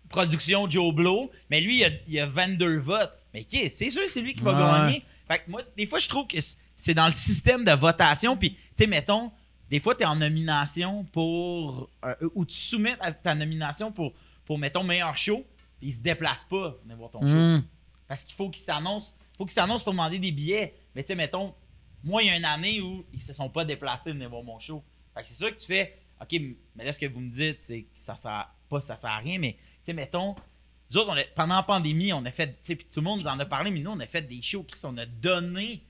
[0.10, 3.14] production Joe Blow, mais lui, il a, il a 22 votes.
[3.34, 4.60] Mais qui est- c'est sûr, c'est lui qui va Ouais.
[4.92, 5.04] gagner.
[5.28, 6.38] Fait que moi, des fois, je trouve que
[6.76, 8.36] c'est dans le système de votation.
[8.36, 9.32] Puis, tu sais, mettons,
[9.70, 11.90] des fois, tu es en nomination pour.
[12.04, 14.14] euh, ou tu soumets à ta nomination pour,
[14.46, 15.46] pour mettons, meilleur show.
[15.80, 17.28] Puis, il se déplace pas venir voir ton show.
[17.28, 17.64] Mm.
[18.08, 19.16] Parce qu'il faut qu'il s'annonce.
[19.38, 20.74] faut qu'il s'annonce pour demander des billets.
[20.96, 21.54] Mais, tu sais, mettons,
[22.04, 24.58] moi, il y a une année où ils se sont pas déplacés venir voir mon
[24.60, 24.84] show.
[25.14, 25.98] Fait que c'est sûr que tu fais.
[26.22, 26.42] OK,
[26.76, 29.18] mais là, ce que vous me dites, c'est que ça sert pas, ça sert à
[29.20, 29.38] rien.
[29.40, 29.56] Mais,
[29.90, 30.36] sais, mettons,
[30.92, 33.04] nous autres, on a- pendant la pandémie, on a fait, tu sais, puis tout le
[33.06, 35.06] monde nous en a parlé, mais nous, on a fait des shows qui on a
[35.06, 35.84] donné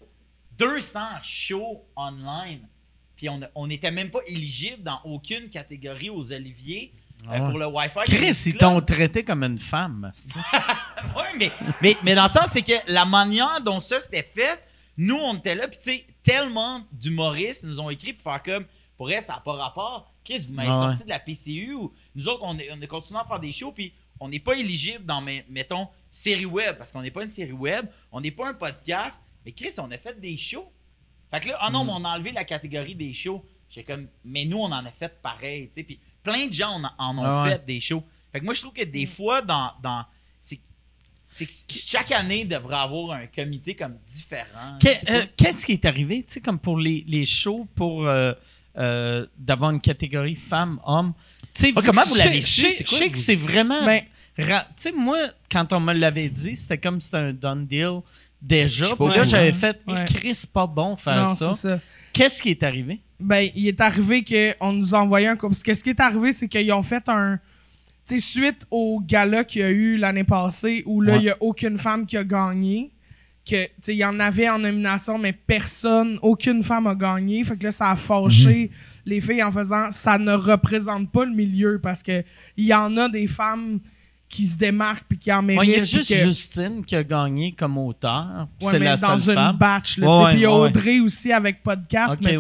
[0.58, 2.68] 200 shows online.
[3.16, 6.94] Puis on, n'était même pas éligible dans aucune catégorie aux Oliviers
[7.26, 8.00] euh, Ah pour le Wi-Fi.
[8.06, 10.12] Chris, ils t'ont traité comme une femme.
[11.16, 11.52] Ouais, mais,
[11.82, 14.62] mais, mais dans le sens, c'est que la manière dont ça s'était fait,
[14.98, 18.66] nous, on était là, puis tu sais, tellement d'humoristes nous ont écrit pour faire comme,
[18.98, 20.14] pour elle, ça n'a pas rapport.
[20.26, 20.86] Chris, vous m'avez Ah ouais.
[20.88, 23.72] sorti de la PCU, ou nous autres, on, est, on continué à faire des shows,
[23.72, 27.52] puis on n'est pas éligible dans, mettons, série web, parce qu'on n'est pas une série
[27.52, 30.72] web, on n'est pas un podcast, mais Chris, on a fait des shows.
[31.32, 33.46] Fait que là, ah non, mais on a enlevé la catégorie des shows.
[33.70, 36.82] J'étais comme, mais nous, on en a fait pareil, tu sais, puis plein de gens
[36.82, 37.52] en, en ont Ah ouais.
[37.52, 38.04] fait des shows.
[38.32, 40.06] Fait que moi, je trouve que des fois, dans, dans
[41.32, 44.80] c'est que chaque année devrait avoir un comité comme différent.
[44.84, 48.34] Euh, Qu'est-ce qui est arrivé, tu sais, comme pour les, les shows, pour euh,
[48.78, 51.14] euh, d'avoir une catégorie femmes-hommes?
[51.54, 52.68] Tu sais, Ah, comment vous l'avez su?
[52.86, 53.86] Je sais que c'est vraiment.
[53.86, 54.02] Ben-
[54.38, 55.18] ra- tu sais, moi,
[55.52, 58.00] quand on me l'avait dit, c'était comme si c'était un done deal
[58.42, 58.96] déjà.
[58.96, 61.54] Puis là, j'avais fait, écrit, c'est pas bon faire Non, ça.
[61.54, 61.80] c'est ça.
[62.14, 63.00] Qu'est-ce qui est arrivé?
[63.20, 65.36] Ben, il est arrivé qu'on nous a envoyé un.
[65.36, 67.38] Parce que ce qui est arrivé, c'est qu'ils ont fait un.
[68.08, 71.24] Tu sais, suite au gala qu'il y a eu l'année passée, où là, il Ouais.
[71.24, 72.92] n'y a aucune femme qui a gagné.
[73.50, 77.44] Que, il y en avait en nomination, mais personne, aucune femme a gagné.
[77.44, 78.70] Fait que là, ça a fâché
[79.06, 82.24] les filles en faisant ça ne représente pas le milieu parce que
[82.58, 83.80] il y en a des femmes
[84.28, 85.62] qui se démarquent puis qui en méritent.
[85.62, 88.48] Ouais, Il y a juste que- Justine qui a gagné comme auteur.
[88.62, 89.58] Ouais, c'est mais la dans seule une femme.
[89.58, 89.98] batch.
[89.98, 90.26] Ouais.
[90.30, 90.68] Puis il y a ouais, ouais.
[90.70, 92.38] Audrey aussi avec podcast, mais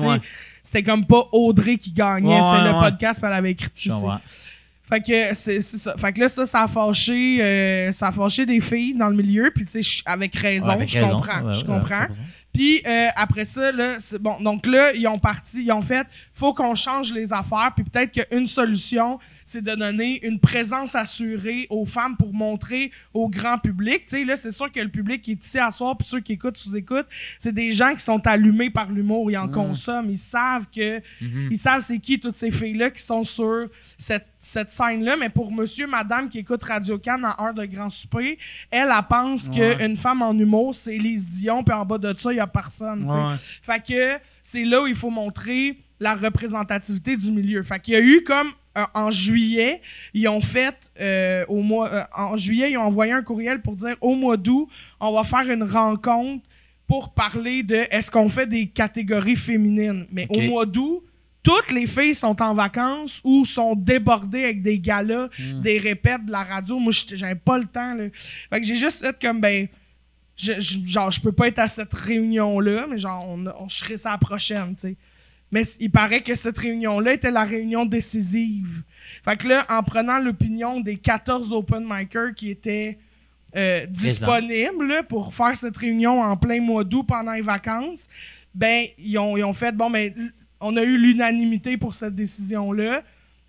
[0.61, 3.91] c'était comme pas Audrey qui gagnait, c'était ouais, le podcast qu'elle avait écrit
[4.89, 5.95] Fait que c'est ça.
[5.97, 9.15] Fait que là, ça, ça a fâché, euh, ça a fâché des filles dans le
[9.15, 11.17] milieu, puis tu sais, avec raison, Ouais, avec je raison.
[11.17, 12.05] comprends, Ouais, je comprends.
[12.51, 14.39] Puis euh, après ça, là, bon.
[14.41, 17.71] Donc là, ils ont parti, ils ont fait, faut qu'on change les affaires.
[17.75, 23.27] Puis peut-être qu'une solution, c'est de donner une présence assurée aux femmes pour montrer au
[23.29, 24.05] grand public.
[24.05, 26.19] Tu sais, là, c'est sûr que le public qui est ici à soir, puis ceux
[26.19, 27.07] qui écoutent, sous-écoutent,
[27.39, 31.01] c'est des gens qui sont allumés par l'humour, ils en consomment, ils savent que,
[31.49, 33.67] ils savent c'est qui toutes ces filles-là qui sont sur
[33.97, 35.17] cette, cette scène-là.
[35.17, 38.37] Mais pour monsieur, madame qui écoute Radio Cannes en heure de grand souper,
[38.69, 39.75] elle, elle pense Ouais.
[39.79, 42.45] qu'une femme en humour, c'est Lise Dion, puis en bas de ça, il y a
[42.47, 43.09] personne.
[43.09, 43.35] Ouais.
[43.63, 47.61] Fait que c'est là où il faut montrer la représentativité du milieu.
[47.63, 48.49] Fait qu'il y a eu comme
[48.93, 49.81] en juillet,
[50.13, 53.75] ils ont fait euh, au mois euh, en juillet, ils ont envoyé un courriel pour
[53.75, 54.67] dire au mois d'août,
[54.99, 56.43] on va faire une rencontre
[56.87, 60.05] pour parler de est-ce qu'on fait des catégories féminines?
[60.11, 61.03] Mais au mois d'août,
[61.43, 65.29] toutes les filles sont en vacances ou sont débordées avec des galas,
[65.61, 66.79] des répètes de la radio.
[66.79, 67.93] Moi, j'avais pas le temps.
[67.93, 68.05] Là.
[68.51, 69.67] Fait que j'ai juste fait comme ben
[70.35, 73.75] je, je- genre, je peux pas être à cette réunion-là, mais genre, on, on, je
[73.75, 74.95] serai ça la prochaine, tu sais.
[75.51, 78.83] Mais il paraît que cette réunion-là était la réunion décisive.
[79.25, 82.97] Fait que là, en prenant l'opinion des 14 open micers qui étaient
[83.55, 88.07] euh, disponibles là, pour faire cette réunion en plein mois d'août pendant les vacances,
[88.53, 92.13] ben, ils ont, ils ont fait, bon, ben, l- on a eu l'unanimité pour cette
[92.15, 93.01] décision-là.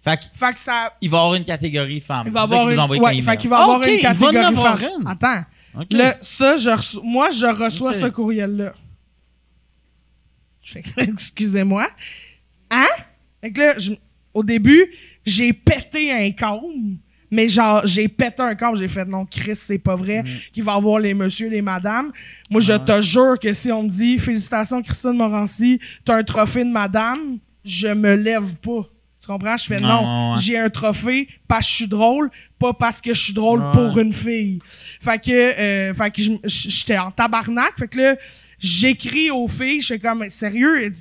[0.02, 0.94] Fait que, Fait que ça.
[1.02, 2.22] il va y avoir une catégorie femme.
[2.27, 4.78] Il va avoir une, ouais, fait qu'il va avoir une catégorie femme.
[5.06, 5.44] Attends.
[5.98, 8.81] Là, ça, je reçois- moi, je reçois ce fais que,
[10.97, 11.89] Excusez-moi.
[12.70, 12.87] Hein?
[13.43, 13.93] Fait que là, je-
[14.35, 14.87] au début,
[15.24, 16.61] j'ai pété un câble.
[17.32, 20.74] Mais genre, j'ai pété un câble, j'ai fait non, Chris, c'est pas vrai qu'il va
[20.74, 22.11] avoir les messieurs, les madames.
[22.51, 26.65] Moi, je te jure que si on me dit félicitations, Christine Morancy, t'as un trophée
[26.65, 28.82] de madame, je me lève pas.
[29.20, 29.57] Tu comprends?
[29.57, 30.41] Je fais Non, non, ouais.
[30.41, 33.73] j'ai un trophée parce que je suis drôle, pas parce que je suis drôle Ouais.
[33.73, 34.59] pour une fille.
[35.01, 37.74] Fait que, euh, fait que j'étais en tabarnak.
[37.78, 38.16] Fait que là,
[38.61, 40.93] j'écris aux filles, je fais comme, sérieux,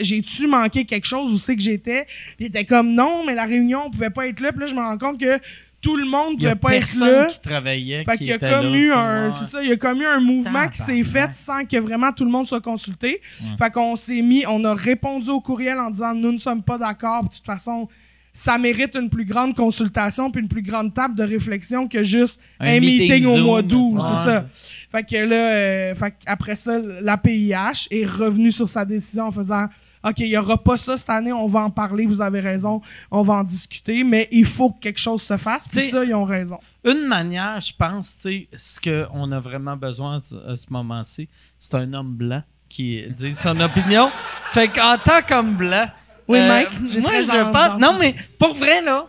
[0.00, 2.06] j'ai-tu manqué quelque chose où c'est que j'étais?
[2.36, 4.52] Puis ils étaient comme, non, mais la réunion, on pouvait pas être là.
[4.52, 5.38] Puis là, je me rends compte que
[5.80, 7.26] tout le monde Il pouvait pas être personne là.
[7.26, 8.04] qui travaillait.
[8.04, 9.76] Fait qui qu'il y a était comme là, eu un, c'est ça, il y a
[9.76, 13.20] comme eu un mouvement qui s'est fait sans que vraiment tout le monde soit consulté.
[13.58, 16.78] Fait qu'on s'est mis, on a répondu au courriel en disant nous ne sommes pas
[16.78, 17.24] d'accord.
[17.24, 17.88] De toute façon,
[18.36, 22.40] ça mérite une plus grande consultation puis une plus grande table de réflexion que juste
[22.60, 24.46] un, Un meeting, meeting au mois d'août, c'est ça.
[24.90, 29.30] Fait que là, euh, fait après ça, la PIH est revenue sur sa décision en
[29.30, 29.66] faisant
[30.06, 32.82] OK, il n'y aura pas ça cette année, on va en parler, vous avez raison,
[33.10, 35.66] on va en discuter, mais il faut que quelque chose se fasse.
[35.66, 36.58] Puis ça, ils ont raison.
[36.84, 40.66] Une manière, je pense, tu sais, ce qu'on a vraiment besoin à ce- à ce
[40.68, 41.26] moment-ci,
[41.58, 44.10] c'est un homme blanc qui dit son opinion.
[44.52, 45.86] Fait qu'en tant qu'homme blanc,
[46.28, 47.80] Oui, euh, Mike, j'ai moi, très je pense.
[47.80, 49.06] Non, mais pour vrai, là,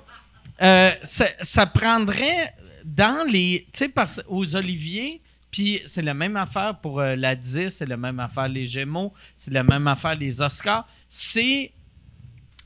[0.61, 3.67] euh, ça, ça prendrait dans les.
[3.73, 5.21] Tu sais, parce- aux Oliviers,
[5.51, 9.13] puis c'est la même affaire pour euh, la 10, c'est la même affaire les Gémeaux,
[9.37, 10.85] c'est la même affaire les Oscars.
[11.09, 11.71] C'est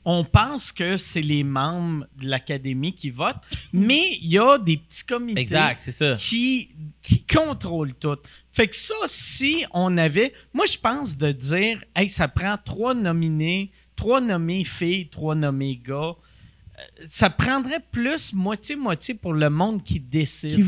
[0.04, 3.36] on pense que c'est les membres de l'académie qui votent,
[3.72, 6.14] mais il y a des petits comités Exact, c'est ça.
[6.14, 6.70] qui,
[7.02, 8.16] qui contrôlent tout.
[8.50, 10.32] Fait que ça, si on avait.
[10.54, 13.70] Moi, je pense de dire, hey, ça prend trois nominés,
[14.00, 16.14] trois nommés filles, trois nommés gars.
[16.14, 20.56] Euh, Ça prendrait plus moitié-moitié pour le monde qui décide.
[20.56, 20.64] Qui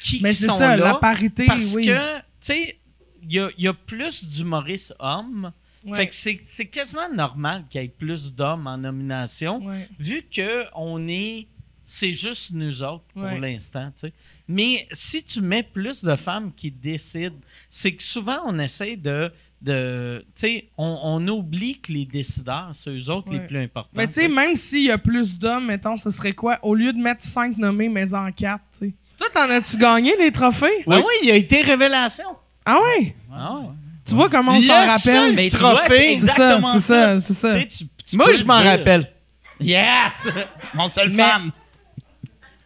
[0.00, 0.84] qui, Mais c'est ça, là.
[0.84, 1.86] la parité, Parce oui.
[1.86, 2.78] que, tu sais,
[3.22, 5.52] il y a, il y a plus d'humoristes hommes.
[5.84, 5.96] Ouais.
[5.96, 9.88] Fait que c'est c'est quasiment normal qu'il y ait plus d'hommes en nomination, Ouais.
[9.98, 11.48] vu que on est.
[11.84, 13.40] C'est juste nous autres pour Ouais.
[13.40, 14.12] l'instant, tu sais.
[14.48, 17.36] Mais si tu mets plus de femmes qui décident,
[17.68, 19.30] c'est que souvent on essaie de.
[19.62, 23.38] De tu sais, on, on oublie que les décideurs, c'est eux autres Ouais.
[23.38, 23.90] les plus importants.
[23.94, 26.58] Mais tu sais, même s'il y a plus d'hommes, mettons, ce serait quoi?
[26.62, 28.92] Au lieu de mettre 5 nommés, mais en 4, tu sais.
[29.18, 30.82] Toi, t'en as-tu gagné les trophées?
[30.86, 32.24] Oui, oui, il a été révélation.
[32.64, 33.14] Ah ouais?
[33.32, 33.66] Ah ouais.
[34.04, 34.98] Tu vois comment on s'en rappelle?
[34.98, 37.18] seul Mais tu vois, trophée, c'est ça, c'est ça.
[37.20, 37.54] c'est ça.
[37.60, 39.08] Tu tu- tu Moi, je m'en rappelle.
[39.60, 40.28] Yes!
[40.74, 41.52] Mon seul Mais- femme.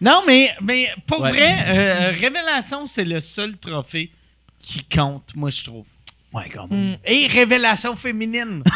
[0.01, 1.31] Non, mais, mais pour Ouais.
[1.31, 4.10] vrai, euh, Révélation, c'est le seul trophée
[4.59, 5.85] qui compte, moi, je trouve.
[6.37, 6.97] Ouais, quand Mm.
[7.07, 8.63] Et Révélation féminine.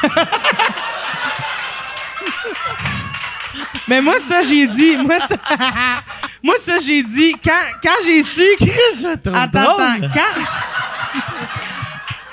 [3.89, 4.97] Mais moi, ça, j'ai dit.
[4.97, 5.35] Moi, ça,
[6.43, 7.35] moi, ça j'ai dit.
[7.45, 7.51] Quand,
[7.83, 8.45] quand j'ai su.
[9.07, 9.77] Attends, attends.
[10.15, 10.43] Quand.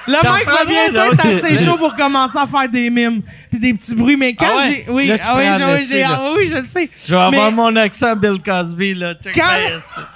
[0.09, 0.63] Le J'en mec va
[1.09, 1.25] d'autres.
[1.25, 4.15] être assez chaud pour commencer à faire des mimes puis des petits bruits.
[4.15, 4.85] Mais quand Ah ouais?
[4.85, 4.91] j'ai.
[4.91, 6.89] Oui, Là, ah oui, le oui, ah oui, je le sais.
[7.05, 9.15] Je vais avoir Mais- mon accent Bill Cosby, là.
[9.15, 10.09] Check Quand- bien ça.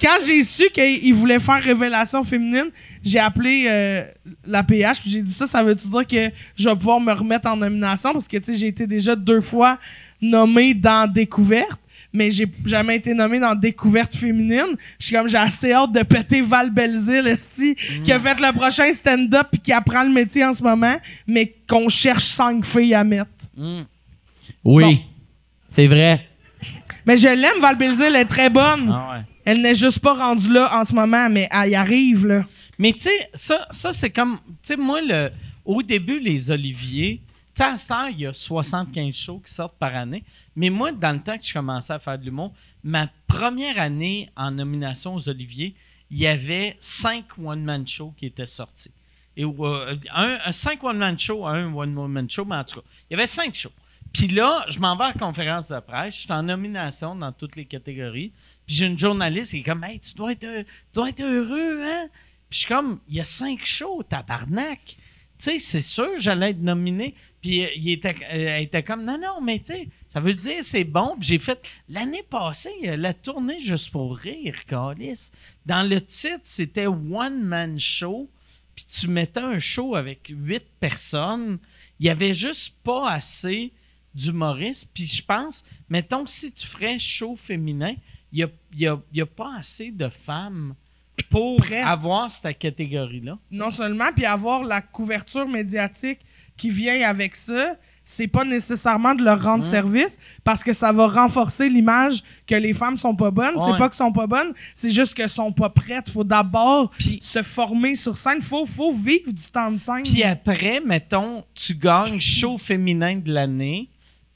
[0.00, 2.70] Quand j'ai su qu'il voulait faire révélation féminine,
[3.02, 4.04] j'ai appelé euh,
[4.46, 7.48] la PH puis j'ai dit ça, ça veut-tu dire que je vais pouvoir me remettre
[7.48, 8.12] en nomination?
[8.12, 9.78] Parce que tu sais j'ai été déjà deux fois
[10.20, 11.80] nommé dans découverte.
[12.12, 14.76] Mais j'ai jamais été nommé dans découverte féminine.
[14.98, 18.52] Je suis comme j'ai assez hâte de péter Val Belzile, esti, qui a fait le
[18.52, 20.96] prochain stand-up puis qui apprend le métier en ce moment,
[21.28, 23.30] mais qu'on cherche cinq filles à mettre.
[23.56, 23.82] Mm.
[24.64, 24.82] Oui.
[24.82, 24.98] Bon.
[25.68, 26.26] C'est vrai.
[27.06, 28.90] Mais je l'aime, Val Belzile, elle est très bonne.
[28.92, 29.24] Ah ouais.
[29.44, 32.44] Elle n'est juste pas rendue là en ce moment, mais elle y arrive, là.
[32.78, 34.38] Mais tu sais, ça, ça c'est comme.
[34.46, 35.30] Tu sais, moi, le,
[35.64, 37.20] au début, les Oliviers,
[37.54, 40.24] tu sais, à cette heure, il y a 75 shows qui sortent par année.
[40.56, 42.52] Mais moi, dans le temps que je commençais à faire de l'humour,
[42.82, 45.74] ma première année en nomination aux Oliviers,
[46.10, 48.90] il y avait cinq one-man shows qui étaient sortis.
[49.36, 53.14] Et euh, un, un cinq one-man shows, un one-woman show, mais en tout cas, il
[53.14, 53.72] y avait cinq shows.
[54.12, 57.30] Puis là, je m'en vais à la conférence de presse, je suis en nomination dans
[57.30, 58.32] toutes les catégories.
[58.70, 60.64] Puis j'ai une journaliste qui est comme, hey, tu dois être,
[60.94, 62.06] dois être heureux, hein?
[62.48, 64.78] Puis je suis comme, il y a cinq shows, tabarnak.
[64.86, 64.96] Tu
[65.38, 67.16] sais, c'est sûr, j'allais être nominé.
[67.42, 70.34] Puis euh, il était, euh, elle était comme, non, non, mais tu sais, ça veut
[70.34, 71.16] dire c'est bon.
[71.18, 75.32] Puis j'ai fait, l'année passée, euh, la tournée Juste pour rire, Calis.
[75.66, 78.30] Dans le titre, c'était One Man Show.
[78.76, 81.58] Puis tu mettais un show avec huit personnes.
[81.98, 83.72] Il y avait juste pas assez
[84.14, 84.90] d'humoristes.
[84.94, 87.96] Puis je pense, mettons, si tu ferais show féminin,
[88.38, 90.74] n'y a, il y a- y a pas assez de femmes
[91.30, 93.38] pour avoir cette catégorie-là.
[93.50, 96.20] non seulement, puis avoir la couverture médiatique
[96.56, 101.06] qui vient avec ça, c'est pas nécessairement de leur rendre service parce que ça va
[101.06, 103.54] renforcer l'image que les femmes sont pas bonnes.
[103.58, 103.78] C'est Ouais.
[103.78, 106.08] pas qu'elles sont pas bonnes, c'est juste qu'elles sont pas prêtes.
[106.10, 106.90] Faut d'abord
[107.20, 108.42] se former sur scène.
[108.42, 110.02] Faut, faut vivre du temps de scène.
[110.02, 113.88] Puis après, mettons, tu gagnes show féminin de l'année,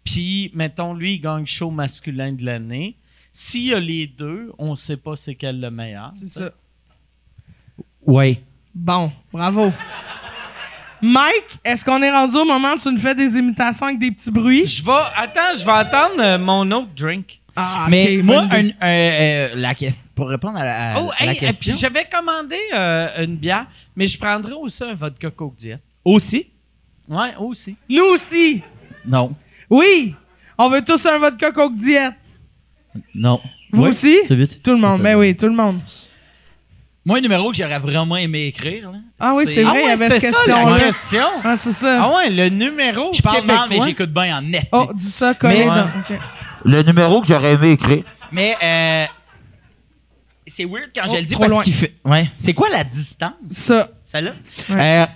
[0.05, 2.97] puis mettons, lui, il gagne show masculin de l'année.
[3.37, 6.13] S'il y a les deux, on sait pas c'est quel le meilleur.
[6.15, 6.51] C'est ça.
[8.07, 8.41] Ouais.
[8.73, 9.73] Bon, bravo.
[11.03, 14.11] Mike, est-ce qu'on est rendu au moment où tu nous fais des imitations avec des
[14.13, 14.67] petits bruits?
[14.67, 14.93] Je vais.
[15.17, 17.41] Attends, je vais attendre euh, mon autre drink.
[17.57, 21.33] Ah, Mais ok, moi, un, euh, la question, pour répondre à la, à Oh, la
[21.33, 21.73] hey, question.
[21.73, 25.79] puis j'avais commandé euh, une bière, mais je prendrais aussi un vodka Coke Diet.
[26.05, 26.47] Aussi?
[27.09, 27.77] Ouais, aussi.
[27.89, 28.63] Nous aussi!
[29.07, 29.35] Non.
[29.71, 30.15] Oui!
[30.57, 32.15] On veut tous un vodka Coke diète.
[33.15, 33.41] Non.
[33.73, 34.19] Vous aussi?
[34.31, 34.63] vite.
[34.63, 35.81] Tout le monde, ben oui, tout le monde.
[37.07, 39.91] Moi, un numéro que j'aurais vraiment aimé écrire, là, Ah oui, c'est vrai, il y
[39.91, 40.81] avait cette c'est ça la question-là.
[40.81, 41.25] question.
[41.45, 42.03] Ah, c'est ça.
[42.03, 44.71] Ah ouais, le numéro Je parle mal, mais j'écoute bien en esti.
[44.73, 46.19] Oh, dis ça, Mais- ok.
[46.65, 48.05] Le numéro que j'aurais aimé écrire.
[48.33, 49.05] Mais, euh,
[50.47, 51.95] c'est weird quand Oh, je le dis parce qu'il fait.
[52.07, 52.31] Ouais.
[52.37, 53.33] C'est quoi la distance?
[53.51, 53.89] Ça.
[54.03, 54.33] Celle-là?
[54.71, 55.07] Ouais.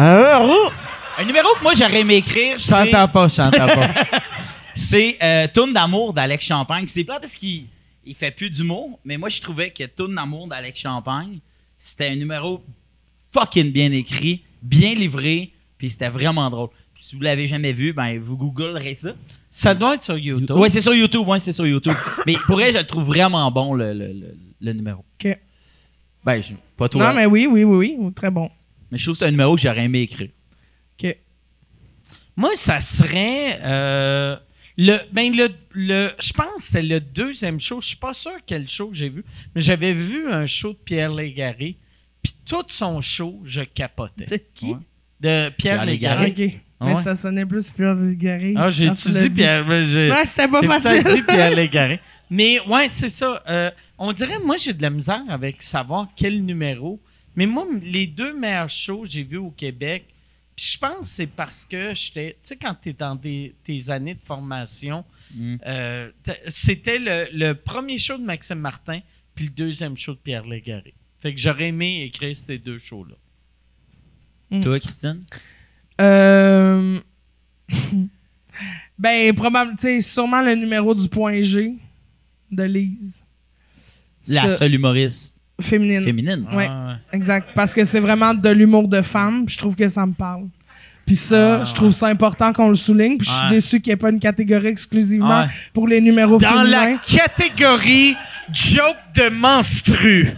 [0.00, 0.34] Euh,
[1.16, 3.88] un numéro que moi j'aurais aimé écrire, Je t'entends pas, je t'entends pas.
[4.74, 6.84] C'est euh, Tourne d'amour d'Alex Champagne.
[6.84, 7.66] Puis C'est plate parce qu'il
[8.04, 11.38] il fait plus d'humour, mais moi je trouvais que Tourne d'amour d'Alex Champagne,
[11.78, 12.62] c'était un numéro
[13.32, 16.68] fucking bien écrit, bien livré, puis c'était vraiment drôle.
[16.94, 19.14] Puis si vous l'avez jamais vu, ben vous googlerez ça.
[19.50, 20.56] ça doit être sur YouTube.
[20.56, 21.94] Ouais, c'est sur YouTube, ouais, c'est sur YouTube.
[22.26, 25.04] mais pour elle, je le trouve vraiment bon le, le, le, le numéro.
[25.20, 25.38] Ok.
[26.24, 27.08] Ben, je- pas toi.
[27.08, 28.12] Non, mais oui, oui, oui, oui.
[28.14, 28.50] Très bon.
[28.90, 30.28] mais je trouve que c'est un numéro que j'aurais aimé écrire.
[31.02, 31.16] OK.
[32.36, 34.36] Moi, ça serait euh,
[34.76, 38.32] le ben le, le je pense que c'était le deuxième show, je suis pas sûr
[38.46, 39.24] quel show que j'ai vu,
[39.54, 41.76] mais j'avais vu un show de Pierre Légaré,
[42.22, 44.26] puis tout son show, je capotais.
[44.26, 44.72] De qui?
[44.72, 44.78] Ouais.
[45.20, 46.28] De Pierre, Pierre Légaré.
[46.36, 46.60] Ok.
[46.80, 47.02] Mais ouais?
[47.02, 48.54] ça sonnait plus Pierre Légaré.
[48.56, 51.04] Ah, j'ai dit Pierre, mais j'ai Ouais, c'était pas j'ai facile.
[51.14, 52.00] dit Pierre Légaré.
[52.28, 53.42] Mais ouais, c'est ça.
[53.48, 57.00] Euh, on dirait, moi, j'ai de la misère avec savoir quel numéro.
[57.36, 60.04] Mais moi, les deux meilleurs shows que j'ai vus au Québec,
[60.56, 62.32] puis je pense que c'est parce que j'étais.
[62.42, 65.04] Tu sais, quand tu es dans des- tes années de formation,
[65.34, 65.56] Mm.
[65.66, 66.10] euh,
[66.48, 69.00] c'était le, le premier show de Maxime Martin,
[69.34, 70.94] puis le deuxième show de Pierre Légaré.
[71.18, 73.16] Fait que j'aurais aimé écrire ces deux shows-là.
[74.50, 74.60] Mm.
[74.60, 75.24] Toi, Christine?
[76.00, 77.00] Euh...
[78.98, 81.74] ben, probablement, tu sais, sûrement le numéro du point G
[82.50, 83.22] de Lise.
[84.28, 86.04] La seule humoriste féminine.
[86.04, 86.46] féminine.
[86.52, 86.68] Ouais.
[86.70, 87.48] Ah, Exact.
[87.54, 89.44] Parce que c'est vraiment de l'humour de femme.
[89.48, 90.44] Je trouve que ça me parle.
[91.06, 93.18] Puis ça, Ah, je trouve ça important qu'on le souligne.
[93.18, 93.50] Puis je suis Ouais.
[93.50, 95.46] déçu qu'il n'y ait pas une catégorie exclusivement Ouais.
[95.74, 96.92] pour les numéros Dans féminins.
[96.92, 98.16] la catégorie
[98.52, 100.28] joke de menstru.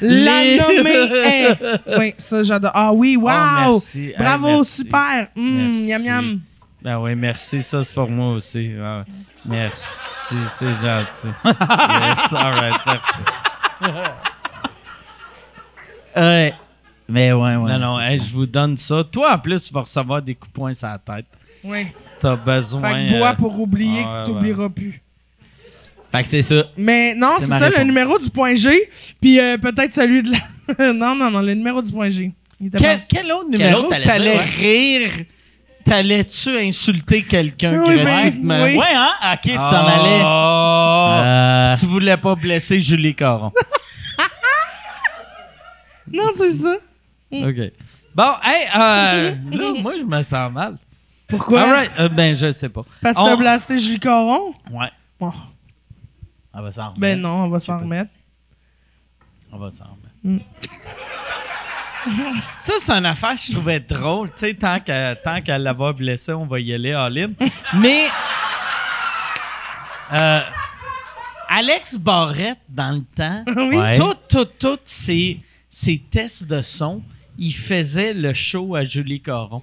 [0.00, 0.90] La Les- nommée
[1.24, 1.58] est.
[1.98, 2.72] Oui, ça, j'adore.
[2.74, 3.30] Ah oui, wow!
[3.30, 4.06] Oh, merci.
[4.08, 4.82] Hey, Bravo, merci.
[4.82, 5.28] super!
[5.36, 5.86] Hum, Merci.
[5.88, 6.40] miam, miam.
[6.82, 7.62] Ben oui, merci.
[7.62, 8.70] Ça, c'est pour moi aussi.
[8.82, 9.04] Ah,
[9.44, 11.28] merci, c'est gentil.
[11.44, 13.20] yes, all right, merci.
[16.16, 16.54] Ouais.
[17.08, 17.72] Mais ouais, ouais.
[17.72, 18.24] non, non, c'est hey, ça.
[18.26, 19.04] je vous donne ça.
[19.04, 21.26] Toi, en plus, tu vas recevoir des coups de poing sur la tête.
[21.64, 21.86] Oui.
[22.18, 22.82] T'as besoin...
[22.82, 25.00] Fait que bois euh, pour oublier ouais, que tu n'oublieras plus.
[26.12, 26.64] Fait que c'est ça.
[26.76, 28.90] Mais non, C'est ça, le numéro du point G.
[29.20, 30.92] Puis euh, peut-être celui de la.
[30.92, 32.32] non, non, non, le numéro du point G.
[32.76, 35.10] Quel, quel autre Quel numéro autre t'allais rire?
[35.90, 38.62] T'allais-tu insulter quelqu'un Oui, ben, gratuitement?
[38.62, 38.76] oui.
[38.76, 39.10] Ouais, hein?
[39.32, 40.22] Ok, tu t'en allais.
[40.24, 43.50] Euh, Tu voulais pas blesser Julie Caron.
[46.12, 46.76] Non, c'est ça.
[47.32, 47.72] OK.
[48.14, 50.76] Bon, hey, euh, là, moi, je me sens mal.
[51.28, 51.62] Pourquoi?
[51.62, 51.90] All right.
[51.98, 52.82] Euh, ben, je sais pas.
[53.02, 54.52] Parce que On- t'as blasté Julie Coron?
[54.70, 54.90] Ouais,
[55.20, 55.32] Bon.
[56.52, 58.10] Ah, bah, ça en Ben non, on va s'en remettre.
[59.52, 60.14] on va s'en remettre.
[60.24, 60.38] Mm.
[62.56, 64.28] Ça, c'est une affaire que je trouvais drôle.
[64.28, 67.34] Tu sais, tant qu'à tant qu'à l'avoir blessé, on va y aller ligne.
[67.78, 68.06] Mais
[70.12, 70.40] euh,
[71.48, 73.96] Alex Barrette, dans le temps, Oui.
[73.96, 77.02] Tout, tout, tout ses, ses tests de son,
[77.38, 79.62] il faisait le show à Julie Caron.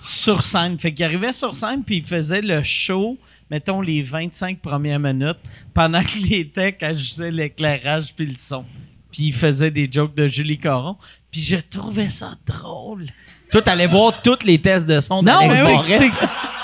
[0.00, 0.78] Sur scène.
[0.78, 3.18] Fait qu'il arrivait sur scène, puis il faisait le show,
[3.50, 5.36] mettons, les 25 premières minutes,
[5.74, 8.64] pendant que les techs ajustaient l'éclairage puis le son.
[9.12, 10.96] Puis il faisait des jokes de Julie Caron.
[11.30, 13.06] Puis je trouvais ça drôle.
[13.50, 16.04] Toi, t'allais voir tous les tests de son Non, d'Alex c'est-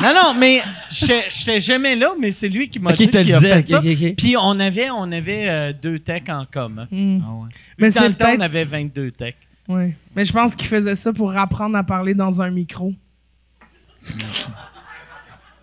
[0.01, 3.41] non, non, mais je j'étais jamais là, mais c'est lui qui m'a dit qu'il a
[3.41, 3.83] fait ok, ça.
[4.17, 6.87] Puis on avait, on avait euh, deux techs en commun.
[6.91, 7.19] Hmm.
[7.27, 7.49] Ah ouais.
[7.79, 9.37] Mais Dans c'est le temps, on avait 22 techs.
[9.69, 9.97] Ouais.
[10.15, 12.93] Mais je pense qu'il faisait ça pour apprendre à parler dans un micro.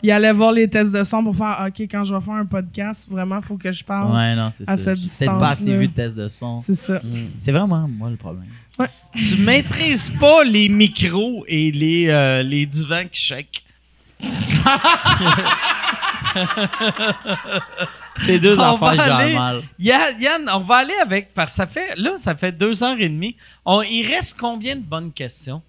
[0.04, 2.46] Il allait voir les tests de son pour faire OK, quand je vais faire un
[2.46, 4.14] podcast, vraiment, faut que je parle.
[4.14, 4.92] Ouais, non, c'est À ça.
[4.94, 6.60] peut-être pas assez vu de test de son.
[6.60, 7.00] C'est ça.
[7.40, 8.46] C'est vraiment moi le problème.
[9.18, 13.64] Tu maîtrises pas les micros et les, euh, les divans qui shake.
[18.20, 19.64] C'est deux On aller- mal.
[19.80, 23.00] Yann, Yann, on va aller avec, parce que ça fait, là, ça fait deux heures
[23.00, 23.36] et demie.
[23.66, 25.62] On- il reste combien de bonnes questions?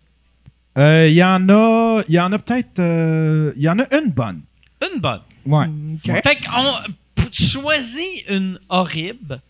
[0.77, 3.85] Euh, Il y en a, il y en a peut-être, euh, il y en a
[3.97, 4.41] une bonne.
[4.83, 5.21] Une bonne.
[5.47, 5.67] Ouais.
[5.67, 6.23] OK.
[6.23, 6.93] Fait qu'on
[7.33, 9.41] choisis une horrible,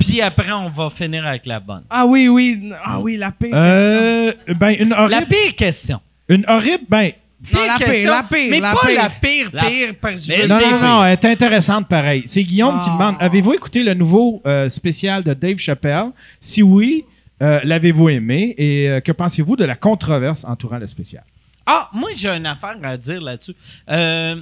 [0.00, 1.82] puis après, on va finir avec la bonne.
[1.90, 2.70] Ah oui, oui.
[2.84, 3.50] Ah oui, la pire.
[3.54, 6.00] Euh, ben une La horrible, pire question.
[6.28, 7.10] une horrible, ben
[7.52, 8.96] Non, la pire, la pire, Mais la pas pire.
[9.02, 12.24] la pire, La- pire, parce que non, non, non, elle est intéressante pareil.
[12.26, 12.92] C'est Guillaume qui Ah.
[12.98, 16.10] demande avez-vous écouté le nouveau euh, spécial de Dave Chappelle?
[16.40, 17.04] Si oui,
[17.42, 21.24] euh, l'avez-vous aimé et euh, que pensez-vous de la controverse entourant le spécial?
[21.66, 23.54] Ah, moi, j'ai une affaire à dire là-dessus.
[23.90, 24.40] Euh,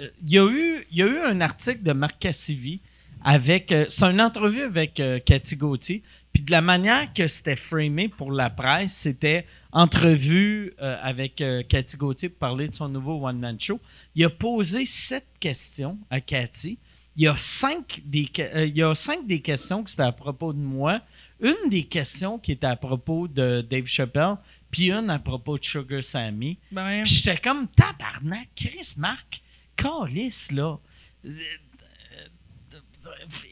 [0.00, 2.80] euh, Il y, a eu- il y a eu un article de Marc Cassivi
[3.24, 3.72] avec.
[3.88, 6.02] c'est une entrevue avec Cathy Gauthier.
[6.32, 12.28] Puis de la manière que c'était framé pour la presse, c'était entrevue avec Cathy Gauthier
[12.28, 13.80] pour parler de son nouveau one-man show.
[14.14, 16.78] Il a posé sept questions à Cathy.
[17.16, 20.12] Il y a cinq des, que- il y a cinq des questions qui étaient à
[20.12, 21.00] propos de moi.
[21.40, 24.36] Une des questions qui était à propos de Dave Chappelle,
[24.70, 26.58] puis une à propos de Sugar Sammy.
[26.72, 29.42] Ben, Puis j'étais comme tabarnak, Chris Marc,
[29.76, 30.78] calice là.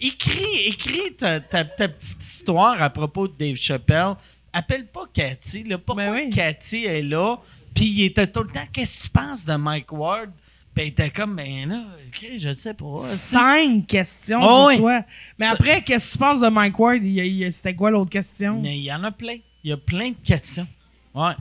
[0.01, 4.15] Écris, écris ta, ta- ta petite histoire à propos de Dave Chappelle.
[4.52, 5.65] Appelle pas Cathy.
[5.65, 5.78] Là.
[5.78, 6.31] Pourquoi Ben oui.
[6.31, 7.36] Cathy est là?
[7.74, 10.31] Puis il était tout le temps, qu'est-ce que tu penses de Mike Ward?
[10.75, 12.99] Puis il était comme, ben là, Chris, je sais pas.
[12.99, 14.79] Cinq questions Oh, sur oui.
[14.79, 15.03] toi.
[15.39, 17.01] Mais Ça- après, qu'est-ce que tu penses de Mike Ward?
[17.03, 18.61] A- a- C'était quoi l'autre question?
[18.61, 19.37] Mais il y en a plein.
[19.63, 20.67] Il y a plein de questions.
[21.15, 21.35] Ouais.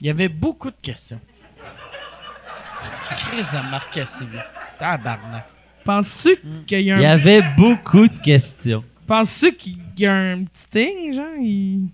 [0.00, 1.20] Il y avait beaucoup de questions.
[3.10, 4.38] Chris de Marc Cassivi.
[4.78, 5.44] Tabarnak.
[5.84, 7.10] Penses-tu qu'il y a Il y un.
[7.10, 8.84] avait beaucoup de questions.
[9.06, 11.36] Penses-tu qu'il y a un petit thing, genre?
[11.40, 11.88] Il...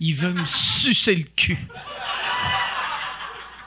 [0.00, 1.58] Il veut me sucer le cul.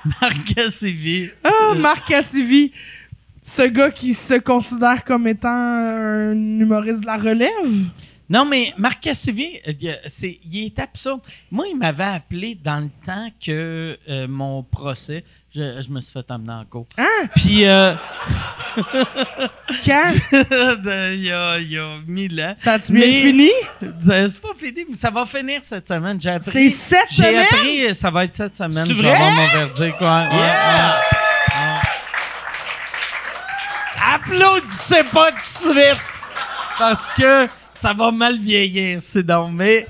[0.21, 1.29] Marc Cassivi.
[1.43, 2.71] Ah, Marc Cassivi,
[3.41, 7.89] ce gars qui se considère comme étant un humoriste de la relève?
[8.29, 9.73] Non, mais Marc Cassivi, euh,
[10.45, 11.19] il- est absurde.
[11.51, 16.13] Moi, il m'avait appelé dans le temps que euh, mon procès, je, je me suis
[16.13, 16.87] fait amener en cours.
[16.97, 17.27] Hein?
[17.35, 17.93] Puis, euh,
[19.85, 20.13] Quand?
[20.31, 22.53] il y a, il y a mille ans.
[22.57, 23.49] Ça a-tu bien fini?
[24.01, 26.19] C'est pas fini, mais ça va finir cette semaine.
[26.21, 26.51] J'ai appris.
[26.51, 27.39] C'est cette J'ai semaine?
[27.51, 28.85] appris, ça va être cette semaine.
[28.85, 29.17] C'est Je vais vrai?
[29.17, 30.01] avoir mon verdict.
[30.01, 30.37] Ouais, ouais.
[30.37, 31.77] Ouais.
[34.13, 36.01] Applaudissez pas tout de suite!
[36.77, 39.51] Parce que ça va mal vieillir, c'est donc.
[39.53, 39.85] Mais,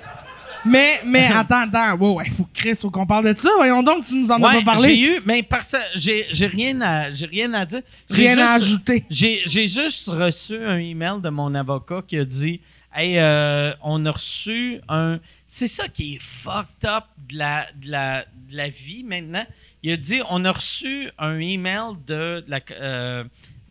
[0.66, 1.98] Mais, mais, attends, attends.
[1.98, 3.50] Ouais, ouais, faut que Chris, faut qu'on parle de ça.
[3.58, 4.90] Voyons donc, tu nous en as pas parlé.
[4.96, 7.82] j'ai eu, mais parce j'ai, j'ai rien à, j'ai rien à dire.
[8.10, 9.06] Rien à juste- ajouter.
[9.10, 12.62] J'ai, j'ai juste reçu un email de mon avocat qui a dit
[12.94, 15.20] Hey, euh, on a reçu un.
[15.48, 19.46] C'est ça qui est fucked up de la, de, la, de la vie maintenant.
[19.84, 23.24] Il a dit On a reçu un email de la, euh,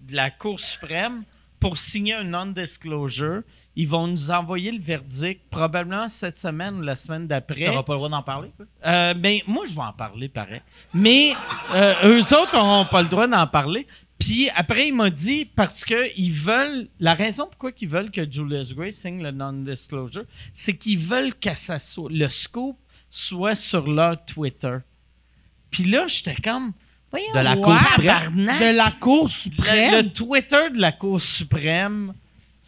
[0.09, 1.23] de la Cour suprême
[1.60, 3.43] pour signer un non-disclosure.
[3.81, 7.65] Ils vont nous envoyer le verdict probablement cette semaine ou la semaine d'après.
[7.65, 8.67] T'auras pas le droit d'en parler, quoi?
[8.86, 10.60] Euh, ben, moi, je vais en parler, pareil.
[10.92, 11.33] Mais
[11.73, 13.86] euh, eux autres n'auront pas le droit d'en parler.
[14.18, 16.89] Puis après, il m'a dit, parce que ils veulent...
[16.99, 21.55] La raison pourquoi ils veulent que Julius Gray signe le non-disclosure, c'est qu'ils veulent que
[21.57, 22.76] ça soit, le scoop
[23.09, 24.76] soit sur leur Twitter.
[25.70, 26.73] Puis là, j'étais comme...
[27.10, 28.36] Voyons, De la Cour suprême?
[28.60, 29.94] De la Cour Le, suprême?
[29.94, 32.12] le Twitter de la Cour suprême,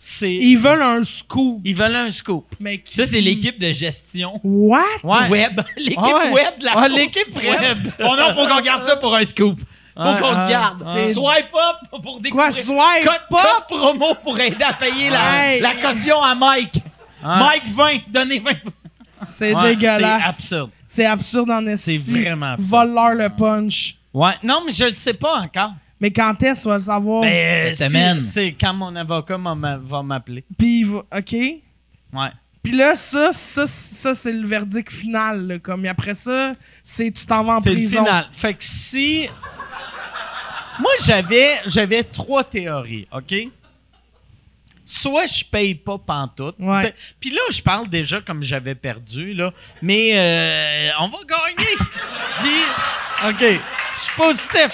[0.05, 0.35] c'est...
[0.35, 1.61] Ils veulent un scoop.
[1.65, 2.45] Ils veulent un scoop.
[2.59, 4.81] Mais qui- Ça, c'est l'équipe de gestion What?
[5.05, 5.29] Ouais.
[5.31, 5.61] web.
[5.77, 6.31] L'équipe Ah ouais.
[6.33, 7.89] web de la Ah, Cour l'équipe web.
[8.01, 9.61] Oh non, faut qu'on garde ça pour un scoop.
[9.97, 10.43] Faut Ouais, qu'on ouais.
[10.45, 10.79] le garde.
[11.07, 12.51] C'est- Swipe up pour découvrir.
[12.51, 13.67] Quoi, swipe Code, up?
[13.69, 15.21] code promo pour aider à payer la,
[15.55, 15.61] Hey.
[15.61, 16.75] la caution à Mike.
[17.23, 17.39] Ouais.
[17.39, 18.53] Mike 20, donnez 20.
[19.25, 20.23] C'est Ouais, dégueulasse.
[20.23, 20.71] C'est absurde.
[20.89, 22.01] C'est absurde en esti.
[22.01, 22.69] C'est vraiment absurde.
[22.71, 23.95] Vole-leur le punch.
[24.13, 25.73] Ouais, non, mais je le sais pas encore.
[26.03, 27.23] Mais quand est-ce tu vas le savoir?
[27.23, 28.21] Ben, Cette si- semaine.
[28.21, 30.45] C'est quand mon avocat va m'appeler.
[30.59, 31.33] Puis, il va- OK?
[31.33, 32.29] Ouais.
[32.63, 35.47] Puis là, ça, ça, ça c'est le verdict final.
[35.47, 35.59] là.
[35.61, 38.05] Comme et après ça, c'est tu t'en vas en C'est le prison.
[38.05, 38.27] final.
[38.33, 39.29] Fait que si.
[40.81, 43.35] Moi, j'avais, j'avais trois théories, OK?
[44.85, 46.57] Soit je paye pas pantoute.
[46.59, 46.83] Ouais.
[46.83, 49.53] Ben, Puis là, je parle déjà comme j'avais perdu, là.
[49.81, 51.71] Mais euh, on va gagner.
[52.41, 53.61] Puis, OK,
[53.97, 54.69] je suis positif.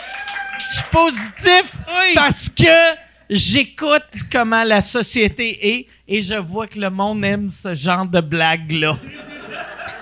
[0.71, 1.73] Je suis positif
[2.15, 2.97] parce que
[3.31, 8.21] j'écoute comment la société est et je vois que le monde aime ce genre de
[8.21, 8.99] blague-là.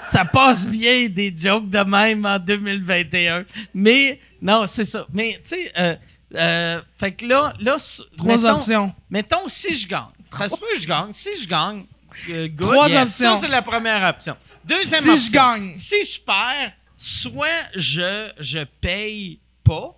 [0.05, 3.45] ça passe bien des jokes de même en 2021.
[3.75, 5.07] Mais, non, c'est ça.
[5.13, 5.97] Mais, tu sais, euh,
[6.37, 7.77] euh, fait que là, là
[8.17, 8.95] Trois mettons- options.
[9.11, 10.05] Mettons, si je gagne.
[10.31, 11.13] Ça se peut que je gagne.
[11.13, 11.85] Si je gagne,
[12.31, 12.61] euh, good.
[12.73, 13.03] Trois Yes.
[13.03, 13.35] options.
[13.35, 14.37] Ça, c'est la première option.
[14.65, 15.33] Deuxième Si je option.
[15.33, 15.75] gagne.
[15.75, 19.97] Si je perds, soit je, je paye pas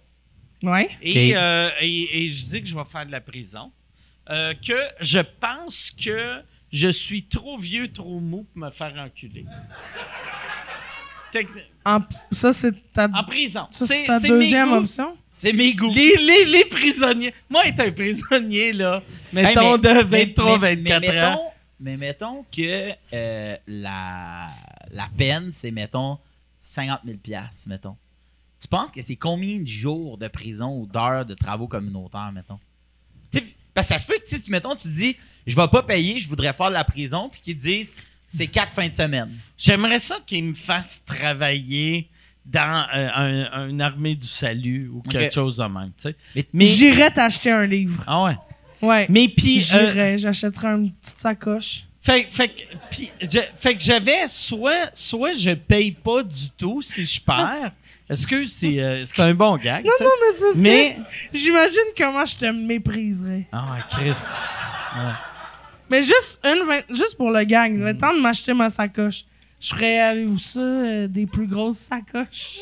[0.62, 0.90] Ouais.
[1.02, 1.36] et, Ok.
[1.36, 3.70] euh, et, et je dis que je vais faire de la prison.
[4.30, 9.46] Euh, que je pense que je suis trop vieux, trop mou pour me faire enculer.
[11.84, 12.00] En-
[12.32, 13.66] ça, c'est ta, En prison.
[13.70, 14.76] c'est ta mes deuxième goûts.
[14.76, 15.16] option?
[15.30, 15.92] C'est mes goûts.
[15.94, 17.32] Les, les, les prisonniers.
[17.48, 21.12] Moi, être un prisonnier, là, mettons Hey, mais- de 23, mais- 24 mais ans.
[21.30, 21.42] mettons,
[21.80, 24.48] Mais mettons que euh, la,
[24.90, 26.18] la peine, c'est, mettons,
[26.62, 27.96] 50 000 piastres, mettons.
[28.60, 32.58] Tu penses que c'est combien de jours de prison ou d'heures de travaux communautaires, mettons?
[33.74, 36.18] Parce que ça se peut que si tu, mettons, tu dis, je vais pas payer,
[36.18, 37.92] je voudrais faire de la prison, puis qu'ils te disent,
[38.26, 39.30] c'est quatre fins de semaine.
[39.56, 42.08] J'aimerais ça qu'ils me fassent travailler
[42.44, 43.08] dans euh,
[43.52, 46.16] un- une armée du salut ou quelque chose de même, tu sais.
[46.34, 48.02] Mais- Mais, J'irais t'acheter un livre.
[48.06, 48.36] ah ouais.
[48.82, 49.06] Ouais.
[49.10, 51.84] Mais puis, euh, J'irais, j'achèterais une petite sacoche.
[52.00, 56.80] fait, fait, que- puis, je- fait que j'avais soit, soit je paye pas du tout
[56.82, 57.72] si je perds.
[58.10, 59.84] Est-ce que c'est euh, c'est un bon gag?
[59.84, 60.96] Non, non, mais c'est parce Mais.
[60.96, 63.46] que j'imagine comment je te mépriserais.
[63.52, 64.16] Ah, Chris.
[65.90, 66.64] Mais juste une
[66.94, 69.24] juste pour le gag, le temps de m'acheter ma sacoche.
[69.60, 72.58] Je ferais, avez-vous ça, euh, des plus grosses sacoches?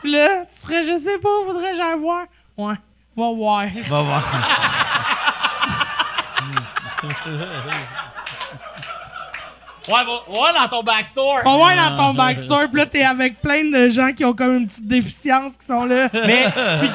[0.00, 2.26] Puis là, tu ferais, je sais pas, faudrait que j'aille voir.
[2.56, 2.74] Ouais,
[3.16, 3.64] va voir.
[3.88, 4.22] Va voir.
[9.88, 11.42] Ouais, va, va dans ton backstore.
[11.44, 14.56] Va voir dans ton backstore, puis là, t'es avec plein de gens qui ont comme
[14.56, 16.08] une petite déficience qui sont là.
[16.12, 16.46] Mais,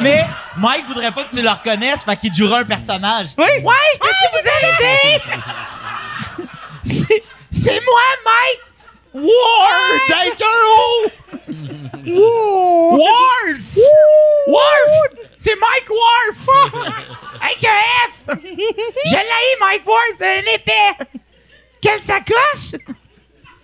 [0.01, 0.25] mais
[0.57, 3.29] Mike voudrait pas que tu le reconnaisses, fait qu'il jouera un personnage.
[3.37, 3.45] Oui!
[3.63, 5.21] Ouais, je peux-tu vous aider?
[7.51, 8.61] C'est- moi, Mike!
[9.13, 10.19] Ward!
[10.19, 11.11] Avec un O!
[12.07, 12.97] Wow!
[12.97, 13.57] Ward!
[14.47, 14.93] Warf!
[15.37, 16.47] C'est Mike Warf!
[17.41, 18.25] Avec un F!
[18.45, 21.05] Je l'ai, Mike Ward, c'est un épais!
[21.81, 22.79] Quelle sacoche?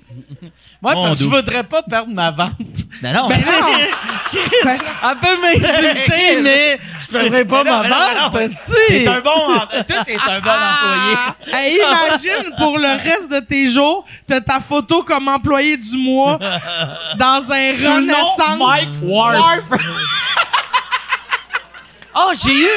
[0.82, 1.36] Moi, Mon parce que je doux.
[1.36, 2.54] voudrais pas perdre ma vente.
[3.02, 3.52] Ben non, Ben non!
[4.30, 8.40] Chris, elle peut m'insulter, mais je perdrai pas non, ma non, vente, non.
[8.40, 8.72] esti.
[8.90, 9.32] t'es un bon...
[9.52, 11.16] un bon employé.
[11.54, 16.40] Hey, imagine pour le reste de tes jours, t'as ta photo comme employé du mois
[17.18, 18.58] dans un renaissance.
[18.60, 19.70] Mike Warf.
[22.16, 22.68] Oh, j'ai eu,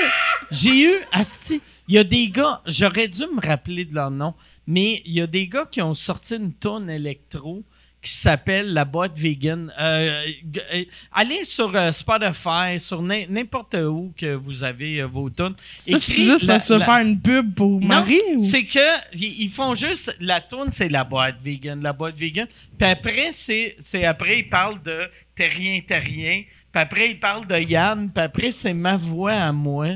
[0.51, 4.35] j'ai eu, asti, il y a des gars, j'aurais dû me rappeler de leur nom,
[4.75, 7.65] mais il y a des gars qui ont sorti une tonne électro
[8.03, 9.71] qui s'appelle La Boîte Vegan.
[9.79, 10.25] Euh,
[10.73, 15.29] euh, allez sur euh, Spotify, sur n'im- n'importe où que vous avez vos.
[15.37, 18.19] Ça, c'est juste la- pour se la- faire une pub pour Marie?
[18.37, 22.47] ou- c'est que ils font juste la tune c'est la boîte vegan, la boîte vegan.
[22.79, 25.01] Puis après c'est c'est après ils parlent de
[25.37, 26.43] t'es rien t'es rien.
[26.73, 28.09] Puis après ils parlent de Yann.
[28.15, 29.89] Puis après c'est ma voix à moi.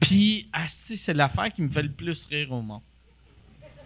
[0.00, 2.80] Puis asti c'est l'affaire qui me fait le plus rire au monde.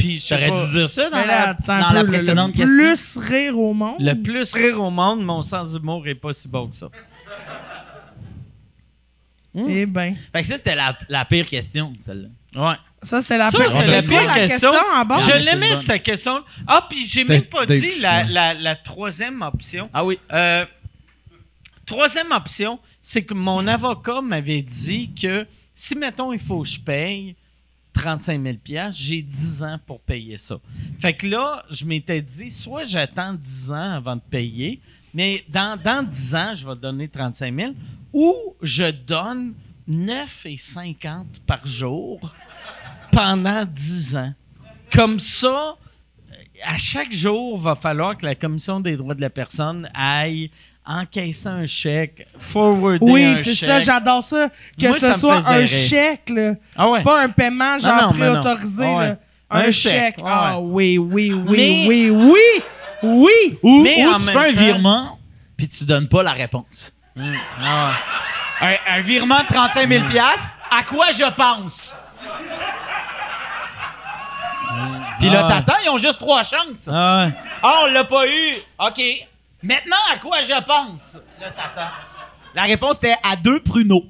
[0.02, 2.52] Puis J'aurais dû dire ça dans la, attends un dans peu, la le- précédente le
[2.54, 2.76] question.
[2.76, 3.96] plus rire au monde?
[4.00, 6.88] le plus rire au monde, mon sens d'humour est pas si bon que ça.
[9.54, 10.14] Eh ben.
[10.32, 12.28] Fait que ça, c'était la, la pire question, celle-là.
[12.70, 12.76] Ouais.
[13.02, 14.70] Ça, c'était la Ça, pire- la pire la question.
[14.96, 15.18] en bas.
[15.20, 16.42] Je l'aimais cette question.
[16.66, 19.90] Ah puis j'ai même pas dit la, la, la troisième option.
[19.92, 20.18] Ah oui.
[20.32, 20.64] Euh,
[21.84, 26.80] troisième option, c'est que mon avocat m'avait dit que si, mettons, il faut que je
[26.80, 27.36] paye
[27.92, 30.58] 35 000 j'ai 10 ans pour payer ça.
[30.98, 34.80] Fait que là, je m'étais dit, soit j'attends 10 ans avant de payer,
[35.14, 37.72] mais dans, dans 10 ans, je vais donner 35 000,
[38.12, 39.54] ou je donne
[39.88, 42.34] 9,50 par jour
[43.10, 44.34] pendant 10 ans.
[44.92, 45.76] Comme ça,
[46.62, 50.50] à chaque jour, va falloir que la Commission des droits de la personne aille
[50.84, 53.68] encaisser un chèque, forwarder Oui, un c'est chèque.
[53.68, 54.48] ça, j'adore ça.
[54.80, 56.54] Que Moi, ce soit un chèque, là.
[56.76, 57.02] Ah ouais.
[57.02, 58.40] Pas un paiement genre non, mais non.
[58.40, 59.06] préautorisé, Ah ouais.
[59.08, 59.16] là.
[59.50, 59.92] Un, Un chèque.
[59.92, 60.96] chèque, ouais, Ah ouais.
[60.98, 62.62] oui, oui, oui, Mais- oui, oui,
[63.02, 63.58] oui.
[63.62, 65.18] Ou, Mais ou tu fais un temps- virement,
[65.56, 66.92] puis tu donnes pas la réponse.
[67.16, 67.90] Ah
[68.62, 68.78] ouais.
[68.88, 70.04] Un, un virement de 35 000
[70.70, 71.94] à quoi je pense?
[75.18, 75.48] Puis là, Ah.
[75.48, 76.88] t'attends, ils ont juste trois chances.
[76.90, 77.32] Ah ouais.
[77.62, 78.54] Ah, on l'a pas eu.
[78.78, 79.00] OK.
[79.62, 81.20] Maintenant, à quoi je pense?
[81.40, 81.90] Là, t'attends.
[82.54, 84.04] La réponse était à deux pruneaux.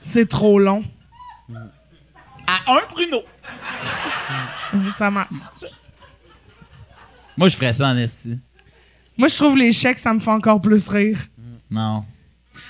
[0.00, 0.84] C'est trop long.
[2.46, 3.22] À un pruneau.
[4.96, 5.28] Ça marche.
[7.36, 8.38] Moi, je ferais ça en esti.
[9.16, 11.18] Moi, je trouve les chèques, ça me fait encore plus rire.
[11.70, 12.04] Non.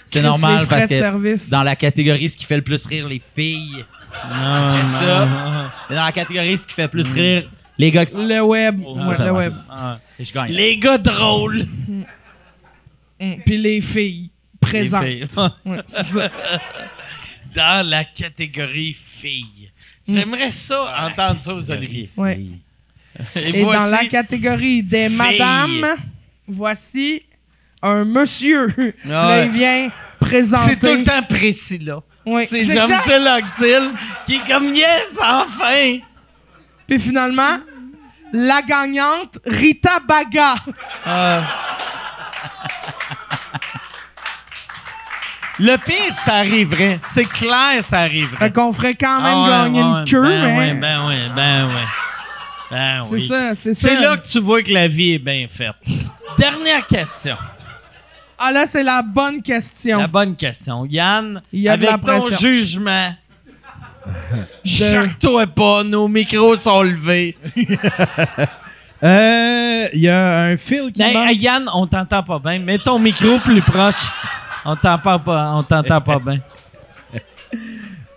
[0.06, 1.48] C'est Chris, normal les frais parce de que service.
[1.48, 3.84] dans la catégorie ce qui fait le plus rire les filles,
[4.28, 5.26] Non, c'est non, ça.
[5.26, 5.70] non.
[5.90, 8.04] Et dans la catégorie ce qui fait plus rire Les gars.
[8.12, 8.80] Le web.
[8.84, 9.54] Oh, Ouais, ça, le web.
[9.74, 10.00] ça.
[10.22, 10.52] Ah, je gagne.
[10.52, 11.64] Les gars drôles.
[13.20, 13.34] Mm.
[13.44, 15.04] Puis les filles présentes.
[15.04, 15.48] Les filles.
[15.64, 16.30] Ouais, c'est ça.
[17.54, 19.70] Dans la catégorie filles.
[20.08, 22.10] J'aimerais ça, entendre ça aux Olivier.
[22.16, 22.40] Ouais.
[23.36, 25.16] Et, Et voici- dans la catégorie des filles.
[25.16, 25.86] madames,
[26.48, 27.22] voici
[27.82, 28.68] un monsieur.
[29.04, 29.46] Là, Ouais.
[29.46, 30.70] il vient présenter.
[30.70, 32.00] C'est tout le temps précis, là.
[32.24, 32.46] Ouais.
[32.46, 33.90] C'est C'est Jean-Michel Anctil
[34.26, 35.98] qui est comme yes, enfin!
[36.86, 37.58] Puis finalement,
[38.32, 40.54] la gagnante, Rita Baga.
[45.58, 46.98] Le pire, ça arriverait.
[47.04, 48.36] C'est clair, ça arriverait.
[48.38, 51.06] Fait qu'on ferait quand même Ah ouais, gagner ouais, une queue, ben mais ouais, ben
[51.08, 51.84] ouais, ben ouais.
[52.70, 53.28] Ben c'est oui.
[53.28, 53.88] ça, c'est ça.
[53.90, 55.74] C'est là que tu vois que la vie est bien faite.
[56.38, 57.36] Dernière question.
[58.38, 59.98] Ah là, c'est la bonne question.
[59.98, 60.84] La bonne question.
[60.86, 62.38] Yann, Il y a de avec la ton pression.
[62.48, 63.14] jugement,
[64.64, 67.36] choque-toi pas, nos micros sont levés.
[69.04, 71.28] Euh, Il y a un fil qui Hey, manque.
[71.30, 72.60] hey, Yann, on t'entend pas bien.
[72.60, 74.06] Mets ton micro plus proche.
[74.64, 76.40] On t'entend pas, on t'entend pas bien.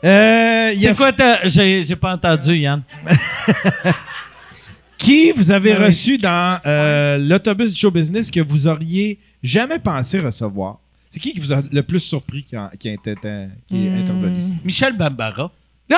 [0.04, 1.48] Euh, C'est quoi ta...
[1.48, 2.84] J'ai j'ai pas entendu, Yann.
[4.98, 5.86] qui vous avez oui.
[5.86, 10.78] reçu dans euh, l'autobus du show business que vous auriez jamais pensé recevoir?
[11.10, 13.16] C'est qui qui vous a le plus surpris qui, a- qui, a été-
[13.68, 14.34] qui est intervenu?
[14.64, 15.50] Michel Bambara.
[15.94, 15.98] Ah!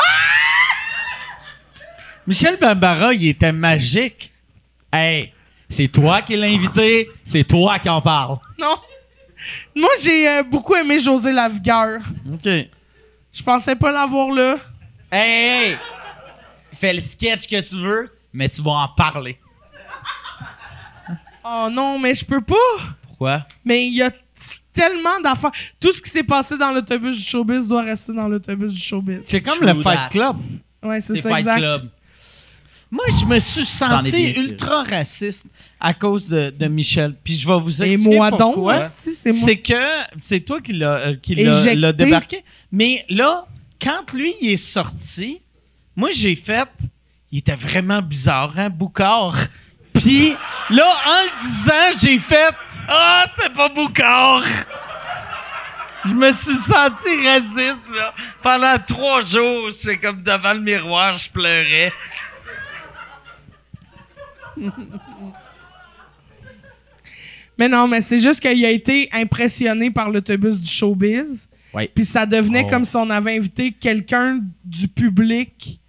[2.25, 4.33] Michel Bambara, il était magique.
[4.91, 5.33] Hey,
[5.69, 8.37] c'est toi qui l'as invité, c'est toi qui en parle.
[8.57, 8.75] Non.
[9.75, 12.01] Moi, j'ai euh, beaucoup aimé José Lavigueur.
[12.33, 12.49] OK.
[13.31, 14.57] Je pensais pas l'avoir là.
[15.11, 15.77] Hey, hey,
[16.73, 19.39] fais le sketch que tu veux, mais tu vas en parler.
[21.45, 22.55] Oh non, mais je peux pas.
[23.07, 23.45] Pourquoi?
[23.63, 24.11] Mais il y a
[24.81, 25.51] tellement d'affaires.
[25.79, 29.19] Tout ce qui s'est passé dans l'autobus du showbiz doit rester dans l'autobus du showbiz.
[29.23, 30.09] C'est comme True le Fight that.
[30.09, 30.37] Club.
[30.83, 31.57] Ouais, c'est ça, Fight exact.
[31.57, 31.89] Club.
[32.89, 35.45] Moi, je me suis senti bien ultra raciste
[35.79, 37.15] à cause de, de Michel.
[37.21, 38.79] Puis je vais vous Et expliquer moi donc, pourquoi.
[38.79, 39.73] c'est que
[40.21, 41.75] c'est toi qui l'a euh, qui l'a- Éjecté.
[41.75, 42.43] l'a débarqué.
[42.71, 43.45] Mais là,
[43.81, 45.41] quand lui il est sorti,
[45.97, 46.69] moi j'ai fait,
[47.31, 49.35] il était vraiment bizarre, hein, Boucard.
[49.93, 50.29] Puis
[50.69, 52.53] là, en le disant, j'ai fait,
[52.87, 54.43] ah, t'es pas Boucard.
[56.05, 58.13] Je me suis senti raciste là.
[58.41, 61.91] Pendant trois jours, j'étais comme devant le miroir, je pleurais.
[67.57, 71.49] Mais non, mais c'est juste qu'il a été impressionné par l'autobus du showbiz.
[71.73, 71.91] Ouais.
[71.93, 72.69] Puis ça devenait Oh.
[72.69, 75.79] comme si on avait invité quelqu'un du public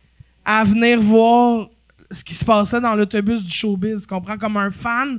[0.44, 1.68] à venir voir
[2.10, 4.02] ce qui se passait dans l'autobus du showbiz.
[4.02, 4.38] Tu comprends?
[4.38, 5.18] Comme un fan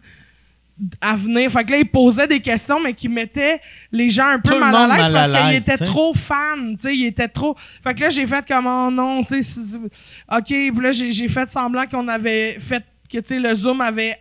[1.02, 1.52] à venir.
[1.52, 3.60] Fait que là, il posait des questions, mais qui mettait
[3.92, 6.76] les gens un peu mal à l'aise parce qu'il était trop fan.
[6.78, 7.56] Tu sais, il était trop.
[7.84, 9.78] Fait que là, j'ai fait comme, oh non, tu sais,
[10.32, 10.46] OK.
[10.46, 14.18] Puis là, j'ai fait semblant qu'on avait fait que, tu sais, le Zoom avait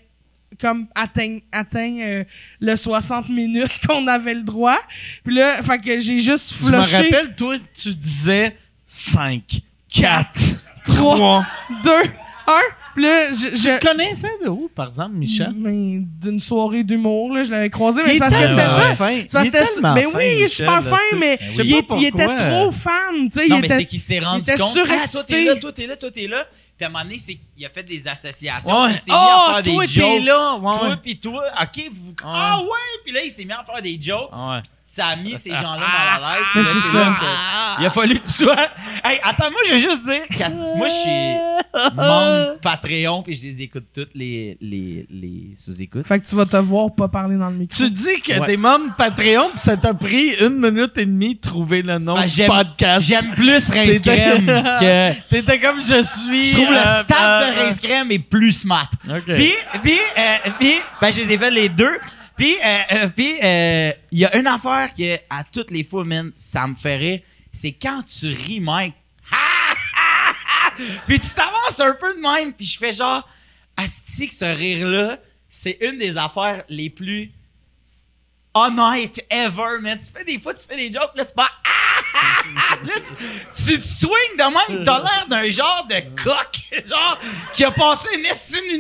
[0.61, 2.25] comme atteint, atteint euh,
[2.61, 4.79] le 60 minutes qu'on avait le droit.
[5.25, 8.57] Puis là, fait que j'ai juste Je me flushé rappelle, toi, tu disais
[8.87, 9.43] 5,
[9.93, 10.41] 4,
[10.85, 11.17] Trois.
[11.17, 11.47] 3.
[11.85, 12.53] 2, 1.
[12.99, 13.55] Là, je...
[13.57, 15.53] je- connaissais de où, par exemple, Michel?
[15.57, 18.95] mais d'une soirée d'humour, là, je l'avais croisé, mais c'est parce que c'était ça.
[18.97, 21.97] C'est parce que c'était- mais fin, oui, Michel, super là, fin, mais Ben il, Pas
[21.97, 23.49] était trop fan, tu sais.
[23.49, 24.77] Non, mais c'est qu'il s'est rendu compte.
[24.91, 26.45] Ah, toi, t'es là, toi, t'es là, toi, t'es là.
[26.77, 28.83] Puis à un moment donné, c'est qu'il a fait des associations.
[28.85, 28.93] Ouais.
[28.93, 30.23] Il s'est mis à Oh, faire toi, des jokes.
[30.25, 30.55] là.
[30.57, 32.13] Ouais, Toi, puis toi, OK, vous.
[32.25, 33.01] Ah ouais!
[33.05, 34.31] Puis là, il s'est mis à faire des jokes.
[34.33, 34.61] Ouais.
[34.99, 36.47] Ça a mis ces gens-là mal à l'aise.
[36.55, 37.17] Mais c'est ça.
[37.21, 38.57] que- Il a fallu que tu sois.
[39.05, 43.45] Hey, attends, moi, je veux juste dire que moi, je suis membre Patreon, puis je
[43.47, 46.07] les écoute toutes, les, les, les sous-écoutes.
[46.07, 47.77] Fait que tu vas te voir pas parler dans le micro.
[47.77, 48.47] Tu dis que Ouais.
[48.47, 52.15] t'es membre Patreon, puis ça t'a pris une minute et demie de trouver le nom
[52.15, 53.07] Ben, du j'aime- podcast.
[53.07, 54.47] J'aime plus Rince T'étais- Crème
[54.81, 55.29] que.
[55.31, 56.47] T'étais comme je suis.
[56.47, 58.91] Je trouve le euh, staff euh, de Rince Crème est plus smart.
[59.09, 59.23] OK.
[59.27, 59.53] Puis,
[59.83, 61.97] puis, euh, puis, ben, je les ai fait les deux.
[62.39, 66.05] Puis, euh, euh, puis, euh, il y a une affaire que, à toutes les fois,
[66.05, 67.21] man, ça me rire.
[67.53, 68.95] C'est quand tu ris, Mike.
[71.07, 72.53] puis tu t'avances un peu de même.
[72.53, 73.29] Puis je fais genre,
[73.77, 75.19] asti que ce rire-là,
[75.51, 77.33] c'est une des affaires les plus
[78.55, 79.99] honnêtes ever, man.
[79.99, 81.61] Tu fais des fois, tu fais des jokes, là, tu pars,
[82.85, 82.95] Là,
[83.55, 87.19] tu, te swings de même, t'as l'air d'un genre de coq, genre,
[87.53, 88.79] qui a passé une estime de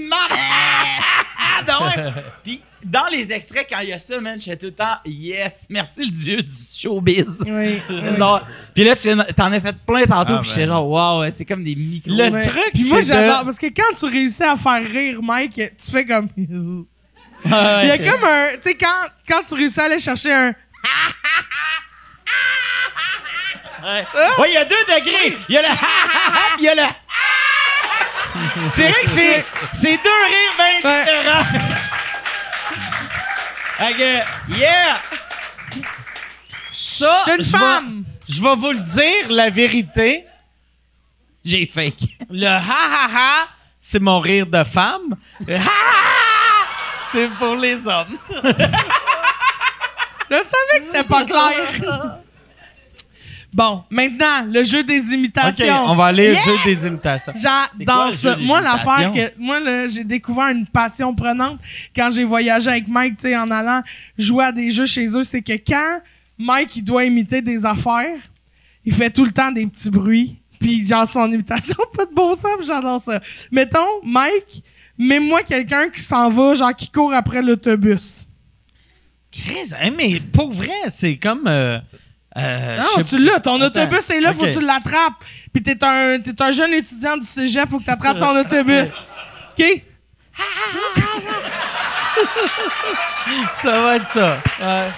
[1.97, 2.15] même.
[2.45, 5.67] Puis, dans les extraits, quand il y a ça, man, j'étais tout le temps, yes,
[5.71, 7.43] merci le dieu du showbiz.
[7.47, 7.81] Oui.
[8.19, 8.43] Genre,
[8.75, 11.65] puis là, tu t'en as fait plein tantôt, Ah, puis j'étais genre, wow, c'est comme
[11.65, 12.11] des micros.
[12.13, 12.41] Le Ouais.
[12.41, 13.41] truc, Puis moi, c'est j'adore.
[13.41, 16.29] de- Parce que quand tu réussis à faire rire Mike, tu fais comme.
[16.37, 18.49] Il Ouais, y a comme un.
[18.55, 20.49] Tu sais, quand, quand tu réussis à aller chercher un.
[23.81, 24.05] Ouais,
[24.41, 25.37] Ouais, il y a deux degrés.
[25.49, 25.69] Il y a le
[26.59, 26.83] il y a le
[28.73, 29.09] C'est vrai que
[29.73, 31.45] c'est, deux rires bien différents.
[33.79, 34.21] Que,
[34.59, 35.01] yeah!
[36.71, 38.05] Ça, Je suis une je femme.
[38.29, 40.27] Je vais vous le dire, la vérité.
[41.45, 42.17] J'ai fake.
[42.29, 43.49] Le ha ha ha,
[43.81, 45.17] c'est mon rire de femme.
[45.47, 46.67] Le ha ha ha,
[47.11, 48.19] c'est pour les hommes.
[50.31, 52.19] Je savais que c'était pas clair.
[53.59, 55.85] Bon, maintenant, le jeu des OK, imitations.
[55.91, 56.41] on va aller Yeah!
[56.41, 57.33] au jeu des imitations.
[57.35, 58.37] J'adore ça.
[58.37, 59.33] Moi, l'affaire que.
[59.37, 61.59] Moi, là, j'ai découvert une passion prenante
[61.95, 63.83] quand j'ai voyagé avec Mike, tu sais, en allant
[64.17, 65.25] jouer à des jeux chez eux.
[65.25, 66.01] C'est que quand
[66.39, 68.20] Mike, il doit imiter des affaires,
[68.85, 70.37] il fait tout le temps des petits bruits.
[70.61, 73.20] Puis, genre, son imitation, pas de bon sens, j'adore ça.
[73.51, 74.62] Mettons, Mike,
[74.97, 78.28] mets-moi quelqu'un qui s'en va, genre, qui court après l'autobus.
[79.33, 81.47] Chris, hein, mais pour vrai, c'est comme.
[81.49, 81.78] euh,
[82.37, 83.41] euh, Non, tu l'as.
[83.41, 85.15] Ton Attends, autobus est là, faut que tu l'attrapes.
[85.53, 88.91] Puis t'es un, t'es un jeune étudiant du cégep, faut que t'attrapes ton autobus.
[89.59, 89.83] OK?
[93.63, 94.39] Ça va être ça.
[94.61, 94.91] Ouais.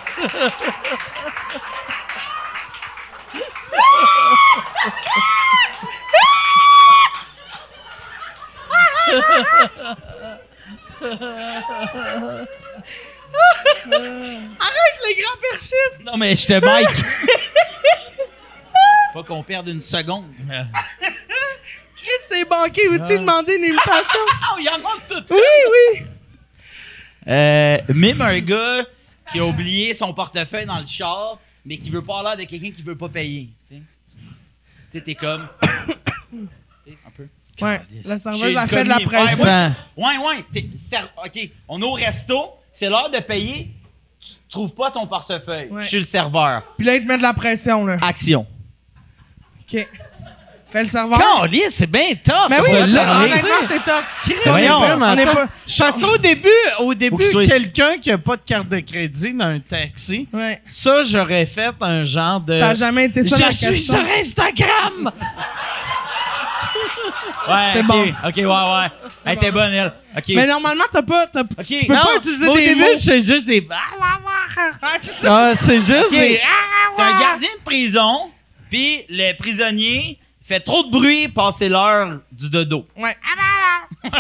[13.85, 16.05] Arrête les grands perchistes!
[16.05, 17.05] Non, mais je te bike.
[19.15, 20.27] Pas qu'on perde une seconde.
[21.97, 22.89] Chris, c'est banqué.
[22.89, 24.21] Veux-tu demander une invitation?
[24.53, 25.25] Oh, il y en a tout.
[25.35, 25.41] oui,
[25.97, 26.03] oui.
[27.29, 28.85] Euh, même un gars
[29.31, 32.71] qui a oublié son portefeuille dans le char, mais qui veut pas l'air de quelqu'un
[32.71, 33.49] qui veut pas payer.
[33.69, 33.77] Tu
[34.91, 35.49] sais, t'es comme.
[36.33, 37.27] Tu sais, un peu.
[37.61, 39.45] Ouais, la serveuse a fait de la pression.
[39.45, 40.45] Ouais, ouais, ouais.
[40.53, 43.71] t'es- ser- OK, on est au resto, c'est l'heure de payer.
[44.21, 45.69] Tu trouves pas ton portefeuille.
[45.71, 45.83] Ouais.
[45.83, 46.63] Je suis le serveur.
[46.77, 47.97] Puis là, il te met de la pression, là.
[48.03, 48.47] Action.
[49.63, 49.89] OK.
[50.69, 51.19] Fais le serveur.
[51.71, 52.49] C'est bien tough.
[52.49, 53.21] Mais oui, ça, ça, là.
[53.25, 54.05] honnêtement, c'est top.
[54.47, 55.35] Vraiment On est tough.
[55.35, 59.59] pas- qu'au début, au début, quelqu'un qui a pas de carte de crédit dans un
[59.59, 60.61] taxi, Ouais.
[60.65, 62.57] ça, j'aurais fait un genre de.
[62.57, 63.95] Ça a jamais été ça, la Je suis question.
[63.95, 65.11] sur Instagram!
[67.49, 68.03] Ouais, C'est ok, bon.
[68.27, 68.89] OK, ouais, ouais.
[69.25, 69.93] Elle était bonne, elle.
[70.17, 70.25] OK.
[70.31, 71.27] Mais normalement, t'as pas.
[71.27, 72.87] t'as- tu peux Non, pas utiliser au des début, mots.
[72.99, 73.67] c'est juste des.
[73.71, 75.49] Ah, c'est ça.
[75.49, 76.41] Ah, c'est juste des.
[76.97, 78.31] T'es un gardien de prison,
[78.71, 80.19] puis le prisonnier
[80.55, 82.87] fait trop de bruit, passer l'heure du dodo.
[82.97, 83.17] Ouais.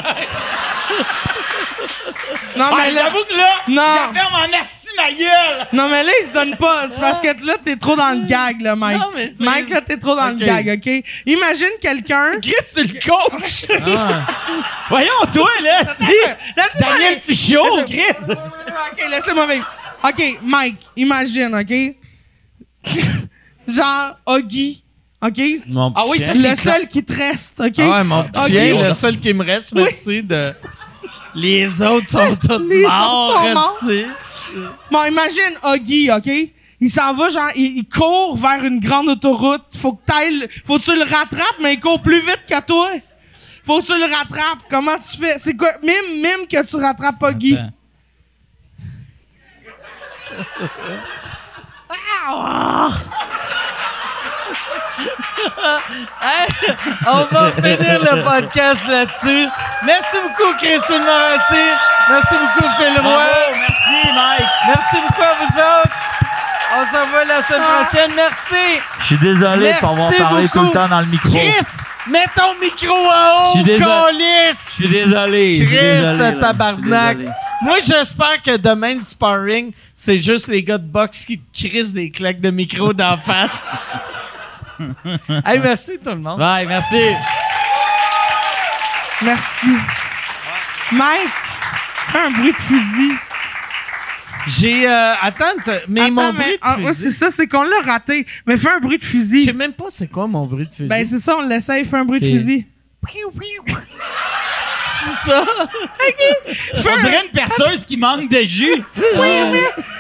[2.57, 3.83] non, Ah, mais là, j'avoue que là, Non.
[4.09, 5.67] je ferme en asti ma gueule.
[5.73, 6.87] non, mais là, il se donne pas.
[6.91, 8.99] C'est parce que là, t'es trop dans le gag, là, Mike.
[8.99, 10.41] Non, mais c'est- Mike, là, t'es trop dans Ok.
[10.41, 11.05] le gag, OK?
[11.27, 12.33] Imagine quelqu'un.
[12.43, 13.65] Chris, tu le coaches.
[13.97, 14.27] Ah.
[14.89, 16.05] Voyons, toi, là, si.
[16.57, 18.31] Là, tu vois, Daniel Fichot, Chris.
[18.31, 19.67] OK, laissez-moi vivre.
[20.05, 21.95] OK, Mike, imagine, OK?
[23.69, 24.83] Genre, Oggy,
[25.23, 25.41] OK?
[25.67, 26.51] Mon Ah oui, ça, chien.
[26.51, 27.75] Le seul qui te reste, OK?
[27.79, 30.51] Ah ouais, mon petit chien, le seul qui me reste, merci de.
[31.35, 33.77] Les autres sont tous Les morts, autres sont morts.
[33.81, 34.07] tu sais.
[34.91, 36.31] Bon, imagine Oggy, OK?
[36.83, 39.63] Il s'en va, genre, il, il court vers une grande autoroute.
[39.77, 42.89] Faut que t'ailles, faut que tu le rattrapes, mais il court plus vite que toi.
[43.65, 44.63] Faut que tu le rattrapes.
[44.71, 45.39] Comment tu fais?
[45.39, 45.69] C'est quoi?
[45.83, 47.59] Même, même que tu rattrapes Oggy.
[55.47, 56.77] Attends.
[57.07, 59.49] On va finir le podcast là-dessus.
[59.85, 61.67] Merci beaucoup, Christine Morassi.
[62.09, 63.27] Merci beaucoup, Phil Roy.
[63.53, 64.49] Merci, Mike.
[64.67, 65.97] Merci beaucoup à vous autres.
[66.73, 68.11] On se revoit la semaine prochaine.
[68.15, 68.81] Merci.
[69.01, 70.59] Je suis désolé pour avoir parlé beaucoup.
[70.59, 71.31] tout le temps dans le micro.
[71.31, 71.67] Chris,
[72.09, 74.51] mets ton micro en Je suis haut, désolé.
[74.53, 75.51] Je suis désolé.
[75.55, 77.17] je suis Chris, désolé, de tabarnak.
[77.19, 77.35] Désolé.
[77.63, 81.93] Moi, j'espère que demain, le sparring, c'est juste les gars de boxe qui te crissent
[81.93, 83.75] des claques de micro d'en face.
[85.47, 86.39] hey, merci tout le monde.
[86.39, 87.01] Bye, merci.
[89.23, 89.67] Merci.
[90.93, 91.29] Mike,
[92.11, 93.13] fais un bruit de fusil.
[94.47, 94.89] J'ai.
[94.89, 97.13] Euh, attends, tu- mais Attends, mon mais- bruit ah, de c'est fusil.
[97.13, 98.27] ça, c'est qu'on l'a raté.
[98.47, 99.43] Mais fais un bruit de Je fusil.
[99.45, 100.89] sais même pas c'est quoi mon bruit de fusil.
[100.89, 101.85] Ben, c'est ça, on l'essaye.
[101.85, 102.67] Fais un bruit de C'est- fusil.
[105.05, 105.45] C'est ça.
[106.77, 108.83] On dirait une perceuse qui manque de jus.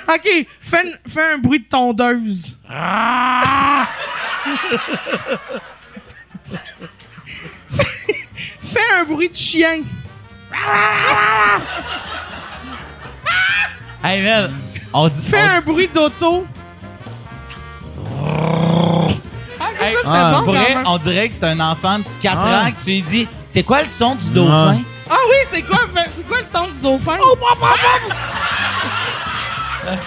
[0.08, 2.56] OK, fais, une- fais un bruit de tondeuse.
[7.68, 9.82] fais un bruit de chien.
[14.02, 14.52] Hey, man,
[14.92, 15.22] on dit...
[15.22, 16.46] Fais on- un bruit d'auto.
[19.70, 20.86] Ah, mais Hey, ça, c'était ah, bon, pour vrai, quand même.
[20.86, 22.62] on dirait que c'est un enfant de 4 Ah.
[22.66, 24.78] ans que tu lui dis C'est quoi le son du dauphin?
[25.10, 27.16] Ah oui, c'est quoi, fait- c'est quoi le son du dauphin?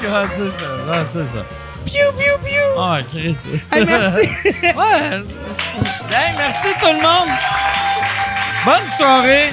[0.01, 0.65] Comment dire ça?
[0.85, 1.45] Comment dire ça?
[1.85, 2.67] Piou, piou, piou.
[2.77, 3.35] Oh, Chris.
[3.71, 4.29] Hey, merci.
[4.63, 5.23] ouais.
[6.09, 7.29] Hey, merci tout le monde.
[8.65, 9.51] Bonne soirée.